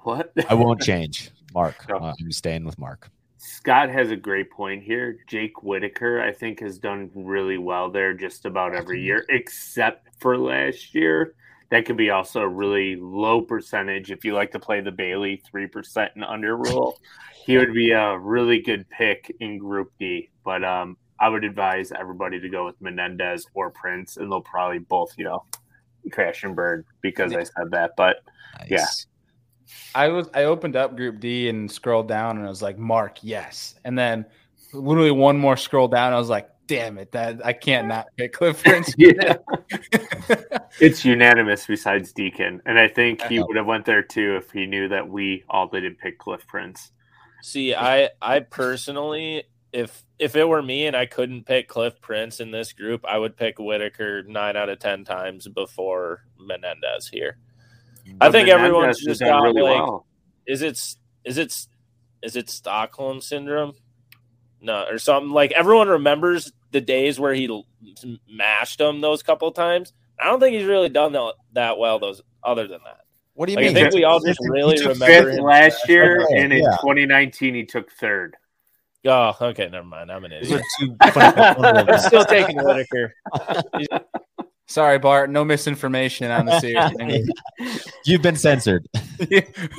What? 0.04 0.32
I 0.50 0.54
won't 0.54 0.82
change. 0.82 1.32
Mark, 1.54 1.76
No. 1.90 1.98
uh, 1.98 2.14
I'm 2.20 2.32
staying 2.32 2.66
with 2.66 2.78
Mark. 2.80 3.10
Scott 3.38 3.90
has 3.90 4.12
a 4.12 4.16
great 4.16 4.50
point 4.52 4.84
here. 4.84 5.20
Jake 5.28 5.62
Whitaker, 5.64 6.22
I 6.22 6.32
think, 6.32 6.60
has 6.60 6.80
done 6.80 7.12
really 7.14 7.58
well 7.58 7.90
there 7.92 8.14
just 8.14 8.46
about 8.46 8.76
every 8.76 9.02
year, 9.02 9.26
except 9.30 10.10
for 10.20 10.38
last 10.38 10.96
year. 10.96 11.36
That 11.70 11.86
could 11.86 11.98
be 11.98 12.10
also 12.10 12.42
a 12.42 12.48
really 12.48 12.96
low 12.96 13.42
percentage 13.42 14.10
if 14.10 14.24
you 14.24 14.34
like 14.34 14.52
to 14.52 14.60
play 14.60 14.82
the 14.82 14.92
Bailey 14.92 15.42
3% 15.54 16.10
and 16.16 16.24
under 16.24 16.56
rule. 16.58 16.98
He 17.46 17.58
would 17.58 17.74
be 17.74 17.92
a 17.92 18.18
really 18.18 18.62
good 18.62 18.90
pick 18.90 19.36
in 19.40 19.58
Group 19.58 19.92
D. 20.00 20.30
But 20.44 20.64
um, 20.64 20.98
I 21.20 21.30
would 21.30 21.44
advise 21.44 21.92
everybody 21.92 22.40
to 22.40 22.50
go 22.50 22.66
with 22.66 22.82
Menendez 22.82 23.46
or 23.54 23.70
Prince, 23.70 24.18
and 24.18 24.32
they'll 24.32 24.42
probably 24.42 24.80
both, 24.80 25.14
you 25.18 25.26
know, 25.26 25.44
crash 26.12 26.44
and 26.44 26.56
burn 26.56 26.86
because 27.02 27.34
I 27.34 27.44
said 27.44 27.72
that. 27.72 27.92
But 27.98 28.18
Nice. 28.60 28.70
Yeah. 28.70 28.86
I 29.96 30.10
was 30.10 30.30
I 30.34 30.44
opened 30.44 30.76
up 30.76 30.96
Group 30.96 31.20
D 31.20 31.50
and 31.50 31.72
scrolled 31.72 32.08
down 32.08 32.38
and 32.38 32.46
I 32.46 32.50
was 32.50 32.62
like, 32.62 32.78
Mark, 32.78 33.20
yes. 33.22 33.76
And 33.84 33.98
then 33.98 34.26
literally 34.74 35.12
one 35.12 35.38
more 35.38 35.58
scroll 35.58 35.88
down, 35.88 36.14
I 36.14 36.18
was 36.18 36.30
like, 36.30 36.50
damn 36.68 36.98
it, 36.98 37.12
that 37.14 37.44
I 37.46 37.54
can't 37.54 37.88
not 37.88 38.08
pick 38.18 38.34
Cliff 38.34 38.64
Prince. 38.64 38.94
Yeah. 38.98 39.38
it's 40.80 41.04
unanimous 41.04 41.66
besides 41.66 42.12
Deacon, 42.12 42.62
and 42.66 42.78
I 42.78 42.88
think 42.88 43.22
he 43.24 43.40
uh-huh. 43.40 43.46
would 43.48 43.58
have 43.58 43.66
went 43.66 43.86
there 43.86 44.04
too 44.04 44.36
if 44.36 44.52
he 44.52 44.66
knew 44.66 44.88
that 44.90 45.08
we 45.08 45.44
all 45.50 45.68
didn't 45.68 45.96
pick 45.96 46.20
Cliff 46.20 46.46
Prince. 46.48 46.92
See, 47.42 47.74
I 47.74 48.10
I 48.22 48.42
personally, 48.42 49.44
if 49.72 50.04
if 50.20 50.36
it 50.36 50.48
were 50.48 50.62
me 50.62 50.88
and 50.88 50.96
I 50.96 51.06
couldn't 51.06 51.46
pick 51.46 51.68
Cliff 51.68 52.00
Prince 52.02 52.40
in 52.40 52.52
this 52.52 52.74
group, 52.74 53.06
I 53.08 53.18
would 53.18 53.38
pick 53.38 53.60
Whitaker 53.60 54.24
nine 54.24 54.58
out 54.58 54.70
of 54.70 54.80
ten 54.80 55.06
times 55.06 55.48
before 55.48 56.26
Menendez 56.40 57.08
here. 57.08 57.38
I 58.22 58.32
think 58.32 58.50
everyone's 58.50 59.00
just 59.04 59.20
done 59.20 59.30
got 59.30 59.42
really 59.44 59.62
like, 59.62 59.76
well. 59.82 60.06
is 60.48 60.62
it 60.62 60.80
is 61.24 61.38
it 61.38 61.54
is 62.24 62.36
it 62.36 62.50
Stockholm 62.50 63.22
syndrome? 63.22 63.74
No, 64.62 64.86
or 64.90 64.98
something 64.98 65.32
like 65.32 65.52
everyone 65.52 65.88
remembers 65.88 66.52
the 66.72 66.82
days 66.82 67.20
where 67.20 67.34
he 67.34 67.64
mashed 68.28 68.80
them 68.80 69.02
those 69.02 69.22
couple 69.24 69.52
times. 69.52 69.94
I 70.20 70.26
don't 70.26 70.40
think 70.40 70.56
he's 70.56 70.66
really 70.66 70.90
done 70.90 71.12
that, 71.14 71.34
that 71.54 71.78
well. 71.78 72.00
Those 72.00 72.22
other 72.44 72.68
than 72.68 72.80
that, 72.86 73.02
What 73.36 73.46
do 73.46 73.52
you 73.52 73.58
like, 73.58 73.68
I 73.68 73.74
think 73.74 73.94
we 73.94 74.04
all 74.04 74.20
just 74.20 74.40
He 74.42 74.50
really 74.50 74.78
took 74.78 74.94
remember 74.94 75.30
Fifth 75.30 75.38
him. 75.40 75.44
last 75.46 75.88
year, 75.88 76.24
Okay, 76.24 76.42
and 76.42 76.52
in 76.54 76.60
2019 76.64 77.54
he 77.54 77.66
took 77.66 77.92
third. 77.92 78.36
Oh, 79.06 79.34
okay, 79.40 79.70
never 79.70 79.86
mind. 79.86 80.12
I'm 80.12 80.26
an 80.26 80.32
Those 80.32 80.52
are 80.54 80.56
idiot. 80.56 80.64
two 80.80 80.96
funny- 81.14 81.38
I'm 81.92 82.00
still 82.00 82.26
taking 82.26 82.58
Whitaker. 82.58 83.14
Sorry, 84.68 85.00
Bart, 85.00 85.30
no 85.30 85.46
misinformation 85.46 86.30
on 86.30 86.46
the 86.46 86.60
series. 86.60 87.30
You've 88.06 88.22
been 88.22 88.36
censored. 88.36 88.86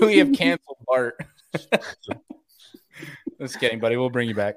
we 0.01 0.17
have 0.19 0.33
canceled 0.33 0.79
Bart. 0.87 1.21
Just 3.39 3.61
kidding, 3.61 3.81
buddy. 3.81 3.97
We'll 3.97 4.09
bring 4.11 4.29
you 4.29 4.35
back. 4.35 4.57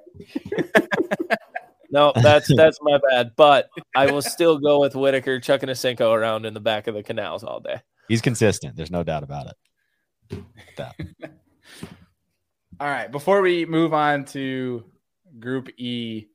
No, 1.91 2.13
that's 2.15 2.49
that's 2.55 2.79
my 2.81 2.97
bad. 3.09 3.31
But 3.35 3.69
I 3.93 4.09
will 4.09 4.21
still 4.21 4.57
go 4.57 4.79
with 4.79 4.95
Whitaker 4.95 5.39
chucking 5.41 5.67
a 5.69 5.73
Senko 5.73 6.13
around 6.13 6.45
in 6.45 6.53
the 6.53 6.61
back 6.61 6.87
of 6.87 6.95
the 6.95 7.03
canals 7.03 7.43
all 7.43 7.59
day. 7.59 7.81
He's 8.07 8.21
consistent. 8.21 8.77
There's 8.77 8.89
no 8.89 9.03
doubt 9.03 9.23
about 9.23 9.47
it. 9.47 10.39
All 12.79 12.87
right. 12.87 13.11
Before 13.11 13.41
we 13.41 13.65
move 13.65 13.93
on 13.93 14.23
to 14.25 14.85
Group 15.39 15.69
E, 15.77 16.27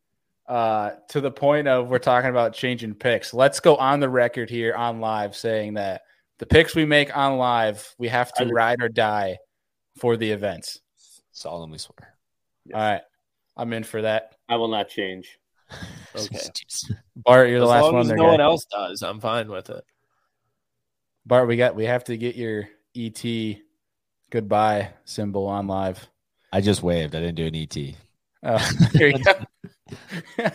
uh, 0.48 0.92
to 1.08 1.20
the 1.20 1.30
point 1.30 1.68
of 1.68 1.88
we're 1.88 1.98
talking 1.98 2.30
about 2.30 2.52
changing 2.54 2.94
picks, 2.94 3.34
let's 3.34 3.60
go 3.60 3.76
on 3.76 4.00
the 4.00 4.08
record 4.08 4.48
here 4.48 4.74
on 4.74 5.00
live 5.00 5.36
saying 5.36 5.74
that 5.74 6.02
the 6.38 6.46
picks 6.46 6.74
we 6.74 6.84
make 6.84 7.16
on 7.16 7.38
live, 7.38 7.94
we 7.98 8.08
have 8.08 8.32
to 8.34 8.46
ride 8.46 8.82
or 8.82 8.88
die 8.88 9.38
for 9.98 10.16
the 10.16 10.30
events. 10.30 10.80
Solemnly 11.32 11.78
swear. 11.78 12.14
All 12.72 12.80
right. 12.80 13.02
I'm 13.56 13.72
in 13.72 13.84
for 13.84 14.02
that. 14.02 14.32
I 14.48 14.56
will 14.56 14.68
not 14.68 14.88
change. 14.88 15.38
Okay. 16.16 16.38
Bart, 17.14 17.50
you're 17.50 17.58
the 17.58 17.66
as 17.66 17.70
last 17.70 17.82
long 17.82 17.92
one 17.92 18.00
as 18.00 18.08
there. 18.08 18.16
no 18.16 18.22
guy. 18.22 18.30
one 18.30 18.40
else 18.40 18.64
does, 18.72 19.02
I'm 19.02 19.20
fine 19.20 19.50
with 19.50 19.68
it. 19.68 19.84
Bart, 21.26 21.46
we 21.46 21.58
got 21.58 21.74
we 21.74 21.84
have 21.84 22.04
to 22.04 22.16
get 22.16 22.36
your 22.36 22.70
ET 22.96 23.22
goodbye 24.30 24.94
symbol 25.04 25.46
on 25.46 25.66
live. 25.66 26.08
I 26.54 26.62
just 26.62 26.82
waved. 26.82 27.14
I 27.14 27.20
didn't 27.20 27.34
do 27.34 27.44
an 27.44 27.54
ET. 27.54 27.76
Oh, 28.46 28.58
here 28.92 29.08
you 29.08 29.22
go. 29.24 29.32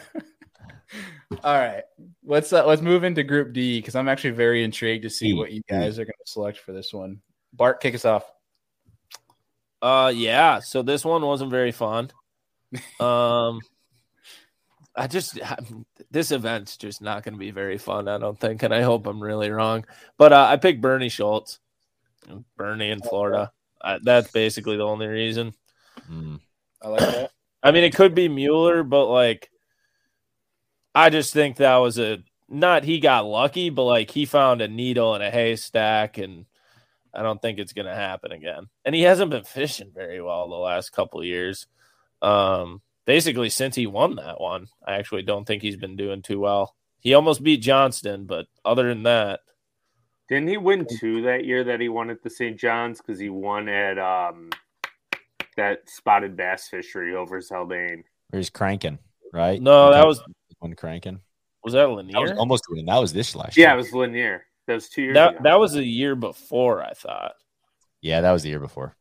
All 1.44 1.58
right, 1.58 1.84
let's 2.26 2.54
uh, 2.54 2.66
let's 2.66 2.82
move 2.82 3.04
into 3.04 3.24
Group 3.24 3.54
D 3.54 3.80
because 3.80 3.96
I'm 3.96 4.08
actually 4.08 4.32
very 4.32 4.64
intrigued 4.64 5.04
to 5.04 5.10
see 5.10 5.34
what 5.34 5.52
you 5.52 5.62
guys 5.70 6.00
are 6.00 6.06
going 6.06 6.14
to 6.26 6.32
select 6.32 6.58
for 6.60 6.72
this 6.72 6.94
one. 6.94 7.22
Bart, 7.54 7.82
kick 7.82 7.96
us 7.96 8.06
off. 8.06 8.24
Uh, 9.82 10.12
yeah. 10.16 10.60
So 10.60 10.82
this 10.82 11.04
one 11.04 11.22
wasn't 11.22 11.52
very 11.52 11.72
fun. 11.72 12.12
Um, 13.02 13.60
I 14.96 15.08
just 15.08 15.38
this 16.10 16.32
event's 16.32 16.78
just 16.78 17.02
not 17.02 17.24
going 17.24 17.34
to 17.34 17.40
be 17.40 17.52
very 17.52 17.78
fun. 17.78 18.08
I 18.08 18.18
don't 18.18 18.40
think, 18.40 18.64
and 18.64 18.74
I 18.74 18.82
hope 18.82 19.08
I'm 19.08 19.22
really 19.22 19.50
wrong. 19.50 19.86
But 20.18 20.32
uh, 20.32 20.48
I 20.50 20.56
picked 20.56 20.80
Bernie 20.80 21.10
Schultz, 21.10 21.60
Bernie 22.56 22.92
in 22.92 23.02
Florida. 23.02 23.52
I, 23.82 24.00
that's 24.02 24.32
basically 24.32 24.78
the 24.78 24.86
only 24.86 25.08
reason. 25.08 25.54
Mm. 26.10 26.40
I 26.82 26.88
like 26.88 27.00
that. 27.02 27.32
I 27.64 27.72
mean, 27.72 27.84
it 27.84 27.96
could 27.96 28.16
be 28.16 28.28
Mueller, 28.28 28.84
but 28.84 29.06
like, 29.08 29.50
I 30.96 31.10
just 31.10 31.34
think 31.34 31.58
that 31.58 31.78
was 31.78 32.00
a 32.00 32.24
not 32.50 32.84
he 32.84 33.00
got 33.00 33.26
lucky, 33.26 33.70
but 33.70 33.84
like 33.84 34.12
he 34.12 34.26
found 34.26 34.62
a 34.62 34.68
needle 34.68 35.16
in 35.16 35.22
a 35.22 35.32
haystack, 35.32 36.18
and 36.18 36.46
I 37.14 37.22
don't 37.24 37.42
think 37.42 37.60
it's 37.60 37.74
gonna 37.74 37.96
happen 37.96 38.32
again. 38.32 38.68
And 38.86 38.94
he 38.96 39.04
hasn't 39.04 39.32
been 39.32 39.44
fishing 39.44 39.92
very 39.94 40.22
well 40.22 40.50
the 40.50 40.56
last 40.56 40.92
couple 40.92 41.24
years. 41.24 41.68
Um, 42.22 42.82
basically 43.06 43.50
since 43.50 43.76
he 43.76 43.88
won 43.88 44.16
that 44.16 44.40
one, 44.40 44.68
I 44.86 44.96
actually 44.96 45.24
don't 45.24 45.46
think 45.46 45.62
he's 45.62 45.78
been 45.78 45.96
doing 45.96 46.22
too 46.22 46.40
well. 46.40 46.76
He 47.00 47.14
almost 47.14 47.44
beat 47.44 47.62
Johnston, 47.62 48.26
but 48.26 48.46
other 48.64 48.88
than 48.90 49.04
that, 49.04 49.40
Didn't 50.30 50.50
he 50.50 50.58
win 50.58 50.86
two 51.00 51.22
that 51.24 51.46
year 51.46 51.64
that 51.64 51.80
he 51.80 51.90
won 51.90 52.10
at 52.10 52.22
the 52.24 52.30
St. 52.30 52.58
John's? 52.58 53.00
Because 53.02 53.20
he 53.20 53.30
won 53.30 53.68
at 53.70 53.98
um 53.98 54.50
that 55.62 55.88
spotted 55.88 56.36
bass 56.36 56.68
fishery 56.68 57.16
over 57.16 57.40
Zaldain. 57.40 58.04
Or 58.34 58.38
he's 58.38 58.50
cranking, 58.50 58.98
right? 59.32 59.62
no, 59.62 59.92
that 59.92 60.06
was 60.08 60.22
one 60.60 60.74
cranking. 60.74 61.20
was 61.64 61.74
that 61.74 61.86
That 62.12 62.22
was 62.22 62.32
almost 62.32 62.64
winning. 62.70 62.88
That 62.88 62.98
was 62.98 63.14
this 63.14 63.36
last 63.36 63.56
Yeah, 63.56 63.62
year. 63.62 63.70
Yeah, 63.70 63.74
it 63.74 63.78
was 63.78 63.94
Lanier. 63.94 64.46
That 64.68 64.74
was 64.76 64.90
two 64.90 65.02
years 65.04 65.16
That 65.16 65.34
ago. 65.34 65.40
that 65.44 65.60
was 65.60 65.76
a 65.76 65.84
year 65.84 66.16
before, 66.16 66.82
I 66.82 66.94
thought. 66.94 67.34
Yeah, 68.02 68.22
that 68.22 68.32
was 68.32 68.42
the 68.44 68.50
year 68.50 68.60
before. 68.60 68.96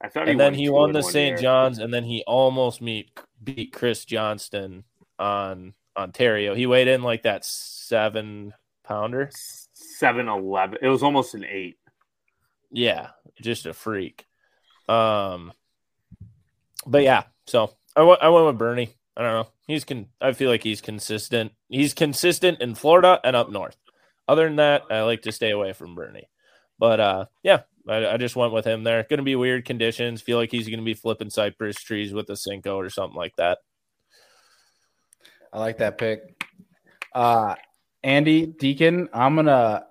I 0.00 0.08
thought 0.08 0.26
he 0.26 0.32
and 0.32 0.40
then 0.40 0.52
won 0.52 0.58
he 0.58 0.68
won 0.70 0.92
the 0.92 1.02
St. 1.02 1.38
John's, 1.38 1.78
and 1.78 1.92
then 1.92 2.04
he 2.04 2.22
almost 2.26 2.80
meet 2.80 3.10
beat 3.42 3.72
Chris 3.72 4.04
Johnston 4.04 4.84
on 5.18 5.74
Ontario. 5.96 6.54
He 6.54 6.66
weighed 6.66 6.88
in 6.88 7.02
like 7.02 7.22
that 7.24 7.44
seven 7.44 8.54
pounder. 8.84 9.30
Seven 9.72 10.28
eleven. 10.28 10.78
It 10.80 10.88
was 10.88 11.02
almost 11.02 11.34
an 11.34 11.44
eight. 11.44 11.76
Yeah, 12.70 13.08
just 13.40 13.66
a 13.66 13.72
freak. 13.72 14.26
Um, 14.88 15.52
but 16.86 17.02
yeah, 17.02 17.24
so 17.46 17.74
I 17.94 18.02
went- 18.02 18.22
went 18.22 18.46
with 18.46 18.58
Bernie. 18.58 18.90
I 19.16 19.22
don't 19.22 19.32
know. 19.32 19.48
He's 19.66 19.84
con. 19.84 20.06
I 20.20 20.32
feel 20.32 20.50
like 20.50 20.62
he's 20.62 20.80
consistent. 20.80 21.52
He's 21.68 21.94
consistent 21.94 22.60
in 22.60 22.74
Florida 22.74 23.20
and 23.24 23.34
up 23.34 23.50
north. 23.50 23.76
Other 24.28 24.44
than 24.44 24.56
that, 24.56 24.82
I 24.90 25.02
like 25.02 25.22
to 25.22 25.32
stay 25.32 25.50
away 25.50 25.72
from 25.72 25.94
Bernie. 25.94 26.28
But 26.78 27.00
uh, 27.00 27.26
yeah, 27.42 27.62
I, 27.88 28.06
I 28.06 28.16
just 28.18 28.36
went 28.36 28.52
with 28.52 28.66
him 28.66 28.84
there. 28.84 29.02
Going 29.04 29.18
to 29.18 29.22
be 29.24 29.36
weird 29.36 29.64
conditions. 29.64 30.20
Feel 30.20 30.36
like 30.36 30.50
he's 30.50 30.68
going 30.68 30.80
to 30.80 30.84
be 30.84 30.94
flipping 30.94 31.30
cypress 31.30 31.76
trees 31.76 32.12
with 32.12 32.28
a 32.28 32.34
Senko 32.34 32.74
or 32.76 32.90
something 32.90 33.16
like 33.16 33.34
that. 33.36 33.58
I 35.52 35.60
like 35.60 35.78
that 35.78 35.96
pick. 35.96 36.20
Uh, 37.14 37.54
Andy 38.02 38.46
Deacon, 38.46 39.08
I'm 39.12 39.36
gonna 39.36 39.86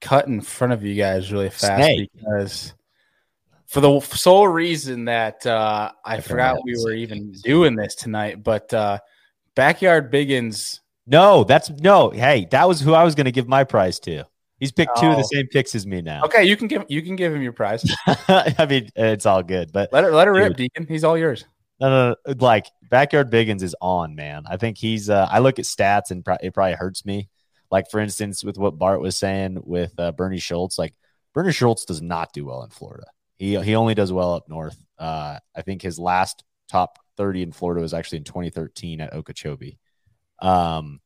cut 0.00 0.26
in 0.26 0.40
front 0.40 0.72
of 0.72 0.82
you 0.82 0.94
guys 0.96 1.32
really 1.32 1.48
fast 1.48 1.84
Snake. 1.84 2.10
because 2.12 2.74
for 3.70 3.80
the 3.80 4.00
sole 4.00 4.48
reason 4.48 5.04
that 5.06 5.46
uh, 5.46 5.92
I 6.04 6.16
I 6.16 6.20
forgot 6.20 6.58
we 6.64 6.74
were 6.84 6.92
even 6.92 7.32
doing 7.44 7.76
this 7.76 7.94
tonight. 7.94 8.42
But 8.42 8.72
uh, 8.74 8.98
backyard 9.54 10.12
Biggins, 10.12 10.80
No, 11.06 11.44
that's 11.44 11.70
no. 11.70 12.10
Hey, 12.10 12.46
that 12.50 12.66
was 12.68 12.80
who 12.80 12.94
I 12.94 13.04
was 13.04 13.14
going 13.14 13.26
to 13.26 13.32
give 13.32 13.48
my 13.48 13.64
prize 13.64 13.98
to. 14.00 14.24
He's 14.58 14.72
picked 14.72 14.98
two 14.98 15.06
of 15.06 15.16
the 15.16 15.22
Oh. 15.24 15.28
same 15.32 15.46
picks 15.46 15.74
as 15.74 15.86
me 15.86 16.02
now. 16.02 16.22
okay, 16.24 16.44
you 16.44 16.56
can 16.56 16.68
give 16.68 16.84
you 16.88 17.00
can 17.00 17.16
give 17.16 17.34
him 17.34 17.40
your 17.42 17.52
prize. 17.54 17.82
I 18.06 18.66
mean, 18.68 18.90
it's 18.94 19.24
all 19.24 19.42
good, 19.42 19.72
but 19.72 19.90
Let 19.92 20.04
it 20.04 20.12
let 20.12 20.26
her 20.26 20.34
rip, 20.34 20.48
Dude. 20.56 20.70
Deacon. 20.74 20.86
He's 20.86 21.02
all 21.04 21.16
yours. 21.16 21.44
no, 21.80 21.88
no, 21.88 22.14
no, 22.26 22.34
like 22.40 22.66
backyard 22.90 23.30
Biggins 23.30 23.62
is 23.62 23.74
on, 23.80 24.14
man. 24.14 24.42
I 24.46 24.56
think 24.58 24.76
he's. 24.76 25.08
Uh, 25.08 25.26
I 25.30 25.38
look 25.38 25.58
at 25.58 25.64
stats 25.64 26.10
and 26.10 26.22
pro- 26.24 26.36
it 26.42 26.52
probably 26.52 26.74
hurts 26.74 27.06
me. 27.06 27.28
Like 27.70 27.88
for 27.90 28.00
instance, 28.00 28.42
with 28.44 28.58
what 28.58 28.76
Bart 28.78 29.00
was 29.00 29.16
saying 29.16 29.62
with 29.64 29.94
uh, 29.98 30.12
Bernie 30.12 30.38
Schultz, 30.40 30.76
like 30.78 30.92
Bernie 31.32 31.52
Schultz 31.52 31.84
does 31.86 32.02
not 32.02 32.32
do 32.34 32.44
well 32.44 32.62
in 32.64 32.70
Florida. 32.70 33.06
He 33.40 33.58
he 33.58 33.74
only 33.74 33.94
does 33.94 34.12
well 34.12 34.34
up 34.34 34.50
north. 34.50 34.78
Uh, 34.98 35.38
I 35.56 35.62
think 35.62 35.80
his 35.80 35.98
last 35.98 36.44
top 36.68 36.98
thirty 37.16 37.42
in 37.42 37.52
Florida 37.52 37.80
was 37.80 37.94
actually 37.94 38.18
in 38.18 38.24
2013 38.24 39.00
at 39.00 39.14
Okeechobee. 39.14 39.78
Um, 40.42 41.00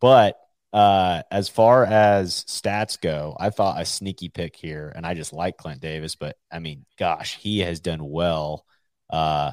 but 0.00 0.36
uh, 0.72 1.22
as 1.30 1.48
far 1.48 1.84
as 1.84 2.44
stats 2.46 3.00
go, 3.00 3.36
I 3.38 3.50
thought 3.50 3.80
a 3.80 3.84
sneaky 3.84 4.28
pick 4.28 4.56
here, 4.56 4.92
and 4.96 5.06
I 5.06 5.14
just 5.14 5.32
like 5.32 5.56
Clent 5.56 5.80
Davis. 5.80 6.16
But 6.16 6.36
I 6.50 6.58
mean, 6.58 6.84
gosh, 6.98 7.36
he 7.36 7.60
has 7.60 7.78
done 7.78 8.04
well 8.04 8.64
uh, 9.08 9.52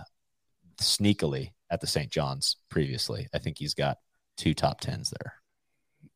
sneakily 0.82 1.52
at 1.70 1.80
the 1.80 1.88
St. 1.88 2.12
John's 2.12 2.58
previously. 2.70 3.28
I 3.36 3.38
think 3.38 3.60
he's 3.60 3.76
got 3.76 4.00
two 4.36 4.56
top 4.56 4.80
tens 4.82 5.12
there. 5.12 5.36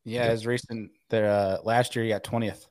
Yeah, 0.04 0.28
his 0.28 0.44
recent 0.44 0.90
there 1.08 1.30
uh, 1.30 1.58
last 1.62 1.94
year 1.94 2.04
he 2.04 2.10
got 2.10 2.24
twentieth. 2.24 2.66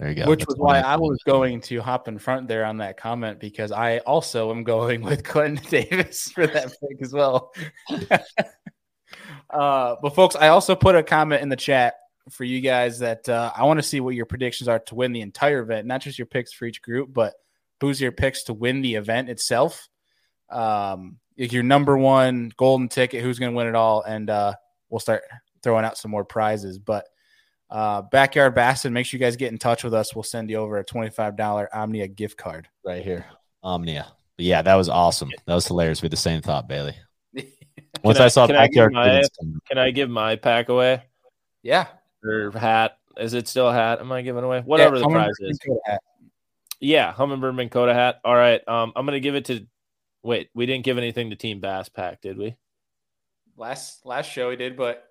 There 0.00 0.08
you 0.08 0.14
go. 0.14 0.30
Which 0.30 0.40
That's 0.40 0.54
was 0.54 0.58
why 0.58 0.80
I 0.80 0.96
was 0.96 1.18
going 1.26 1.60
to 1.62 1.82
hop 1.82 2.08
in 2.08 2.18
front 2.18 2.48
there 2.48 2.64
on 2.64 2.78
that 2.78 2.96
comment 2.96 3.38
because 3.38 3.70
I 3.70 3.98
also 3.98 4.50
am 4.50 4.64
going 4.64 5.02
with 5.04 5.22
Clinton 5.22 5.62
Davis 5.68 6.32
for 6.32 6.46
that 6.46 6.68
pick 6.80 7.02
as 7.02 7.12
well. 7.12 7.52
uh, 9.50 9.96
but 10.00 10.14
folks, 10.14 10.36
I 10.36 10.48
also 10.48 10.74
put 10.74 10.96
a 10.96 11.02
comment 11.02 11.42
in 11.42 11.50
the 11.50 11.56
chat 11.56 11.96
for 12.30 12.44
you 12.44 12.62
guys 12.62 13.00
that 13.00 13.28
uh, 13.28 13.52
I 13.54 13.64
want 13.64 13.78
to 13.78 13.82
see 13.82 14.00
what 14.00 14.14
your 14.14 14.24
predictions 14.24 14.68
are 14.68 14.78
to 14.78 14.94
win 14.94 15.12
the 15.12 15.20
entire 15.20 15.60
event, 15.60 15.86
not 15.86 16.00
just 16.00 16.18
your 16.18 16.26
picks 16.26 16.50
for 16.50 16.64
each 16.64 16.80
group, 16.80 17.12
but 17.12 17.34
who's 17.82 18.00
your 18.00 18.12
picks 18.12 18.44
to 18.44 18.54
win 18.54 18.80
the 18.80 18.94
event 18.94 19.28
itself. 19.28 19.86
Um, 20.48 21.18
your 21.36 21.62
number 21.62 21.98
one 21.98 22.52
golden 22.56 22.88
ticket, 22.88 23.22
who's 23.22 23.38
going 23.38 23.52
to 23.52 23.56
win 23.56 23.66
it 23.66 23.74
all, 23.74 24.02
and 24.02 24.30
uh, 24.30 24.54
we'll 24.88 24.98
start 24.98 25.24
throwing 25.62 25.84
out 25.84 25.98
some 25.98 26.10
more 26.10 26.24
prizes. 26.24 26.78
But 26.78 27.04
uh, 27.70 28.02
Backyard 28.02 28.54
Bassin, 28.54 28.92
make 28.92 29.06
sure 29.06 29.18
you 29.18 29.24
guys 29.24 29.36
get 29.36 29.52
in 29.52 29.58
touch 29.58 29.84
with 29.84 29.94
us. 29.94 30.14
We'll 30.14 30.22
send 30.22 30.50
you 30.50 30.56
over 30.56 30.78
a 30.78 30.84
$25 30.84 31.66
Omnia 31.72 32.08
gift 32.08 32.36
card. 32.36 32.68
right 32.84 33.02
here. 33.04 33.24
Omnia. 33.62 34.06
But 34.36 34.44
yeah, 34.46 34.62
that 34.62 34.74
was 34.74 34.88
awesome. 34.88 35.30
That 35.46 35.54
was 35.54 35.66
hilarious. 35.66 36.02
We 36.02 36.06
had 36.06 36.12
the 36.12 36.16
same 36.16 36.40
thought, 36.42 36.66
Bailey. 36.68 36.94
Once 38.04 38.18
I- 38.18 38.24
I, 38.24 38.28
saw 38.28 38.46
can 38.46 38.56
I 38.56 38.66
backyard 38.66 38.92
my- 38.92 39.22
Can 39.68 39.78
I 39.78 39.90
give 39.90 40.08
my 40.10 40.36
pack 40.36 40.68
away 40.68 41.02
yeah. 41.62 41.86
or 42.24 42.50
hat? 42.52 42.96
Is 43.18 43.34
it 43.34 43.48
still 43.48 43.68
a 43.68 43.72
hat? 43.72 44.00
Am 44.00 44.10
I 44.12 44.22
giving 44.22 44.44
away 44.44 44.60
whatever 44.60 44.96
Yeah, 44.96 45.02
the 45.02 45.08
prize 45.08 45.34
is? 45.40 45.58
Yeah, 46.80 47.12
Humminbird 47.12 47.54
Minn 47.54 47.68
Kota 47.68 47.92
hat. 47.92 48.20
All 48.24 48.34
right. 48.34 48.66
Um, 48.66 48.92
I'm 48.96 49.04
gonna 49.04 49.20
give 49.20 49.34
it 49.34 49.44
to. 49.46 49.66
Wait, 50.22 50.48
we 50.54 50.64
didn't 50.64 50.84
give 50.84 50.96
anything 50.96 51.28
to 51.28 51.36
Team 51.36 51.60
Bass 51.60 51.90
Pack, 51.90 52.22
did 52.22 52.38
we? 52.38 52.54
Last 53.58 54.06
last 54.06 54.30
show 54.30 54.48
we 54.48 54.56
did, 54.56 54.76
but 54.78 54.86
he 54.88 55.02
can. 55.02 55.09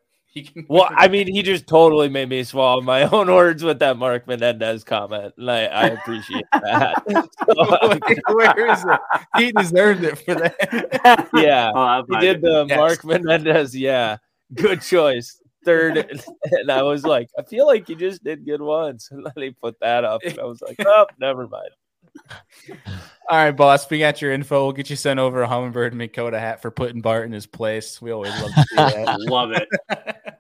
Well, 0.67 0.87
I 0.95 1.07
mean, 1.07 1.27
he 1.27 1.41
just 1.41 1.65
totally 1.67 2.07
made 2.09 2.29
me 2.29 2.43
swallow 2.43 2.81
my 2.81 3.03
own 3.11 3.27
words 3.33 3.63
with 3.63 3.79
that 3.79 3.97
Mark 3.97 4.27
Menendez 4.27 4.83
comment, 4.83 5.33
and 5.37 5.49
I, 5.49 5.65
I 5.65 5.83
appreciate 5.87 6.45
that. 6.53 7.03
So, 7.09 8.33
Where 8.35 8.71
is 8.71 8.85
it? 8.85 8.99
He 9.37 9.51
deserved 9.51 10.03
it 10.03 10.17
for 10.19 10.35
that. 10.35 11.29
yeah, 11.33 11.71
Oh, 11.73 12.03
he 12.09 12.19
did 12.19 12.41
the 12.41 12.65
Yes. 12.69 12.77
Mark 12.77 13.03
Menendez. 13.05 13.75
Yeah, 13.75 14.17
good 14.53 14.81
choice. 14.81 15.41
Third, 15.65 15.97
and 16.51 16.71
I 16.71 16.83
was 16.83 17.03
like, 17.03 17.29
I 17.37 17.43
feel 17.43 17.65
like 17.67 17.89
you 17.89 17.95
just 17.95 18.23
did 18.23 18.45
good 18.45 18.61
once, 18.61 19.09
and 19.11 19.25
then 19.25 19.33
he 19.43 19.49
put 19.51 19.77
that 19.81 20.05
up, 20.05 20.21
and 20.23 20.39
I 20.39 20.45
was 20.45 20.61
like, 20.61 20.77
oh, 20.85 21.05
never 21.19 21.47
mind. 21.47 21.69
All 23.29 23.37
right, 23.37 23.51
boss. 23.51 23.89
We 23.89 23.99
got 23.99 24.21
your 24.21 24.31
info. 24.31 24.63
We'll 24.63 24.73
get 24.73 24.89
you 24.89 24.95
sent 24.95 25.19
over 25.19 25.43
a 25.43 25.47
Humminbird 25.47 25.93
Minn 25.93 26.09
Kota 26.09 26.39
hat 26.39 26.61
for 26.61 26.71
putting 26.71 27.01
Bart 27.01 27.25
in 27.25 27.31
his 27.31 27.45
place. 27.45 28.01
We 28.01 28.11
always 28.11 28.31
love 28.41 28.51
to 28.53 28.61
see 28.69 28.75
that. 28.75 29.19
Love 29.29 29.51
it. 29.51 29.67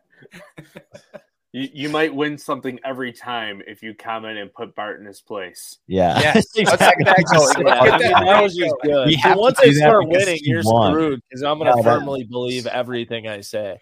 You, 1.51 1.67
you 1.73 1.89
might 1.89 2.13
win 2.13 2.37
something 2.37 2.79
every 2.85 3.11
time 3.11 3.63
if 3.65 3.81
you 3.81 3.95
comment 3.95 4.37
and 4.37 4.53
put 4.53 4.75
Bart 4.75 4.99
in 4.99 5.05
his 5.07 5.19
place. 5.19 5.79
Yeah. 5.87 6.19
Yes, 6.19 6.45
let's 6.55 6.69
get 6.69 6.77
that 6.77 7.25
going. 7.33 7.65
Yeah, 7.67 7.79
Let's 7.81 7.91
I 7.93 7.97
get 7.97 8.11
that 8.13 8.23
that 8.25 8.43
was 8.43 8.55
just 8.55 8.75
good. 8.83 9.07
We 9.07 9.13
So 9.15 9.19
have 9.21 9.33
to 9.33 9.39
once 9.41 9.57
do 9.59 9.63
I 9.63 9.73
that 9.73 9.75
start 9.79 10.05
because 10.09 10.25
winning, 10.27 10.41
he 10.43 10.49
you're 10.51 10.61
won. 10.63 10.91
screwed 10.93 11.21
because 11.27 11.41
I'm 11.41 11.57
gonna 11.57 11.71
No, 11.71 11.77
that- 11.77 11.83
firmly 11.83 12.23
believe 12.25 12.67
everything 12.67 13.27
I 13.27 13.41
say. 13.41 13.79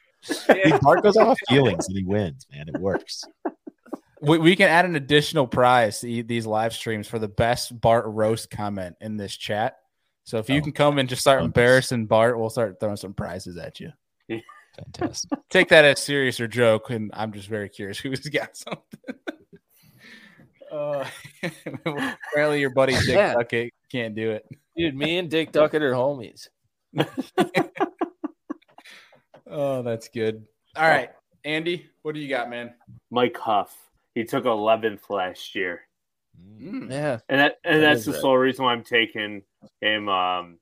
Dude, 0.47 0.79
Bart 0.79 1.03
goes 1.03 1.17
off 1.17 1.37
feelings 1.49 1.89
and 1.89 1.97
he 1.97 2.05
wins, 2.05 2.47
man. 2.53 2.69
It 2.73 2.79
works. 2.79 3.25
We, 4.27 4.37
we 4.39 4.55
can 4.55 4.67
add 4.69 4.85
an 4.85 4.95
additional 4.95 5.47
prize 5.47 6.01
to 6.01 6.23
these 6.23 6.45
live 6.45 6.73
streams 6.73 7.07
for 7.07 7.19
the 7.19 7.27
best 7.27 7.79
Bart 7.79 8.05
roast 8.07 8.49
comment 8.49 8.95
in 9.01 9.17
this 9.17 9.35
chat. 9.35 9.77
So 10.23 10.37
if 10.39 10.49
you 10.49 10.59
Oh. 10.59 10.63
can 10.63 10.73
come 10.73 10.97
and 10.97 11.07
just 11.07 11.21
start 11.21 11.39
nice. 11.39 11.45
embarrassing 11.45 12.05
Bart, 12.07 12.37
we'll 12.37 12.49
start 12.49 12.79
throwing 12.79 12.97
some 12.97 13.13
prizes 13.13 13.57
at 13.57 13.79
you. 13.79 13.91
Fantastic. 14.75 15.31
Take 15.49 15.69
that 15.69 15.85
as 15.85 15.99
serious 16.01 16.39
or 16.39 16.47
joke, 16.47 16.89
and 16.91 17.09
I'm 17.13 17.31
just 17.31 17.47
very 17.47 17.67
curious 17.69 17.97
who's 17.97 18.19
got 18.29 18.55
something. 18.57 19.15
uh, 20.71 21.05
apparently, 21.85 22.59
your 22.59 22.69
buddy 22.71 22.93
Dick 22.93 23.07
Yeah. 23.07 23.33
Duckett 23.33 23.73
can't 23.91 24.13
do 24.13 24.31
it. 24.31 24.45
Dude, 24.75 24.95
me 24.95 25.17
and 25.17 25.29
Dick 25.31 25.51
Duckett 25.51 25.81
are 25.81 25.93
homies. 25.93 26.49
Oh, 29.49 29.81
that's 29.81 30.09
good. 30.09 30.45
All 30.75 30.87
right, 30.87 31.09
Andy, 31.45 31.87
what 32.01 32.13
do 32.13 32.19
you 32.21 32.27
got, 32.29 32.49
man? 32.49 32.73
Mike 33.09 33.37
Huff. 33.37 33.75
He 34.17 34.23
took 34.23 34.45
11th 34.45 35.11
last 35.11 35.53
year. 35.53 35.81
Mm. 36.59 36.89
Yeah. 36.89 37.19
And 37.29 37.39
that 37.39 37.59
and 37.63 37.83
That 37.83 37.93
that's 37.93 38.05
the 38.05 38.13
sole 38.13 38.35
reason 38.35 38.65
why 38.65 38.71
I'm 38.71 38.83
taking 38.83 39.43
him. 39.79 40.09
Um, 40.09 40.57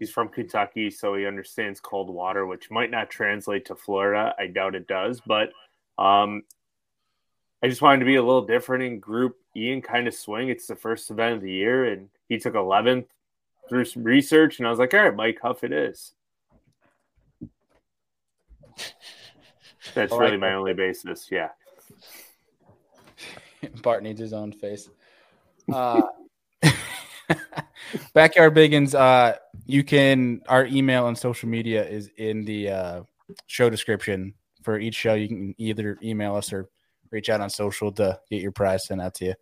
he's 0.00 0.10
from 0.10 0.30
Kentucky, 0.30 0.90
so 0.90 1.14
he 1.14 1.26
understands 1.26 1.78
cold 1.78 2.10
water, 2.10 2.44
which 2.44 2.68
might 2.68 2.90
not 2.90 3.08
translate 3.08 3.66
to 3.66 3.76
Florida. 3.76 4.34
I 4.36 4.48
doubt 4.48 4.74
it 4.74 4.88
does, 4.88 5.22
but 5.24 5.50
um, 5.96 6.42
I 7.62 7.68
just 7.68 7.82
wanted 7.82 8.00
to 8.00 8.04
be 8.04 8.16
a 8.16 8.22
little 8.22 8.44
different 8.44 8.82
in 8.82 8.98
Group 8.98 9.36
E 9.56 9.70
and 9.70 9.84
kind 9.84 10.08
of 10.08 10.14
swing. 10.14 10.48
It's 10.48 10.66
the 10.66 10.74
first 10.74 11.08
event 11.08 11.36
of 11.36 11.42
the 11.42 11.52
year, 11.52 11.84
and 11.84 12.08
he 12.28 12.36
took 12.36 12.54
11th 12.54 13.06
through 13.68 13.84
some 13.84 14.02
research, 14.02 14.58
and 14.58 14.66
I 14.66 14.70
was 14.70 14.80
like, 14.80 14.92
all 14.92 15.04
right, 15.04 15.14
Mike 15.14 15.38
Huff, 15.40 15.62
it 15.62 15.70
is. 15.70 16.14
That's 19.94 20.12
I 20.12 20.16
like 20.16 20.24
really 20.24 20.36
my 20.36 20.54
only 20.54 20.74
basis. 20.74 21.28
Yeah. 21.30 21.50
Bart 23.82 24.02
needs 24.02 24.20
his 24.20 24.32
own 24.32 24.52
face. 24.52 24.88
Uh, 25.72 26.02
Backyard 28.14 28.54
Biggins, 28.54 28.94
uh, 28.94 29.36
you 29.64 29.84
can, 29.84 30.42
our 30.48 30.66
email 30.66 31.08
and 31.08 31.16
social 31.16 31.48
media 31.48 31.86
is 31.86 32.10
in 32.16 32.44
the 32.44 32.70
uh, 32.70 33.02
show 33.46 33.70
description 33.70 34.34
for 34.62 34.78
each 34.78 34.94
show. 34.94 35.14
You 35.14 35.28
can 35.28 35.54
either 35.58 35.98
email 36.02 36.36
us 36.36 36.52
or 36.52 36.68
reach 37.10 37.30
out 37.30 37.40
on 37.40 37.50
social 37.50 37.92
to 37.92 38.18
get 38.30 38.42
your 38.42 38.52
prize 38.52 38.86
sent 38.86 39.00
out 39.00 39.14
to 39.14 39.24
you. 39.26 39.34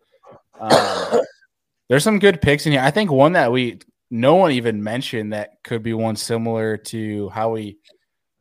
Um, 0.59 1.21
there's 1.89 2.03
some 2.03 2.19
good 2.19 2.41
picks 2.41 2.65
in 2.65 2.71
here. 2.71 2.81
I 2.81 2.91
think 2.91 3.11
one 3.11 3.33
that 3.33 3.51
we, 3.51 3.79
no 4.11 4.35
one 4.35 4.51
even 4.51 4.83
mentioned 4.83 5.33
that 5.33 5.63
could 5.63 5.83
be 5.83 5.93
one 5.93 6.15
similar 6.15 6.77
to 6.77 7.29
how 7.29 7.51
we 7.51 7.77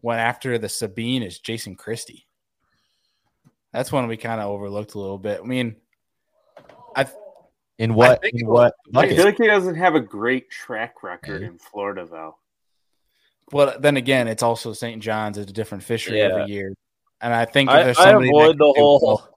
went 0.03 0.21
after 0.21 0.59
the 0.59 0.69
Sabine 0.69 1.23
is 1.23 1.39
Jason 1.39 1.75
Christie. 1.75 2.24
That's 3.75 3.91
one 3.91 4.07
we 4.07 4.17
kind 4.17 4.41
of 4.41 4.47
overlooked 4.49 4.95
a 4.95 4.99
little 5.01 5.19
bit. 5.19 5.41
I 5.43 5.47
mean, 5.47 5.75
I 6.95 7.07
In 7.79 7.95
what? 7.95 8.23
think 8.23 8.41
In 8.41 8.47
what? 8.47 8.73
was- 8.93 9.05
I 9.05 9.09
feel 9.09 9.25
like 9.25 9.37
he 9.37 9.49
doesn't 9.49 9.75
have 9.75 9.97
a 9.97 10.01
great 10.01 10.49
track 10.49 11.03
record 11.03 11.39
Okay. 11.43 11.47
in 11.47 11.59
Florida, 11.59 12.07
though. 12.09 12.37
Well, 13.51 13.75
then 13.81 13.97
again, 13.97 14.29
it's 14.29 14.45
also 14.45 14.73
St. 14.73 15.03
John's. 15.03 15.39
It's 15.39 15.51
a 15.51 15.55
different 15.55 15.83
fishery 15.83 16.19
Yeah. 16.19 16.27
every 16.27 16.53
year, 16.53 16.73
and 17.21 17.35
I 17.35 17.45
think 17.47 17.69
I, 17.69 17.81
if 17.81 17.85
there's 17.87 17.99
I 17.99 18.11
avoid 18.13 18.59
the 18.59 18.73
whole 18.77 19.01
well- 19.03 19.31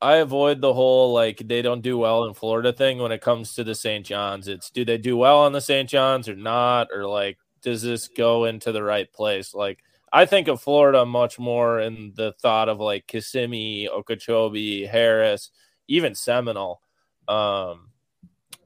I 0.00 0.16
avoid 0.16 0.60
the 0.62 0.72
whole 0.72 1.12
like 1.12 1.38
they 1.46 1.60
don't 1.60 1.82
do 1.82 1.98
well 1.98 2.24
in 2.24 2.32
Florida 2.34 2.72
thing 2.72 2.98
when 2.98 3.12
it 3.12 3.20
comes 3.20 3.54
to 3.56 3.62
the 3.64 3.74
St. 3.74 4.06
John's. 4.06 4.48
It's 4.48 4.70
do 4.70 4.86
they 4.86 4.96
do 4.98 5.18
well 5.18 5.40
on 5.40 5.52
the 5.52 5.60
St. 5.60 5.88
John's 5.88 6.28
or 6.30 6.34
not? 6.36 6.88
Or 6.92 7.06
like 7.06 7.36
does 7.60 7.82
this 7.82 8.08
go 8.08 8.46
into 8.46 8.72
the 8.72 8.82
right 8.82 9.10
place? 9.12 9.52
Like 9.54 9.83
I 10.14 10.26
think 10.26 10.46
of 10.46 10.62
Florida 10.62 11.04
much 11.04 11.40
more 11.40 11.80
in 11.80 12.12
the 12.14 12.32
thought 12.40 12.68
of 12.68 12.78
like 12.78 13.08
Kissimmee, 13.08 13.88
Okeechobee, 13.88 14.86
Harris, 14.86 15.50
even 15.88 16.14
Seminole. 16.14 16.80
Um, 17.26 17.90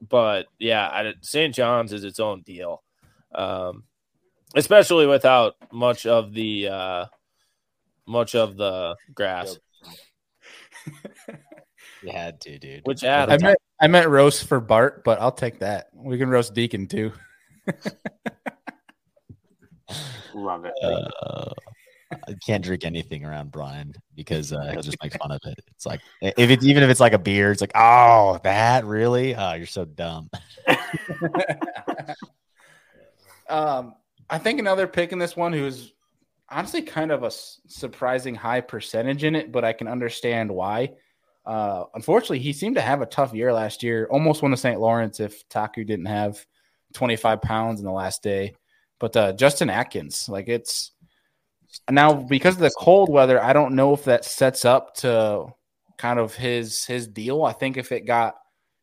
but 0.07 0.45
yeah, 0.59 0.87
I, 0.87 1.13
St. 1.21 1.55
John's 1.55 1.91
is 1.91 2.03
its 2.03 2.19
own 2.19 2.43
deal, 2.43 2.83
um, 3.33 3.83
especially 4.55 5.07
without 5.07 5.55
much 5.71 6.05
of 6.05 6.33
the 6.33 6.67
uh, 6.67 7.05
much 8.05 8.35
of 8.35 8.55
the 8.55 8.95
grass. 9.13 9.57
You 12.01 12.11
had 12.13 12.39
to, 12.41 12.57
dude. 12.57 12.81
Which 12.85 13.03
I 13.03 13.37
meant 13.37 13.57
I 13.81 13.87
meant 13.87 14.07
roast 14.07 14.45
for 14.45 14.61
Bart, 14.61 15.03
but 15.03 15.19
I'll 15.19 15.33
take 15.33 15.59
that. 15.59 15.89
We 15.93 16.17
can 16.17 16.29
roast 16.29 16.53
Deacon 16.53 16.87
too. 16.87 17.11
Love 20.33 20.65
it. 20.65 20.73
Uh, 20.81 21.53
I 22.11 22.33
can't 22.45 22.63
drink 22.63 22.85
anything 22.85 23.23
around 23.23 23.51
Brian 23.51 23.93
because 24.15 24.51
uh, 24.51 24.71
he'll 24.71 24.81
just 24.81 24.97
make 25.03 25.15
fun 25.17 25.31
of 25.31 25.39
it. 25.45 25.59
It's 25.67 25.85
like 25.85 26.01
if 26.21 26.49
it's 26.49 26.65
even 26.65 26.81
if 26.83 26.89
it's 26.89 26.99
like 26.99 27.13
a 27.13 27.19
beer, 27.19 27.51
it's 27.51 27.61
like, 27.61 27.71
oh, 27.75 28.39
that 28.43 28.85
really? 28.85 29.35
Oh, 29.35 29.53
you're 29.53 29.67
so 29.67 29.85
dumb. 29.85 30.29
um, 33.49 33.93
I 34.29 34.37
think 34.39 34.59
another 34.59 34.87
pick 34.87 35.11
in 35.11 35.19
this 35.19 35.35
one 35.35 35.53
who's 35.53 35.93
honestly 36.49 36.81
kind 36.81 37.11
of 37.11 37.23
a 37.23 37.31
surprising 37.31 38.33
high 38.33 38.61
percentage 38.61 39.23
in 39.23 39.35
it, 39.35 39.51
but 39.51 39.63
I 39.63 39.73
can 39.73 39.87
understand 39.87 40.49
why. 40.51 40.93
Uh, 41.45 41.85
unfortunately, 41.93 42.39
he 42.39 42.53
seemed 42.53 42.75
to 42.75 42.81
have 42.81 43.01
a 43.01 43.05
tough 43.05 43.33
year 43.33 43.53
last 43.53 43.83
year. 43.83 44.07
Almost 44.11 44.41
won 44.41 44.51
the 44.51 44.57
St. 44.57 44.79
Lawrence 44.79 45.19
if 45.19 45.47
Taku 45.49 45.83
didn't 45.83 46.05
have 46.05 46.43
25 46.93 47.41
pounds 47.41 47.79
in 47.79 47.85
the 47.85 47.91
last 47.91 48.23
day. 48.23 48.53
But 48.99 49.15
uh, 49.15 49.33
Justin 49.33 49.69
Atkins, 49.69 50.27
like 50.27 50.47
it's 50.47 50.91
now 51.89 52.13
because 52.13 52.55
of 52.55 52.61
the 52.61 52.71
cold 52.77 53.09
weather, 53.09 53.41
I 53.41 53.53
don't 53.53 53.75
know 53.75 53.93
if 53.93 54.03
that 54.05 54.25
sets 54.25 54.65
up 54.65 54.95
to 54.97 55.47
kind 55.97 56.19
of 56.19 56.35
his 56.35 56.85
his 56.85 57.07
deal. 57.07 57.43
I 57.43 57.53
think 57.53 57.77
if 57.77 57.91
it 57.91 58.05
got 58.05 58.35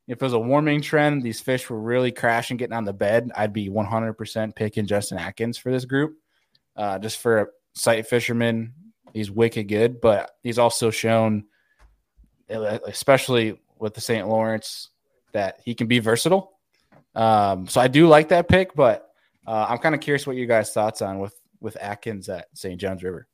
if 0.08 0.18
it 0.18 0.24
was 0.24 0.32
a 0.32 0.38
warming 0.38 0.82
trend, 0.82 1.22
these 1.22 1.40
fish 1.40 1.68
were 1.68 1.80
really 1.80 2.12
crashing, 2.12 2.56
getting 2.56 2.76
on 2.76 2.84
the 2.84 2.92
bed, 2.92 3.30
I'd 3.34 3.52
be 3.52 3.68
100% 3.68 4.54
picking 4.54 4.86
Justin 4.86 5.18
Atkins 5.18 5.58
for 5.58 5.72
this 5.72 5.84
group. 5.84 6.16
Uh, 6.76 6.98
just 6.98 7.18
for 7.18 7.38
a 7.40 7.46
sight 7.74 8.06
fisherman, 8.06 8.72
he's 9.12 9.30
wicked 9.30 9.66
good, 9.66 10.00
but 10.00 10.30
he's 10.44 10.60
also 10.60 10.90
shown, 10.90 11.46
especially 12.48 13.60
with 13.78 13.94
the 13.94 14.00
St. 14.00 14.28
Lawrence, 14.28 14.90
that 15.32 15.60
he 15.64 15.74
can 15.74 15.88
be 15.88 15.98
versatile. 15.98 16.52
Um, 17.16 17.66
so 17.66 17.80
I 17.80 17.88
do 17.88 18.06
like 18.06 18.28
that 18.28 18.48
pick, 18.48 18.76
but 18.76 19.05
uh, 19.46 19.66
I'm 19.68 19.78
kind 19.78 19.94
of 19.94 20.00
curious 20.00 20.26
what 20.26 20.36
you 20.36 20.46
guys' 20.46 20.72
thoughts 20.72 21.02
on 21.02 21.18
with 21.18 21.34
with 21.60 21.76
Atkins 21.80 22.28
at 22.28 22.48
St. 22.54 22.80
John's 22.80 23.02
River. 23.02 23.28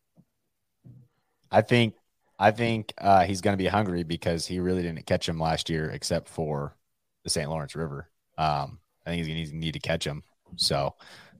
I 1.50 1.62
think 1.62 1.94
I 2.38 2.50
think 2.50 2.92
uh, 2.98 3.24
he's 3.24 3.40
going 3.40 3.54
to 3.54 3.62
be 3.62 3.68
hungry 3.68 4.02
because 4.02 4.46
he 4.46 4.60
really 4.60 4.82
didn't 4.82 5.06
catch 5.06 5.28
him 5.28 5.38
last 5.38 5.70
year, 5.70 5.90
except 5.90 6.28
for 6.28 6.76
the 7.24 7.30
St. 7.30 7.48
Lawrence 7.48 7.74
River. 7.76 8.10
Um, 8.36 8.78
I 9.06 9.10
think 9.10 9.24
he's 9.24 9.28
going 9.28 9.46
to 9.46 9.56
need 9.56 9.72
to 9.72 9.80
catch 9.80 10.06
him, 10.06 10.22
so 10.56 10.94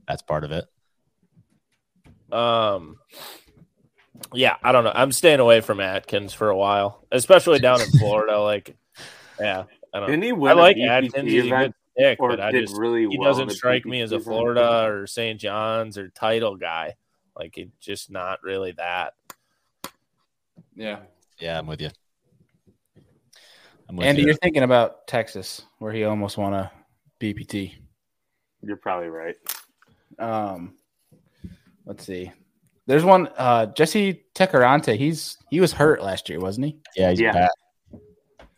that's 0.07 0.21
part 0.21 0.43
of 0.43 0.51
it. 0.51 0.65
Um, 2.31 2.97
yeah, 4.33 4.55
I 4.63 4.71
don't 4.71 4.83
know. 4.83 4.91
I'm 4.93 5.11
staying 5.11 5.39
away 5.39 5.61
from 5.61 5.79
Atkins 5.79 6.33
for 6.33 6.49
a 6.49 6.57
while, 6.57 7.05
especially 7.11 7.59
down 7.59 7.81
in 7.81 7.91
Florida. 7.99 8.39
Like, 8.39 8.75
yeah, 9.39 9.65
I 9.93 9.99
don't. 9.99 10.09
Didn't 10.09 10.23
he 10.23 10.29
I 10.29 10.33
win 10.33 10.57
like 10.57 10.77
Atkins. 10.77 11.31
He's 11.31 11.45
a 11.45 11.49
good 11.49 11.53
event 11.53 11.75
pick, 11.97 12.19
but 12.19 12.39
I 12.39 12.51
just 12.51 12.75
really 12.77 13.07
he 13.07 13.17
well? 13.17 13.29
doesn't 13.31 13.51
strike 13.51 13.85
me 13.85 14.01
as 14.01 14.11
a 14.11 14.15
BPT 14.15 14.21
event? 14.21 14.25
Florida 14.25 14.85
or 14.85 15.07
St. 15.07 15.39
John's 15.39 15.97
or 15.97 16.09
title 16.09 16.55
guy. 16.57 16.93
Like, 17.37 17.57
it's 17.57 17.75
just 17.79 18.11
not 18.11 18.43
really 18.43 18.71
that. 18.73 19.13
Yeah. 20.75 20.99
Yeah, 21.39 21.57
I'm 21.59 21.67
with 21.67 21.81
you. 21.81 21.89
I'm 23.89 23.95
with 23.97 24.05
Andy, 24.07 24.21
you. 24.21 24.27
you're 24.27 24.35
thinking 24.37 24.63
about 24.63 25.07
Texas, 25.07 25.61
where 25.79 25.91
he 25.91 26.03
almost 26.03 26.37
won 26.37 26.53
a 26.53 26.71
BPT. 27.19 27.73
You're 28.61 28.77
probably 28.77 29.09
right. 29.09 29.35
Um, 30.19 30.75
let's 31.85 32.05
see. 32.05 32.31
There's 32.85 33.03
one, 33.03 33.29
uh, 33.37 33.67
Jesse 33.67 34.23
Tacoronte. 34.35 34.97
He's 34.97 35.37
he 35.49 35.59
was 35.61 35.73
hurt 35.73 36.01
last 36.03 36.29
year, 36.29 36.39
wasn't 36.39 36.67
he? 36.67 36.77
yeah, 36.95 37.09
he's 37.11 37.19
Yeah. 37.19 37.31
back. 37.33 37.51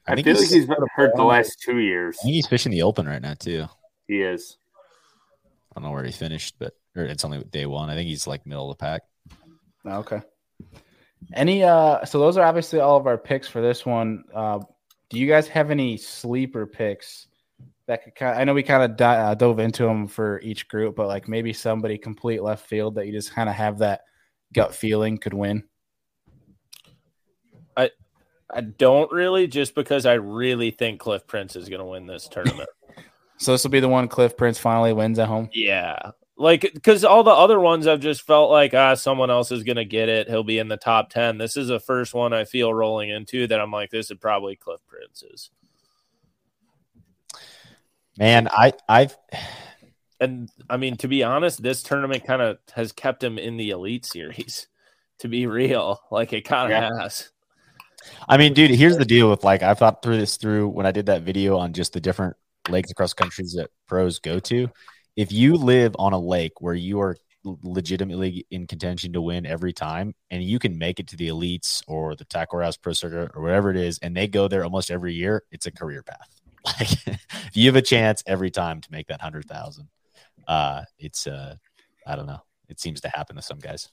I, 0.08 0.12
I 0.12 0.16
think 0.16 0.26
feel 0.26 0.36
he's, 0.36 0.52
like 0.52 0.56
he's 0.56 0.68
been 0.68 0.88
hurt 0.96 1.16
the 1.16 1.24
last 1.24 1.60
two 1.62 1.80
years. 1.80 2.18
I 2.20 2.24
think 2.24 2.36
he's 2.36 2.48
fishing 2.48 2.72
the 2.72 2.84
open 2.84 3.08
right 3.08 3.22
now 3.22 3.34
too. 3.34 3.66
He 4.08 4.22
is. 4.22 4.58
I 5.72 5.80
don't 5.80 5.84
know 5.84 5.92
where 5.92 6.04
he 6.04 6.12
finished, 6.12 6.56
but 6.60 6.74
or 6.96 7.04
it's 7.04 7.26
only 7.26 7.44
day 7.46 7.66
one. 7.66 7.90
I 7.90 7.96
think 7.96 8.08
he's 8.08 8.28
like 8.28 8.46
middle 8.46 8.72
of 8.72 8.78
the 8.78 8.82
pack. 8.82 9.02
Oh, 9.86 10.00
Okay. 10.00 10.22
Any 11.34 11.64
uh 11.64 12.06
so 12.06 12.20
those 12.20 12.38
are 12.38 12.46
obviously 12.46 12.80
all 12.80 12.98
of 12.98 13.08
our 13.08 13.18
picks 13.18 13.48
for 13.48 13.62
this 13.62 13.86
one. 13.86 14.24
Uh 14.34 14.60
do 15.10 15.20
you 15.20 15.28
guys 15.28 15.48
have 15.48 15.72
any 15.72 15.98
sleeper 15.98 16.68
picks 16.68 17.28
that 17.88 18.04
could 18.04 18.16
kind 18.16 18.38
I 18.38 18.44
know 18.44 18.54
we 18.54 18.64
kind 18.64 18.84
of 18.84 18.96
di- 18.96 19.18
uh, 19.18 19.34
dove 19.34 19.60
into 19.60 19.84
them 19.84 20.08
for 20.08 20.40
each 20.42 20.68
group, 20.68 20.96
but 20.96 21.08
like 21.08 21.28
maybe 21.28 21.52
somebody 21.52 21.98
complete 21.98 22.44
left 22.44 22.68
field 22.68 22.96
that 22.96 23.08
you 23.08 23.12
just 23.12 23.34
kind 23.34 23.50
of 23.50 23.56
have 23.56 23.80
that 23.80 24.02
gut 24.54 24.74
feeling 24.76 25.18
could 25.18 25.34
win. 25.34 25.64
I 27.76 27.90
don't 28.62 29.12
really, 29.12 29.48
just 29.48 29.76
because 29.76 30.06
I 30.06 30.14
really 30.14 30.72
think 30.72 31.00
Cliff 31.00 31.26
Prince 31.28 31.56
is 31.56 31.70
going 31.70 31.80
to 31.80 31.86
win 31.86 32.06
this 32.08 32.28
tournament. 32.28 32.70
So 33.38 33.52
this 33.52 33.66
will 33.66 33.72
be 33.72 33.82
the 33.82 33.90
one 33.90 34.08
Cliff 34.08 34.38
Prince 34.38 34.58
finally 34.58 34.94
wins 34.94 35.20
at 35.20 35.28
home. 35.28 35.50
Yeah. 35.52 36.12
Like, 36.38 36.62
because 36.74 37.04
all 37.04 37.22
the 37.22 37.32
other 37.32 37.60
ones 37.60 37.86
I've 37.86 38.00
just 38.00 38.22
felt 38.22 38.50
like, 38.50 38.74
ah, 38.74 38.94
someone 38.94 39.30
else 39.30 39.52
is 39.52 39.64
going 39.64 39.76
to 39.76 39.84
get 39.84 40.08
it. 40.08 40.30
He'll 40.30 40.42
be 40.46 40.58
in 40.58 40.70
the 40.70 40.78
top 40.78 41.10
10. 41.10 41.38
This 41.38 41.58
is 41.58 41.68
the 41.68 41.82
first 41.82 42.14
one 42.14 42.32
I 42.32 42.46
feel 42.46 42.74
rolling 42.74 43.10
into 43.10 43.46
that 43.48 43.60
I'm 43.60 43.72
like, 43.72 43.90
this 43.90 44.10
is 44.10 44.18
probably 44.20 44.56
Cliff 44.56 44.80
Prince's. 44.88 45.50
Man, 48.18 48.48
I 48.50 48.72
I've 48.88 49.18
and 50.22 50.50
I 50.70 50.78
mean, 50.78 50.96
to 50.98 51.10
be 51.10 51.22
honest, 51.24 51.62
this 51.62 51.84
tournament 51.84 52.24
kind 52.26 52.42
of 52.42 52.58
has 52.74 52.94
kept 52.94 53.22
him 53.22 53.38
in 53.38 53.58
the 53.58 53.72
elite 53.72 54.06
series. 54.06 54.68
To 55.20 55.28
be 55.28 55.46
real, 55.48 56.02
like 56.12 56.32
it 56.34 56.44
kind 56.46 56.72
of 56.72 56.82
Yeah. 56.82 57.02
has. 57.02 57.32
I 58.28 58.38
mean, 58.38 58.54
dude, 58.54 58.72
here's 58.72 58.98
the 58.98 59.06
deal 59.06 59.30
with 59.30 59.44
like 59.44 59.64
I 59.64 59.74
thought 59.74 60.02
through 60.02 60.18
this 60.18 60.38
through 60.38 60.70
when 60.70 60.86
I 60.86 60.92
did 60.92 61.08
that 61.08 61.24
video 61.24 61.58
on 61.58 61.74
just 61.74 61.94
the 61.94 62.02
different 62.02 62.36
lakes 62.70 62.92
across 62.92 63.14
countries 63.14 63.54
that 63.54 63.70
pros 63.88 64.20
go 64.20 64.40
to. 64.40 64.70
If 65.16 65.32
you 65.32 65.56
live 65.56 65.96
on 65.98 66.14
a 66.14 66.20
lake 66.20 66.62
where 66.62 66.74
you 66.74 67.00
are 67.00 67.18
legitimately 67.46 68.46
in 68.50 68.68
contention 68.68 69.14
to 69.14 69.22
win 69.22 69.46
every 69.46 69.74
time, 69.74 70.14
and 70.32 70.44
you 70.44 70.60
can 70.60 70.78
make 70.78 71.00
it 71.00 71.08
to 71.08 71.16
the 71.16 71.30
elites 71.30 71.84
or 71.88 72.16
the 72.16 72.26
Tackle 72.26 72.58
Warehouse 72.58 72.78
Pro 72.78 72.94
Circuit 72.94 73.32
or 73.36 73.42
whatever 73.42 73.70
it 73.70 73.78
is, 73.78 74.00
and 74.00 74.16
they 74.16 74.28
go 74.28 74.48
there 74.48 74.64
almost 74.64 74.92
every 74.92 75.14
year, 75.14 75.44
it's 75.52 75.66
a 75.66 75.72
career 75.72 76.04
path. 76.04 76.30
Like 76.66 76.94
if 77.08 77.52
you 77.54 77.68
have 77.68 77.76
a 77.76 77.82
chance 77.84 78.24
every 78.26 78.50
time 78.50 78.82
to 78.82 78.92
make 78.92 79.06
that 79.10 79.22
hundred 79.22 79.46
thousand, 79.46 79.88
uh, 80.48 80.82
it's 80.98 81.28
uh, 81.28 81.58
I 82.08 82.16
don't 82.16 82.26
know. 82.26 82.42
It 82.70 82.80
seems 82.80 83.02
to 83.02 83.10
happen 83.10 83.36
to 83.36 83.44
some 83.44 83.60
guys. 83.60 83.92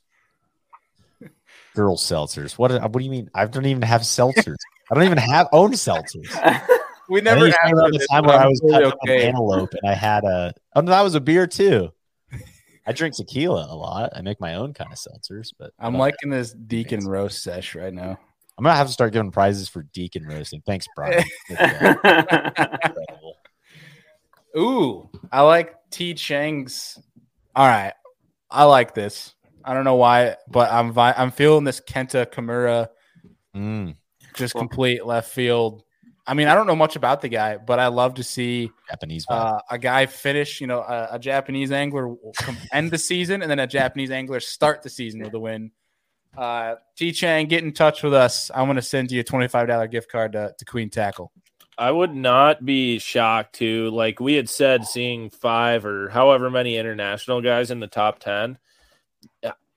Girl 1.74 1.96
seltzers. 1.96 2.58
What? 2.58 2.72
What 2.72 2.92
do 2.92 3.04
you 3.04 3.10
mean? 3.10 3.30
I 3.34 3.46
don't 3.46 3.66
even 3.66 3.82
have 3.82 4.02
seltzers. 4.02 4.56
I 4.90 4.94
don't 4.94 5.04
even 5.04 5.18
have 5.18 5.48
own 5.52 5.72
seltzers. 5.72 6.28
We 7.08 7.20
never 7.20 7.46
had 7.46 7.72
the 7.74 8.06
time 8.10 8.24
where 8.24 8.38
I 8.38 8.46
was 8.46 8.60
totally 8.60 8.84
cutting 8.84 8.92
up 8.92 8.98
an 9.02 9.10
okay. 9.10 9.26
antelope 9.26 9.74
and 9.74 9.90
I 9.90 9.94
had 9.94 10.24
a. 10.24 10.54
Oh 10.74 10.80
no, 10.80 10.92
that 10.92 11.02
was 11.02 11.14
a 11.14 11.20
beer 11.20 11.46
too. 11.46 11.92
I 12.86 12.92
drink 12.92 13.16
tequila 13.16 13.66
a 13.70 13.76
lot. 13.76 14.12
I 14.14 14.22
make 14.22 14.40
my 14.40 14.54
own 14.54 14.72
kind 14.72 14.90
of 14.90 14.98
seltzers, 14.98 15.52
but 15.58 15.72
I'm 15.78 15.98
liking 15.98 16.30
this 16.30 16.52
Deacon 16.52 17.06
roast 17.06 17.42
sesh 17.42 17.74
right 17.74 17.92
now. 17.92 18.18
I'm 18.56 18.64
gonna 18.64 18.76
have 18.76 18.86
to 18.86 18.92
start 18.94 19.12
giving 19.12 19.30
prizes 19.30 19.68
for 19.68 19.82
Deacon 19.92 20.26
roasting. 20.26 20.62
Thanks, 20.64 20.86
Brian. 20.96 21.22
Good 21.48 21.58
job. 21.58 21.96
Incredible. 22.02 23.36
Ooh, 24.56 25.10
I 25.30 25.42
like 25.42 25.74
T 25.90 26.14
Chang's. 26.14 26.98
All 27.54 27.66
right, 27.66 27.92
I 28.50 28.64
like 28.64 28.94
this. 28.94 29.34
I 29.64 29.74
don't 29.74 29.84
know 29.84 29.96
why, 29.96 30.36
but 30.48 30.70
I'm 30.72 30.92
vi- 30.92 31.14
I'm 31.16 31.30
feeling 31.30 31.64
this 31.64 31.80
Kenta 31.80 32.26
Kimura 32.26 32.88
Mm, 33.54 33.96
just 34.34 34.54
Cool. 34.54 34.62
complete 34.62 35.04
left 35.04 35.30
field. 35.30 35.84
I 36.26 36.34
mean, 36.34 36.48
I 36.48 36.54
don't 36.54 36.66
know 36.66 36.76
much 36.76 36.96
about 36.96 37.20
the 37.20 37.28
guy, 37.28 37.56
but 37.56 37.78
I 37.78 37.88
love 37.88 38.14
to 38.14 38.22
see 38.22 38.70
Japanese 38.88 39.26
uh, 39.28 39.58
a 39.70 39.78
guy 39.78 40.06
finish. 40.06 40.60
You 40.60 40.68
know, 40.68 40.80
a, 40.80 41.08
a 41.12 41.18
Japanese 41.18 41.72
angler 41.72 42.14
end 42.72 42.90
the 42.90 42.98
season, 42.98 43.42
and 43.42 43.50
then 43.50 43.58
a 43.58 43.66
Japanese 43.66 44.10
angler 44.10 44.40
start 44.40 44.82
the 44.82 44.88
season 44.88 45.20
with 45.20 45.34
a 45.34 45.40
win. 45.40 45.72
Uh, 46.36 46.76
T 46.96 47.12
Chang, 47.12 47.46
get 47.48 47.64
in 47.64 47.72
touch 47.72 48.02
with 48.02 48.14
us. 48.14 48.50
I'm 48.54 48.66
going 48.66 48.76
to 48.76 48.82
send 48.82 49.10
you 49.10 49.20
a 49.20 49.24
twenty 49.24 49.48
five 49.48 49.66
dollar 49.68 49.86
gift 49.88 50.10
card 50.10 50.32
to, 50.32 50.54
to 50.56 50.64
Queen 50.64 50.88
Tackle. 50.88 51.32
I 51.76 51.90
would 51.90 52.14
not 52.14 52.64
be 52.64 52.98
shocked 52.98 53.56
to 53.56 53.90
like 53.90 54.20
we 54.20 54.34
had 54.34 54.48
said 54.48 54.84
seeing 54.86 55.28
five 55.30 55.84
or 55.84 56.08
however 56.10 56.50
many 56.50 56.76
international 56.76 57.40
guys 57.40 57.70
in 57.70 57.80
the 57.80 57.86
top 57.86 58.18
10. 58.20 58.58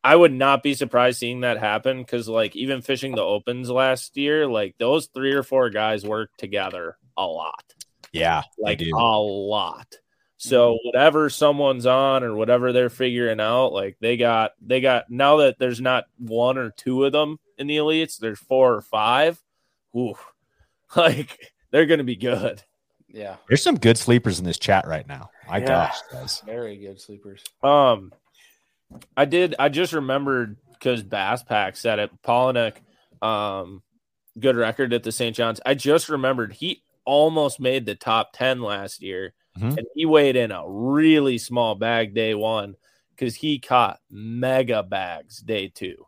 I 0.06 0.16
would 0.16 0.32
not 0.34 0.62
be 0.64 0.74
surprised 0.76 1.20
seeing 1.20 1.42
that 1.42 1.58
happen 1.58 2.06
cuz 2.06 2.30
like 2.30 2.56
even 2.56 2.82
fishing 2.82 3.16
the 3.16 3.24
opens 3.24 3.70
last 3.70 4.16
year 4.18 4.48
like 4.48 4.76
those 4.78 5.08
three 5.08 5.34
or 5.34 5.42
four 5.44 5.70
guys 5.70 6.06
worked 6.06 6.38
together 6.40 6.98
a 7.18 7.26
lot. 7.26 7.64
yeah, 8.12 8.44
Like 8.60 8.82
a 8.82 9.18
lot. 9.20 9.96
So 10.38 10.78
whatever 10.84 11.30
someone's 11.32 11.86
on 11.88 12.24
or 12.24 12.36
whatever 12.36 12.72
they're 12.72 12.90
figuring 12.90 13.40
out 13.40 13.74
like 13.74 13.98
they 14.00 14.16
got 14.16 14.52
they 14.62 14.80
got 14.80 15.10
now 15.10 15.38
that 15.38 15.58
there's 15.60 15.82
not 15.82 16.04
one 16.20 16.58
or 16.58 16.70
two 16.72 17.04
of 17.06 17.12
them 17.14 17.40
in 17.58 17.66
the 17.68 17.78
elites, 17.78 18.18
there's 18.20 18.38
four 18.40 18.76
or 18.76 18.82
five. 18.82 19.42
Ooh. 19.98 20.16
Like 20.96 21.52
they're 21.72 21.88
going 21.88 21.98
to 21.98 22.04
be 22.06 22.16
good. 22.16 22.62
Yeah, 23.10 23.38
There's 23.48 23.64
some 23.64 23.76
good 23.76 23.98
sleepers 23.98 24.40
in 24.40 24.46
this 24.46 24.60
chat 24.60 24.88
right 24.88 25.08
now. 25.08 25.30
My 25.48 25.58
Yeah. 25.58 25.66
gosh, 25.66 25.98
guys. 26.12 26.42
very 26.46 26.78
good 26.78 27.02
sleepers. 27.02 27.44
Um, 27.64 28.14
I 29.18 29.26
did. 29.26 29.56
I 29.60 29.70
just 29.70 29.94
remembered 29.94 30.58
because 30.74 31.04
Bass 31.04 31.44
Pack 31.44 31.76
said 31.78 32.00
it. 32.00 32.12
Palaniuk, 32.24 32.76
um, 33.22 33.82
good 34.40 34.56
record 34.56 34.94
at 34.94 35.04
the 35.04 35.12
St. 35.12 35.36
John's. 35.36 35.62
I 35.66 35.74
just 35.74 36.10
remembered 36.10 36.54
he 36.54 36.84
almost 37.06 37.60
made 37.60 37.86
the 37.86 37.96
top 37.96 38.32
ten 38.34 38.62
last 38.62 39.02
year, 39.02 39.34
Mhm. 39.58 39.78
and 39.78 39.88
he 39.96 40.06
weighed 40.06 40.36
in 40.36 40.52
a 40.52 40.64
really 40.68 41.38
small 41.38 41.76
bag 41.76 42.14
day 42.14 42.34
one 42.36 42.76
because 43.12 43.36
he 43.36 43.60
caught 43.60 44.00
mega 44.10 44.84
bags 44.84 45.40
day 45.40 45.68
two 45.70 46.06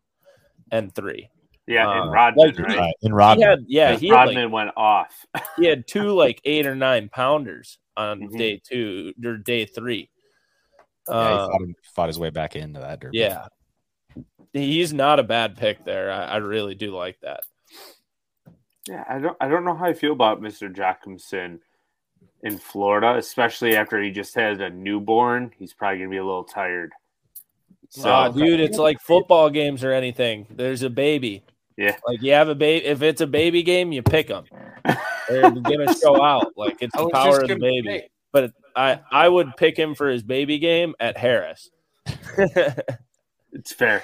and 0.71 0.93
three. 0.93 1.29
yeah, 1.67 1.87
Uh, 1.87 2.01
and 2.03 2.11
Rodman, 2.11 2.47
like- 2.47 2.59
right? 2.59 2.77
Right. 2.77 2.93
In 3.01 3.11
He 3.11 3.13
Rodman. 3.13 3.47
had, 3.49 3.59
yeah, 3.67 3.95
he 3.97 4.07
had, 4.07 4.13
Rodman 4.15 4.43
like, 4.45 4.51
went 4.53 4.71
off. 4.77 5.25
he 5.57 5.65
had 5.65 5.85
two 5.87 6.11
like 6.11 6.39
eight 6.45 6.65
or 6.65 6.75
nine 6.75 7.09
pounders 7.09 7.77
on 7.97 8.21
Mhm. 8.21 8.37
day 8.37 8.61
two 8.63 9.13
or 9.25 9.37
day 9.37 9.65
three. 9.65 10.09
Yeah, 11.09 11.27
he 11.27 11.33
Um, 11.39 11.49
fought, 11.51 11.61
him- 11.61 11.75
fought 11.95 12.07
his 12.09 12.19
way 12.19 12.29
back 12.29 12.55
into 12.55 12.79
that 12.79 12.99
derby. 12.99 13.17
Yeah. 13.19 13.47
He's 14.53 14.93
not 14.93 15.19
a 15.19 15.23
bad 15.23 15.57
pick 15.57 15.83
there. 15.85 16.11
I, 16.11 16.23
I 16.25 16.37
really 16.37 16.73
do 16.75 16.95
like 16.95 17.19
that. 17.21 17.41
Yeah, 18.87 19.03
I 19.07 19.19
don't 19.19 19.37
I 19.41 19.47
don't 19.49 19.65
know 19.65 19.75
how 19.75 19.85
I 19.85 19.93
feel 19.93 20.13
about 20.13 20.41
Mr. 20.41 20.73
Jacobson 20.73 21.59
in 22.41 22.57
Florida, 22.57 23.15
especially 23.17 23.75
after 23.75 24.01
he 24.01 24.11
just 24.11 24.33
had 24.33 24.61
a 24.61 24.69
newborn. 24.69 25.51
He's 25.59 25.73
probably 25.73 25.99
gonna 25.99 26.09
be 26.09 26.17
a 26.17 26.25
little 26.25 26.45
tired. 26.45 26.91
So 27.89 28.09
Aw, 28.09 28.29
dude, 28.29 28.59
it's 28.61 28.77
like 28.77 28.99
football 29.01 29.49
games 29.49 29.83
or 29.83 29.91
anything. 29.91 30.47
There's 30.49 30.83
a 30.83 30.89
baby. 30.89 31.43
Yeah. 31.77 31.97
Like 32.07 32.21
you 32.21 32.31
have 32.33 32.47
a 32.49 32.55
baby. 32.55 32.85
If 32.85 33.01
it's 33.01 33.21
a 33.21 33.27
baby 33.27 33.61
game, 33.63 33.91
you 33.91 34.01
pick 34.01 34.29
them. 34.29 34.45
They're 35.29 35.51
gonna 35.51 35.93
show 35.93 36.23
out. 36.23 36.53
Like 36.55 36.77
it's 36.81 36.95
the 36.95 37.09
power 37.09 37.41
of 37.41 37.49
the 37.49 37.57
baby. 37.57 37.87
say, 37.87 38.09
But 38.31 38.51
I 38.77 39.01
I 39.11 39.27
would 39.27 39.57
pick 39.57 39.77
him 39.77 39.95
for 39.95 40.07
his 40.07 40.23
baby 40.23 40.59
game 40.59 40.93
at 40.99 41.17
Harris. 41.17 41.69
it's 43.51 43.73
fair. 43.73 44.03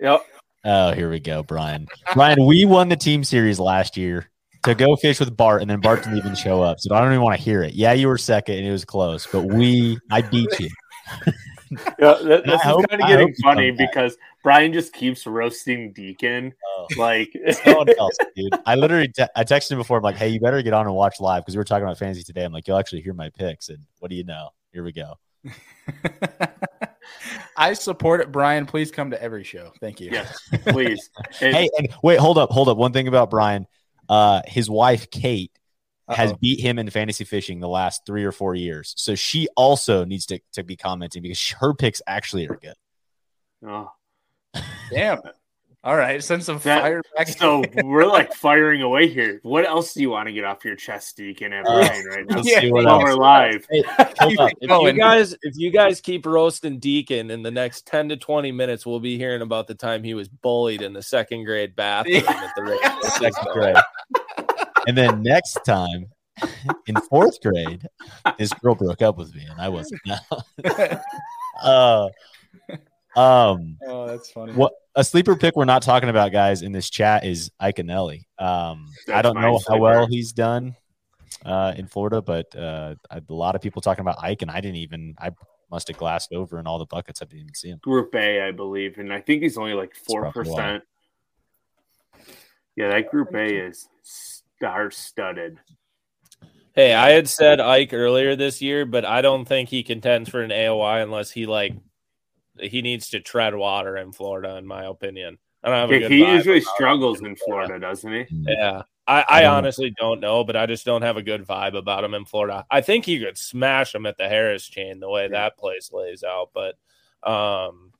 Yep. 0.00 0.24
Oh, 0.64 0.92
here 0.92 1.10
we 1.10 1.20
go, 1.20 1.42
Brian. 1.42 1.86
Brian, 2.14 2.46
we 2.46 2.64
won 2.64 2.88
the 2.88 2.96
team 2.96 3.24
series 3.24 3.60
last 3.60 3.98
year 3.98 4.30
to 4.64 4.74
go 4.74 4.96
fish 4.96 5.20
with 5.20 5.36
Bart, 5.36 5.60
and 5.60 5.70
then 5.70 5.80
Bart 5.80 6.02
didn't 6.02 6.16
even 6.18 6.34
show 6.34 6.62
up. 6.62 6.80
So 6.80 6.94
I 6.94 7.00
don't 7.00 7.12
even 7.12 7.22
want 7.22 7.36
to 7.36 7.42
hear 7.42 7.62
it. 7.62 7.74
Yeah, 7.74 7.92
you 7.92 8.08
were 8.08 8.16
second, 8.16 8.56
and 8.56 8.66
it 8.66 8.72
was 8.72 8.84
close, 8.84 9.26
but 9.26 9.42
we, 9.42 9.98
I 10.10 10.22
beat 10.22 10.58
you. 10.58 10.70
Yeah, 11.98 12.14
this 12.22 12.42
I 12.48 12.54
is 12.54 12.60
hope- 12.62 12.88
kind 12.88 13.02
of 13.02 13.08
getting 13.08 13.34
funny 13.42 13.70
come 13.70 13.76
back. 13.76 13.90
because 13.92 14.16
Brian 14.42 14.72
just 14.72 14.92
keeps 14.92 15.26
roasting 15.26 15.92
Deacon. 15.92 16.52
Oh. 16.76 16.86
Like 16.96 17.34
No 17.66 17.74
one 17.78 17.88
else, 17.98 18.16
dude. 18.36 18.52
I 18.66 18.74
literally, 18.74 19.08
te- 19.08 19.24
I 19.36 19.44
texted 19.44 19.72
him 19.72 19.78
before. 19.78 19.96
I'm 19.98 20.02
like, 20.02 20.16
hey, 20.16 20.28
you 20.28 20.40
better 20.40 20.60
get 20.62 20.72
on 20.74 20.86
and 20.86 20.94
watch 20.94 21.20
live 21.20 21.42
because 21.42 21.54
we 21.56 21.58
were 21.60 21.64
talking 21.64 21.84
about 21.84 21.98
fantasy 21.98 22.22
today. 22.24 22.44
I'm 22.44 22.52
like, 22.52 22.68
you'll 22.68 22.78
actually 22.78 23.00
hear 23.02 23.14
my 23.14 23.30
picks, 23.30 23.68
and 23.68 23.78
what 24.00 24.10
do 24.10 24.16
you 24.16 24.24
know? 24.24 24.48
Here 24.72 24.84
we 24.84 24.92
go. 24.92 25.14
I 27.56 27.74
support 27.74 28.20
it, 28.20 28.32
Brian. 28.32 28.66
Please 28.66 28.90
come 28.90 29.10
to 29.10 29.22
every 29.22 29.44
show. 29.44 29.72
Thank 29.80 30.00
you. 30.00 30.10
yes, 30.10 30.36
please. 30.66 31.10
Hey, 31.38 31.68
and 31.78 31.88
wait, 32.02 32.18
hold 32.18 32.38
up, 32.38 32.50
hold 32.50 32.68
up. 32.68 32.76
One 32.76 32.92
thing 32.92 33.06
about 33.08 33.30
Brian, 33.30 33.66
uh, 34.08 34.42
his 34.46 34.68
wife 34.68 35.10
Kate 35.10 35.52
has 36.08 36.30
Uh-oh. 36.32 36.38
beat 36.40 36.60
him 36.60 36.78
in 36.78 36.90
fantasy 36.90 37.24
fishing 37.24 37.60
the 37.60 37.68
last 37.68 38.02
three 38.06 38.24
or 38.24 38.32
four 38.32 38.54
years, 38.54 38.92
so 38.96 39.14
she 39.14 39.48
also 39.56 40.04
needs 40.04 40.26
to 40.26 40.40
to 40.52 40.62
be 40.62 40.76
commenting 40.76 41.22
because 41.22 41.50
her 41.60 41.72
picks 41.74 42.02
actually 42.06 42.46
are 42.48 42.56
good. 42.56 42.74
oh. 43.66 43.90
Damn. 44.90 45.18
All 45.82 45.96
right. 45.96 46.22
Send 46.24 46.42
some 46.42 46.58
That- 46.60 46.80
fire 46.80 47.02
back. 47.14 47.28
So 47.28 47.62
we're 47.82 48.06
like 48.06 48.32
firing 48.32 48.80
away 48.80 49.06
here. 49.08 49.40
What 49.42 49.66
else 49.66 49.92
do 49.92 50.00
you 50.00 50.08
want 50.08 50.28
to 50.28 50.32
get 50.32 50.44
off 50.44 50.64
your 50.64 50.76
chest, 50.76 51.14
Deacon, 51.18 51.52
at 51.52 51.66
Uh, 51.66 51.86
Brian 51.86 52.06
right 52.06 52.26
now? 52.26 52.36
Let's 52.36 52.50
Yeah. 52.50 52.60
see 52.60 52.72
what 52.72 52.84
While 52.86 52.94
else. 53.00 53.04
we're 53.04 53.14
live. 53.16 53.66
Hey, 53.70 53.82
hold 54.18 54.38
up. 54.38 54.50
If 54.62 54.70
you 54.70 54.92
guys 54.92 55.32
if 55.42 55.56
you 55.56 55.70
guys 55.70 56.00
keep 56.00 56.24
roasting 56.24 56.78
Deacon 56.78 57.30
in 57.30 57.42
the 57.42 57.50
next 57.50 57.86
10 57.86 58.08
to 58.10 58.16
20 58.16 58.50
minutes, 58.52 58.86
we'll 58.86 58.98
be 59.00 59.18
hearing 59.18 59.42
about 59.42 59.66
the 59.66 59.74
time 59.74 60.02
he 60.04 60.14
was 60.14 60.28
bullied 60.28 60.80
in 60.80 60.94
the 60.94 61.02
second 61.02 61.44
grade 61.44 61.76
bathroom 61.76 62.22
at 62.28 62.52
the 62.56 62.62
race. 62.62 63.14
Second 63.16 63.48
grade. 63.52 63.76
And 64.86 64.96
then 64.96 65.22
next 65.22 65.64
time 65.64 66.06
in 66.86 66.96
fourth 67.08 67.40
grade, 67.40 67.86
this 68.38 68.52
girl 68.54 68.74
broke 68.74 69.02
up 69.02 69.16
with 69.16 69.34
me 69.34 69.44
and 69.48 69.60
I 69.60 69.68
wasn't. 69.68 70.00
uh, 71.62 72.08
um, 73.16 73.78
oh, 73.86 74.06
that's 74.06 74.30
funny. 74.30 74.52
what 74.52 74.72
a 74.96 75.04
sleeper 75.04 75.36
pick 75.36 75.56
we're 75.56 75.64
not 75.64 75.82
talking 75.82 76.08
about, 76.08 76.32
guys, 76.32 76.62
in 76.62 76.72
this 76.72 76.90
chat 76.90 77.24
is 77.24 77.50
Iaconelli. 77.60 78.24
Um, 78.38 78.90
I 79.12 79.22
don't 79.22 79.36
my 79.36 79.42
know 79.42 79.60
how 79.68 79.78
well 79.78 80.06
he's 80.06 80.32
done 80.32 80.76
uh, 81.44 81.74
in 81.76 81.86
Florida, 81.86 82.22
but 82.22 82.54
uh, 82.56 82.94
a 83.10 83.22
lot 83.28 83.54
of 83.54 83.60
people 83.60 83.82
talking 83.82 84.02
about 84.02 84.22
Ike, 84.22 84.42
and 84.42 84.50
I 84.50 84.60
didn't 84.60 84.76
even. 84.76 85.14
I 85.18 85.30
must 85.70 85.88
have 85.88 85.96
glassed 85.96 86.32
over 86.32 86.58
in 86.58 86.66
all 86.66 86.78
the 86.78 86.86
buckets. 86.86 87.22
I 87.22 87.26
didn't 87.26 87.42
even 87.42 87.54
see 87.54 87.70
him. 87.70 87.78
Group 87.82 88.14
A, 88.14 88.42
I 88.42 88.50
believe, 88.50 88.98
and 88.98 89.12
I 89.12 89.20
think 89.20 89.42
he's 89.42 89.58
only 89.58 89.74
like 89.74 89.94
four 89.94 90.30
percent. 90.32 90.84
Yeah, 92.76 92.88
that 92.88 93.10
Group 93.10 93.34
A 93.34 93.66
is 93.66 93.88
star 94.56 94.90
studded. 94.90 95.58
Hey, 96.74 96.92
I 96.92 97.10
had 97.10 97.28
said 97.28 97.60
Ike 97.60 97.92
earlier 97.92 98.34
this 98.34 98.60
year, 98.60 98.84
but 98.84 99.04
I 99.04 99.22
don't 99.22 99.44
think 99.44 99.68
he 99.68 99.82
contends 99.84 100.28
for 100.28 100.42
an 100.42 100.50
AOY 100.50 101.02
unless 101.02 101.30
he 101.30 101.46
like 101.46 101.74
he 102.58 102.82
needs 102.82 103.10
to 103.10 103.20
tread 103.20 103.54
water 103.54 103.96
in 103.96 104.12
Florida, 104.12 104.56
in 104.56 104.66
my 104.66 104.84
opinion. 104.84 105.38
I 105.62 105.68
don't 105.68 105.78
have 105.78 105.90
a 105.90 105.94
Yeah, 105.94 105.98
good 106.00 106.10
he 106.12 106.24
usually 106.32 106.60
struggles 106.60 107.22
in 107.22 107.36
Florida, 107.36 107.78
doesn't 107.78 108.12
he? 108.12 108.26
Yeah. 108.30 108.82
I, 109.06 109.20
I 109.20 109.24
I 109.28 109.42
don't 109.42 109.50
know. 109.52 109.58
honestly 109.58 109.94
don't 109.98 110.20
know, 110.20 110.44
but 110.44 110.56
I 110.56 110.66
just 110.66 110.84
don't 110.86 111.02
have 111.02 111.16
a 111.16 111.22
good 111.22 111.46
vibe 111.46 111.76
about 111.76 112.04
him 112.04 112.14
in 112.14 112.24
Florida. 112.24 112.64
I 112.70 112.80
think 112.80 113.04
he 113.04 113.20
could 113.20 113.36
smash 113.36 113.94
him 113.94 114.06
at 114.06 114.16
the 114.16 114.28
Harris 114.28 114.66
chain 114.66 114.98
the 114.98 115.10
way 115.10 115.28
that 115.28 115.58
place 115.58 115.92
lays 115.92 116.24
out, 116.24 116.50
but 116.54 116.76
um 117.28 117.92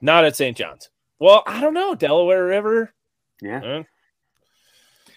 not 0.00 0.24
at 0.24 0.36
St. 0.36 0.56
John's. 0.56 0.90
Well, 1.18 1.42
I 1.46 1.60
don't 1.60 1.74
know. 1.74 1.94
Delaware 1.94 2.44
River. 2.46 2.92
Yeah. 3.40 3.62
eh, 3.62 3.82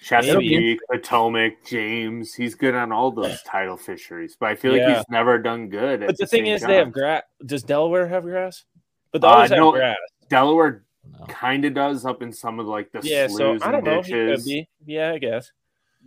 Chesapeake, 0.02 0.80
Potomac, 0.90 1.66
James. 1.66 2.34
He's 2.34 2.56
good 2.56 2.76
on 2.76 2.92
all 2.92 3.12
those 3.12 3.42
tidal 3.46 3.78
fisheries, 3.78 4.38
but 4.40 4.50
I 4.50 4.56
feel 4.56 4.74
like 4.74 4.96
he's 4.96 5.06
never 5.10 5.38
done 5.38 5.70
good. 5.70 6.00
But 6.02 6.10
at 6.12 6.18
the 6.18 6.26
thing 6.26 6.46
St. 6.46 6.56
is, 6.56 6.62
they 6.68 6.76
have 6.76 6.92
grass. 6.92 7.24
Does 7.46 7.64
Delaware 7.64 8.08
have 8.08 8.24
grass? 8.24 8.64
But 9.12 9.22
the 9.22 9.28
Uh, 9.28 9.32
others 9.32 9.50
have 9.50 9.58
no. 9.60 9.72
grass. 9.72 9.98
Delaware 10.30 10.84
No. 11.20 11.26
kind 11.28 11.66
of 11.66 11.74
does 11.74 12.06
up 12.06 12.22
in 12.22 12.32
some 12.32 12.60
of 12.60 12.68
like 12.68 12.92
the 12.92 13.02
Yeah, 13.04 13.28
so 13.28 13.36
sloughs 13.36 13.62
I 13.64 13.72
don't 13.72 13.86
and 13.88 13.96
know. 13.98 14.02
He 14.02 14.12
could 14.12 14.44
be. 14.46 14.70
Yeah, 14.86 15.12
I 15.12 15.18
guess. 15.18 15.52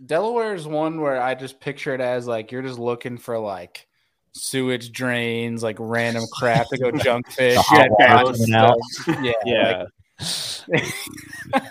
Delaware's 0.05 0.67
one 0.67 0.99
where 1.01 1.21
I 1.21 1.35
just 1.35 1.59
picture 1.59 1.93
it 1.93 2.01
as 2.01 2.25
like 2.25 2.51
you're 2.51 2.63
just 2.63 2.79
looking 2.79 3.17
for 3.17 3.37
like 3.37 3.87
sewage 4.33 4.91
drains, 4.91 5.61
like 5.61 5.77
random 5.79 6.23
crap 6.33 6.67
to 6.69 6.77
go 6.79 6.89
junk 7.03 7.29
fish. 7.29 7.57
The 7.57 7.89
Yeah, 7.99 8.13
water 8.23 8.33
coming 8.33 8.53
out. 8.55 8.77
yeah, 9.21 9.33
Yeah. 9.45 9.85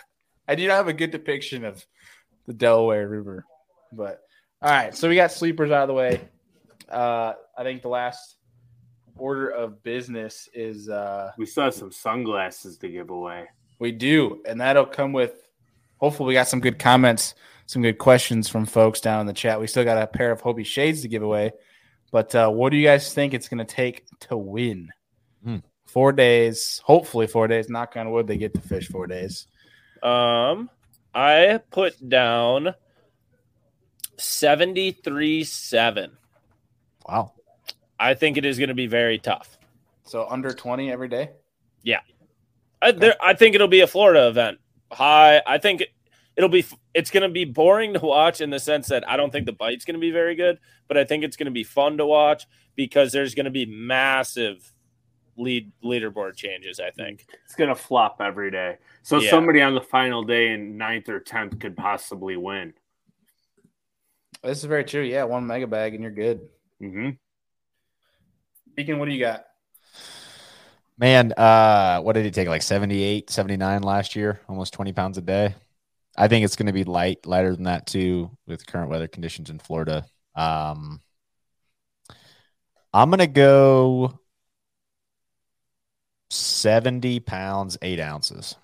I 0.49 0.55
do 0.55 0.67
not 0.69 0.75
have 0.75 0.89
a 0.89 0.93
good 0.93 1.11
depiction 1.11 1.65
of 1.65 1.85
the 2.53 2.59
Delaware 2.59 3.09
River. 3.09 3.45
But 3.93 4.21
all 4.61 4.71
right, 4.71 4.95
so 4.95 5.09
we 5.09 5.17
got 5.17 5.33
sleepers 5.33 5.71
out 5.71 5.83
of 5.83 5.89
the 5.89 5.95
way. 5.95 6.21
Uh, 6.89 7.35
I 7.57 7.63
think 7.63 7.83
the 7.83 7.89
last 7.89 8.37
order 9.17 9.49
of 9.49 9.83
business 9.83 10.49
is 10.55 10.89
uh, 10.89 11.33
We 11.39 11.47
still 11.47 11.65
have 11.65 11.75
some 11.75 11.93
sunglasses 11.93 12.79
to 12.79 12.89
give 12.89 13.11
away. 13.11 13.47
we 13.79 13.93
do, 13.93 14.43
and 14.47 14.61
that'll 14.61 14.87
come 14.87 15.13
with. 15.13 15.33
Hopefully, 15.99 16.29
we 16.29 16.35
got 16.35 16.49
some 16.49 16.61
good 16.61 16.79
comments, 16.79 17.35
some 17.67 17.83
good 17.83 17.99
questions 17.99 18.49
from 18.49 18.67
folks 18.67 19.01
down 19.01 19.21
in 19.21 19.27
the 19.27 19.33
chat. 19.33 19.61
We 19.61 19.67
still 19.67 19.85
got 19.85 20.03
a 20.03 20.07
pair 20.07 20.33
of 20.33 20.43
Hobie 20.43 20.67
shades 20.67 21.03
to 21.03 21.09
give 21.09 21.23
away, 21.23 21.53
but 22.11 22.35
uh, 22.35 22.49
what 22.51 22.71
do 22.71 22.77
you 22.77 22.87
guys 22.87 23.13
think 23.15 23.35
it's 23.35 23.49
going 23.49 23.65
to 23.65 23.75
take 23.75 24.05
to 24.21 24.37
win? 24.37 24.89
Hmm. 25.45 25.57
Four 25.87 26.13
days, 26.13 26.81
hopefully 26.85 27.27
four 27.27 27.49
days. 27.49 27.69
Knock 27.69 27.97
on 27.97 28.11
wood, 28.11 28.27
they 28.27 28.37
get 28.39 28.55
to 28.55 28.61
fish 28.61 28.89
four 28.89 29.07
days. 29.07 29.47
Um, 30.03 30.71
I 31.15 31.61
put 31.71 32.09
down 32.09 32.75
seventy-three 34.19 35.45
seven. 35.45 36.13
Wow. 37.09 37.33
I 37.99 38.15
think 38.15 38.37
it 38.37 38.45
is 38.45 38.59
going 38.59 38.69
to 38.69 38.75
be 38.75 38.87
very 38.87 39.19
tough. 39.19 39.59
So 40.05 40.27
under 40.29 40.53
twenty 40.53 40.91
every 40.91 41.09
day. 41.09 41.31
Yeah. 41.83 42.01
I, 42.81 42.93
there, 42.93 43.15
I 43.21 43.35
think 43.35 43.55
it'll 43.55 43.69
be 43.69 43.81
a 43.81 43.87
Florida 43.87 44.29
event. 44.29 44.59
High. 44.91 45.43
I 45.47 45.59
think 45.59 45.83
it, 45.83 45.89
it'll 46.37 46.49
be. 46.49 46.65
It's 46.95 47.11
going 47.11 47.23
to 47.23 47.29
be 47.29 47.45
boring 47.45 47.95
to 47.95 48.01
watch 48.01 48.41
in 48.41 48.51
the 48.51 48.59
sense 48.59 48.89
that 48.89 49.09
I 49.09 49.17
don't 49.17 49.31
think 49.31 49.47
the 49.47 49.53
bite's 49.53 49.85
going 49.85 49.95
to 49.95 50.01
be 50.01 50.11
very 50.11 50.35
good, 50.35 50.59
but 50.89 50.97
I 50.97 51.05
think 51.05 51.25
it's 51.25 51.37
going 51.37 51.47
to 51.47 51.53
be 51.53 51.65
fun 51.65 51.99
to 51.99 52.07
watch 52.07 52.47
because 52.75 53.13
there's 53.13 53.35
going 53.35 53.45
to 53.45 53.51
be 53.51 53.67
massive 53.67 54.73
lead 55.37 55.73
leaderboard 55.83 56.37
changes. 56.37 56.81
I 56.81 56.91
think. 56.91 57.27
It's 57.45 57.55
gonna 57.55 57.75
flop 57.75 58.21
every 58.21 58.51
day. 58.51 58.79
So 59.03 59.19
Yeah. 59.19 59.31
somebody 59.31 59.61
on 59.63 59.75
the 59.75 59.81
final 59.81 60.23
day 60.23 60.53
in 60.53 60.77
ninth 60.77 61.09
or 61.09 61.21
tenth 61.21 61.59
could 61.59 61.77
possibly 61.77 62.37
win. 62.37 62.75
This 64.43 64.59
is 64.59 64.65
very 64.65 64.85
true. 64.85 65.03
Yeah, 65.03 65.25
one 65.25 65.47
mega 65.47 65.67
bag 65.67 65.95
and 65.95 66.03
you're 66.03 66.13
good. 66.13 66.41
Mm-hmm. 66.83 67.11
Deacon, 68.77 68.99
what 68.99 69.07
do 69.07 69.13
you 69.13 69.21
got? 69.21 69.45
Man, 70.99 71.33
uh, 71.33 72.01
what 72.01 72.15
did 72.15 72.25
he 72.25 72.31
take? 72.31 72.49
Like 72.49 72.63
78, 72.63 73.31
79 73.31 73.83
last 73.83 74.17
year, 74.17 74.41
almost 74.49 74.73
20 74.73 74.93
pounds 74.93 75.19
a 75.19 75.23
day. 75.23 75.55
I 76.17 76.29
think 76.29 76.45
it's 76.45 76.57
going 76.57 76.67
to 76.67 76.73
be 76.73 76.85
light, 76.85 77.27
lighter 77.27 77.55
than 77.55 77.65
that 77.65 77.87
too, 77.87 78.31
with 78.47 78.67
current 78.67 78.91
weather 78.91 79.09
conditions 79.09 79.49
in 79.51 79.59
Florida. 79.59 80.05
Um, 80.35 81.01
I'm 82.93 83.11
going 83.11 83.21
to 83.21 83.27
go 83.27 84.19
70 86.33 87.21
pounds, 87.21 87.77
eight 87.83 88.01
ounces. 88.01 88.57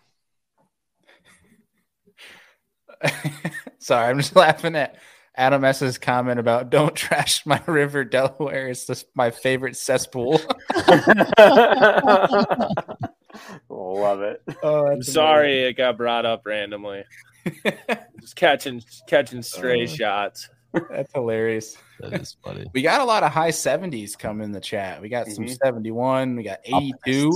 Sorry, 3.78 4.08
I'm 4.10 4.18
just 4.18 4.34
laughing 4.36 4.74
at 4.74 4.96
Adam 5.36 5.64
S's 5.64 5.98
comment 5.98 6.40
about 6.40 6.70
don't 6.70 6.94
trash 6.96 7.44
my 7.46 7.62
river, 7.66 8.04
Delaware. 8.04 8.68
It's 8.68 8.86
just 8.86 9.06
my 9.14 9.30
favorite 9.30 9.76
cesspool. 9.76 10.40
Love 13.68 14.22
it. 14.22 14.42
oh, 14.62 14.86
I'm 14.88 15.02
sorry 15.02 15.64
it 15.64 15.74
got 15.74 15.96
brought 15.96 16.26
up 16.26 16.44
randomly. 16.46 17.04
Just 18.20 18.34
catching 18.36 18.82
catching 19.08 19.42
stray 19.42 19.84
Uh, 19.84 19.86
shots. 19.88 20.48
That's 20.90 21.12
hilarious. 21.14 21.76
That 22.00 22.20
is 22.20 22.36
funny. 22.44 22.66
We 22.74 22.82
got 22.82 23.00
a 23.00 23.04
lot 23.04 23.22
of 23.22 23.32
high 23.32 23.50
70s 23.50 24.18
coming 24.18 24.44
in 24.44 24.52
the 24.52 24.60
chat. 24.60 25.00
We 25.00 25.08
got 25.08 25.26
some 25.28 25.44
Mhm. 25.44 25.56
71, 25.64 26.36
we 26.36 26.42
got 26.42 26.60
82. 26.64 27.30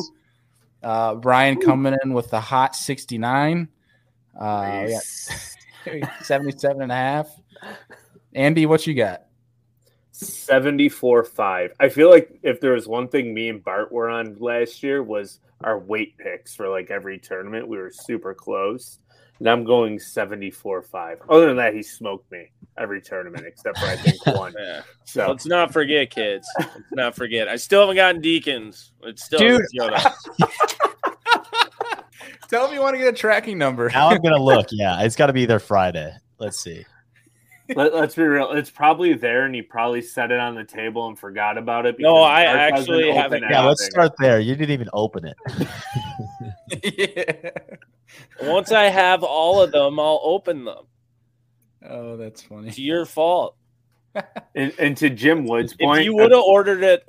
Optimists. 0.83 1.15
Uh, 1.15 1.15
Brian 1.17 1.61
coming 1.61 1.97
in 2.05 2.13
with 2.13 2.31
the 2.31 2.41
hot 2.41 2.75
69. 2.77 3.69
Uh, 4.39 4.83
we 4.87 4.93
got 4.93 5.03
Nice. 5.03 5.57
77 6.23 6.83
and 6.83 6.93
a 6.93 6.95
half. 6.95 7.29
Andy, 8.35 8.67
what 8.67 8.87
you 8.87 8.95
got? 8.95 9.25
74 10.13 11.25
5. 11.25 11.73
I 11.81 11.89
feel 11.89 12.11
like 12.11 12.39
if 12.43 12.61
there 12.61 12.73
was 12.73 12.87
one 12.87 13.09
thing 13.09 13.35
me 13.35 13.49
and 13.49 13.65
Bart 13.65 13.91
were 13.91 14.09
on 14.09 14.37
last 14.39 14.83
year 14.83 15.03
was 15.03 15.41
our 15.63 15.79
weight 15.79 16.17
picks 16.19 16.55
for 16.55 16.69
like 16.69 16.91
every 16.91 17.19
tournament. 17.19 17.67
We 17.67 17.79
were 17.79 17.91
super 17.91 18.35
close. 18.35 18.99
And 19.39 19.49
I'm 19.49 19.65
going 19.65 19.99
74 19.99 20.83
5. 20.83 21.23
Other 21.29 21.47
than 21.49 21.57
that, 21.57 21.75
he 21.75 21.83
smoked 21.83 22.31
me 22.31 22.51
every 22.79 23.03
tournament 23.03 23.45
except 23.47 23.79
for 23.79 23.87
I 23.87 23.97
think 23.97 24.25
one. 24.39 24.55
Yeah. 24.59 24.83
So 25.05 25.29
Let's 25.29 25.47
not 25.47 25.73
forget, 25.73 26.11
kids. 26.11 26.47
Let's 26.59 26.71
not 26.93 27.15
forget. 27.15 27.49
I 27.49 27.57
still 27.57 27.81
haven't 27.81 27.97
gotten 27.97 28.21
deacons. 28.21 28.93
It's 29.03 29.25
still 29.25 29.39
Dude. 29.41 29.63
Tell 32.49 32.69
me 32.69 32.75
you 32.75 32.81
want 32.83 32.95
to 32.95 32.99
get 32.99 33.09
a 33.09 33.17
tracking 33.17 33.57
number. 33.59 33.89
Now 33.91 34.11
I'm 34.11 34.21
going 34.21 34.35
to 34.35 34.43
look. 34.43 34.67
Yeah, 34.73 35.03
it's 35.03 35.17
got 35.17 35.27
to 35.27 35.33
be 35.33 35.47
there 35.47 35.59
Friday. 35.59 36.13
Let's 36.39 36.59
see. 36.63 36.85
let, 37.75 37.93
us 37.95 38.15
be 38.15 38.23
real. 38.25 38.53
It's 38.53 38.71
probably 38.71 39.15
there 39.15 39.45
and 39.47 39.55
he 39.55 39.63
probably 39.63 40.03
set 40.03 40.31
it 40.31 40.39
on 40.39 40.55
the 40.55 40.65
table 40.65 41.09
and 41.09 41.19
forgot 41.19 41.57
about 41.59 41.87
it. 41.87 41.97
No, 41.99 42.17
I 42.17 42.43
actually 42.43 43.05
open 43.05 43.17
haven't- 43.17 43.45
Yeah, 43.51 43.63
let's 43.63 43.85
start 43.87 44.13
there. 44.19 44.39
You 44.41 44.55
didn't 44.55 44.73
even 44.73 44.89
open 44.93 45.25
it. 45.27 45.37
yeah. 46.99 47.51
Once 48.43 48.73
I 48.73 48.85
have 48.85 49.23
all 49.23 49.61
of 49.63 49.73
them, 49.73 49.99
I'll 50.01 50.21
open 50.23 50.65
them. 50.65 50.85
Oh, 51.89 52.17
that's 52.17 52.43
funny. 52.43 52.69
It's 52.69 52.79
your 52.79 53.07
fault. 53.07 53.57
And, 54.55 54.73
and 54.79 54.97
to 54.99 55.09
Jim 55.11 55.47
Wood's 55.47 55.73
If 55.73 55.79
point, 55.81 56.05
you 56.05 56.15
would 56.17 56.31
have 56.33 56.43
ordered 56.43 56.83
it, 56.83 57.09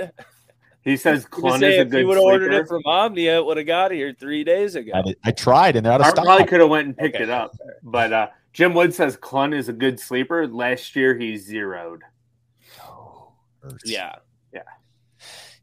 he 0.83 0.95
says 0.97 1.25
I'm 1.33 1.41
gonna 1.41 1.53
Clunn 1.55 1.59
say 1.59 1.71
is 1.73 1.77
a 1.77 1.81
if 1.81 1.89
good 1.89 1.99
you 2.01 2.07
would 2.07 2.15
have 2.17 2.23
ordered 2.23 2.51
sleeper. 2.51 2.63
it 2.63 2.67
from 2.67 2.81
Omnia, 2.85 3.37
it 3.37 3.45
would 3.45 3.57
have 3.57 3.67
got 3.67 3.91
here 3.91 4.15
three 4.17 4.43
days 4.43 4.75
ago. 4.75 4.91
I, 4.95 5.01
did- 5.01 5.17
I 5.25 5.31
tried, 5.31 5.75
and 5.75 5.85
they're 5.85 5.93
out 5.93 5.99
of 6.01 6.05
Bart 6.05 6.15
stock. 6.15 6.25
probably 6.25 6.45
could 6.45 6.61
have 6.61 6.69
went 6.69 6.87
and 6.87 6.97
picked 6.97 7.15
Okay. 7.15 7.23
it 7.25 7.29
up. 7.29 7.55
But 7.83 8.13
uh, 8.13 8.27
Jim 8.53 8.73
Wood 8.73 8.93
says 8.93 9.17
Clunn 9.17 9.53
is 9.53 9.67
a 9.69 9.73
good 9.73 9.99
sleeper. 9.99 10.47
Last 10.47 10.95
year 10.95 11.17
he 11.17 11.35
zeroed. 11.37 12.01
Oh, 12.81 13.33
hurts. 13.61 13.83
Yeah. 13.89 14.15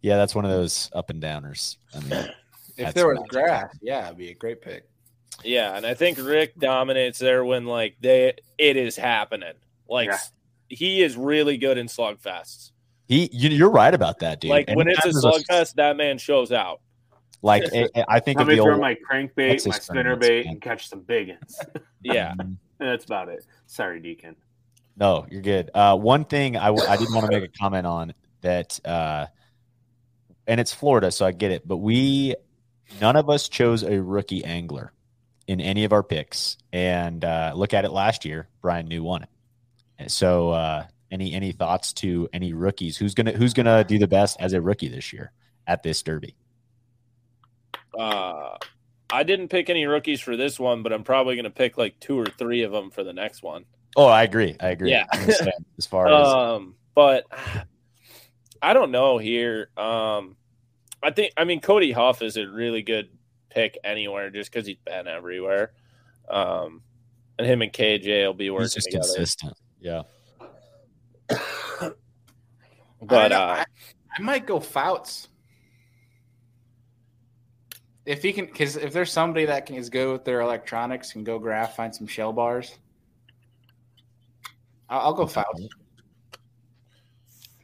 yeah, 0.03 0.17
that's 0.17 0.35
one 0.35 0.45
of 0.45 0.51
those 0.51 0.91
up 0.95 1.09
and 1.11 1.23
downers. 1.23 1.77
I 1.95 2.01
mean, 2.01 2.29
If 2.77 2.95
there 2.95 3.09
was 3.09 3.23
grass, 3.29 3.75
yeah, 3.83 4.07
it'd 4.07 4.19
be 4.19 4.31
a 4.31 4.35
great 4.35 4.61
pick. 4.63 4.89
Yeah, 5.45 5.77
and 5.77 5.87
I 5.87 5.95
think 5.95 6.19
Rick 6.19 6.59
dominates 6.59 7.19
there 7.19 7.45
when 7.45 7.65
like 7.67 7.97
they 8.01 8.35
it 8.59 8.77
is 8.77 8.97
happening. 8.97 9.55
Like 9.89 10.09
Yeah. 10.11 10.19
he 10.69 11.03
is 11.03 11.17
really 11.17 11.57
good 11.59 11.79
in 11.79 11.87
slugfests. 11.87 12.73
he, 13.09 13.29
you, 13.33 13.49
you're 13.51 13.71
right 13.71 13.93
about 13.95 14.21
that, 14.21 14.41
dude. 14.41 14.51
like 14.51 14.69
when 14.71 14.87
it's 14.89 14.99
a 15.05 15.09
Anytime 15.09 15.23
there's 15.33 15.45
slugfest, 15.45 15.75
that 15.75 15.97
man 15.97 16.19
shows 16.19 16.53
out. 16.53 16.81
like 17.43 17.65
I- 17.75 17.89
I 17.97 18.05
I 18.09 18.21
think 18.21 18.39
Let 18.39 18.43
of 18.43 18.49
me 18.49 18.57
the 18.57 18.63
throw 18.63 18.73
old. 18.73 18.81
my 18.81 18.95
crankbait, 18.97 19.67
my 19.67 19.79
spinner 19.79 20.17
bait, 20.17 20.45
man. 20.45 20.55
and 20.55 20.63
catch 20.63 20.89
some 20.89 21.01
big 21.01 21.29
ones. 21.31 21.59
Yeah. 22.03 22.35
Mhm. 22.39 22.57
That's 22.79 23.05
about 23.05 23.29
it. 23.29 23.45
Sorry, 23.67 24.01
Deacon. 24.01 24.37
No, 24.97 25.27
you're 25.31 25.43
good. 25.43 25.71
Uh, 25.75 25.97
one 25.97 26.25
thing 26.25 26.57
I, 26.57 26.67
w- 26.67 26.87
I 26.89 26.97
didn't 26.97 27.15
want 27.15 27.31
to 27.31 27.33
make 27.39 27.45
a 27.49 27.53
comment 27.59 27.87
on 27.87 28.15
that, 28.43 28.79
uh, 28.87 29.27
and 30.47 30.61
it's 30.61 30.73
Florida, 30.73 31.11
so 31.11 31.25
I 31.27 31.33
get 31.33 31.51
it, 31.51 31.67
but 31.67 31.77
we 31.79 32.35
none 33.01 33.17
of 33.17 33.29
us 33.31 33.49
chose 33.49 33.83
a 33.83 34.01
rookie 34.03 34.45
angler 34.45 34.93
in 35.51 35.61
any 35.61 35.83
of 35.83 35.93
our 35.93 36.05
picks. 36.05 36.57
And 36.73 37.25
uh, 37.25 37.53
look 37.57 37.75
at 37.75 37.85
it 37.85 37.91
last 37.91 38.25
year, 38.25 38.49
Brian 38.63 38.87
New 38.87 39.03
won 39.03 39.25
it. 39.25 39.29
And 39.99 40.11
so, 40.11 40.51
uh, 40.51 40.87
any 41.11 41.33
any 41.33 41.51
thoughts 41.51 41.93
to 41.95 42.29
any 42.33 42.53
rookies? 42.53 42.97
Who's 42.97 43.15
gonna 43.15 43.33
who's 43.33 43.53
gonna 43.53 43.83
do 43.83 43.99
the 43.99 44.07
best 44.07 44.37
as 44.39 44.53
a 44.53 44.61
rookie 44.61 44.87
this 44.87 45.13
year 45.13 45.33
at 45.67 45.83
this 45.83 46.01
derby? 46.05 46.37
Uh 47.99 48.57
I 49.13 49.25
didn't 49.25 49.49
pick 49.49 49.69
any 49.69 49.87
rookies 49.87 50.21
for 50.21 50.37
this 50.37 50.61
one, 50.61 50.85
but 50.85 50.93
I'm 50.93 51.03
probably 51.03 51.35
going 51.35 51.43
to 51.43 51.51
pick 51.51 51.77
like 51.77 51.99
two 51.99 52.17
or 52.17 52.27
three 52.27 52.63
of 52.63 52.71
them 52.71 52.93
for 52.93 53.03
the 53.03 53.13
next 53.13 53.43
one. 53.43 53.65
Oh, 53.97 54.07
I 54.07 54.23
agree. 54.23 54.55
I 54.61 54.69
agree. 54.69 54.93
Yeah. 54.93 55.07
As 55.11 55.85
far 55.85 56.07
as 56.15 56.29
Um, 56.29 56.77
but 56.95 57.25
I 58.63 58.73
don't 58.73 58.93
know 58.93 59.19
here. 59.19 59.69
Um, 59.77 60.37
I 61.03 61.11
think 61.11 61.33
I 61.37 61.43
mean 61.43 61.61
Cody 61.61 61.91
Huff 61.91 62.23
is 62.23 62.37
a 62.37 62.47
really 62.47 62.83
good 62.83 63.09
pick 63.51 63.77
anywhere 63.85 64.31
just 64.31 64.51
because 64.53 64.67
he's 64.67 64.79
been 64.85 65.07
everywhere. 65.09 65.73
Um, 66.29 66.83
and 67.39 67.47
him 67.47 67.63
and 67.63 67.73
KJ 67.73 68.25
will 68.27 68.35
be 68.35 68.51
working 68.51 68.65
He's 68.65 68.75
just 68.75 68.87
together. 68.87 69.05
consistent. 69.15 69.55
Yeah. 69.81 70.03
But 73.03 73.33
I, 73.33 73.37
uh, 73.37 73.55
I, 73.55 73.65
I 74.19 74.23
might 74.23 74.47
go 74.47 74.61
Fouts. 74.61 75.29
If 78.05 78.23
he 78.23 78.33
can, 78.33 78.45
because 78.45 78.77
if 78.77 78.93
there's 78.93 79.11
somebody 79.11 79.47
that 79.47 79.65
can 79.67 79.77
is 79.77 79.89
good 79.89 80.13
with 80.13 80.25
their 80.27 80.41
electronics, 80.43 81.13
can 81.13 81.25
go 81.25 81.39
graph, 81.39 81.77
find 81.77 81.95
some 81.95 82.07
shell 82.07 82.33
bars. 82.33 82.77
I'll, 84.91 85.01
I'll 85.01 85.15
go 85.15 85.27
Fouts. 85.27 85.63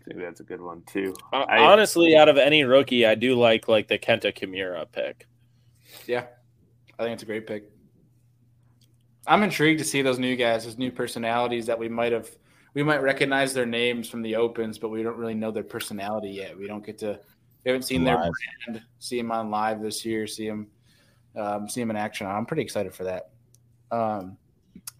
I 0.00 0.04
think 0.08 0.20
that's 0.20 0.40
a 0.40 0.44
good 0.44 0.60
one 0.62 0.82
too. 0.86 1.14
uh, 1.34 1.44
I- 1.48 1.58
honestly, 1.64 2.16
out 2.16 2.28
of 2.30 2.38
any 2.38 2.64
rookie, 2.64 3.04
I 3.04 3.14
do 3.14 3.34
like 3.34 3.68
like 3.68 3.88
the 3.88 3.98
Kenta 3.98 4.32
Kimura 4.34 4.86
pick. 4.90 5.26
Yeah, 6.06 6.26
I 6.98 7.02
think 7.02 7.14
it's 7.14 7.22
a 7.22 7.26
great 7.26 7.46
pick. 7.46 7.70
I'm 9.26 9.42
intrigued 9.42 9.78
to 9.80 9.84
see 9.84 10.02
those 10.02 10.18
new 10.18 10.36
guys, 10.36 10.64
those 10.64 10.78
new 10.78 10.92
personalities 10.92 11.66
that 11.66 11.78
we 11.78 11.88
might 11.88 12.12
have. 12.12 12.30
We 12.74 12.82
might 12.82 13.02
recognize 13.02 13.54
their 13.54 13.66
names 13.66 14.08
from 14.08 14.20
the 14.20 14.36
opens, 14.36 14.78
but 14.78 14.90
we 14.90 15.02
don't 15.02 15.16
really 15.16 15.34
know 15.34 15.50
their 15.50 15.64
personality 15.64 16.28
yet. 16.28 16.56
We 16.56 16.66
don't 16.66 16.84
get 16.84 16.98
to. 16.98 17.18
We 17.64 17.70
haven't 17.70 17.84
seen 17.84 18.04
their 18.04 18.16
brand. 18.16 18.82
See 18.98 19.16
them 19.16 19.32
on 19.32 19.50
live 19.50 19.80
this 19.80 20.04
year. 20.04 20.26
See 20.26 20.46
them. 20.46 20.68
Um, 21.34 21.68
see 21.68 21.80
them 21.80 21.90
in 21.90 21.96
action. 21.96 22.26
I'm 22.26 22.46
pretty 22.46 22.62
excited 22.62 22.94
for 22.94 23.04
that. 23.04 23.30
Um, 23.90 24.36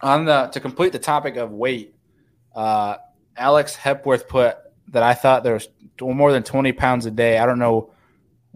on 0.01 0.25
the 0.25 0.47
to 0.49 0.61
complete 0.61 0.93
the 0.93 0.99
topic 0.99 1.37
of 1.37 1.53
weight, 1.53 1.95
uh, 2.55 2.97
Alex 3.37 3.77
Hepworth 3.77 4.27
put 4.29 4.57
that 4.89 5.03
I 5.03 5.15
thought 5.15 5.45
there 5.45 5.55
was 5.55 5.69
more 6.01 6.33
than 6.33 6.43
20 6.43 6.73
pounds 6.73 7.07
a 7.07 7.11
day. 7.11 7.39
I 7.39 7.47
don't 7.47 7.59
know 7.59 7.91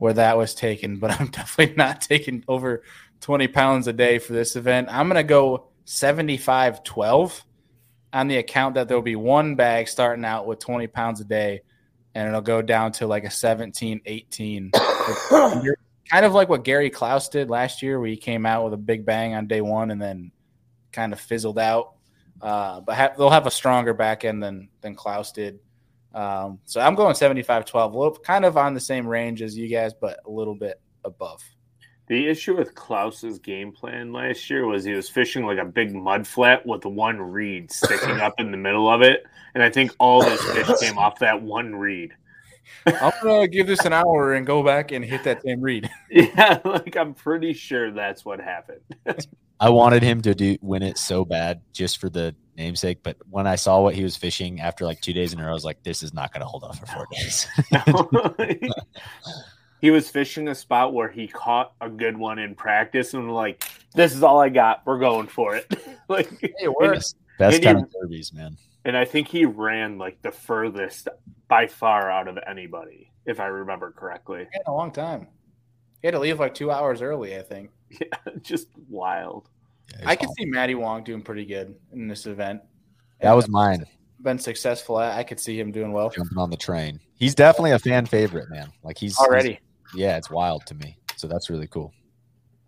where 0.01 0.14
that 0.14 0.38
was 0.38 0.55
taken, 0.55 0.96
but 0.96 1.11
I'm 1.20 1.28
definitely 1.28 1.76
not 1.76 2.01
taking 2.01 2.42
over 2.48 2.82
20 3.20 3.48
pounds 3.48 3.86
a 3.86 3.92
day 3.92 4.18
for 4.18 4.32
this 4.32 4.57
event. 4.57 4.88
I'm 4.90 5.09
going 5.09 5.16
to 5.16 5.22
go 5.22 5.68
75 5.84 6.82
12 6.82 7.44
on 8.12 8.26
the 8.26 8.38
account 8.38 8.74
that 8.74 8.88
there'll 8.88 9.03
be 9.03 9.14
one 9.14 9.55
bag 9.55 9.88
starting 9.88 10.24
out 10.24 10.46
with 10.46 10.59
20 10.59 10.86
pounds 10.88 11.20
a 11.20 11.24
day 11.24 11.61
and 12.14 12.26
it'll 12.26 12.40
go 12.40 12.62
down 12.62 12.92
to 12.92 13.07
like 13.07 13.24
a 13.24 13.30
17 13.30 14.01
18. 14.07 14.70
kind 16.11 16.26
of 16.26 16.32
like 16.32 16.48
what 16.48 16.64
Gary 16.64 16.88
Klaus 16.88 17.28
did 17.28 17.51
last 17.51 17.82
year, 17.82 18.01
where 18.01 18.09
he 18.09 18.16
came 18.16 18.46
out 18.46 18.64
with 18.64 18.72
a 18.72 18.78
big 18.78 19.05
bang 19.05 19.34
on 19.34 19.46
day 19.46 19.61
one 19.61 19.90
and 19.90 20.01
then 20.01 20.32
kind 20.92 21.12
of 21.12 21.20
fizzled 21.20 21.59
out. 21.59 21.92
Uh, 22.40 22.80
but 22.80 22.96
ha- 22.96 23.12
they'll 23.18 23.28
have 23.28 23.46
a 23.46 23.51
stronger 23.51 23.92
back 23.92 24.24
end 24.24 24.42
than, 24.42 24.70
than 24.80 24.94
Klaus 24.94 25.30
did. 25.30 25.59
Um, 26.14 26.58
so 26.64 26.80
I'm 26.80 26.94
going 26.94 27.14
75 27.14 27.64
12, 27.64 27.94
a 27.94 27.98
little 27.98 28.16
kind 28.16 28.44
of 28.44 28.56
on 28.56 28.74
the 28.74 28.80
same 28.80 29.06
range 29.06 29.42
as 29.42 29.56
you 29.56 29.68
guys, 29.68 29.92
but 29.94 30.20
a 30.26 30.30
little 30.30 30.54
bit 30.54 30.80
above. 31.04 31.42
The 32.08 32.26
issue 32.26 32.56
with 32.56 32.74
Klaus's 32.74 33.38
game 33.38 33.70
plan 33.70 34.12
last 34.12 34.50
year 34.50 34.66
was 34.66 34.82
he 34.82 34.92
was 34.92 35.08
fishing 35.08 35.46
like 35.46 35.58
a 35.58 35.64
big 35.64 35.94
mud 35.94 36.26
flat 36.26 36.66
with 36.66 36.84
one 36.84 37.20
reed 37.20 37.70
sticking 37.70 38.20
up 38.20 38.34
in 38.40 38.50
the 38.50 38.56
middle 38.56 38.90
of 38.90 39.02
it, 39.02 39.24
and 39.54 39.62
I 39.62 39.70
think 39.70 39.92
all 40.00 40.20
those 40.20 40.42
fish 40.42 40.66
came 40.80 40.98
off 40.98 41.20
that 41.20 41.40
one 41.40 41.74
reed. 41.74 42.12
I'm 42.86 43.12
gonna 43.22 43.48
give 43.48 43.66
this 43.66 43.84
an 43.84 43.92
hour 43.92 44.34
and 44.34 44.44
go 44.44 44.62
back 44.64 44.90
and 44.90 45.04
hit 45.04 45.22
that 45.24 45.42
same 45.42 45.61
read. 45.61 45.88
Yeah, 46.11 46.58
like 46.64 46.96
I'm 46.96 47.14
pretty 47.14 47.52
sure 47.52 47.92
that's 47.92 48.24
what 48.24 48.40
happened. 48.40 48.80
I 49.61 49.68
wanted 49.68 50.02
him 50.02 50.22
to 50.22 50.34
do 50.34 50.56
win 50.62 50.82
it 50.82 50.96
so 50.98 51.24
bad 51.24 51.61
just 51.72 51.98
for 51.98 52.08
the 52.08 52.34
namesake, 52.56 53.02
but 53.02 53.16
when 53.28 53.46
I 53.46 53.56
saw 53.56 53.80
what 53.82 53.94
he 53.94 54.02
was 54.02 54.16
fishing 54.16 54.61
after 54.61 54.84
like 54.86 55.00
two 55.02 55.12
days 55.12 55.32
in 55.34 55.40
a 55.40 55.44
row, 55.44 55.50
I 55.50 55.52
was 55.54 55.64
like, 55.64 55.82
"This 55.82 56.02
is 56.02 56.14
not 56.14 56.32
going 56.32 56.40
to 56.40 56.46
hold 56.46 56.64
up 56.64 56.76
for 56.76 56.86
four 56.86 57.06
days." 57.12 57.46
he 59.80 59.90
was 59.90 60.08
fishing 60.11 60.48
a 60.48 60.54
spot 60.54 60.92
where 60.92 61.08
he 61.08 61.26
caught 61.26 61.72
a 61.80 61.88
good 61.88 62.16
one 62.16 62.38
in 62.38 62.54
practice, 62.54 63.14
and 63.14 63.32
like, 63.32 63.64
this 63.94 64.14
is 64.14 64.22
all 64.22 64.40
I 64.40 64.48
got. 64.48 64.82
We're 64.86 64.98
going 64.98 65.26
for 65.26 65.56
it. 65.56 65.66
like, 66.08 66.30
Hey, 66.40 66.68
we're 66.68 66.94
best 66.94 67.16
best 67.38 67.56
and 67.56 67.64
kind 67.64 67.78
you- 67.78 67.84
of 67.84 67.90
derbies, 67.92 68.32
man. 68.32 68.56
and 68.84 68.96
I 68.96 69.04
think 69.04 69.28
he 69.28 69.44
ran 69.44 69.98
like 69.98 70.20
the 70.22 70.30
furthest 70.32 71.08
by 71.48 71.66
far 71.66 72.11
out 72.11 72.28
of 72.28 72.38
anybody, 72.48 73.11
if 73.26 73.40
I 73.40 73.46
remember 73.46 73.90
correctly. 73.92 74.40
in 74.42 74.62
a 74.66 74.72
long 74.72 74.90
time. 74.92 75.26
He 76.02 76.06
had 76.08 76.12
to 76.12 76.18
leave 76.18 76.40
like 76.40 76.54
two 76.54 76.70
hours 76.70 77.02
early, 77.02 77.36
I 77.36 77.42
think. 77.42 77.70
Yeah, 78.01 78.32
just 78.43 78.68
wild. 78.88 79.49
Yeah, 79.99 80.09
I 80.09 80.16
could 80.16 80.26
awesome. 80.28 80.34
see 80.38 80.45
Matty 80.47 80.74
Wong 80.76 81.03
doing 81.03 81.22
pretty 81.22 81.45
good 81.45 81.74
in 81.93 82.07
this 82.09 82.26
event. 82.26 82.61
that 83.20 83.32
was 83.32 83.49
mine. 83.49 83.84
Been 84.22 84.38
successful 84.38 85.01
at. 85.01 85.16
I 85.18 85.24
could 85.24 85.41
see 85.41 85.59
him 85.59 85.72
doing 85.72 85.93
well 85.93 86.11
Jumping 86.11 86.38
on 86.38 86.51
the 86.51 86.57
train. 86.57 87.01
He's 87.14 87.34
definitely 87.34 87.72
a 87.72 87.78
fan 87.78 88.07
favorite, 88.07 88.49
man. 88.51 88.70
Like 88.84 88.97
he's 88.99 89.16
he's- 89.16 89.26
already. 89.26 89.59
yeah, 89.95 90.16
it's 90.18 90.30
wild 90.30 90.66
to 90.66 90.74
me. 90.74 90.97
So 91.16 91.26
that's 91.26 91.51
really 91.51 91.66
cool. 91.66 91.93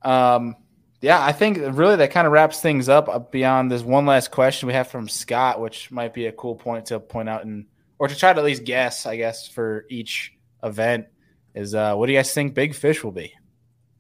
Um, 0.03 0.57
yeah, 1.01 1.23
I 1.25 1.33
think 1.33 1.59
really 1.77 1.97
that 1.97 2.11
kind 2.11 2.27
of 2.27 2.33
wraps 2.33 2.61
things 2.61 2.89
up. 2.89 3.09
Uh, 3.09 3.19
Beyond 3.21 3.71
this 3.71 3.83
one 3.83 4.07
last 4.07 4.31
question 4.31 4.67
we 4.67 4.73
have 4.75 4.89
from 4.89 5.09
Scott, 5.09 5.61
which 5.61 5.91
might 5.91 6.15
be 6.15 6.27
a 6.27 6.33
cool 6.33 6.55
point 6.57 6.87
to 6.87 6.99
point 7.01 7.29
out 7.29 7.45
and 7.45 7.67
or 7.99 8.09
to 8.09 8.17
try 8.17 8.33
to 8.33 8.39
at 8.39 8.45
least 8.45 8.65
guess, 8.65 9.07
I 9.07 9.17
guess, 9.17 9.47
for 9.49 9.85
each 9.89 10.33
event 10.65 11.07
is 11.55 11.75
uh, 11.75 11.95
what 11.95 12.07
do 12.07 12.13
you 12.13 12.19
guys 12.19 12.33
think 12.35 12.55
Big 12.55 12.75
Fish 12.75 13.05
will 13.05 13.13
be? 13.13 13.33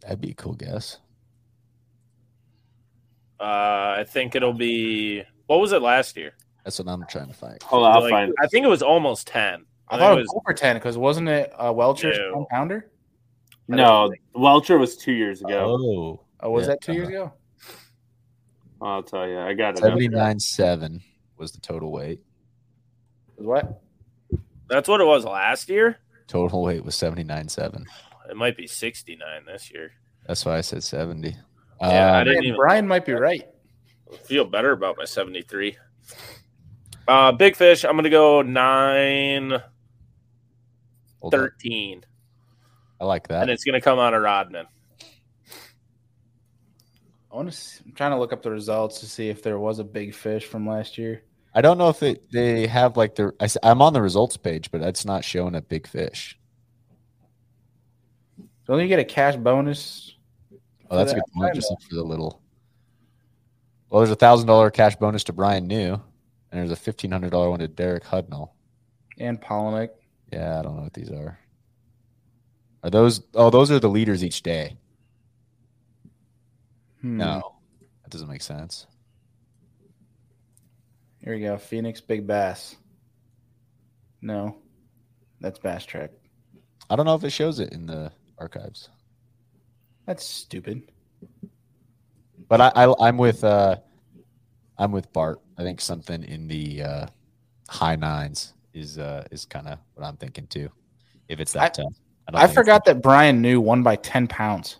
That'd 0.00 0.20
be 0.20 0.30
a 0.30 0.34
cool 0.34 0.54
guess. 0.54 0.98
Uh, 3.42 3.96
I 3.98 4.04
think 4.08 4.34
it'll 4.36 4.52
be 4.52 5.22
what 5.48 5.58
was 5.60 5.72
it 5.72 5.82
last 5.82 6.16
year? 6.16 6.32
That's 6.64 6.78
what 6.78 6.86
I'm 6.88 7.04
trying 7.08 7.26
to 7.26 7.34
find. 7.34 7.60
Hold 7.64 7.84
on, 7.84 7.92
I'll 7.92 8.00
Like, 8.02 8.10
find. 8.10 8.32
I 8.40 8.46
think 8.46 8.64
it 8.64 8.68
was 8.68 8.82
almost 8.82 9.26
ten. 9.26 9.64
I 9.88 9.96
I 9.96 9.98
thought 9.98 10.12
it 10.16 10.20
was 10.20 10.32
over 10.36 10.54
ten 10.54 10.76
because 10.76 10.96
wasn't 10.96 11.28
it 11.28 11.52
uh, 11.58 11.72
Welcher's 11.72 12.16
No. 12.18 12.34
one 12.38 12.46
pounder? 12.50 12.88
No, 13.68 14.12
Welcher 14.34 14.78
was 14.78 14.96
two 14.96 15.12
years 15.12 15.40
ago. 15.42 15.76
Oh, 15.78 16.20
Oh, 16.40 16.50
was 16.50 16.62
Yeah. 16.66 16.74
that 16.74 16.80
two 16.82 16.92
years 16.94 17.08
ago? 17.08 17.32
I'll 18.80 19.02
tell 19.02 19.28
you, 19.28 19.38
I 19.38 19.54
got 19.54 19.74
it. 19.74 19.78
seventy 19.78 20.08
nine 20.08 20.38
seven 20.40 21.00
was 21.36 21.52
the 21.52 21.60
total 21.60 21.90
weight. 21.92 22.20
Was 23.36 23.46
what? 23.46 23.82
That's 24.68 24.88
what 24.88 25.00
it 25.00 25.04
was 25.04 25.24
last 25.24 25.68
year. 25.68 25.98
Total 26.26 26.62
weight 26.62 26.84
was 26.84 26.94
seventy 26.94 27.24
nine 27.24 27.48
seven. 27.48 27.86
It 28.30 28.36
might 28.36 28.56
be 28.56 28.66
sixty 28.66 29.16
nine 29.16 29.44
this 29.46 29.70
year. 29.72 29.92
That's 30.26 30.44
why 30.44 30.58
I 30.58 30.60
said 30.62 30.82
seventy. 30.84 31.36
Yeah, 31.82 32.12
I 32.12 32.20
Um, 32.20 32.24
didn't 32.26 32.36
Man, 32.38 32.44
even- 32.44 32.56
Brian 32.56 32.86
might 32.88 33.04
be 33.04 33.12
right. 33.12 33.42
feel 34.24 34.44
better 34.44 34.72
about 34.72 34.96
my 34.98 35.04
73. 35.04 35.76
Uh, 37.08 37.32
big 37.32 37.56
fish, 37.56 37.84
I'm 37.84 37.92
going 37.92 38.04
to 38.04 38.10
go 38.10 38.42
9 38.42 39.50
hold 41.20 41.34
on. 41.34 41.40
13, 41.40 42.04
I 43.00 43.04
like 43.04 43.26
that. 43.28 43.42
and 43.42 43.50
it's 43.50 43.64
going 43.64 43.74
to 43.74 43.80
come 43.80 43.98
out 43.98 44.14
of 44.14 44.22
Rodman. 44.22 44.66
I 47.32 47.34
want 47.36 47.50
to. 47.50 47.82
I'm 47.86 47.92
trying 47.92 48.10
to 48.10 48.18
look 48.18 48.32
up 48.32 48.42
the 48.42 48.50
results 48.50 49.00
to 49.00 49.06
see 49.06 49.28
if 49.30 49.42
there 49.42 49.58
was 49.58 49.78
a 49.78 49.84
big 49.84 50.14
fish 50.14 50.44
from 50.44 50.68
last 50.68 50.98
year. 50.98 51.22
I 51.54 51.62
don't 51.62 51.78
know 51.78 51.88
if 51.88 52.02
it 52.02 52.30
they 52.30 52.66
have 52.66 52.96
like 52.98 53.14
the 53.14 53.32
I, 53.40 53.70
am 53.70 53.80
on 53.82 53.94
the 53.94 54.02
results 54.02 54.36
page, 54.36 54.70
but 54.70 54.82
it's 54.82 55.04
not 55.06 55.24
showing 55.24 55.54
a 55.54 55.62
big 55.62 55.86
fish. 55.86 56.38
Don't 58.66 58.80
you 58.80 58.86
get 58.86 58.98
a 58.98 59.04
cash 59.04 59.36
bonus? 59.36 60.11
Oh, 60.92 60.98
that's 60.98 61.12
a 61.12 61.14
good 61.14 61.24
point. 61.34 61.54
Just 61.54 61.70
look 61.70 61.80
for 61.80 61.94
the 61.94 62.02
little. 62.02 62.42
Well, 63.88 64.00
there's 64.00 64.10
a 64.10 64.14
thousand 64.14 64.46
dollar 64.46 64.70
cash 64.70 64.94
bonus 64.96 65.24
to 65.24 65.32
Brian 65.32 65.66
New, 65.66 65.94
and 65.94 66.02
there's 66.52 66.70
a 66.70 66.76
fifteen 66.76 67.10
hundred 67.10 67.30
dollar 67.30 67.48
one 67.48 67.60
to 67.60 67.68
Derek 67.68 68.04
Hudnall. 68.04 68.50
And 69.18 69.40
Palaniuk. 69.40 69.88
Yeah, 70.30 70.58
I 70.58 70.62
don't 70.62 70.76
know 70.76 70.82
what 70.82 70.92
these 70.92 71.10
are. 71.10 71.38
Are 72.82 72.90
those? 72.90 73.22
Oh, 73.34 73.48
those 73.48 73.70
are 73.70 73.80
the 73.80 73.88
leaders 73.88 74.22
each 74.22 74.42
day. 74.42 74.76
Hmm. 77.00 77.16
No, 77.16 77.54
that 78.02 78.10
doesn't 78.10 78.28
make 78.28 78.42
sense. 78.42 78.86
Here 81.24 81.34
we 81.34 81.40
go. 81.40 81.56
Phoenix 81.56 82.02
Big 82.02 82.26
Bass. 82.26 82.76
No, 84.20 84.56
that's 85.40 85.58
Bass 85.58 85.86
Track. 85.86 86.10
I 86.90 86.96
don't 86.96 87.06
know 87.06 87.14
if 87.14 87.24
it 87.24 87.30
shows 87.30 87.60
it 87.60 87.72
in 87.72 87.86
the 87.86 88.12
archives, 88.36 88.90
That's 90.06 90.24
stupid. 90.24 90.82
but 92.48 92.60
I, 92.60 92.72
I 92.74 92.94
I'm 93.08 93.16
with 93.18 93.44
uh, 93.44 93.76
I'm 94.78 94.92
with 94.92 95.12
Bart. 95.12 95.40
I 95.58 95.62
think 95.62 95.80
something 95.80 96.22
in 96.24 96.48
the 96.48 96.82
uh, 96.82 97.06
high 97.68 97.96
nines 97.96 98.54
is 98.74 98.98
uh 98.98 99.24
is 99.30 99.44
kind 99.44 99.68
of 99.68 99.78
what 99.94 100.06
I'm 100.06 100.16
thinking 100.16 100.46
too. 100.46 100.68
If 101.28 101.40
it's 101.40 101.52
that 101.52 101.74
tough, 101.74 101.92
don't 102.30 102.40
I 102.42 102.46
forgot 102.48 102.84
that 102.86 103.02
Brian 103.02 103.40
New 103.40 103.60
won 103.60 103.82
by 103.82 103.96
ten 103.96 104.26
pounds. 104.26 104.78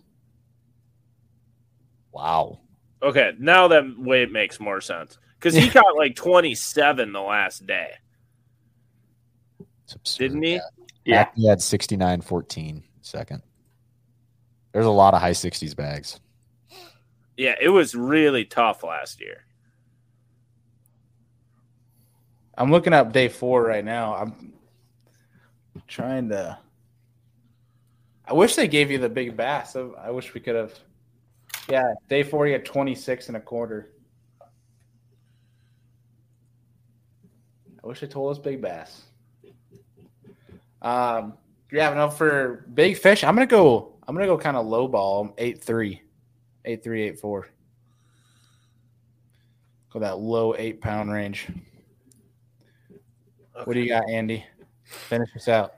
Wow. 2.12 2.60
Okay, 3.02 3.32
now 3.38 3.68
that 3.68 3.84
way 3.98 4.22
it 4.22 4.30
makes 4.32 4.60
more 4.60 4.80
sense. 4.80 5.18
Because 5.38 5.54
he 5.54 5.68
got 5.70 5.96
like 5.96 6.14
27 6.14 7.12
the 7.12 7.20
last 7.20 7.66
day, 7.66 7.88
It's 9.84 9.94
absurd. 9.94 10.18
didn't 10.18 10.42
he? 10.42 10.60
Yeah, 11.04 11.26
He 11.34 11.48
had 11.48 11.60
69 11.60 12.20
14 12.20 12.82
second. 13.00 13.42
There's 14.72 14.86
a 14.86 14.90
lot 14.90 15.14
of 15.14 15.20
high 15.20 15.32
60s 15.32 15.76
bags. 15.76 16.18
Yeah, 17.36 17.54
it 17.60 17.68
was 17.68 17.94
really 17.94 18.44
tough 18.44 18.82
last 18.82 19.20
year. 19.20 19.44
I'm 22.56 22.70
looking 22.70 22.92
up 22.92 23.12
day 23.12 23.28
four 23.28 23.62
right 23.62 23.84
now. 23.84 24.14
I'm 24.14 24.52
trying 25.86 26.28
to. 26.30 26.58
I 28.26 28.34
wish 28.34 28.56
they 28.56 28.68
gave 28.68 28.90
you 28.90 28.98
the 28.98 29.08
big 29.08 29.36
bass. 29.36 29.74
I, 29.76 29.80
I 29.80 30.10
wish 30.10 30.34
we 30.34 30.40
could 30.40 30.54
have. 30.54 30.72
Yeah, 31.68 31.94
day 32.08 32.22
four, 32.22 32.46
you 32.46 32.52
had 32.52 32.64
26 32.64 33.28
and 33.28 33.36
a 33.36 33.40
quarter. 33.40 33.92
I 37.82 37.86
wish 37.86 38.00
they 38.00 38.06
told 38.06 38.32
us 38.32 38.38
big 38.38 38.60
bass. 38.60 39.02
Um, 40.80 41.34
yeah, 41.70 41.90
enough 41.92 42.18
for 42.18 42.66
big 42.74 42.96
fish, 42.96 43.24
I'm 43.24 43.34
gonna 43.34 43.46
go. 43.46 43.91
I'm 44.12 44.16
gonna 44.18 44.26
go 44.26 44.36
kind 44.36 44.58
of 44.58 44.66
low 44.66 44.88
ball, 44.88 45.32
eight 45.38 45.64
three, 45.64 46.02
eight 46.66 46.84
three, 46.84 47.04
eight 47.04 47.18
four. 47.18 47.48
Go 49.90 50.00
that 50.00 50.18
low 50.18 50.54
eight 50.54 50.82
pound 50.82 51.10
range. 51.10 51.48
What 53.64 53.72
do 53.72 53.80
you 53.80 53.88
got, 53.88 54.06
Andy? 54.10 54.44
Finish 54.84 55.30
us 55.34 55.48
out. 55.48 55.72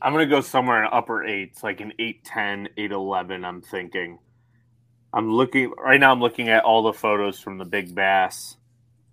I'm 0.00 0.12
gonna 0.12 0.26
go 0.26 0.40
somewhere 0.40 0.84
in 0.84 0.90
upper 0.92 1.24
eights, 1.24 1.64
like 1.64 1.80
an 1.80 1.92
810, 1.98 2.68
811, 2.76 3.44
I'm 3.44 3.60
thinking. 3.60 4.20
I'm 5.12 5.32
looking 5.32 5.72
right 5.76 5.98
now 5.98 6.12
I'm 6.12 6.20
looking 6.20 6.48
at 6.48 6.62
all 6.62 6.84
the 6.84 6.92
photos 6.92 7.40
from 7.40 7.58
the 7.58 7.64
big 7.64 7.92
bass 7.92 8.56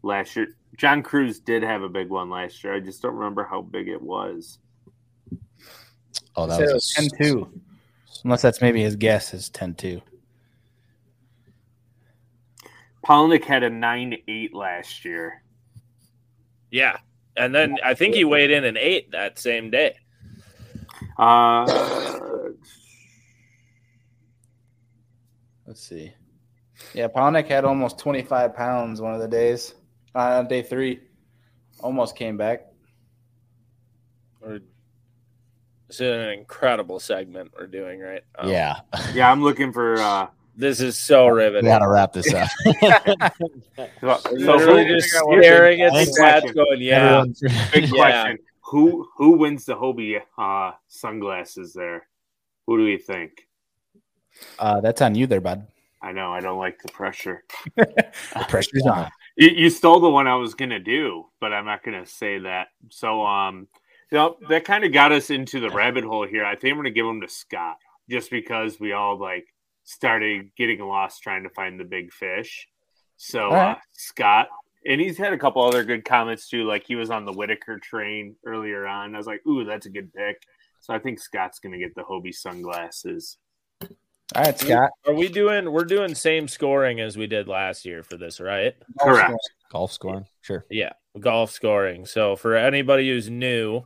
last 0.04 0.36
year. 0.36 0.50
John 0.78 1.02
Crews 1.02 1.40
did 1.40 1.64
have 1.64 1.82
a 1.82 1.90
big 1.90 2.10
one 2.10 2.30
last 2.30 2.64
year. 2.64 2.76
I 2.76 2.80
just 2.80 3.02
don't 3.02 3.16
remember 3.16 3.44
how 3.44 3.64
big 3.64 3.88
it 3.88 4.04
was. 4.04 4.60
Oh, 6.36 6.48
that 6.48 6.60
was, 6.60 6.74
was 6.74 6.94
10 6.96 7.10
2. 7.22 7.62
Unless 8.24 8.42
that's 8.42 8.62
maybe 8.62 8.82
his 8.82 8.96
guess 8.96 9.34
is 9.34 9.50
10 9.50 9.76
2. 9.76 10.02
Palaniuk 13.06 13.44
had 13.44 13.64
a 13.64 13.70
9 13.70 14.18
8 14.28 14.54
last 14.54 15.04
year. 15.04 15.44
Yeah. 16.72 16.98
And 17.36 17.54
then 17.54 17.78
I 17.84 17.94
think 17.94 18.16
he 18.16 18.26
weighed 18.26 18.52
in 18.52 18.64
an 18.64 18.78
eight 18.78 19.12
that 19.12 19.40
same 19.40 19.72
day. 19.72 19.96
Uh, 21.18 21.66
Let's 25.66 25.82
see. 25.82 26.14
Yeah, 26.94 27.08
Palaniuk 27.08 27.48
had 27.48 27.66
almost 27.66 27.98
25 27.98 28.56
pounds 28.56 29.02
one 29.02 29.14
of 29.14 29.22
the 29.22 29.28
days. 29.28 29.74
Uh, 30.14 30.38
on 30.40 30.48
day 30.48 30.62
three. 30.62 31.00
Almost 31.80 32.16
came 32.16 32.38
back. 32.38 32.68
It's 35.90 36.00
an 36.00 36.30
incredible 36.32 37.00
segment 37.00 37.52
we're 37.58 37.68
doing, 37.68 38.00
right? 38.00 38.24
Um, 38.38 38.50
yeah. 38.50 38.80
yeah, 39.14 39.32
I'm 39.32 39.44
looking 39.44 39.72
for. 39.72 39.98
Uh, 39.98 40.28
This 40.56 40.80
is 40.82 40.98
so 40.98 41.26
We 41.26 41.32
riveting. 41.44 41.70
got 41.70 41.80
to 41.80 41.88
wrap 41.90 42.14
this 42.14 42.32
up. 42.34 42.48
so, 44.02 44.20
Literally 44.32 44.86
who- 44.88 44.96
just 44.96 45.10
staring 45.10 45.82
at 45.82 45.94
the 45.94 46.06
stats 46.20 46.54
going, 46.54 46.82
yeah. 46.82 47.20
Everyone- 47.22 47.36
big 47.74 47.84
Yeah. 47.86 47.90
question: 47.90 48.38
Who 48.62 49.08
who 49.18 49.32
wins 49.38 49.66
the 49.66 49.76
Hobie 49.76 50.22
uh, 50.38 50.72
sunglasses? 50.88 51.74
There, 51.74 52.08
who 52.68 52.78
do 52.78 52.84
we 52.86 52.98
think? 52.98 53.48
Uh, 54.60 54.80
that's 54.82 55.02
on 55.02 55.16
you 55.16 55.28
there, 55.28 55.42
bud. 55.42 55.68
I 56.02 56.12
know 56.12 56.34
I 56.34 56.40
don't 56.40 56.58
like 56.60 56.82
the 56.82 56.92
pressure. 56.92 57.44
The 57.76 58.46
pressure's 58.50 58.86
on. 58.86 59.10
You, 59.38 59.50
you 59.50 59.70
stole 59.70 60.00
the 60.00 60.10
one 60.10 60.28
I 60.28 60.36
was 60.36 60.54
gonna 60.54 60.80
do, 60.80 61.26
but 61.40 61.54
I'm 61.54 61.66
not 61.66 61.84
gonna 61.84 62.06
say 62.06 62.40
that. 62.40 62.68
So, 62.90 63.26
um, 63.26 63.68
you 64.14 64.36
that 64.50 64.66
kind 64.66 64.84
of 64.84 64.94
got 64.94 65.12
us 65.12 65.30
into 65.30 65.60
the 65.60 65.70
rabbit 65.70 66.04
hole 66.04 66.28
here. 66.28 66.46
I 66.46 66.56
think 66.56 66.72
I'm 66.72 66.78
gonna 66.78 66.92
give 66.92 67.06
them 67.06 67.22
to 67.22 67.28
Scott 67.30 67.78
just 68.10 68.30
because 68.30 68.80
we 68.80 68.94
all 68.94 69.18
like 69.18 69.46
started 69.84 70.52
getting 70.56 70.80
lost 70.80 71.22
trying 71.22 71.44
to 71.44 71.50
find 71.50 71.80
the 71.80 71.84
big 71.84 72.12
fish. 72.12 72.68
So, 73.18 73.46
All 73.46 73.52
right. 73.52 73.72
uh, 73.72 73.80
Scott, 73.94 74.50
and 74.86 75.00
he's 75.00 75.18
had 75.18 75.34
a 75.34 75.38
couple 75.38 75.64
other 75.64 75.84
good 75.84 76.06
comments 76.06 76.48
too. 76.48 76.66
Like 76.66 76.86
he 76.86 76.96
was 76.96 77.10
on 77.10 77.26
the 77.26 77.34
Whitaker 77.34 77.80
train 77.80 78.36
earlier 78.46 78.86
on. 78.86 79.16
I 79.16 79.18
was 79.18 79.28
like, 79.28 79.46
ooh, 79.48 79.64
that's 79.66 79.86
a 79.86 79.90
good 79.90 80.14
pick. 80.14 80.42
So 80.80 80.94
I 80.94 81.00
think 81.00 81.20
Scott's 81.20 81.60
gonna 81.60 81.78
get 81.78 81.96
the 81.96 82.04
Hobie 82.04 82.34
sunglasses. 82.34 83.38
All 84.36 84.44
right, 84.44 84.60
Scott. 84.60 84.92
Are 85.08 85.14
we 85.14 85.28
doing 85.30 85.72
we're 85.72 85.86
doing 85.86 86.16
same 86.16 86.48
scoring 86.48 87.00
as 87.00 87.18
we 87.18 87.28
did 87.28 87.48
last 87.48 87.86
year 87.86 88.04
for 88.04 88.18
this, 88.18 88.40
right? 88.40 88.76
Correct. 89.00 89.34
Golf 89.72 89.92
scoring. 89.92 90.26
Sure. 90.42 90.66
Yeah, 90.70 90.94
golf 91.20 91.52
scoring. 91.52 92.06
So 92.06 92.36
for 92.36 92.56
anybody 92.56 93.10
who's 93.10 93.30
new, 93.30 93.84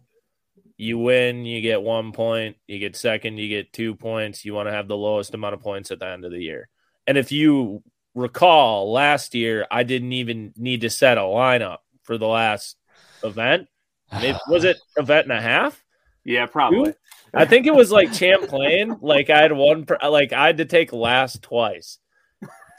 you 0.77 0.99
win, 0.99 1.43
you 1.45 1.59
get 1.61 1.81
one 1.81 2.11
point. 2.11 2.57
You 2.67 2.77
get 2.77 2.95
second, 2.95 3.37
you 3.37 3.49
get 3.49 3.73
two 3.73 3.95
points. 3.95 4.45
You 4.45 4.53
want 4.53 4.67
to 4.67 4.73
have 4.73 4.87
the 4.87 4.97
lowest 4.97 5.33
amount 5.33 5.55
of 5.55 5.59
points 5.59 5.89
at 5.89 5.99
the 5.99 6.07
end 6.07 6.23
of 6.23 6.31
the 6.31 6.41
year. 6.41 6.69
And 7.07 7.17
if 7.17 7.31
you 7.31 7.81
recall, 8.13 8.91
last 8.91 9.33
year 9.33 9.65
I 9.71 9.83
didn't 9.83 10.13
even 10.13 10.53
need 10.55 10.81
to 10.81 10.89
set 10.89 11.17
a 11.17 11.21
lineup 11.21 11.79
for 12.03 12.17
the 12.17 12.27
last 12.27 12.77
event. 13.23 13.67
Maybe, 14.13 14.37
was 14.47 14.63
it 14.63 14.77
event 14.97 15.25
and 15.25 15.37
a 15.37 15.41
half? 15.41 15.83
Yeah, 16.23 16.45
probably. 16.45 16.93
I 17.33 17.45
think 17.45 17.65
it 17.67 17.73
was 17.73 17.91
like 17.91 18.13
Champlain. 18.13 18.97
Like 19.01 19.29
I 19.29 19.41
had 19.41 19.53
one, 19.53 19.85
like 20.03 20.33
I 20.33 20.47
had 20.47 20.57
to 20.57 20.65
take 20.65 20.93
last 20.93 21.41
twice 21.41 21.99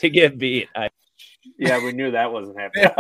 to 0.01 0.11
get 0.11 0.38
beat. 0.38 0.68
I, 0.74 0.90
Yeah, 1.59 1.82
we 1.82 1.92
knew 1.92 2.12
that 2.12 2.32
wasn't 2.32 2.59
happening. 2.61 2.90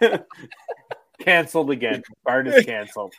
canceled 1.22 1.70
again. 1.70 2.02
Bart 2.24 2.46
is 2.48 2.64
canceled. 2.64 3.14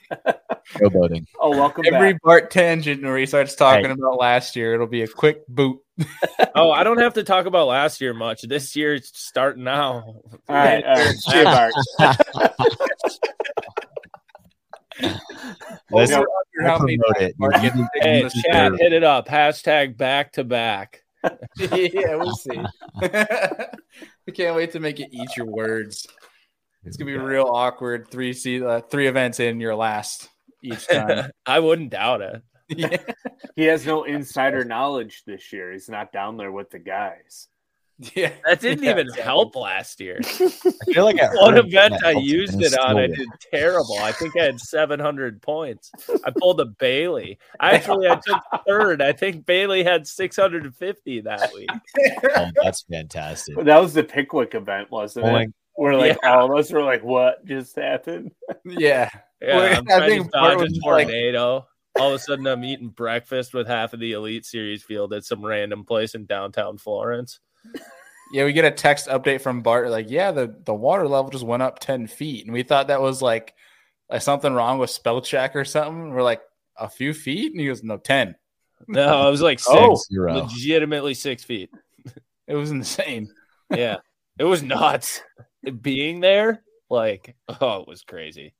Showboating. 0.74 1.26
Oh, 1.40 1.52
welcome 1.52 1.84
Every 1.92 2.14
back. 2.14 2.22
Bart 2.22 2.52
tangent 2.52 3.02
where 3.04 3.18
he 3.18 3.26
starts 3.26 3.56
talking 3.56 3.86
Hey. 3.86 3.92
about 3.92 4.18
last 4.20 4.56
year, 4.56 4.74
it'll 4.74 4.88
be 4.88 5.02
a 5.04 5.08
quick 5.08 5.46
boot. 5.48 5.80
oh, 6.56 6.72
I 6.72 6.84
don't 6.84 7.00
have 7.00 7.14
to 7.16 7.24
talk 7.24 7.46
about 7.46 7.68
last 7.68 8.02
year 8.02 8.14
much. 8.14 8.42
This 8.44 8.76
year 8.76 8.94
it's 8.96 9.12
starting 9.20 9.64
now. 9.64 10.04
All 10.04 10.24
right, 10.50 10.84
all 10.84 10.96
right. 10.96 11.16
Hey, 11.28 11.44
Bart. 11.44 11.74
Let's 15.92 16.12
Yeah. 16.12 16.24
How 16.62 16.78
promote 16.78 17.22
it. 17.22 17.36
Bart 17.38 17.54
gets 17.62 17.76
You- 17.76 17.88
taken 17.96 18.30
Hey, 18.30 18.42
chat, 18.52 18.72
hit 18.78 18.94
it 18.94 19.04
up. 19.04 19.28
Hashtag 19.28 19.98
back 19.98 20.34
to 20.34 20.44
back. 20.44 21.04
yeah, 21.58 22.16
we'll 22.16 22.36
see. 22.36 22.60
we 24.28 24.34
can't 24.34 24.56
wait 24.56 24.72
to 24.74 24.80
make 24.80 25.00
it 25.00 25.10
eat 25.12 25.36
your 25.38 25.46
words. 25.48 26.06
It's 26.86 26.98
gonna 26.98 27.12
be 27.12 27.18
real 27.18 27.46
awkward. 27.52 28.10
Three 28.10 28.34
se- 28.34 28.62
uh, 28.64 28.82
three 28.82 29.08
events 29.08 29.40
in 29.40 29.60
your 29.60 29.76
last 29.76 30.30
each 30.62 30.88
time. 30.92 31.32
I 31.46 31.60
wouldn't 31.60 31.92
doubt 31.92 32.22
it. 32.22 32.42
yeah. 32.70 32.98
He 33.56 33.66
has 33.66 33.86
no 33.86 34.04
insider 34.04 34.64
knowledge 34.64 35.22
this 35.28 35.54
year. 35.54 35.72
He's 35.74 35.88
not 35.88 36.12
down 36.12 36.38
there 36.38 36.52
with 36.52 36.72
the 36.72 36.80
guys. 36.80 37.50
yeah, 38.16 38.32
That 38.46 38.60
didn't 38.62 38.84
Yeah, 38.84 38.92
even 38.92 39.02
exactly. 39.02 39.24
help 39.24 39.56
last 39.56 40.00
year. 40.02 40.20
I 40.26 40.28
feel 40.92 41.04
like 41.06 41.22
I 41.22 41.28
One 41.36 41.58
event 41.60 42.04
I 42.04 42.12
used 42.14 42.60
it 42.60 42.76
on, 42.80 42.98
I 42.98 43.06
still 43.06 43.16
did 43.26 43.30
terrible. 43.54 44.00
I 44.00 44.12
think 44.12 44.36
I 44.36 44.46
had 44.46 44.60
700 44.60 45.40
points. 45.44 45.92
I 46.26 46.32
pulled 46.36 46.60
a 46.62 46.66
Bailey. 46.66 47.38
Actually, 47.62 48.08
I 48.10 48.16
took 48.26 48.42
third. 48.68 49.04
I 49.04 49.12
think 49.14 49.46
Bailey 49.46 49.84
had 49.84 50.08
650 50.08 51.22
that 51.22 51.54
week. 51.54 51.70
Oh, 52.36 52.50
that's 52.64 52.82
fantastic. 52.92 53.56
That 53.64 53.80
was 53.80 53.94
the 53.94 54.04
Pickwick 54.04 54.56
event, 54.56 54.90
wasn't 54.90 55.28
Only- 55.28 55.44
it? 55.44 55.54
Where 55.76 55.96
like 55.96 56.18
all 56.24 56.52
of 56.52 56.58
us 56.58 56.72
were 56.72 56.84
like, 56.84 57.04
"What 57.04 57.46
just 57.46 57.76
happened?" 57.76 58.32
yeah. 58.66 59.10
Yeah, 59.42 59.56
Well, 59.58 59.78
I'm 59.78 59.88
I 59.92 59.98
trying 59.98 60.10
think 60.10 60.24
to 60.26 60.30
dodge 60.32 60.54
a 60.54 60.58
was 60.58 60.72
just 60.74 60.86
like- 60.86 61.08
tornado. 61.08 61.68
All 62.00 62.08
of 62.10 62.16
a 62.16 62.20
sudden, 62.20 62.48
I'm 62.48 62.64
eating 62.64 62.90
breakfast 62.90 63.54
with 63.54 63.68
half 63.68 63.94
of 63.94 64.00
the 64.00 64.14
Elite 64.14 64.46
Series 64.48 64.82
field 64.84 65.14
at 65.14 65.26
some 65.26 65.46
random 65.46 65.84
place 65.86 66.16
in 66.16 66.26
downtown 66.26 66.80
Florence. 66.80 67.40
Yeah, 68.32 68.46
we 68.46 68.54
get 68.54 68.66
a 68.66 68.72
text 68.72 69.08
update 69.08 69.42
from 69.42 69.62
Bart 69.62 69.92
like, 69.92 70.10
yeah, 70.10 70.32
the, 70.32 70.56
the 70.66 70.74
water 70.74 71.08
level 71.08 71.30
just 71.30 71.46
went 71.46 71.62
up 71.62 71.78
10 71.78 72.08
feet. 72.08 72.46
And 72.46 72.54
we 72.54 72.64
thought 72.64 72.88
that 72.88 73.00
was 73.00 73.22
like, 73.22 73.54
like 74.10 74.24
something 74.24 74.52
wrong 74.52 74.80
with 74.80 74.90
spell 74.90 75.22
check 75.22 75.56
or 75.56 75.64
something. 75.66 76.10
We're 76.10 76.24
like, 76.24 76.42
a 76.78 76.90
few 76.90 77.14
feet? 77.14 77.52
And 77.52 77.62
he 77.62 77.68
goes, 77.68 77.84
no, 77.84 77.98
10. 77.98 78.34
No, 78.88 79.28
it 79.28 79.32
was 79.32 79.42
like 79.44 79.60
oh. 79.68 79.94
six, 79.96 80.08
Oh, 80.10 80.14
Zero. 80.16 80.34
legitimately 80.34 81.14
six 81.14 81.44
feet. 81.44 81.70
It 82.48 82.56
was 82.56 82.72
insane. 82.72 83.30
Yeah, 83.70 83.98
it 84.40 84.46
was 84.46 84.64
nuts. 84.64 85.22
Being 85.82 86.20
there, 86.20 86.62
like, 86.90 87.36
oh, 87.48 87.82
it 87.82 87.88
was 87.88 88.04
crazy. 88.04 88.54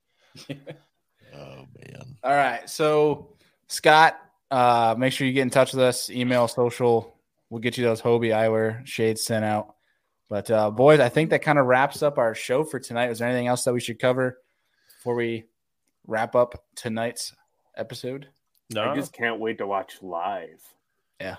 Oh 0.50 1.66
man. 1.78 2.18
All 2.24 2.32
right. 2.32 2.70
So, 2.70 3.36
Scott, 3.68 4.20
uh, 4.52 4.96
make 4.98 5.14
sure 5.14 5.28
you 5.28 5.34
get 5.34 5.42
in 5.42 5.50
touch 5.50 5.74
with 5.74 5.82
us. 5.82 6.10
Email, 6.10 6.48
social. 6.48 7.18
We'll 7.50 7.62
get 7.62 7.78
you 7.78 7.84
those 7.84 8.02
Hobie 8.02 8.34
eyewear 8.34 8.86
shades 8.86 9.24
sent 9.24 9.44
out. 9.44 9.76
But, 10.30 10.50
uh, 10.50 10.72
boys, 10.72 11.00
I 11.00 11.10
think 11.10 11.30
that 11.32 11.44
kind 11.44 11.60
of 11.60 11.66
wraps 11.66 12.02
up 12.02 12.18
our 12.18 12.34
show 12.34 12.64
for 12.64 12.80
tonight. 12.80 13.12
Is 13.12 13.20
there 13.20 13.28
anything 13.28 13.48
else 13.48 13.64
that 13.66 13.74
we 13.74 13.80
should 13.80 14.00
cover 14.00 14.40
before 14.98 15.16
we 15.16 15.46
wrap 16.08 16.36
up 16.36 16.64
tonight's 16.76 17.34
episode? 17.76 18.30
No, 18.74 18.90
I 18.90 18.96
just 18.96 19.14
can't 19.14 19.40
wait 19.40 19.60
to 19.60 19.68
watch 19.68 20.02
live. 20.02 20.62
Yeah. 21.20 21.36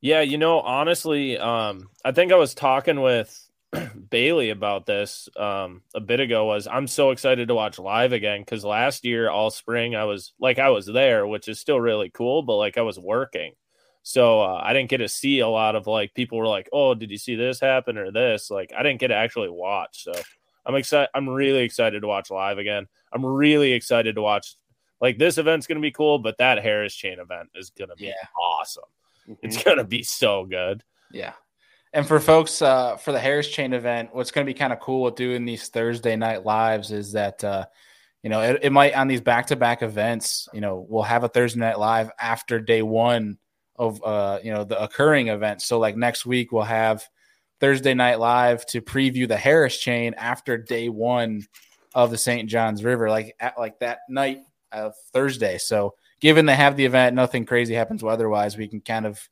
Yeah, 0.00 0.20
you 0.20 0.38
know, 0.38 0.60
honestly, 0.60 1.38
um, 1.38 1.90
I 2.04 2.12
think 2.12 2.32
I 2.32 2.36
was 2.36 2.54
talking 2.54 3.00
with 3.00 3.45
Bailey 4.10 4.50
about 4.50 4.86
this 4.86 5.28
um, 5.36 5.82
a 5.94 6.00
bit 6.00 6.20
ago. 6.20 6.46
Was 6.46 6.66
I'm 6.66 6.86
so 6.86 7.10
excited 7.10 7.48
to 7.48 7.54
watch 7.54 7.78
live 7.78 8.12
again 8.12 8.40
because 8.40 8.64
last 8.64 9.04
year 9.04 9.28
all 9.30 9.50
spring 9.50 9.94
I 9.94 10.04
was 10.04 10.32
like 10.38 10.58
I 10.58 10.70
was 10.70 10.86
there, 10.86 11.26
which 11.26 11.48
is 11.48 11.60
still 11.60 11.80
really 11.80 12.10
cool, 12.10 12.42
but 12.42 12.56
like 12.56 12.78
I 12.78 12.82
was 12.82 12.98
working, 12.98 13.52
so 14.02 14.40
uh, 14.42 14.60
I 14.62 14.72
didn't 14.72 14.90
get 14.90 14.98
to 14.98 15.08
see 15.08 15.40
a 15.40 15.48
lot 15.48 15.76
of 15.76 15.86
like 15.86 16.14
people 16.14 16.38
were 16.38 16.46
like, 16.48 16.68
"Oh, 16.72 16.94
did 16.94 17.10
you 17.10 17.18
see 17.18 17.34
this 17.36 17.60
happen 17.60 17.98
or 17.98 18.10
this?" 18.10 18.50
Like 18.50 18.72
I 18.76 18.82
didn't 18.82 19.00
get 19.00 19.08
to 19.08 19.14
actually 19.16 19.50
watch, 19.50 20.04
so 20.04 20.12
I'm 20.64 20.74
excited. 20.74 21.10
I'm 21.14 21.28
really 21.28 21.60
excited 21.60 22.00
to 22.00 22.06
watch 22.08 22.30
live 22.30 22.58
again. 22.58 22.86
I'm 23.12 23.24
really 23.24 23.72
excited 23.72 24.14
to 24.16 24.22
watch 24.22 24.54
Like 25.00 25.18
this 25.18 25.36
event's 25.38 25.66
going 25.66 25.76
to 25.76 25.82
be 25.82 25.90
cool, 25.92 26.18
but 26.18 26.38
that 26.38 26.62
Harris 26.62 26.94
chain 26.94 27.18
event 27.20 27.50
is 27.54 27.70
going 27.70 27.90
to 27.90 27.96
be 27.96 28.06
Yeah. 28.06 28.14
awesome. 28.40 28.82
Mhm. 29.28 29.36
It's 29.42 29.62
going 29.62 29.76
to 29.78 29.84
be 29.84 30.02
so 30.02 30.44
good. 30.46 30.82
Yeah. 31.12 31.32
And 31.96 32.06
for 32.06 32.20
folks 32.20 32.60
uh, 32.60 32.98
for 32.98 33.12
the 33.12 33.18
Harris 33.18 33.48
Chain 33.48 33.72
event, 33.72 34.10
what's 34.12 34.30
going 34.30 34.46
to 34.46 34.52
be 34.52 34.58
kind 34.58 34.70
of 34.70 34.80
cool 34.80 35.04
with 35.04 35.14
doing 35.14 35.46
these 35.46 35.68
Thursday 35.68 36.14
night 36.14 36.44
lives 36.44 36.92
is 36.92 37.12
that, 37.12 37.42
uh, 37.42 37.64
you 38.22 38.28
know, 38.28 38.42
it, 38.42 38.58
it 38.64 38.70
might 38.70 38.94
on 38.94 39.08
these 39.08 39.22
back 39.22 39.46
to 39.46 39.56
back 39.56 39.80
events, 39.80 40.46
you 40.52 40.60
know, 40.60 40.84
we'll 40.90 41.04
have 41.04 41.24
a 41.24 41.28
Thursday 41.28 41.60
night 41.60 41.78
live 41.78 42.10
after 42.20 42.60
day 42.60 42.82
one 42.82 43.38
of, 43.76 44.04
uh, 44.04 44.40
you 44.44 44.52
know, 44.52 44.62
the 44.62 44.78
occurring 44.78 45.28
event. 45.28 45.62
So, 45.62 45.78
like 45.78 45.96
next 45.96 46.26
week, 46.26 46.52
we'll 46.52 46.64
have 46.64 47.02
Thursday 47.60 47.94
night 47.94 48.20
live 48.20 48.66
to 48.66 48.82
preview 48.82 49.26
the 49.26 49.38
Harris 49.38 49.78
Chain 49.78 50.12
after 50.18 50.58
day 50.58 50.90
one 50.90 51.46
of 51.94 52.10
the 52.10 52.18
St. 52.18 52.46
Johns 52.46 52.84
River, 52.84 53.08
like 53.08 53.34
at 53.40 53.58
like 53.58 53.78
that 53.78 54.00
night 54.10 54.40
of 54.70 54.92
Thursday. 55.14 55.56
So, 55.56 55.94
given 56.20 56.44
they 56.44 56.56
have 56.56 56.76
the 56.76 56.84
event, 56.84 57.16
nothing 57.16 57.46
crazy 57.46 57.72
happens 57.72 58.02
weather 58.02 58.28
wise, 58.28 58.54
we 58.54 58.68
can 58.68 58.82
kind 58.82 59.06
of 59.06 59.26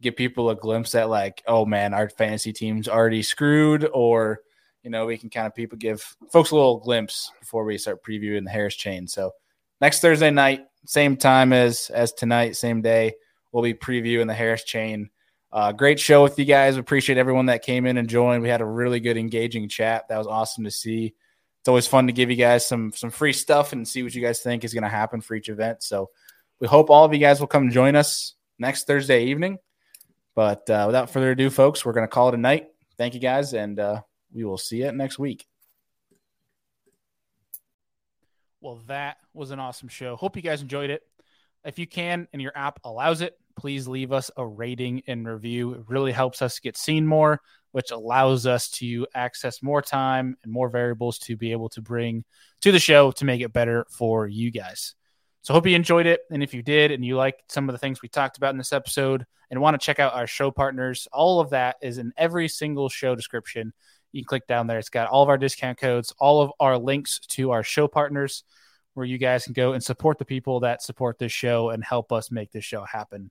give 0.00 0.16
people 0.16 0.50
a 0.50 0.56
glimpse 0.56 0.94
at 0.94 1.08
like, 1.08 1.42
oh 1.46 1.64
man, 1.64 1.94
our 1.94 2.08
fantasy 2.08 2.52
team's 2.52 2.88
already 2.88 3.22
screwed, 3.22 3.88
or 3.92 4.40
you 4.82 4.90
know, 4.90 5.06
we 5.06 5.16
can 5.16 5.30
kind 5.30 5.46
of 5.46 5.54
people 5.54 5.78
give 5.78 6.02
folks 6.30 6.50
a 6.50 6.54
little 6.54 6.78
glimpse 6.78 7.30
before 7.40 7.64
we 7.64 7.78
start 7.78 8.04
previewing 8.04 8.44
the 8.44 8.50
Harris 8.50 8.76
chain. 8.76 9.08
So 9.08 9.32
next 9.80 10.00
Thursday 10.00 10.30
night, 10.30 10.66
same 10.84 11.16
time 11.16 11.52
as 11.52 11.90
as 11.92 12.12
tonight, 12.12 12.56
same 12.56 12.82
day, 12.82 13.14
we'll 13.52 13.62
be 13.62 13.74
previewing 13.74 14.26
the 14.26 14.34
Harris 14.34 14.64
chain. 14.64 15.10
Uh, 15.50 15.72
great 15.72 16.00
show 16.00 16.22
with 16.22 16.38
you 16.38 16.44
guys. 16.44 16.76
Appreciate 16.76 17.16
everyone 17.16 17.46
that 17.46 17.62
came 17.62 17.86
in 17.86 17.96
and 17.96 18.08
joined. 18.08 18.42
We 18.42 18.48
had 18.48 18.60
a 18.60 18.66
really 18.66 19.00
good 19.00 19.16
engaging 19.16 19.68
chat. 19.68 20.08
That 20.08 20.18
was 20.18 20.26
awesome 20.26 20.64
to 20.64 20.70
see. 20.70 21.14
It's 21.60 21.68
always 21.68 21.86
fun 21.86 22.08
to 22.08 22.12
give 22.12 22.28
you 22.28 22.36
guys 22.36 22.66
some 22.66 22.92
some 22.92 23.10
free 23.10 23.32
stuff 23.32 23.72
and 23.72 23.88
see 23.88 24.02
what 24.02 24.14
you 24.14 24.20
guys 24.20 24.40
think 24.40 24.64
is 24.64 24.74
going 24.74 24.82
to 24.82 24.88
happen 24.90 25.20
for 25.20 25.34
each 25.34 25.48
event. 25.48 25.82
So 25.82 26.10
we 26.60 26.66
hope 26.66 26.90
all 26.90 27.04
of 27.04 27.12
you 27.14 27.20
guys 27.20 27.40
will 27.40 27.46
come 27.46 27.70
join 27.70 27.96
us 27.96 28.34
next 28.58 28.86
Thursday 28.86 29.24
evening. 29.26 29.58
But 30.34 30.68
uh, 30.68 30.84
without 30.86 31.10
further 31.10 31.30
ado, 31.30 31.50
folks, 31.50 31.84
we're 31.84 31.92
going 31.92 32.06
to 32.06 32.12
call 32.12 32.28
it 32.28 32.34
a 32.34 32.38
night. 32.38 32.66
Thank 32.98 33.14
you 33.14 33.20
guys, 33.20 33.52
and 33.54 33.78
uh, 33.78 34.02
we 34.32 34.44
will 34.44 34.58
see 34.58 34.78
you 34.78 34.92
next 34.92 35.18
week. 35.18 35.46
Well, 38.60 38.80
that 38.86 39.18
was 39.32 39.50
an 39.50 39.60
awesome 39.60 39.88
show. 39.88 40.16
Hope 40.16 40.36
you 40.36 40.42
guys 40.42 40.62
enjoyed 40.62 40.90
it. 40.90 41.02
If 41.64 41.78
you 41.78 41.86
can 41.86 42.28
and 42.32 42.40
your 42.40 42.52
app 42.54 42.80
allows 42.84 43.20
it, 43.20 43.38
please 43.56 43.86
leave 43.86 44.12
us 44.12 44.30
a 44.36 44.46
rating 44.46 45.02
and 45.06 45.26
review. 45.26 45.74
It 45.74 45.82
really 45.86 46.12
helps 46.12 46.42
us 46.42 46.58
get 46.58 46.76
seen 46.76 47.06
more, 47.06 47.40
which 47.72 47.90
allows 47.90 48.46
us 48.46 48.70
to 48.70 49.06
access 49.14 49.62
more 49.62 49.82
time 49.82 50.36
and 50.42 50.52
more 50.52 50.68
variables 50.68 51.18
to 51.20 51.36
be 51.36 51.52
able 51.52 51.68
to 51.70 51.82
bring 51.82 52.24
to 52.62 52.72
the 52.72 52.78
show 52.78 53.10
to 53.12 53.24
make 53.24 53.40
it 53.40 53.52
better 53.52 53.86
for 53.90 54.26
you 54.26 54.50
guys. 54.50 54.94
So 55.44 55.52
hope 55.52 55.66
you 55.66 55.76
enjoyed 55.76 56.06
it. 56.06 56.22
And 56.30 56.42
if 56.42 56.54
you 56.54 56.62
did 56.62 56.90
and 56.90 57.04
you 57.04 57.16
liked 57.16 57.52
some 57.52 57.68
of 57.68 57.74
the 57.74 57.78
things 57.78 58.00
we 58.00 58.08
talked 58.08 58.38
about 58.38 58.52
in 58.52 58.56
this 58.56 58.72
episode 58.72 59.26
and 59.50 59.60
want 59.60 59.78
to 59.78 59.84
check 59.84 60.00
out 60.00 60.14
our 60.14 60.26
show 60.26 60.50
partners, 60.50 61.06
all 61.12 61.38
of 61.38 61.50
that 61.50 61.76
is 61.82 61.98
in 61.98 62.14
every 62.16 62.48
single 62.48 62.88
show 62.88 63.14
description. 63.14 63.74
You 64.10 64.22
can 64.22 64.26
click 64.26 64.46
down 64.46 64.66
there. 64.66 64.78
It's 64.78 64.88
got 64.88 65.08
all 65.08 65.22
of 65.22 65.28
our 65.28 65.36
discount 65.36 65.76
codes, 65.76 66.14
all 66.18 66.40
of 66.40 66.50
our 66.60 66.78
links 66.78 67.18
to 67.28 67.50
our 67.50 67.62
show 67.62 67.86
partners 67.86 68.42
where 68.94 69.04
you 69.04 69.18
guys 69.18 69.44
can 69.44 69.52
go 69.52 69.74
and 69.74 69.84
support 69.84 70.18
the 70.18 70.24
people 70.24 70.60
that 70.60 70.80
support 70.80 71.18
this 71.18 71.32
show 71.32 71.68
and 71.68 71.84
help 71.84 72.10
us 72.10 72.30
make 72.30 72.50
this 72.50 72.64
show 72.64 72.82
happen. 72.82 73.30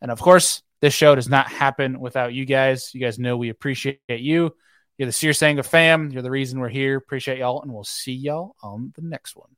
And 0.00 0.10
of 0.10 0.18
course, 0.18 0.62
this 0.80 0.94
show 0.94 1.14
does 1.14 1.28
not 1.28 1.48
happen 1.48 2.00
without 2.00 2.32
you 2.32 2.46
guys. 2.46 2.90
You 2.94 3.02
guys 3.02 3.18
know 3.18 3.36
we 3.36 3.50
appreciate 3.50 4.00
you. 4.08 4.54
You're 4.96 5.06
the 5.06 5.12
Sear 5.12 5.34
Sanger 5.34 5.62
fam. 5.62 6.10
You're 6.10 6.22
the 6.22 6.30
reason 6.30 6.58
we're 6.58 6.70
here. 6.70 6.96
Appreciate 6.96 7.36
y'all, 7.36 7.60
and 7.60 7.70
we'll 7.70 7.84
see 7.84 8.14
y'all 8.14 8.56
on 8.62 8.94
the 8.96 9.02
next 9.02 9.36
one. 9.36 9.50